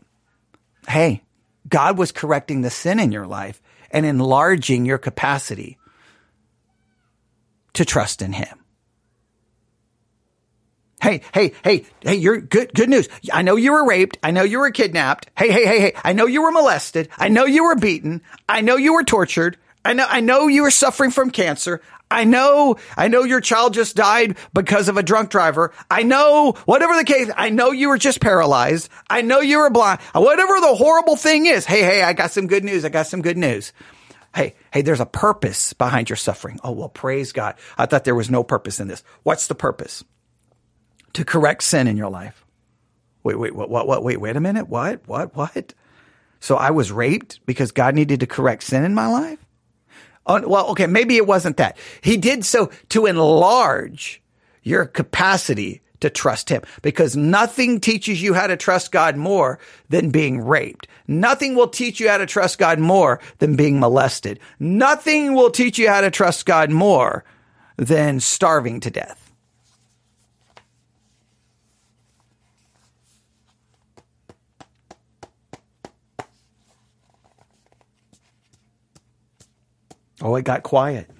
hey, 0.87 1.23
God 1.67 1.97
was 1.97 2.13
correcting 2.13 2.61
the 2.61 2.69
sin 2.69 3.01
in 3.01 3.11
your 3.11 3.27
life 3.27 3.63
and 3.91 4.05
enlarging 4.05 4.85
your 4.85 4.99
capacity 4.99 5.79
to 7.73 7.87
trust 7.87 8.21
in 8.21 8.35
Him. 8.35 8.58
Hey, 11.01 11.20
hey, 11.32 11.53
hey, 11.62 11.86
hey, 12.01 12.16
you're 12.16 12.40
good, 12.40 12.74
good 12.74 12.88
news. 12.88 13.09
I 13.32 13.42
know 13.42 13.55
you 13.55 13.72
were 13.72 13.86
raped. 13.86 14.18
I 14.22 14.32
know 14.32 14.42
you 14.42 14.59
were 14.59 14.70
kidnapped. 14.72 15.30
Hey, 15.36 15.51
hey, 15.53 15.64
hey, 15.64 15.80
hey, 15.80 15.92
I 16.03 16.12
know 16.12 16.26
you 16.26 16.42
were 16.42 16.51
molested. 16.51 17.09
I 17.16 17.28
know 17.28 17.44
you 17.44 17.64
were 17.64 17.76
beaten. 17.76 18.22
I 18.49 18.62
know 18.62 18.76
you 18.76 18.94
were 18.94 19.05
tortured. 19.05 19.57
I 19.84 19.92
know, 19.92 20.07
I 20.09 20.20
know 20.20 20.49
you 20.49 20.62
were 20.62 20.72
suffering 20.72 21.12
from 21.12 21.30
cancer. 21.30 21.80
I 22.11 22.24
know, 22.24 22.76
I 22.96 23.09
know 23.09 23.22
your 23.24 23.40
child 23.40 23.74
just 23.74 23.94
died 23.94 24.38
because 24.53 24.88
of 24.88 24.96
a 24.96 25.03
drunk 25.03 25.30
driver. 25.30 25.72
I 25.90 26.03
know, 26.03 26.53
whatever 26.64 26.96
the 26.96 27.05
case, 27.05 27.30
I 27.36 27.51
know 27.51 27.70
you 27.70 27.90
were 27.90 27.99
just 27.99 28.20
paralyzed. 28.20 28.88
I 29.09 29.22
know 29.22 29.40
you 29.40 29.59
were 29.59 29.70
blind. 29.70 30.01
Whatever 30.14 30.61
the 30.61 30.74
horrible 30.74 31.16
thing 31.16 31.46
is. 31.46 31.64
Hey, 31.64 31.82
hey, 31.82 32.03
I 32.03 32.12
got 32.12 32.32
some 32.32 32.49
good 32.49 32.64
news. 32.64 32.84
I 32.84 32.88
got 32.88 33.07
some 33.07 33.22
good 33.22 33.38
news. 33.38 33.72
Hey, 34.34 34.57
hey, 34.72 34.82
there's 34.82 35.01
a 35.01 35.07
purpose 35.07 35.74
behind 35.74 36.11
your 36.11 36.16
suffering. 36.16 36.59
Oh, 36.64 36.72
well, 36.72 36.88
praise 36.88 37.32
God. 37.32 37.55
I 37.76 37.86
thought 37.86 38.05
there 38.05 38.14
was 38.14 38.30
no 38.30 38.42
purpose 38.42 38.80
in 38.80 38.88
this. 38.88 39.05
What's 39.22 39.46
the 39.46 39.55
purpose? 39.55 40.03
To 41.15 41.25
correct 41.25 41.63
sin 41.63 41.87
in 41.87 41.97
your 41.97 42.11
life. 42.11 42.45
Wait, 43.23 43.39
wait, 43.39 43.55
what, 43.55 43.71
what, 43.71 43.87
what, 43.87 44.03
wait, 44.03 44.21
wait 44.21 44.37
a 44.37 44.41
minute. 44.41 44.69
What, 44.69 45.07
what, 45.07 45.37
what? 45.37 45.75
So 46.41 46.57
I 46.57 46.71
was 46.71 46.93
raped 46.93 47.45
because 47.47 47.73
God 47.73 47.95
needed 47.95 48.21
to 48.21 48.27
correct 48.27 48.63
sin 48.63 48.85
in 48.85 48.95
my 48.95 49.07
life? 49.07 49.45
Oh, 50.27 50.47
well, 50.47 50.67
okay, 50.69 50.87
maybe 50.87 51.17
it 51.17 51.27
wasn't 51.27 51.57
that. 51.57 51.77
He 52.01 52.17
did 52.17 52.45
so 52.45 52.71
to 52.91 53.07
enlarge 53.07 54.23
your 54.63 54.85
capacity 54.85 55.83
to 56.01 56.11
trust 56.11 56.49
him 56.49 56.63
because 56.83 57.17
nothing 57.17 57.81
teaches 57.81 58.23
you 58.23 58.35
how 58.35 58.47
to 58.47 58.57
trust 58.57 58.93
God 58.93 59.17
more 59.17 59.59
than 59.89 60.11
being 60.11 60.41
raped. 60.41 60.87
Nothing 61.09 61.55
will 61.55 61.68
teach 61.68 61.99
you 61.99 62.09
how 62.09 62.18
to 62.18 62.26
trust 62.26 62.59
God 62.59 62.79
more 62.79 63.21
than 63.39 63.57
being 63.57 63.80
molested. 63.80 64.39
Nothing 64.61 65.35
will 65.35 65.51
teach 65.51 65.79
you 65.79 65.89
how 65.89 66.03
to 66.03 66.11
trust 66.11 66.47
God 66.47 66.71
more 66.71 67.25
than 67.76 68.21
starving 68.21 68.80
to 68.80 68.91
death. 68.91 69.28
Oh, 80.20 80.34
it 80.36 80.45
got 80.45 80.62
quiet. 80.62 81.11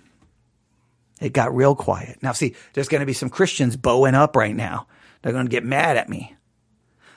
It 1.21 1.33
got 1.33 1.55
real 1.55 1.75
quiet. 1.75 2.23
Now, 2.23 2.33
see, 2.33 2.55
there's 2.73 2.89
going 2.89 3.01
to 3.01 3.07
be 3.07 3.13
some 3.13 3.31
Christians 3.31 3.77
bowing 3.77 4.15
up 4.15 4.37
right 4.37 4.55
now. 4.55 4.87
They're 5.23 5.33
going 5.33 5.47
to 5.47 5.51
get 5.51 5.65
mad 5.65 5.97
at 5.97 6.09
me. 6.09 6.37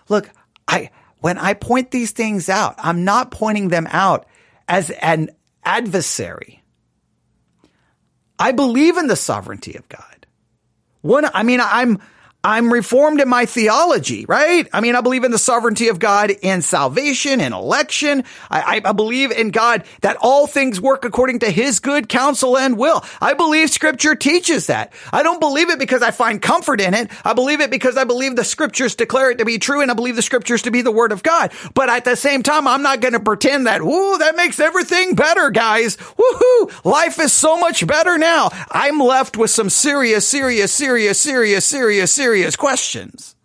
Look, 0.10 0.30
I, 0.68 0.90
when 1.20 1.38
I 1.38 1.54
point 1.54 1.92
these 1.92 2.12
things 2.12 2.50
out, 2.50 2.76
I'm 2.78 3.04
not 3.04 3.32
pointing 3.32 3.68
them 3.70 3.88
out 3.90 4.26
as 4.68 4.90
an 4.90 5.30
adversary. 5.64 6.64
I 8.40 8.52
believe 8.54 8.98
in 8.98 9.08
the 9.08 9.16
sovereignty 9.16 9.76
of 9.76 9.88
God. 9.88 10.26
One, 11.02 11.26
I 11.32 11.44
mean, 11.44 11.60
I'm, 11.62 12.00
I'm 12.44 12.74
reformed 12.74 13.22
in 13.22 13.30
my 13.30 13.46
theology, 13.46 14.26
right? 14.26 14.68
I 14.74 14.82
mean, 14.82 14.96
I 14.96 15.02
believe 15.02 15.24
in 15.24 15.30
the 15.30 15.38
sovereignty 15.38 15.90
of 15.90 16.00
God 16.00 16.32
in 16.32 16.64
salvation 16.64 17.40
and 17.40 17.54
election. 17.54 18.24
I, 18.50 18.82
I, 18.84 18.94
believe 18.94 19.32
in 19.32 19.52
God 19.52 19.84
that 20.02 20.18
all 20.20 20.48
things 20.48 20.82
work 20.82 21.06
according 21.06 21.40
to 21.40 21.52
his 21.52 21.80
good 21.80 22.10
counsel 22.10 22.58
and 22.58 22.80
will. 22.80 23.06
I 23.22 23.36
believe 23.36 23.70
scripture 23.70 24.16
teaches 24.16 24.68
that. 24.68 24.92
I 25.14 25.22
don't 25.22 25.40
believe 25.40 25.70
it 25.70 25.78
because 25.78 26.02
I 26.02 26.10
find 26.10 26.42
comfort 26.42 26.82
in 26.82 26.96
it. 26.96 27.12
I 27.24 27.34
believe 27.34 27.62
it 27.62 27.70
because 27.70 27.96
I 27.96 28.06
believe 28.06 28.36
the 28.36 28.44
scriptures 28.44 28.96
declare 28.96 29.30
it 29.30 29.38
to 29.38 29.46
be 29.46 29.60
true 29.60 29.82
and 29.82 29.92
I 29.92 29.94
believe 29.94 30.16
the 30.16 30.24
scriptures 30.24 30.64
to 30.64 30.72
be 30.72 30.82
the 30.82 30.92
word 30.92 31.12
of 31.12 31.22
God. 31.22 31.52
But 31.76 31.90
at 31.90 32.06
the 32.06 32.16
same 32.16 32.42
time, 32.42 32.68
I'm 32.68 32.82
not 32.82 33.02
going 33.02 33.14
to 33.14 33.20
pretend 33.20 33.68
that, 33.68 33.84
whoo, 33.84 34.18
that 34.18 34.36
makes 34.36 34.60
everything 34.60 35.14
better, 35.14 35.52
guys. 35.52 35.96
Woohoo! 35.96 36.86
Life 36.86 37.20
is 37.20 37.34
so 37.34 37.58
much 37.58 37.86
better 37.86 38.18
now. 38.18 38.50
I'm 38.72 39.00
left 39.00 39.38
with 39.38 39.52
some 39.52 39.70
serious, 39.70 40.28
serious, 40.28 40.74
serious, 40.74 41.22
serious, 41.22 41.66
serious, 41.66 42.12
serious 42.12 42.31
serious 42.32 42.56
questions. 42.56 43.36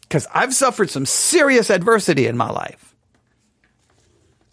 Because 0.00 0.26
I've 0.32 0.54
suffered 0.54 0.88
some 0.88 1.04
serious 1.04 1.68
adversity 1.68 2.26
in 2.26 2.38
my 2.38 2.48
life. 2.50 2.94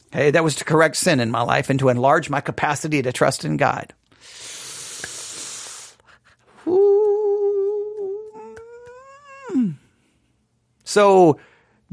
Okay, 0.08 0.32
that 0.32 0.44
was 0.44 0.56
to 0.56 0.66
correct 0.66 0.98
sin 0.98 1.22
in 1.22 1.32
my 1.32 1.44
life 1.44 1.70
and 1.70 1.80
to 1.80 1.88
enlarge 1.88 2.30
my 2.30 2.42
capacity 2.42 3.02
to 3.02 3.14
trust 3.14 3.46
in 3.46 3.56
God. 3.56 3.94
So 10.84 11.40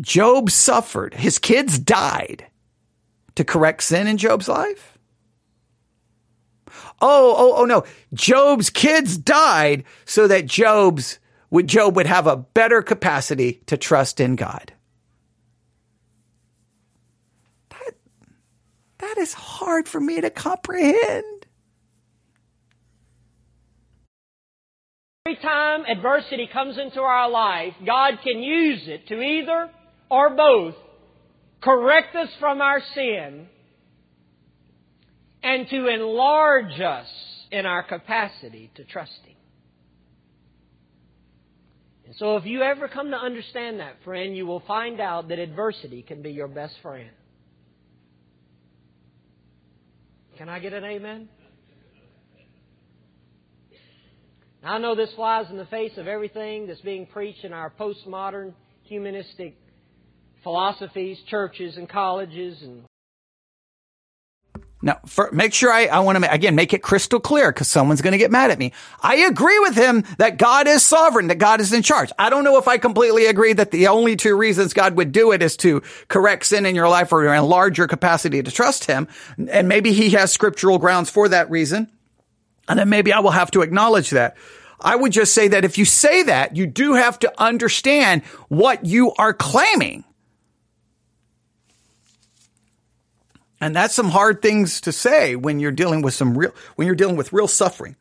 Job 0.00 0.50
suffered. 0.50 1.14
His 1.14 1.38
kids 1.38 1.78
died 1.78 2.46
to 3.36 3.44
correct 3.44 3.84
sin 3.84 4.08
in 4.08 4.16
Job's 4.16 4.48
life. 4.48 4.91
Oh, 7.02 7.34
oh, 7.36 7.54
oh 7.56 7.64
no. 7.64 7.84
Job's 8.14 8.70
kids 8.70 9.18
died 9.18 9.82
so 10.04 10.28
that 10.28 10.46
Job's 10.46 11.18
would 11.50 11.66
Job 11.66 11.96
would 11.96 12.06
have 12.06 12.28
a 12.28 12.36
better 12.36 12.80
capacity 12.80 13.60
to 13.66 13.76
trust 13.76 14.20
in 14.20 14.36
God. 14.36 14.72
That, 17.70 17.94
that 19.00 19.18
is 19.18 19.34
hard 19.34 19.88
for 19.88 20.00
me 20.00 20.20
to 20.20 20.30
comprehend. 20.30 21.46
Every 25.26 25.36
time 25.42 25.84
adversity 25.84 26.48
comes 26.52 26.78
into 26.78 27.00
our 27.00 27.28
life, 27.28 27.74
God 27.84 28.14
can 28.24 28.42
use 28.42 28.82
it 28.86 29.08
to 29.08 29.20
either 29.20 29.70
or 30.08 30.30
both 30.30 30.74
correct 31.62 32.14
us 32.16 32.28
from 32.40 32.60
our 32.60 32.80
sin 32.94 33.48
and 35.42 35.68
to 35.68 35.88
enlarge 35.88 36.80
us 36.80 37.08
in 37.50 37.66
our 37.66 37.82
capacity 37.82 38.70
to 38.76 38.84
trust 38.84 39.12
Him. 39.24 39.36
And 42.06 42.16
so, 42.16 42.36
if 42.36 42.44
you 42.44 42.62
ever 42.62 42.88
come 42.88 43.10
to 43.10 43.16
understand 43.16 43.80
that, 43.80 43.96
friend, 44.04 44.36
you 44.36 44.46
will 44.46 44.62
find 44.66 45.00
out 45.00 45.28
that 45.28 45.38
adversity 45.38 46.02
can 46.02 46.22
be 46.22 46.30
your 46.30 46.48
best 46.48 46.74
friend. 46.82 47.10
Can 50.36 50.48
I 50.48 50.58
get 50.58 50.72
an 50.72 50.84
amen? 50.84 51.28
I 54.64 54.78
know 54.78 54.94
this 54.94 55.12
flies 55.14 55.46
in 55.50 55.56
the 55.56 55.66
face 55.66 55.92
of 55.96 56.06
everything 56.06 56.66
that's 56.66 56.80
being 56.80 57.06
preached 57.06 57.44
in 57.44 57.52
our 57.52 57.70
postmodern 57.70 58.54
humanistic 58.84 59.56
philosophies, 60.42 61.18
churches, 61.28 61.76
and 61.76 61.88
colleges, 61.88 62.62
and 62.62 62.84
now, 64.84 64.98
for, 65.06 65.30
make 65.32 65.54
sure 65.54 65.70
I, 65.70 65.86
I 65.86 66.00
want 66.00 66.22
to, 66.22 66.32
again, 66.32 66.56
make 66.56 66.74
it 66.74 66.82
crystal 66.82 67.20
clear 67.20 67.52
because 67.52 67.68
someone's 67.68 68.02
going 68.02 68.12
to 68.12 68.18
get 68.18 68.32
mad 68.32 68.50
at 68.50 68.58
me. 68.58 68.72
I 69.00 69.16
agree 69.16 69.60
with 69.60 69.76
him 69.76 70.04
that 70.18 70.38
God 70.38 70.66
is 70.66 70.82
sovereign, 70.82 71.28
that 71.28 71.38
God 71.38 71.60
is 71.60 71.72
in 71.72 71.82
charge. 71.82 72.10
I 72.18 72.30
don't 72.30 72.42
know 72.42 72.58
if 72.58 72.66
I 72.66 72.78
completely 72.78 73.26
agree 73.26 73.52
that 73.52 73.70
the 73.70 73.86
only 73.86 74.16
two 74.16 74.36
reasons 74.36 74.74
God 74.74 74.96
would 74.96 75.12
do 75.12 75.30
it 75.30 75.40
is 75.40 75.56
to 75.58 75.82
correct 76.08 76.46
sin 76.46 76.66
in 76.66 76.74
your 76.74 76.88
life 76.88 77.12
or 77.12 77.32
enlarge 77.32 77.78
your 77.78 77.86
capacity 77.86 78.42
to 78.42 78.50
trust 78.50 78.86
him. 78.86 79.06
And 79.48 79.68
maybe 79.68 79.92
he 79.92 80.10
has 80.10 80.32
scriptural 80.32 80.78
grounds 80.78 81.10
for 81.10 81.28
that 81.28 81.48
reason. 81.48 81.88
And 82.68 82.76
then 82.78 82.88
maybe 82.88 83.12
I 83.12 83.20
will 83.20 83.30
have 83.30 83.52
to 83.52 83.62
acknowledge 83.62 84.10
that. 84.10 84.36
I 84.80 84.96
would 84.96 85.12
just 85.12 85.32
say 85.32 85.46
that 85.48 85.64
if 85.64 85.78
you 85.78 85.84
say 85.84 86.24
that, 86.24 86.56
you 86.56 86.66
do 86.66 86.94
have 86.94 87.20
to 87.20 87.32
understand 87.40 88.24
what 88.48 88.84
you 88.84 89.12
are 89.12 89.32
claiming. 89.32 90.02
And 93.62 93.76
that's 93.76 93.94
some 93.94 94.08
hard 94.08 94.42
things 94.42 94.80
to 94.80 94.92
say 94.92 95.36
when 95.36 95.60
you're 95.60 95.70
dealing 95.70 96.02
with 96.02 96.14
some 96.14 96.36
real, 96.36 96.52
when 96.74 96.86
you're 96.86 96.96
dealing 96.96 97.14
with 97.14 97.32
real 97.32 97.46
suffering. 97.46 97.94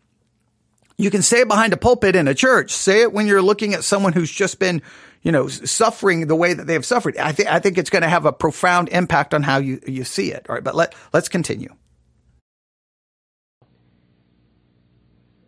You 0.97 1.11
can 1.11 1.21
say 1.21 1.41
it 1.41 1.47
behind 1.47 1.71
a 1.71 1.77
pulpit 1.77 2.15
in 2.15 2.27
a 2.27 2.33
church. 2.33 2.71
Say 2.71 3.03
it 3.03 3.13
when 3.13 3.27
you're 3.27 3.43
looking 3.43 3.75
at 3.75 3.83
someone 3.83 4.13
who's 4.13 4.31
just 4.31 4.57
been, 4.57 4.81
you 5.21 5.31
know, 5.31 5.47
suffering 5.47 6.25
the 6.25 6.35
way 6.35 6.55
that 6.55 6.65
they 6.65 6.73
have 6.73 6.85
suffered. 6.85 7.15
I 7.15 7.31
think, 7.31 7.47
I 7.47 7.59
think 7.59 7.77
it's 7.77 7.91
going 7.91 8.01
to 8.01 8.09
have 8.09 8.25
a 8.25 8.33
profound 8.33 8.89
impact 8.89 9.35
on 9.35 9.43
how 9.43 9.59
you, 9.59 9.79
you 9.85 10.03
see 10.03 10.31
it. 10.31 10.47
All 10.49 10.55
right. 10.55 10.63
But 10.63 10.73
let, 10.73 10.95
let's 11.13 11.29
continue. 11.29 11.69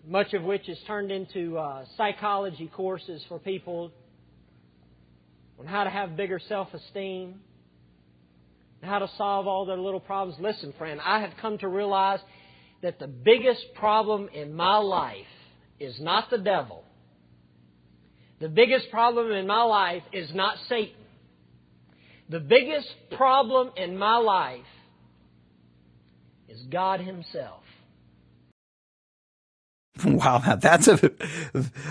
Much 0.05 0.35
of 0.35 0.43
which 0.43 0.69
is 0.69 0.77
turned 0.85 1.11
into 1.11 1.57
uh, 1.57 1.85
psychology 1.97 2.71
courses 2.71 3.23
for 3.27 3.39
people 3.39 3.91
on 5.59 5.65
how 5.65 5.83
to 5.83 5.89
have 5.89 6.15
bigger 6.15 6.39
self-esteem, 6.39 7.39
how 8.83 8.99
to 8.99 9.09
solve 9.17 9.47
all 9.47 9.65
their 9.65 9.77
little 9.77 9.99
problems. 9.99 10.39
Listen, 10.41 10.73
friend, 10.77 10.99
I 11.03 11.21
have 11.21 11.31
come 11.41 11.57
to 11.59 11.67
realize 11.67 12.19
that 12.81 12.99
the 12.99 13.07
biggest 13.07 13.73
problem 13.75 14.29
in 14.33 14.53
my 14.53 14.77
life 14.77 15.25
is 15.79 15.99
not 15.99 16.29
the 16.29 16.37
devil. 16.37 16.83
The 18.39 18.49
biggest 18.49 18.91
problem 18.91 19.31
in 19.31 19.47
my 19.47 19.63
life 19.63 20.03
is 20.11 20.33
not 20.33 20.57
Satan. 20.67 20.95
The 22.29 22.39
biggest 22.39 22.87
problem 23.15 23.71
in 23.77 23.97
my 23.97 24.17
life 24.17 24.59
is 26.49 26.61
God 26.69 26.99
Himself. 26.99 27.62
Wow, 30.05 30.39
that's 30.57 30.87
a 30.87 31.11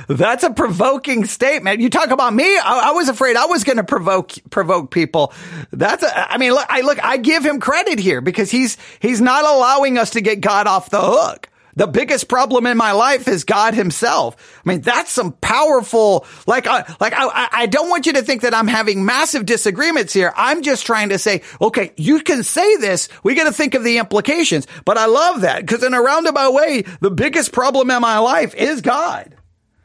that's 0.08 0.42
a 0.42 0.50
provoking 0.50 1.24
statement. 1.24 1.80
You 1.80 1.88
talk 1.88 2.10
about 2.10 2.34
me. 2.34 2.44
I, 2.44 2.88
I 2.88 2.90
was 2.92 3.08
afraid 3.08 3.36
I 3.36 3.46
was 3.46 3.64
going 3.64 3.76
to 3.76 3.84
provoke 3.84 4.32
provoke 4.50 4.90
people. 4.90 5.32
That's 5.70 6.02
a, 6.02 6.32
I 6.32 6.36
mean, 6.38 6.52
look, 6.52 6.66
I 6.68 6.80
look, 6.80 7.02
I 7.02 7.16
give 7.16 7.44
him 7.44 7.60
credit 7.60 7.98
here 8.00 8.20
because 8.20 8.50
he's 8.50 8.76
he's 9.00 9.20
not 9.20 9.44
allowing 9.44 9.98
us 9.98 10.10
to 10.10 10.20
get 10.20 10.40
God 10.40 10.66
off 10.66 10.90
the 10.90 11.00
hook. 11.00 11.48
The 11.74 11.86
biggest 11.86 12.28
problem 12.28 12.66
in 12.66 12.76
my 12.76 12.92
life 12.92 13.28
is 13.28 13.44
God 13.44 13.74
himself. 13.74 14.60
I 14.64 14.68
mean, 14.68 14.80
that's 14.82 15.10
some 15.10 15.32
powerful, 15.32 16.26
like, 16.46 16.66
uh, 16.66 16.84
like, 17.00 17.14
I, 17.16 17.48
I 17.52 17.66
don't 17.66 17.88
want 17.88 18.06
you 18.06 18.12
to 18.14 18.22
think 18.22 18.42
that 18.42 18.54
I'm 18.54 18.68
having 18.68 19.04
massive 19.04 19.46
disagreements 19.46 20.12
here. 20.12 20.32
I'm 20.36 20.62
just 20.62 20.84
trying 20.84 21.10
to 21.10 21.18
say, 21.18 21.42
okay, 21.60 21.92
you 21.96 22.20
can 22.20 22.42
say 22.42 22.76
this. 22.76 23.08
We 23.22 23.34
got 23.34 23.44
to 23.44 23.52
think 23.52 23.74
of 23.74 23.84
the 23.84 23.98
implications. 23.98 24.66
But 24.84 24.98
I 24.98 25.06
love 25.06 25.42
that 25.42 25.60
because 25.60 25.82
in 25.82 25.94
a 25.94 26.02
roundabout 26.02 26.52
way, 26.52 26.84
the 27.00 27.10
biggest 27.10 27.52
problem 27.52 27.90
in 27.90 28.00
my 28.00 28.18
life 28.18 28.54
is 28.54 28.80
God. 28.80 29.34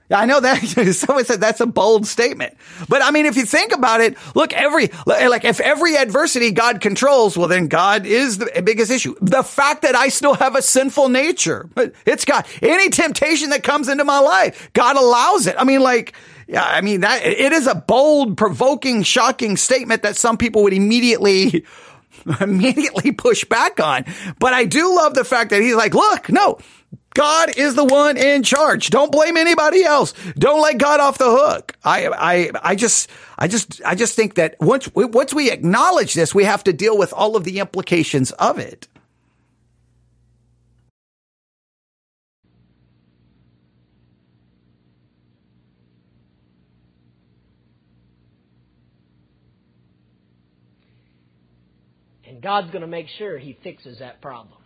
I 0.10 0.26
know 0.26 0.40
that 0.40 0.64
someone 0.94 1.26
said 1.26 1.42
that's 1.42 1.60
a 1.60 1.66
bold 1.66 2.08
statement, 2.08 2.56
but 2.88 3.02
I 3.02 3.12
mean, 3.12 3.26
if 3.26 3.36
you 3.36 3.46
think 3.46 3.74
about 3.74 4.02
it, 4.02 4.18
look, 4.36 4.54
every, 4.54 4.90
like 5.06 5.44
if 5.44 5.60
every 5.60 5.98
adversity 5.98 6.52
God 6.52 6.80
controls, 6.80 7.38
well, 7.38 7.48
then 7.48 7.68
God 7.68 8.06
is 8.06 8.38
the 8.38 8.62
biggest 8.64 8.90
issue. 8.90 9.16
The 9.22 9.44
fact 9.44 9.82
that 9.82 9.96
I 9.96 10.10
still 10.10 10.36
have 10.36 10.56
a 10.56 10.62
sinful 10.62 11.10
nature, 11.10 11.70
it's 12.06 12.24
God. 12.24 12.46
Any 12.62 12.90
temptation 12.90 13.50
that 13.50 13.64
comes 13.64 13.90
into 13.90 14.06
my 14.06 14.20
life, 14.20 14.70
God 14.74 14.96
allows 14.96 15.48
it. 15.48 15.56
I 15.58 15.66
mean, 15.66 15.82
like, 15.82 16.14
yeah, 16.48 16.64
I 16.64 16.80
mean, 16.80 17.02
that 17.02 17.26
it 17.26 17.52
is 17.52 17.68
a 17.68 17.76
bold, 17.76 18.38
provoking, 18.38 19.04
shocking 19.04 19.58
statement 19.58 20.04
that 20.04 20.16
some 20.16 20.38
people 20.38 20.64
would 20.64 20.74
immediately, 20.74 21.66
immediately 22.40 23.12
push 23.12 23.44
back 23.44 23.82
on. 23.82 24.06
But 24.40 24.54
I 24.54 24.64
do 24.64 24.96
love 24.96 25.14
the 25.14 25.26
fact 25.26 25.50
that 25.50 25.62
he's 25.62 25.76
like, 25.76 25.94
look, 25.94 26.30
no, 26.30 26.60
God 27.18 27.58
is 27.58 27.74
the 27.74 27.84
one 27.84 28.16
in 28.16 28.44
charge. 28.44 28.92
Don't 28.92 29.12
blame 29.12 29.38
anybody 29.38 29.84
else. 29.84 30.14
Don't 30.38 30.62
let 30.62 30.78
God 30.78 31.00
off 31.00 31.18
the 31.18 31.32
hook. 31.32 31.76
I, 31.84 32.10
I, 32.10 32.52
I 32.62 32.76
just, 32.76 33.10
I 33.40 33.48
just, 33.48 33.82
I 33.84 33.96
just 33.96 34.16
think 34.16 34.36
that 34.36 34.56
once, 34.60 34.88
once 34.94 35.34
we 35.34 35.50
acknowledge 35.50 36.14
this, 36.14 36.36
we 36.36 36.44
have 36.44 36.64
to 36.66 36.74
deal 36.74 36.96
with 36.96 37.12
all 37.14 37.36
of 37.36 37.44
the 37.44 37.58
implications 37.58 38.34
of 38.34 38.60
it. 38.60 38.88
And 52.28 52.44
God's 52.44 52.70
going 52.70 52.82
to 52.82 52.88
make 52.88 53.08
sure 53.18 53.40
He 53.40 53.58
fixes 53.64 53.98
that 53.98 54.22
problem. 54.22 54.57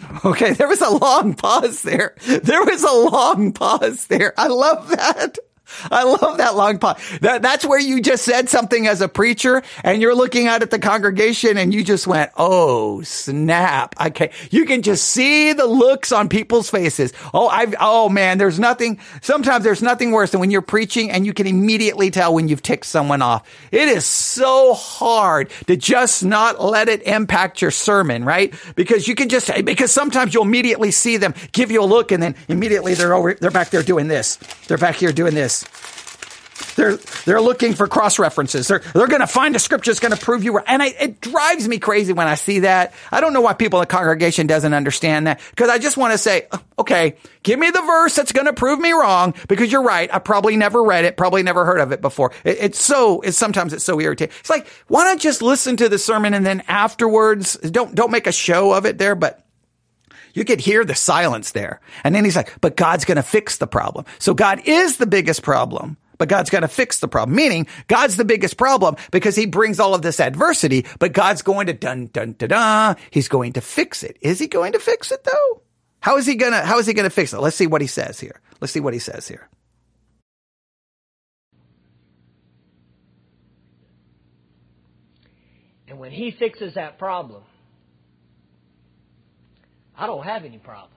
Okay, 0.24 0.52
there 0.52 0.68
was 0.68 0.80
a 0.80 0.90
long 0.90 1.34
pause 1.34 1.82
there. 1.82 2.14
There 2.26 2.64
was 2.64 2.82
a 2.82 3.10
long 3.10 3.52
pause 3.52 4.06
there. 4.06 4.32
I 4.38 4.48
love 4.48 4.88
that. 4.88 5.38
I 5.90 6.04
love 6.04 6.38
that 6.38 6.54
long 6.54 6.78
pause. 6.78 7.00
That, 7.20 7.42
that's 7.42 7.64
where 7.64 7.78
you 7.78 8.00
just 8.00 8.24
said 8.24 8.48
something 8.48 8.86
as 8.86 9.00
a 9.00 9.08
preacher 9.08 9.62
and 9.82 10.00
you're 10.00 10.14
looking 10.14 10.46
out 10.46 10.62
at 10.62 10.70
the 10.70 10.78
congregation 10.78 11.56
and 11.56 11.72
you 11.72 11.84
just 11.84 12.06
went, 12.06 12.30
Oh, 12.36 13.02
snap. 13.02 13.94
Okay. 14.00 14.30
You 14.50 14.64
can 14.64 14.82
just 14.82 15.04
see 15.08 15.52
the 15.52 15.66
looks 15.66 16.12
on 16.12 16.28
people's 16.28 16.70
faces. 16.70 17.12
Oh, 17.32 17.48
I've, 17.48 17.74
oh 17.80 18.08
man, 18.08 18.38
there's 18.38 18.58
nothing, 18.58 18.98
sometimes 19.22 19.64
there's 19.64 19.82
nothing 19.82 20.10
worse 20.10 20.30
than 20.30 20.40
when 20.40 20.50
you're 20.50 20.62
preaching 20.62 21.10
and 21.10 21.24
you 21.24 21.32
can 21.32 21.46
immediately 21.46 22.10
tell 22.10 22.34
when 22.34 22.48
you've 22.48 22.62
ticked 22.62 22.86
someone 22.86 23.22
off. 23.22 23.48
It 23.70 23.88
is 23.88 24.04
so 24.04 24.74
hard 24.74 25.50
to 25.66 25.76
just 25.76 26.24
not 26.24 26.62
let 26.62 26.88
it 26.88 27.02
impact 27.02 27.62
your 27.62 27.70
sermon, 27.70 28.24
right? 28.24 28.54
Because 28.74 29.08
you 29.08 29.14
can 29.14 29.28
just, 29.28 29.50
because 29.64 29.92
sometimes 29.92 30.34
you'll 30.34 30.44
immediately 30.44 30.90
see 30.90 31.16
them 31.16 31.34
give 31.52 31.70
you 31.70 31.82
a 31.82 31.86
look 31.86 32.12
and 32.12 32.22
then 32.22 32.34
immediately 32.48 32.94
they're 32.94 33.14
over, 33.14 33.34
they're 33.34 33.50
back 33.50 33.70
there 33.70 33.82
doing 33.82 34.08
this. 34.08 34.36
They're 34.68 34.78
back 34.78 34.96
here 34.96 35.12
doing 35.12 35.34
this. 35.34 35.53
They're 36.76 36.96
they're 37.24 37.40
looking 37.40 37.74
for 37.74 37.86
cross 37.86 38.18
references. 38.18 38.68
They're 38.68 38.80
they're 38.94 39.06
going 39.06 39.20
to 39.20 39.26
find 39.26 39.54
a 39.54 39.58
scripture 39.58 39.90
that's 39.90 40.00
going 40.00 40.14
to 40.14 40.22
prove 40.22 40.44
you 40.44 40.54
right. 40.54 40.64
And 40.66 40.82
I, 40.82 40.86
it 40.86 41.20
drives 41.20 41.68
me 41.68 41.78
crazy 41.78 42.12
when 42.12 42.26
I 42.26 42.34
see 42.34 42.60
that. 42.60 42.92
I 43.12 43.20
don't 43.20 43.32
know 43.32 43.40
why 43.40 43.54
people 43.54 43.78
in 43.78 43.82
the 43.82 43.86
congregation 43.86 44.46
doesn't 44.46 44.74
understand 44.74 45.26
that 45.26 45.40
because 45.50 45.68
I 45.68 45.78
just 45.78 45.96
want 45.96 46.12
to 46.12 46.18
say, 46.18 46.46
oh, 46.52 46.60
okay, 46.80 47.16
give 47.42 47.58
me 47.58 47.70
the 47.70 47.80
verse 47.80 48.16
that's 48.16 48.32
going 48.32 48.46
to 48.46 48.52
prove 48.52 48.80
me 48.80 48.92
wrong 48.92 49.34
because 49.48 49.70
you're 49.70 49.82
right. 49.82 50.12
I 50.12 50.18
probably 50.18 50.56
never 50.56 50.82
read 50.82 51.04
it, 51.04 51.16
probably 51.16 51.42
never 51.42 51.64
heard 51.64 51.80
of 51.80 51.92
it 51.92 52.00
before. 52.00 52.32
It, 52.44 52.58
it's 52.60 52.80
so 52.80 53.20
it's 53.20 53.38
sometimes 53.38 53.72
it's 53.72 53.84
so 53.84 54.00
irritating. 54.00 54.34
It's 54.40 54.50
like 54.50 54.66
why 54.88 55.04
not 55.04 55.18
just 55.18 55.42
listen 55.42 55.76
to 55.76 55.88
the 55.88 55.98
sermon 55.98 56.34
and 56.34 56.44
then 56.44 56.62
afterwards 56.66 57.54
don't 57.58 57.94
don't 57.94 58.10
make 58.10 58.26
a 58.26 58.32
show 58.32 58.72
of 58.72 58.84
it 58.84 58.98
there, 58.98 59.14
but 59.14 59.43
you 60.34 60.44
could 60.44 60.60
hear 60.60 60.84
the 60.84 60.94
silence 60.94 61.52
there. 61.52 61.80
And 62.04 62.14
then 62.14 62.24
he's 62.24 62.36
like, 62.36 62.52
but 62.60 62.76
God's 62.76 63.06
going 63.06 63.16
to 63.16 63.22
fix 63.22 63.56
the 63.56 63.66
problem. 63.66 64.04
So 64.18 64.34
God 64.34 64.60
is 64.66 64.98
the 64.98 65.06
biggest 65.06 65.42
problem. 65.42 65.96
But 66.16 66.28
God's 66.28 66.50
going 66.50 66.62
to 66.62 66.68
fix 66.68 67.00
the 67.00 67.08
problem, 67.08 67.34
meaning 67.34 67.66
God's 67.88 68.16
the 68.16 68.24
biggest 68.24 68.56
problem 68.56 68.94
because 69.10 69.34
he 69.34 69.46
brings 69.46 69.80
all 69.80 69.94
of 69.94 70.02
this 70.02 70.20
adversity, 70.20 70.86
but 71.00 71.12
God's 71.12 71.42
going 71.42 71.66
to 71.66 71.72
dun, 71.72 72.06
dun, 72.06 72.34
dun, 72.34 72.50
dun. 72.50 72.96
He's 73.10 73.26
going 73.26 73.54
to 73.54 73.60
fix 73.60 74.04
it. 74.04 74.16
Is 74.20 74.38
he 74.38 74.46
going 74.46 74.72
to 74.74 74.78
fix 74.78 75.10
it 75.10 75.24
though? 75.24 75.62
How 75.98 76.16
is 76.16 76.24
he 76.24 76.36
going 76.36 76.52
to, 76.52 76.60
how 76.60 76.78
is 76.78 76.86
he 76.86 76.94
going 76.94 77.04
to 77.04 77.10
fix 77.10 77.32
it? 77.32 77.40
Let's 77.40 77.56
see 77.56 77.66
what 77.66 77.80
he 77.80 77.88
says 77.88 78.20
here. 78.20 78.40
Let's 78.60 78.72
see 78.72 78.78
what 78.78 78.94
he 78.94 79.00
says 79.00 79.26
here. 79.26 79.48
And 85.88 85.98
when 85.98 86.12
he 86.12 86.30
fixes 86.30 86.74
that 86.74 86.98
problem, 86.98 87.42
I 89.96 90.06
don't 90.06 90.24
have 90.24 90.44
any 90.44 90.58
problems. 90.58 90.90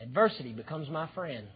Adversity 0.00 0.52
becomes 0.52 0.90
my 0.90 1.06
friend. 1.06 1.46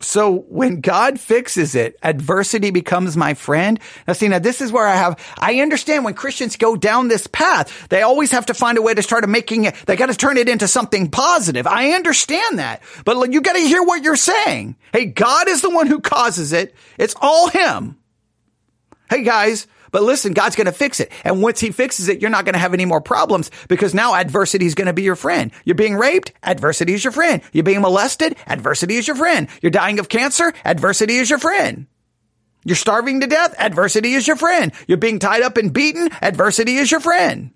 So 0.00 0.44
when 0.48 0.82
God 0.82 1.18
fixes 1.18 1.74
it, 1.74 1.98
adversity 2.02 2.70
becomes 2.70 3.16
my 3.16 3.34
friend. 3.34 3.80
Now 4.06 4.12
see, 4.12 4.28
now 4.28 4.38
this 4.38 4.60
is 4.60 4.70
where 4.70 4.86
I 4.86 4.94
have, 4.94 5.18
I 5.38 5.60
understand 5.60 6.04
when 6.04 6.14
Christians 6.14 6.56
go 6.56 6.76
down 6.76 7.08
this 7.08 7.26
path, 7.26 7.88
they 7.88 8.02
always 8.02 8.30
have 8.30 8.46
to 8.46 8.54
find 8.54 8.76
a 8.78 8.82
way 8.82 8.94
to 8.94 9.02
start 9.02 9.26
making 9.28 9.64
it, 9.64 9.74
they 9.86 9.96
got 9.96 10.06
to 10.06 10.14
turn 10.14 10.36
it 10.36 10.48
into 10.48 10.68
something 10.68 11.10
positive. 11.10 11.66
I 11.66 11.92
understand 11.92 12.58
that, 12.58 12.82
but 13.04 13.32
you 13.32 13.40
got 13.40 13.54
to 13.54 13.60
hear 13.60 13.82
what 13.82 14.02
you're 14.02 14.16
saying. 14.16 14.76
Hey, 14.92 15.06
God 15.06 15.48
is 15.48 15.62
the 15.62 15.70
one 15.70 15.86
who 15.86 16.00
causes 16.00 16.52
it. 16.52 16.74
It's 16.98 17.14
all 17.20 17.48
Him. 17.48 17.96
Hey 19.08 19.22
guys, 19.22 19.66
but 19.92 20.02
listen, 20.02 20.32
God's 20.32 20.56
going 20.56 20.66
to 20.66 20.72
fix 20.72 21.00
it. 21.00 21.12
And 21.24 21.40
once 21.40 21.60
he 21.60 21.70
fixes 21.70 22.08
it, 22.08 22.20
you're 22.20 22.30
not 22.30 22.44
going 22.44 22.54
to 22.54 22.58
have 22.58 22.74
any 22.74 22.84
more 22.84 23.00
problems 23.00 23.50
because 23.68 23.94
now 23.94 24.14
adversity 24.14 24.66
is 24.66 24.74
going 24.74 24.86
to 24.86 24.92
be 24.92 25.02
your 25.02 25.16
friend. 25.16 25.52
You're 25.64 25.74
being 25.74 25.94
raped. 25.94 26.32
Adversity 26.42 26.94
is 26.94 27.04
your 27.04 27.12
friend. 27.12 27.40
You're 27.52 27.64
being 27.64 27.80
molested. 27.80 28.36
Adversity 28.46 28.96
is 28.96 29.06
your 29.06 29.16
friend. 29.16 29.48
You're 29.62 29.70
dying 29.70 29.98
of 29.98 30.08
cancer. 30.08 30.52
Adversity 30.64 31.16
is 31.16 31.30
your 31.30 31.38
friend. 31.38 31.86
You're 32.64 32.76
starving 32.76 33.20
to 33.20 33.28
death. 33.28 33.54
Adversity 33.58 34.14
is 34.14 34.26
your 34.26 34.36
friend. 34.36 34.72
You're 34.88 34.98
being 34.98 35.20
tied 35.20 35.42
up 35.42 35.56
and 35.56 35.72
beaten. 35.72 36.10
Adversity 36.20 36.76
is 36.76 36.90
your 36.90 37.00
friend. 37.00 37.52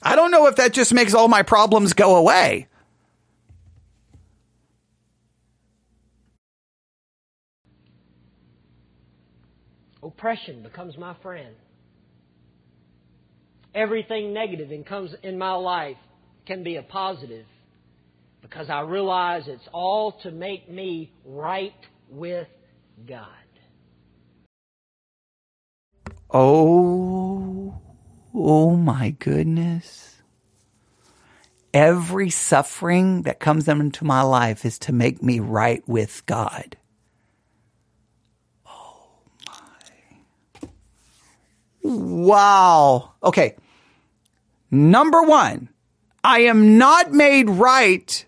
I 0.00 0.16
don't 0.16 0.30
know 0.30 0.46
if 0.46 0.56
that 0.56 0.72
just 0.72 0.94
makes 0.94 1.12
all 1.12 1.28
my 1.28 1.42
problems 1.42 1.92
go 1.92 2.16
away. 2.16 2.68
Oppression 10.22 10.62
becomes 10.62 10.96
my 10.96 11.16
friend. 11.20 11.52
Everything 13.74 14.32
negative 14.32 14.70
in 14.70 14.84
comes 14.84 15.12
in 15.24 15.36
my 15.36 15.54
life 15.54 15.96
can 16.46 16.62
be 16.62 16.76
a 16.76 16.82
positive 16.84 17.44
because 18.40 18.70
I 18.70 18.82
realize 18.82 19.48
it's 19.48 19.66
all 19.72 20.12
to 20.22 20.30
make 20.30 20.70
me 20.70 21.10
right 21.24 21.74
with 22.08 22.46
God. 23.04 23.26
Oh, 26.30 27.80
oh 28.32 28.76
my 28.76 29.16
goodness. 29.18 30.22
Every 31.74 32.30
suffering 32.30 33.22
that 33.22 33.40
comes 33.40 33.66
into 33.66 34.04
my 34.04 34.22
life 34.22 34.64
is 34.64 34.78
to 34.80 34.92
make 34.92 35.20
me 35.20 35.40
right 35.40 35.82
with 35.88 36.24
God. 36.26 36.76
Wow. 41.92 43.12
Okay. 43.22 43.56
Number 44.70 45.22
one, 45.22 45.68
I 46.24 46.40
am 46.42 46.78
not 46.78 47.12
made 47.12 47.50
right 47.50 48.26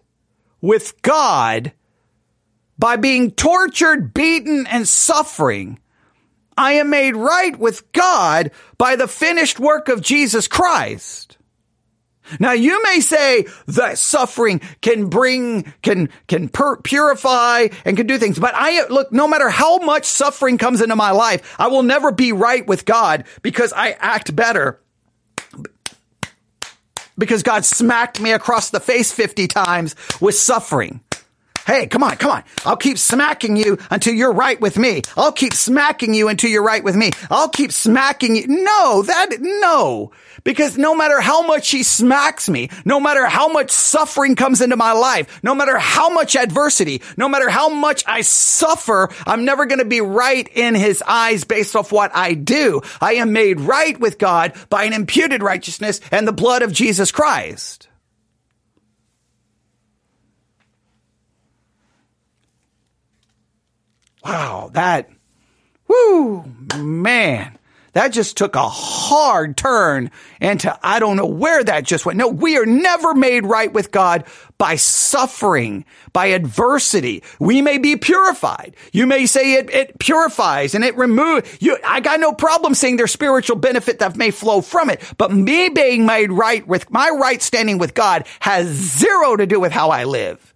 with 0.61 1.01
God 1.03 1.73
by 2.78 2.97
being 2.97 3.31
tortured, 3.31 4.12
beaten, 4.12 4.66
and 4.66 4.86
suffering. 4.86 5.78
I 6.57 6.73
am 6.74 6.91
made 6.91 7.16
right 7.16 7.59
with 7.59 7.91
God 7.93 8.51
by 8.77 8.97
the 8.97 9.09
finished 9.09 9.59
work 9.59 9.89
of 9.89 10.03
Jesus 10.03 10.49
Christ. 10.49 11.23
Now 12.40 12.52
you 12.52 12.82
may 12.82 13.01
say 13.01 13.46
that 13.66 13.98
suffering 13.98 14.60
can 14.80 15.09
bring, 15.09 15.72
can, 15.82 16.09
can 16.26 16.48
pur- 16.48 16.76
purify 16.76 17.68
and 17.84 17.96
can 17.96 18.06
do 18.06 18.18
things, 18.18 18.38
but 18.38 18.55
I, 18.55 18.86
look, 18.88 19.12
no 19.12 19.28
matter 19.28 19.51
how 19.51 19.78
much 19.78 20.05
suffering 20.06 20.59
comes 20.59 20.80
into 20.80 20.96
my 20.96 21.10
life, 21.10 21.55
I 21.59 21.68
will 21.68 21.82
never 21.82 22.12
be 22.12 22.32
right 22.32 22.66
with 22.66 22.84
God 22.84 23.24
because 23.42 23.72
I 23.72 23.92
act 23.92 24.34
better. 24.34 24.80
Because 27.16 27.44
God 27.44 27.64
smacked 27.64 28.20
me 28.20 28.32
across 28.32 28.70
the 28.70 28.80
face 28.80 29.12
50 29.12 29.46
times 29.46 29.94
with 30.20 30.34
suffering. 30.34 31.01
Hey, 31.66 31.86
come 31.86 32.03
on, 32.03 32.16
come 32.16 32.31
on. 32.31 32.45
I'll 32.66 32.77
keep 32.77 32.99
smacking 32.99 33.57
you 33.57 33.78
until 33.91 34.12
you're 34.12 34.32
right 34.32 34.61
with 34.61 34.77
me. 34.77 35.01
I'll 35.16 35.32
keep 35.32 35.55
smacking 35.55 36.12
you 36.12 36.28
until 36.28 36.51
you're 36.51 36.62
right 36.62 36.85
with 36.85 36.95
me. 36.95 37.11
I'll 37.31 37.49
keep 37.49 37.73
smacking 37.73 38.36
you. 38.36 38.47
No, 38.47 39.03
that, 39.03 39.36
no. 39.41 40.12
Because 40.45 40.77
no 40.77 40.95
matter 40.95 41.20
how 41.20 41.47
much 41.47 41.70
he 41.70 41.82
smacks 41.82 42.51
me, 42.51 42.69
no 42.85 43.01
matter 43.01 43.24
how 43.24 43.49
much 43.49 43.70
suffering 43.70 44.36
comes 44.36 44.61
into 44.61 44.77
my 44.77 44.93
life, 44.93 45.41
no 45.43 45.55
matter 45.55 45.78
how 45.78 46.11
much 46.11 46.36
adversity, 46.36 47.01
no 47.16 47.31
matter 47.31 47.49
how 47.49 47.70
much 47.70 48.05
I 48.07 48.20
suffer, 48.20 49.09
I'm 49.27 49.47
never 49.47 49.65
going 49.65 49.78
to 49.78 49.86
be 49.86 50.03
right 50.03 50.47
in 50.47 50.74
his 50.74 51.03
eyes 51.07 51.45
based 51.45 51.77
off 51.77 51.93
what 51.93 52.15
I 52.15 52.35
do. 52.35 52.82
I 53.01 53.15
am 53.15 53.32
made 53.32 53.59
right 53.61 53.99
with 53.99 54.19
God 54.19 54.53
by 54.69 54.85
an 54.85 54.93
imputed 54.93 55.43
righteousness 55.43 56.03
and 56.11 56.28
the 56.28 56.32
blood 56.32 56.61
of 56.61 56.73
Jesus 56.73 57.11
Christ. 57.11 57.89
Wow, 64.24 64.70
that, 64.72 65.10
whoo, 65.86 66.44
man, 66.78 67.59
that 67.92 68.09
just 68.09 68.38
took 68.38 68.56
a 68.56 68.68
hard 68.68 69.56
turn 69.56 70.10
into, 70.40 70.76
I 70.82 70.98
don't 70.98 71.16
know 71.16 71.26
where 71.26 71.62
that 71.62 71.84
just 71.84 72.06
went. 72.06 72.16
No, 72.16 72.28
we 72.28 72.56
are 72.56 72.64
never 72.64 73.12
made 73.14 73.44
right 73.44 73.72
with 73.72 73.90
God 73.90 74.24
by 74.56 74.76
suffering, 74.76 75.84
by 76.12 76.26
adversity. 76.26 77.22
We 77.38 77.60
may 77.60 77.76
be 77.76 77.96
purified. 77.96 78.76
You 78.92 79.06
may 79.06 79.26
say 79.26 79.55
it, 79.55 79.68
it 79.70 79.98
purifies 79.98 80.74
and 80.74 80.84
it 80.84 80.96
removes 80.96 81.59
you. 81.60 81.76
I 81.84 82.01
got 82.01 82.18
no 82.18 82.32
problem 82.32 82.74
saying 82.74 82.96
there's 82.96 83.12
spiritual 83.12 83.56
benefit 83.56 83.98
that 83.98 84.16
may 84.16 84.30
flow 84.30 84.62
from 84.62 84.88
it, 84.88 85.02
but 85.18 85.32
me 85.32 85.68
being 85.68 86.06
made 86.06 86.32
right 86.32 86.66
with 86.66 86.90
my 86.90 87.10
right 87.10 87.42
standing 87.42 87.76
with 87.76 87.92
God 87.92 88.26
has 88.40 88.68
zero 88.68 89.36
to 89.36 89.46
do 89.46 89.60
with 89.60 89.72
how 89.72 89.90
I 89.90 90.05
live. 90.05 90.53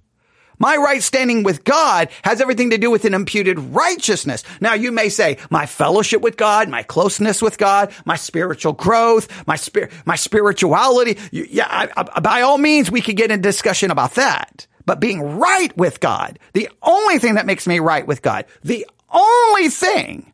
My 0.58 0.76
right 0.76 1.02
standing 1.02 1.42
with 1.42 1.64
God 1.64 2.08
has 2.22 2.40
everything 2.40 2.70
to 2.70 2.78
do 2.78 2.90
with 2.90 3.04
an 3.04 3.14
imputed 3.14 3.58
righteousness. 3.58 4.44
Now 4.60 4.74
you 4.74 4.92
may 4.92 5.08
say 5.08 5.38
my 5.50 5.66
fellowship 5.66 6.20
with 6.20 6.36
God, 6.36 6.68
my 6.68 6.82
closeness 6.82 7.40
with 7.40 7.58
God, 7.58 7.92
my 8.04 8.16
spiritual 8.16 8.72
growth, 8.72 9.46
my 9.46 9.56
spirit, 9.56 9.92
my 10.04 10.16
spirituality. 10.16 11.18
Yeah, 11.30 11.66
I, 11.68 11.88
I, 11.96 12.20
by 12.20 12.42
all 12.42 12.58
means, 12.58 12.90
we 12.90 13.00
could 13.00 13.16
get 13.16 13.30
in 13.30 13.40
discussion 13.40 13.90
about 13.90 14.14
that. 14.14 14.66
But 14.84 15.00
being 15.00 15.38
right 15.38 15.76
with 15.76 16.00
God, 16.00 16.38
the 16.54 16.70
only 16.82 17.18
thing 17.18 17.34
that 17.34 17.44
makes 17.46 17.66
me 17.66 17.78
right 17.78 18.06
with 18.06 18.22
God, 18.22 18.46
the 18.64 18.86
only 19.10 19.68
thing 19.68 20.32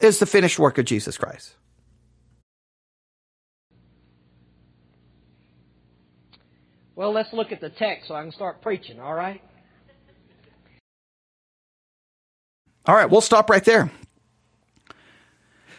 is 0.00 0.18
the 0.18 0.26
finished 0.26 0.58
work 0.58 0.76
of 0.78 0.84
Jesus 0.84 1.16
Christ. 1.16 1.54
Well, 6.94 7.12
let's 7.12 7.32
look 7.32 7.52
at 7.52 7.60
the 7.60 7.70
text 7.70 8.08
so 8.08 8.14
I 8.14 8.22
can 8.22 8.32
start 8.32 8.62
preaching, 8.62 9.00
all 9.00 9.14
right? 9.14 9.42
All 12.86 12.94
right, 12.94 13.10
we'll 13.10 13.20
stop 13.20 13.50
right 13.50 13.64
there. 13.64 13.90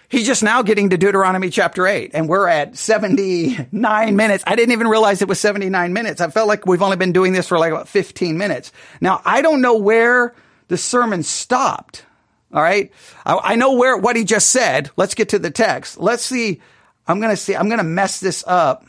He's 0.10 0.26
just 0.26 0.42
now 0.42 0.62
getting 0.62 0.92
to 0.92 0.98
Deuteronomy 0.98 1.50
chapter 1.50 1.86
8, 1.86 2.12
and 2.14 2.30
we're 2.30 2.48
at 2.48 2.78
79 2.78 4.16
minutes. 4.16 4.44
I 4.48 4.56
didn't 4.56 4.72
even 4.72 4.88
realize 4.88 5.22
it 5.22 5.28
was 5.28 5.40
79 5.40 5.92
minutes. 5.92 6.22
I 6.22 6.30
felt 6.30 6.48
like 6.48 6.66
we've 6.66 6.82
only 6.82 6.96
been 6.96 7.12
doing 7.12 7.34
this 7.34 7.48
for 7.48 7.60
like 7.60 7.72
about 7.72 7.90
15 7.90 8.38
minutes. 8.38 8.72
Now, 9.02 9.22
I 9.26 9.42
don't 9.42 9.62
know 9.62 9.76
where 9.76 10.34
the 10.70 10.78
sermon 10.78 11.24
stopped. 11.24 12.06
All 12.54 12.62
right. 12.62 12.92
I, 13.26 13.38
I 13.38 13.56
know 13.56 13.74
where, 13.74 13.98
what 13.98 14.16
he 14.16 14.24
just 14.24 14.50
said. 14.50 14.92
Let's 14.96 15.14
get 15.14 15.30
to 15.30 15.40
the 15.40 15.52
text. 15.52 15.98
Let's 15.98 16.24
see. 16.24 16.62
I'm 17.06 17.20
going 17.20 17.32
to 17.32 17.38
see, 17.38 17.56
I'm 17.56 17.68
going 17.68 17.80
to 17.80 17.84
mess 17.84 18.22
this 18.22 18.46
up. 18.48 18.86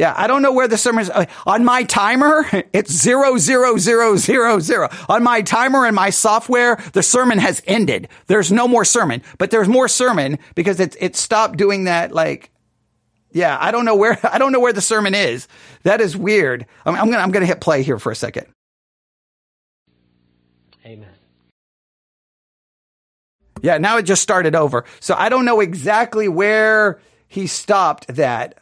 Yeah, 0.00 0.14
I 0.16 0.28
don't 0.28 0.40
know 0.40 0.52
where 0.52 0.66
the 0.66 0.78
sermon 0.78 1.02
is. 1.02 1.10
Uh, 1.10 1.26
on 1.46 1.62
my 1.62 1.82
timer, 1.82 2.46
it's 2.72 2.90
zero, 2.90 3.36
zero, 3.36 3.76
zero, 3.76 4.16
zero, 4.16 4.58
zero. 4.58 4.88
On 5.10 5.22
my 5.22 5.42
timer 5.42 5.84
and 5.84 5.94
my 5.94 6.08
software, 6.08 6.82
the 6.94 7.02
sermon 7.02 7.36
has 7.36 7.62
ended. 7.66 8.08
There's 8.26 8.50
no 8.50 8.66
more 8.66 8.86
sermon, 8.86 9.20
but 9.36 9.50
there's 9.50 9.68
more 9.68 9.88
sermon 9.88 10.38
because 10.54 10.80
it, 10.80 10.96
it 11.00 11.16
stopped 11.16 11.58
doing 11.58 11.84
that. 11.84 12.12
Like, 12.12 12.50
yeah, 13.30 13.58
I 13.60 13.72
don't 13.72 13.84
know 13.84 13.94
where, 13.94 14.18
I 14.32 14.38
don't 14.38 14.52
know 14.52 14.60
where 14.60 14.72
the 14.72 14.80
sermon 14.80 15.14
is. 15.14 15.46
That 15.82 16.00
is 16.00 16.16
weird. 16.16 16.64
I'm, 16.86 16.94
I'm 16.94 17.04
going 17.08 17.18
to, 17.18 17.22
I'm 17.22 17.30
going 17.30 17.42
to 17.42 17.46
hit 17.46 17.60
play 17.60 17.82
here 17.82 17.98
for 17.98 18.10
a 18.10 18.16
second. 18.16 18.46
Amen. 20.86 21.10
Yeah, 23.60 23.76
now 23.76 23.98
it 23.98 24.04
just 24.04 24.22
started 24.22 24.54
over. 24.54 24.86
So 25.00 25.14
I 25.14 25.28
don't 25.28 25.44
know 25.44 25.60
exactly 25.60 26.26
where 26.26 27.00
he 27.28 27.46
stopped 27.46 28.06
that. 28.16 28.56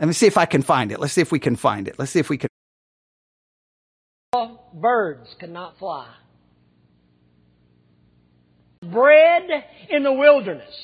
Let 0.00 0.06
me 0.06 0.14
see 0.14 0.26
if 0.26 0.38
I 0.38 0.46
can 0.46 0.62
find 0.62 0.92
it. 0.92 0.98
Let's 0.98 1.12
see 1.12 1.20
if 1.20 1.30
we 1.30 1.38
can 1.38 1.56
find 1.56 1.86
it. 1.86 1.96
Let's 1.98 2.10
see 2.10 2.20
if 2.20 2.30
we 2.30 2.38
can. 2.38 2.48
Birds 4.72 5.28
cannot 5.38 5.78
fly. 5.78 6.08
Bread 8.80 9.42
in 9.90 10.02
the 10.02 10.12
wilderness. 10.12 10.74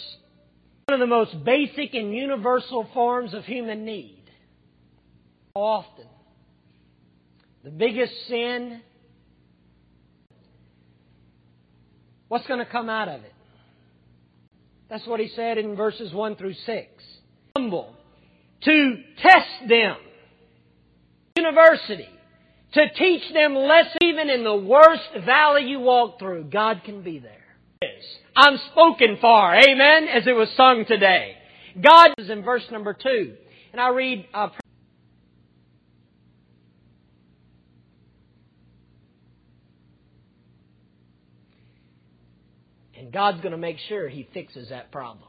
One 0.86 1.00
of 1.00 1.00
the 1.00 1.06
most 1.06 1.42
basic 1.44 1.94
and 1.94 2.14
universal 2.14 2.86
forms 2.92 3.32
of 3.32 3.44
human 3.44 3.86
need. 3.86 4.22
Often. 5.54 6.08
The 7.64 7.70
biggest 7.70 8.12
sin. 8.28 8.82
What's 12.28 12.46
going 12.46 12.60
to 12.60 12.70
come 12.70 12.90
out 12.90 13.08
of 13.08 13.22
it? 13.22 13.32
That's 14.90 15.06
what 15.06 15.20
he 15.20 15.28
said 15.28 15.56
in 15.56 15.74
verses 15.74 16.12
1 16.12 16.36
through 16.36 16.54
6. 16.66 16.86
Humble 17.56 17.95
to 18.64 18.96
test 19.22 19.68
them. 19.68 19.96
University. 21.36 22.08
To 22.72 22.88
teach 22.90 23.22
them 23.32 23.54
lessons 23.54 23.96
even 24.02 24.28
in 24.28 24.44
the 24.44 24.56
worst 24.56 25.24
valley 25.24 25.64
you 25.64 25.80
walk 25.80 26.18
through. 26.18 26.44
God 26.44 26.82
can 26.84 27.02
be 27.02 27.18
there. 27.18 27.32
I'm 28.34 28.58
spoken 28.72 29.18
for. 29.20 29.54
Amen. 29.54 30.08
As 30.08 30.26
it 30.26 30.32
was 30.32 30.48
sung 30.56 30.84
today. 30.86 31.36
God 31.80 32.10
is 32.18 32.30
in 32.30 32.42
verse 32.42 32.64
number 32.70 32.94
two. 32.94 33.34
And 33.72 33.80
I 33.80 33.88
read, 33.88 34.26
uh, 34.32 34.48
and 42.98 43.12
God's 43.12 43.40
going 43.40 43.52
to 43.52 43.58
make 43.58 43.78
sure 43.88 44.08
He 44.08 44.28
fixes 44.32 44.70
that 44.70 44.90
problem. 44.90 45.28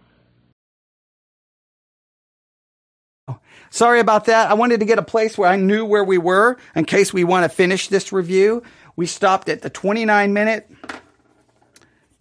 Sorry 3.70 3.99
about 3.99 4.26
that. 4.26 4.49
I 4.49 4.54
wanted 4.54 4.80
to 4.80 4.86
get 4.86 4.98
a 4.98 5.04
place 5.04 5.38
where 5.38 5.49
I 5.49 5.56
knew 5.56 5.86
where 5.86 6.04
we 6.04 6.18
were 6.18 6.58
in 6.76 6.86
case 6.86 7.14
we 7.14 7.24
want 7.24 7.44
to 7.44 7.49
finish 7.49 7.90
this 7.90 8.12
review. 8.14 8.64
We 8.95 9.06
stopped 9.06 9.49
at 9.49 9.62
the 9.62 9.70
29 9.70 10.34
minute, 10.34 10.70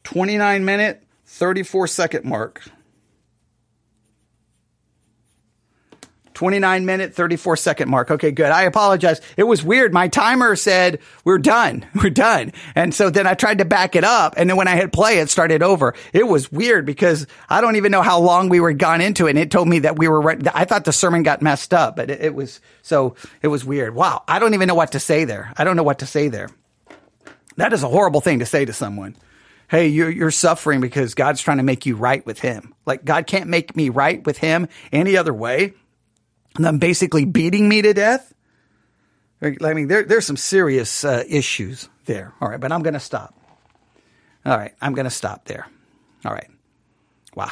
29 0.05 0.65
minute, 0.65 1.03
34 1.27 1.87
second 1.87 2.25
mark. 2.25 2.63
29 6.37 6.85
minute, 6.85 7.15
34 7.15 7.57
second 7.57 7.89
mark. 7.89 8.11
Okay, 8.11 8.31
good. 8.31 8.51
I 8.51 8.65
apologize. 8.65 9.23
It 9.39 9.45
was 9.45 9.65
weird. 9.65 9.95
My 9.95 10.09
timer 10.09 10.55
said, 10.55 11.01
we're 11.25 11.39
done. 11.39 11.87
We're 11.95 12.11
done. 12.11 12.53
And 12.75 12.95
so 12.95 13.09
then 13.09 13.27
I 13.27 13.33
tried 13.33 13.59
to 13.59 13.65
back 13.65 13.97
it 13.97 14.05
up. 14.05 14.35
And 14.37 14.49
then 14.49 14.57
when 14.59 14.69
I 14.69 14.77
hit 14.77 14.93
play, 14.93 15.19
it 15.19 15.31
started 15.31 15.63
over. 15.63 15.95
It 16.13 16.29
was 16.29 16.53
weird 16.53 16.85
because 16.85 17.27
I 17.49 17.63
don't 17.63 17.77
even 17.77 17.91
know 17.91 18.03
how 18.03 18.21
long 18.21 18.51
we 18.51 18.61
were 18.61 18.75
gone 18.75 19.01
into 19.01 19.27
it. 19.27 19.31
And 19.31 19.39
it 19.39 19.51
told 19.51 19.67
me 19.67 19.81
that 19.81 19.99
we 19.99 20.09
were 20.09 20.21
right. 20.21 20.47
I 20.55 20.67
thought 20.67 20.85
the 20.85 20.93
sermon 20.93 21.23
got 21.23 21.41
messed 21.41 21.73
up, 21.73 21.97
but 21.97 22.11
it, 22.11 22.21
it 22.21 22.35
was, 22.35 22.61
so 22.83 23.17
it 23.41 23.49
was 23.49 23.65
weird. 23.65 23.95
Wow. 23.95 24.23
I 24.29 24.39
don't 24.39 24.53
even 24.53 24.69
know 24.69 24.75
what 24.75 24.93
to 24.93 25.01
say 25.01 25.25
there. 25.25 25.53
I 25.57 25.65
don't 25.65 25.77
know 25.77 25.83
what 25.83 26.01
to 26.01 26.07
say 26.07 26.29
there. 26.29 26.51
That 27.57 27.73
is 27.73 27.83
a 27.83 27.89
horrible 27.89 28.21
thing 28.21 28.41
to 28.41 28.47
say 28.47 28.67
to 28.67 28.75
someone. 28.75 29.17
Hey, 29.69 29.89
you're, 29.89 30.11
you're 30.11 30.31
suffering 30.31 30.83
because 30.83 31.15
God's 31.15 31.41
trying 31.41 31.57
to 31.57 31.65
make 31.65 31.87
you 31.87 31.97
right 31.97 32.25
with 32.27 32.41
him. 32.41 32.75
Like 32.85 33.07
God 33.07 33.27
can't 33.27 33.49
make 33.49 33.75
me 33.75 33.89
right 33.89 34.25
with 34.25 34.37
him 34.37 34.69
any 34.93 35.17
other 35.17 35.33
way 35.33 35.73
them 36.59 36.79
basically 36.79 37.25
beating 37.25 37.69
me 37.69 37.83
to 37.83 37.95
death. 37.95 38.33
I 39.43 39.75
mean, 39.75 39.89
there, 39.89 40.05
there's 40.05 40.27
some 40.27 40.37
serious 40.37 41.05
uh, 41.05 41.23
issues 41.29 41.89
there. 42.07 42.33
All 42.41 42.49
right, 42.49 42.59
but 42.59 42.73
I'm 42.73 42.83
going 42.83 42.95
to 42.95 43.01
stop. 43.01 43.35
All 44.45 44.57
right, 44.57 44.73
I'm 44.81 44.95
going 44.95 45.05
to 45.05 45.11
stop 45.11 45.45
there. 45.45 45.67
All 46.25 46.33
right. 46.33 46.49
Wow. 47.35 47.51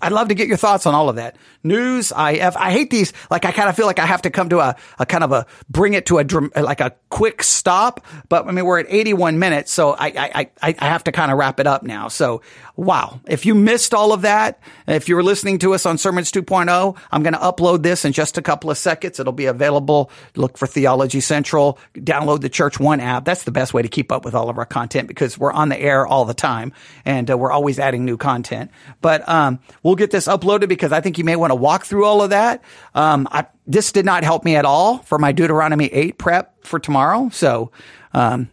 I'd 0.00 0.12
love 0.12 0.28
to 0.28 0.34
get 0.34 0.48
your 0.48 0.56
thoughts 0.56 0.84
on 0.84 0.94
all 0.94 1.08
of 1.08 1.16
that. 1.16 1.36
News, 1.64 2.10
IF. 2.10 2.56
I 2.56 2.72
hate 2.72 2.90
these. 2.90 3.12
Like, 3.30 3.44
I 3.44 3.52
kind 3.52 3.68
of 3.68 3.76
feel 3.76 3.86
like 3.86 3.98
I 3.98 4.06
have 4.06 4.22
to 4.22 4.30
come 4.30 4.48
to 4.50 4.60
a, 4.60 4.76
a 4.98 5.06
kind 5.06 5.24
of 5.24 5.32
a 5.32 5.46
bring 5.68 5.94
it 5.94 6.06
to 6.06 6.18
a 6.18 6.24
like 6.60 6.80
a 6.80 6.94
quick 7.08 7.42
stop. 7.42 8.04
But 8.28 8.46
I 8.46 8.52
mean, 8.52 8.64
we're 8.64 8.80
at 8.80 8.86
81 8.88 9.38
minutes, 9.38 9.72
so 9.72 9.92
I 9.92 10.06
I 10.06 10.50
I, 10.62 10.74
I 10.78 10.86
have 10.86 11.04
to 11.04 11.12
kind 11.12 11.30
of 11.30 11.38
wrap 11.38 11.60
it 11.60 11.66
up 11.66 11.82
now. 11.82 12.08
So 12.08 12.42
wow, 12.76 13.20
if 13.26 13.46
you 13.46 13.54
missed 13.54 13.94
all 13.94 14.12
of 14.12 14.22
that, 14.22 14.60
if 14.86 15.08
you 15.08 15.16
were 15.16 15.22
listening 15.22 15.58
to 15.58 15.74
us 15.74 15.86
on 15.86 15.98
Sermons 15.98 16.32
2.0, 16.32 16.96
I'm 17.10 17.22
going 17.22 17.34
to 17.34 17.38
upload 17.38 17.82
this 17.82 18.04
in 18.04 18.12
just 18.12 18.38
a 18.38 18.42
couple 18.42 18.70
of 18.70 18.78
seconds. 18.78 19.20
It'll 19.20 19.32
be 19.32 19.46
available. 19.46 20.10
Look 20.36 20.56
for 20.56 20.66
Theology 20.66 21.20
Central. 21.20 21.78
Download 21.94 22.40
the 22.40 22.48
Church 22.48 22.80
One 22.80 23.00
app. 23.00 23.24
That's 23.24 23.44
the 23.44 23.50
best 23.52 23.74
way 23.74 23.82
to 23.82 23.88
keep 23.88 24.10
up 24.10 24.24
with 24.24 24.34
all 24.34 24.48
of 24.48 24.58
our 24.58 24.66
content 24.66 25.08
because 25.08 25.38
we're 25.38 25.52
on 25.52 25.68
the 25.68 25.78
air 25.78 26.06
all 26.06 26.24
the 26.24 26.34
time 26.34 26.72
and 27.04 27.30
uh, 27.30 27.36
we're 27.36 27.52
always 27.52 27.78
adding 27.78 28.04
new 28.04 28.16
content. 28.16 28.70
But 29.00 29.28
um, 29.28 29.60
we'll 29.82 29.96
get 29.96 30.10
this 30.10 30.26
uploaded 30.26 30.68
because 30.68 30.92
I 30.92 31.00
think 31.00 31.18
you 31.18 31.24
may 31.24 31.36
want 31.36 31.51
to 31.52 31.60
walk 31.60 31.84
through 31.84 32.04
all 32.04 32.22
of 32.22 32.30
that. 32.30 32.62
Um, 32.94 33.28
I, 33.30 33.46
this 33.66 33.92
did 33.92 34.04
not 34.04 34.24
help 34.24 34.44
me 34.44 34.56
at 34.56 34.64
all 34.64 34.98
for 34.98 35.18
my 35.18 35.32
Deuteronomy 35.32 35.86
8 35.86 36.18
prep 36.18 36.64
for 36.66 36.78
tomorrow. 36.78 37.28
So, 37.32 37.70
um, 38.12 38.50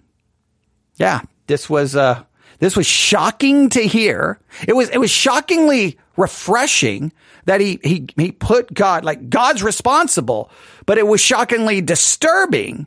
yeah, 0.95 1.21
this 1.47 1.69
was, 1.69 1.95
uh, 1.95 2.23
this 2.59 2.75
was 2.75 2.85
shocking 2.85 3.69
to 3.69 3.81
hear. 3.81 4.39
It 4.67 4.73
was, 4.73 4.89
it 4.89 4.97
was 4.97 5.09
shockingly 5.09 5.97
refreshing 6.17 7.11
that 7.45 7.61
he, 7.61 7.79
he, 7.83 8.07
he 8.15 8.31
put 8.31 8.73
God, 8.73 9.03
like 9.03 9.29
God's 9.29 9.63
responsible, 9.63 10.51
but 10.85 10.97
it 10.97 11.07
was 11.07 11.21
shockingly 11.21 11.81
disturbing 11.81 12.85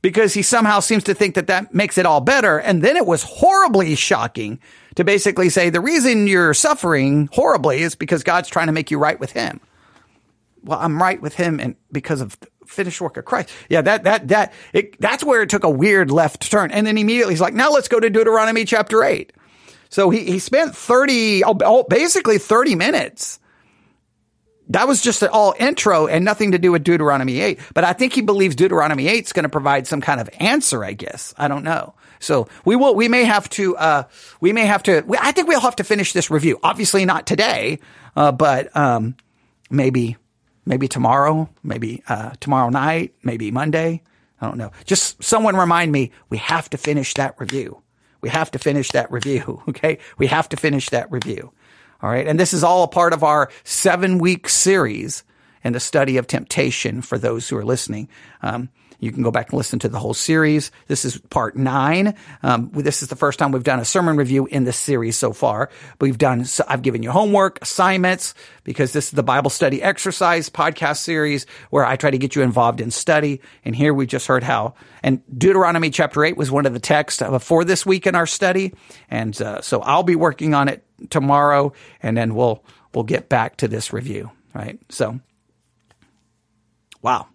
because 0.00 0.34
he 0.34 0.42
somehow 0.42 0.80
seems 0.80 1.04
to 1.04 1.14
think 1.14 1.36
that 1.36 1.46
that 1.46 1.72
makes 1.74 1.96
it 1.96 2.06
all 2.06 2.20
better. 2.20 2.58
And 2.58 2.82
then 2.82 2.96
it 2.96 3.06
was 3.06 3.22
horribly 3.22 3.94
shocking 3.94 4.58
to 4.96 5.04
basically 5.04 5.48
say 5.48 5.70
the 5.70 5.80
reason 5.80 6.26
you're 6.26 6.54
suffering 6.54 7.28
horribly 7.32 7.82
is 7.82 7.94
because 7.94 8.22
God's 8.22 8.48
trying 8.48 8.66
to 8.66 8.72
make 8.72 8.90
you 8.90 8.98
right 8.98 9.18
with 9.18 9.32
him. 9.32 9.60
Well, 10.64 10.78
I'm 10.78 11.00
right 11.02 11.20
with 11.20 11.34
him 11.34 11.58
and 11.58 11.76
because 11.90 12.20
of 12.20 12.38
the 12.40 12.48
finished 12.66 13.00
work 13.00 13.16
of 13.16 13.24
Christ. 13.24 13.50
Yeah, 13.68 13.82
that, 13.82 14.04
that, 14.04 14.28
that, 14.28 14.52
it, 14.72 15.00
that's 15.00 15.24
where 15.24 15.42
it 15.42 15.50
took 15.50 15.64
a 15.64 15.70
weird 15.70 16.10
left 16.10 16.50
turn. 16.50 16.70
And 16.70 16.86
then 16.86 16.98
immediately 16.98 17.34
he's 17.34 17.40
like, 17.40 17.54
now 17.54 17.70
let's 17.70 17.88
go 17.88 17.98
to 17.98 18.10
Deuteronomy 18.10 18.64
chapter 18.64 19.02
eight. 19.02 19.32
So 19.88 20.08
he, 20.08 20.24
he 20.24 20.38
spent 20.38 20.74
30, 20.74 21.42
basically 21.88 22.38
30 22.38 22.74
minutes. 22.76 23.38
That 24.68 24.88
was 24.88 25.02
just 25.02 25.22
an 25.22 25.28
all 25.30 25.54
intro 25.58 26.06
and 26.06 26.24
nothing 26.24 26.52
to 26.52 26.58
do 26.58 26.72
with 26.72 26.82
Deuteronomy 26.82 27.40
8. 27.40 27.60
But 27.74 27.84
I 27.84 27.92
think 27.92 28.14
he 28.14 28.22
believes 28.22 28.56
Deuteronomy 28.56 29.06
8 29.08 29.26
is 29.26 29.32
going 29.34 29.42
to 29.42 29.50
provide 29.50 29.86
some 29.86 30.00
kind 30.00 30.18
of 30.18 30.30
answer, 30.40 30.82
I 30.82 30.94
guess. 30.94 31.34
I 31.36 31.48
don't 31.48 31.62
know. 31.62 31.94
So 32.22 32.48
we 32.64 32.76
will, 32.76 32.94
we 32.94 33.08
may 33.08 33.24
have 33.24 33.48
to, 33.50 33.76
uh, 33.76 34.04
we 34.40 34.52
may 34.52 34.66
have 34.66 34.82
to, 34.84 35.04
I 35.20 35.32
think 35.32 35.48
we'll 35.48 35.60
have 35.60 35.76
to 35.76 35.84
finish 35.84 36.12
this 36.12 36.30
review. 36.30 36.58
Obviously 36.62 37.04
not 37.04 37.26
today, 37.26 37.80
uh, 38.16 38.32
but, 38.32 38.74
um, 38.76 39.16
maybe, 39.70 40.16
maybe 40.64 40.88
tomorrow, 40.88 41.48
maybe, 41.62 42.02
uh, 42.08 42.30
tomorrow 42.40 42.68
night, 42.68 43.14
maybe 43.22 43.50
Monday. 43.50 44.02
I 44.40 44.46
don't 44.46 44.58
know. 44.58 44.72
Just 44.84 45.22
someone 45.22 45.56
remind 45.56 45.92
me, 45.92 46.12
we 46.28 46.38
have 46.38 46.70
to 46.70 46.78
finish 46.78 47.14
that 47.14 47.38
review. 47.38 47.82
We 48.20 48.28
have 48.28 48.50
to 48.52 48.58
finish 48.58 48.90
that 48.92 49.10
review. 49.10 49.62
Okay. 49.68 49.98
We 50.16 50.28
have 50.28 50.48
to 50.50 50.56
finish 50.56 50.88
that 50.90 51.10
review. 51.10 51.52
All 52.02 52.10
right. 52.10 52.26
And 52.26 52.38
this 52.38 52.52
is 52.52 52.62
all 52.62 52.84
a 52.84 52.88
part 52.88 53.12
of 53.12 53.24
our 53.24 53.50
seven 53.64 54.18
week 54.18 54.48
series 54.48 55.24
in 55.64 55.72
the 55.72 55.80
study 55.80 56.16
of 56.16 56.26
temptation 56.26 57.02
for 57.02 57.18
those 57.18 57.48
who 57.48 57.56
are 57.56 57.64
listening. 57.64 58.08
Um, 58.42 58.68
You 59.02 59.10
can 59.10 59.24
go 59.24 59.32
back 59.32 59.50
and 59.50 59.56
listen 59.58 59.80
to 59.80 59.88
the 59.88 59.98
whole 59.98 60.14
series. 60.14 60.70
This 60.86 61.04
is 61.04 61.18
part 61.18 61.56
nine. 61.56 62.14
Um, 62.44 62.70
this 62.72 63.02
is 63.02 63.08
the 63.08 63.16
first 63.16 63.36
time 63.36 63.50
we've 63.50 63.64
done 63.64 63.80
a 63.80 63.84
sermon 63.84 64.16
review 64.16 64.46
in 64.46 64.62
this 64.62 64.76
series 64.76 65.18
so 65.18 65.32
far. 65.32 65.70
We've 66.00 66.16
done, 66.16 66.46
I've 66.68 66.82
given 66.82 67.02
you 67.02 67.10
homework, 67.10 67.60
assignments, 67.60 68.32
because 68.62 68.92
this 68.92 69.06
is 69.06 69.10
the 69.10 69.24
Bible 69.24 69.50
study 69.50 69.82
exercise 69.82 70.48
podcast 70.48 70.98
series 70.98 71.46
where 71.70 71.84
I 71.84 71.96
try 71.96 72.12
to 72.12 72.18
get 72.18 72.36
you 72.36 72.42
involved 72.42 72.80
in 72.80 72.92
study. 72.92 73.40
And 73.64 73.74
here 73.74 73.92
we 73.92 74.06
just 74.06 74.28
heard 74.28 74.44
how, 74.44 74.74
and 75.02 75.20
Deuteronomy 75.36 75.90
chapter 75.90 76.24
eight 76.24 76.36
was 76.36 76.52
one 76.52 76.64
of 76.64 76.72
the 76.72 76.78
texts 76.78 77.20
for 77.40 77.64
this 77.64 77.84
week 77.84 78.06
in 78.06 78.14
our 78.14 78.26
study. 78.26 78.72
And 79.10 79.40
uh, 79.42 79.62
so 79.62 79.80
I'll 79.80 80.04
be 80.04 80.14
working 80.14 80.54
on 80.54 80.68
it 80.68 80.86
tomorrow 81.10 81.72
and 82.04 82.16
then 82.16 82.36
we'll, 82.36 82.64
we'll 82.94 83.02
get 83.02 83.28
back 83.28 83.56
to 83.56 83.66
this 83.66 83.92
review, 83.92 84.30
right? 84.54 84.78
So, 84.90 85.18
wow. 87.02 87.26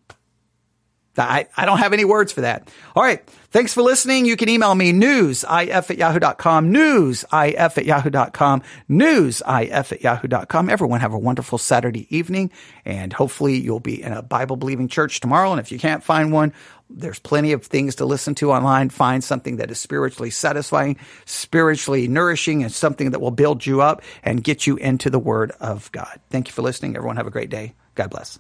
I, 1.18 1.48
I 1.56 1.66
don't 1.66 1.80
have 1.80 1.94
any 1.94 2.06
words 2.06 2.32
for 2.32 2.42
that. 2.42 2.70
All 2.96 3.04
right. 3.04 3.28
Thanks 3.50 3.74
for 3.74 3.82
listening. 3.82 4.26
You 4.26 4.36
can 4.36 4.50
email 4.50 4.76
me 4.76 4.92
newsif 4.92 5.90
at 5.90 5.98
yahoo.com, 5.98 6.72
newsif 6.72 7.78
at 7.78 7.86
yahoo.com, 7.86 8.62
newsif 8.90 9.92
at 9.92 10.02
yahoo.com. 10.02 10.70
Everyone 10.70 11.00
have 11.00 11.14
a 11.14 11.18
wonderful 11.18 11.58
Saturday 11.58 12.14
evening 12.16 12.52
and 12.86 13.14
hopefully 13.14 13.58
you'll 13.58 13.80
be 13.80 14.02
in 14.02 14.12
a 14.14 14.22
Bible 14.22 14.58
believing 14.58 14.88
church 14.88 15.20
tomorrow. 15.20 15.52
And 15.52 15.60
if 15.60 15.72
you 15.72 15.80
can't 15.80 16.04
find 16.04 16.32
one, 16.32 16.54
there's 16.90 17.20
plenty 17.20 17.52
of 17.52 17.66
things 17.66 17.96
to 17.96 18.06
listen 18.06 18.36
to 18.36 18.52
online. 18.52 18.90
Find 18.90 19.24
something 19.24 19.58
that 19.58 19.72
is 19.72 19.80
spiritually 19.80 20.30
satisfying, 20.30 20.98
spiritually 21.26 22.08
nourishing, 22.08 22.64
and 22.64 22.72
something 22.72 23.12
that 23.12 23.20
will 23.20 23.32
build 23.32 23.66
you 23.66 23.82
up 23.82 24.02
and 24.24 24.44
get 24.44 24.68
you 24.68 24.78
into 24.78 25.10
the 25.10 25.20
Word 25.20 25.52
of 25.60 25.92
God. 25.92 26.20
Thank 26.30 26.48
you 26.48 26.54
for 26.54 26.62
listening. 26.62 26.96
Everyone 26.96 27.18
have 27.18 27.28
a 27.28 27.32
great 27.32 27.50
day. 27.50 27.74
God 27.96 28.10
bless. 28.10 28.40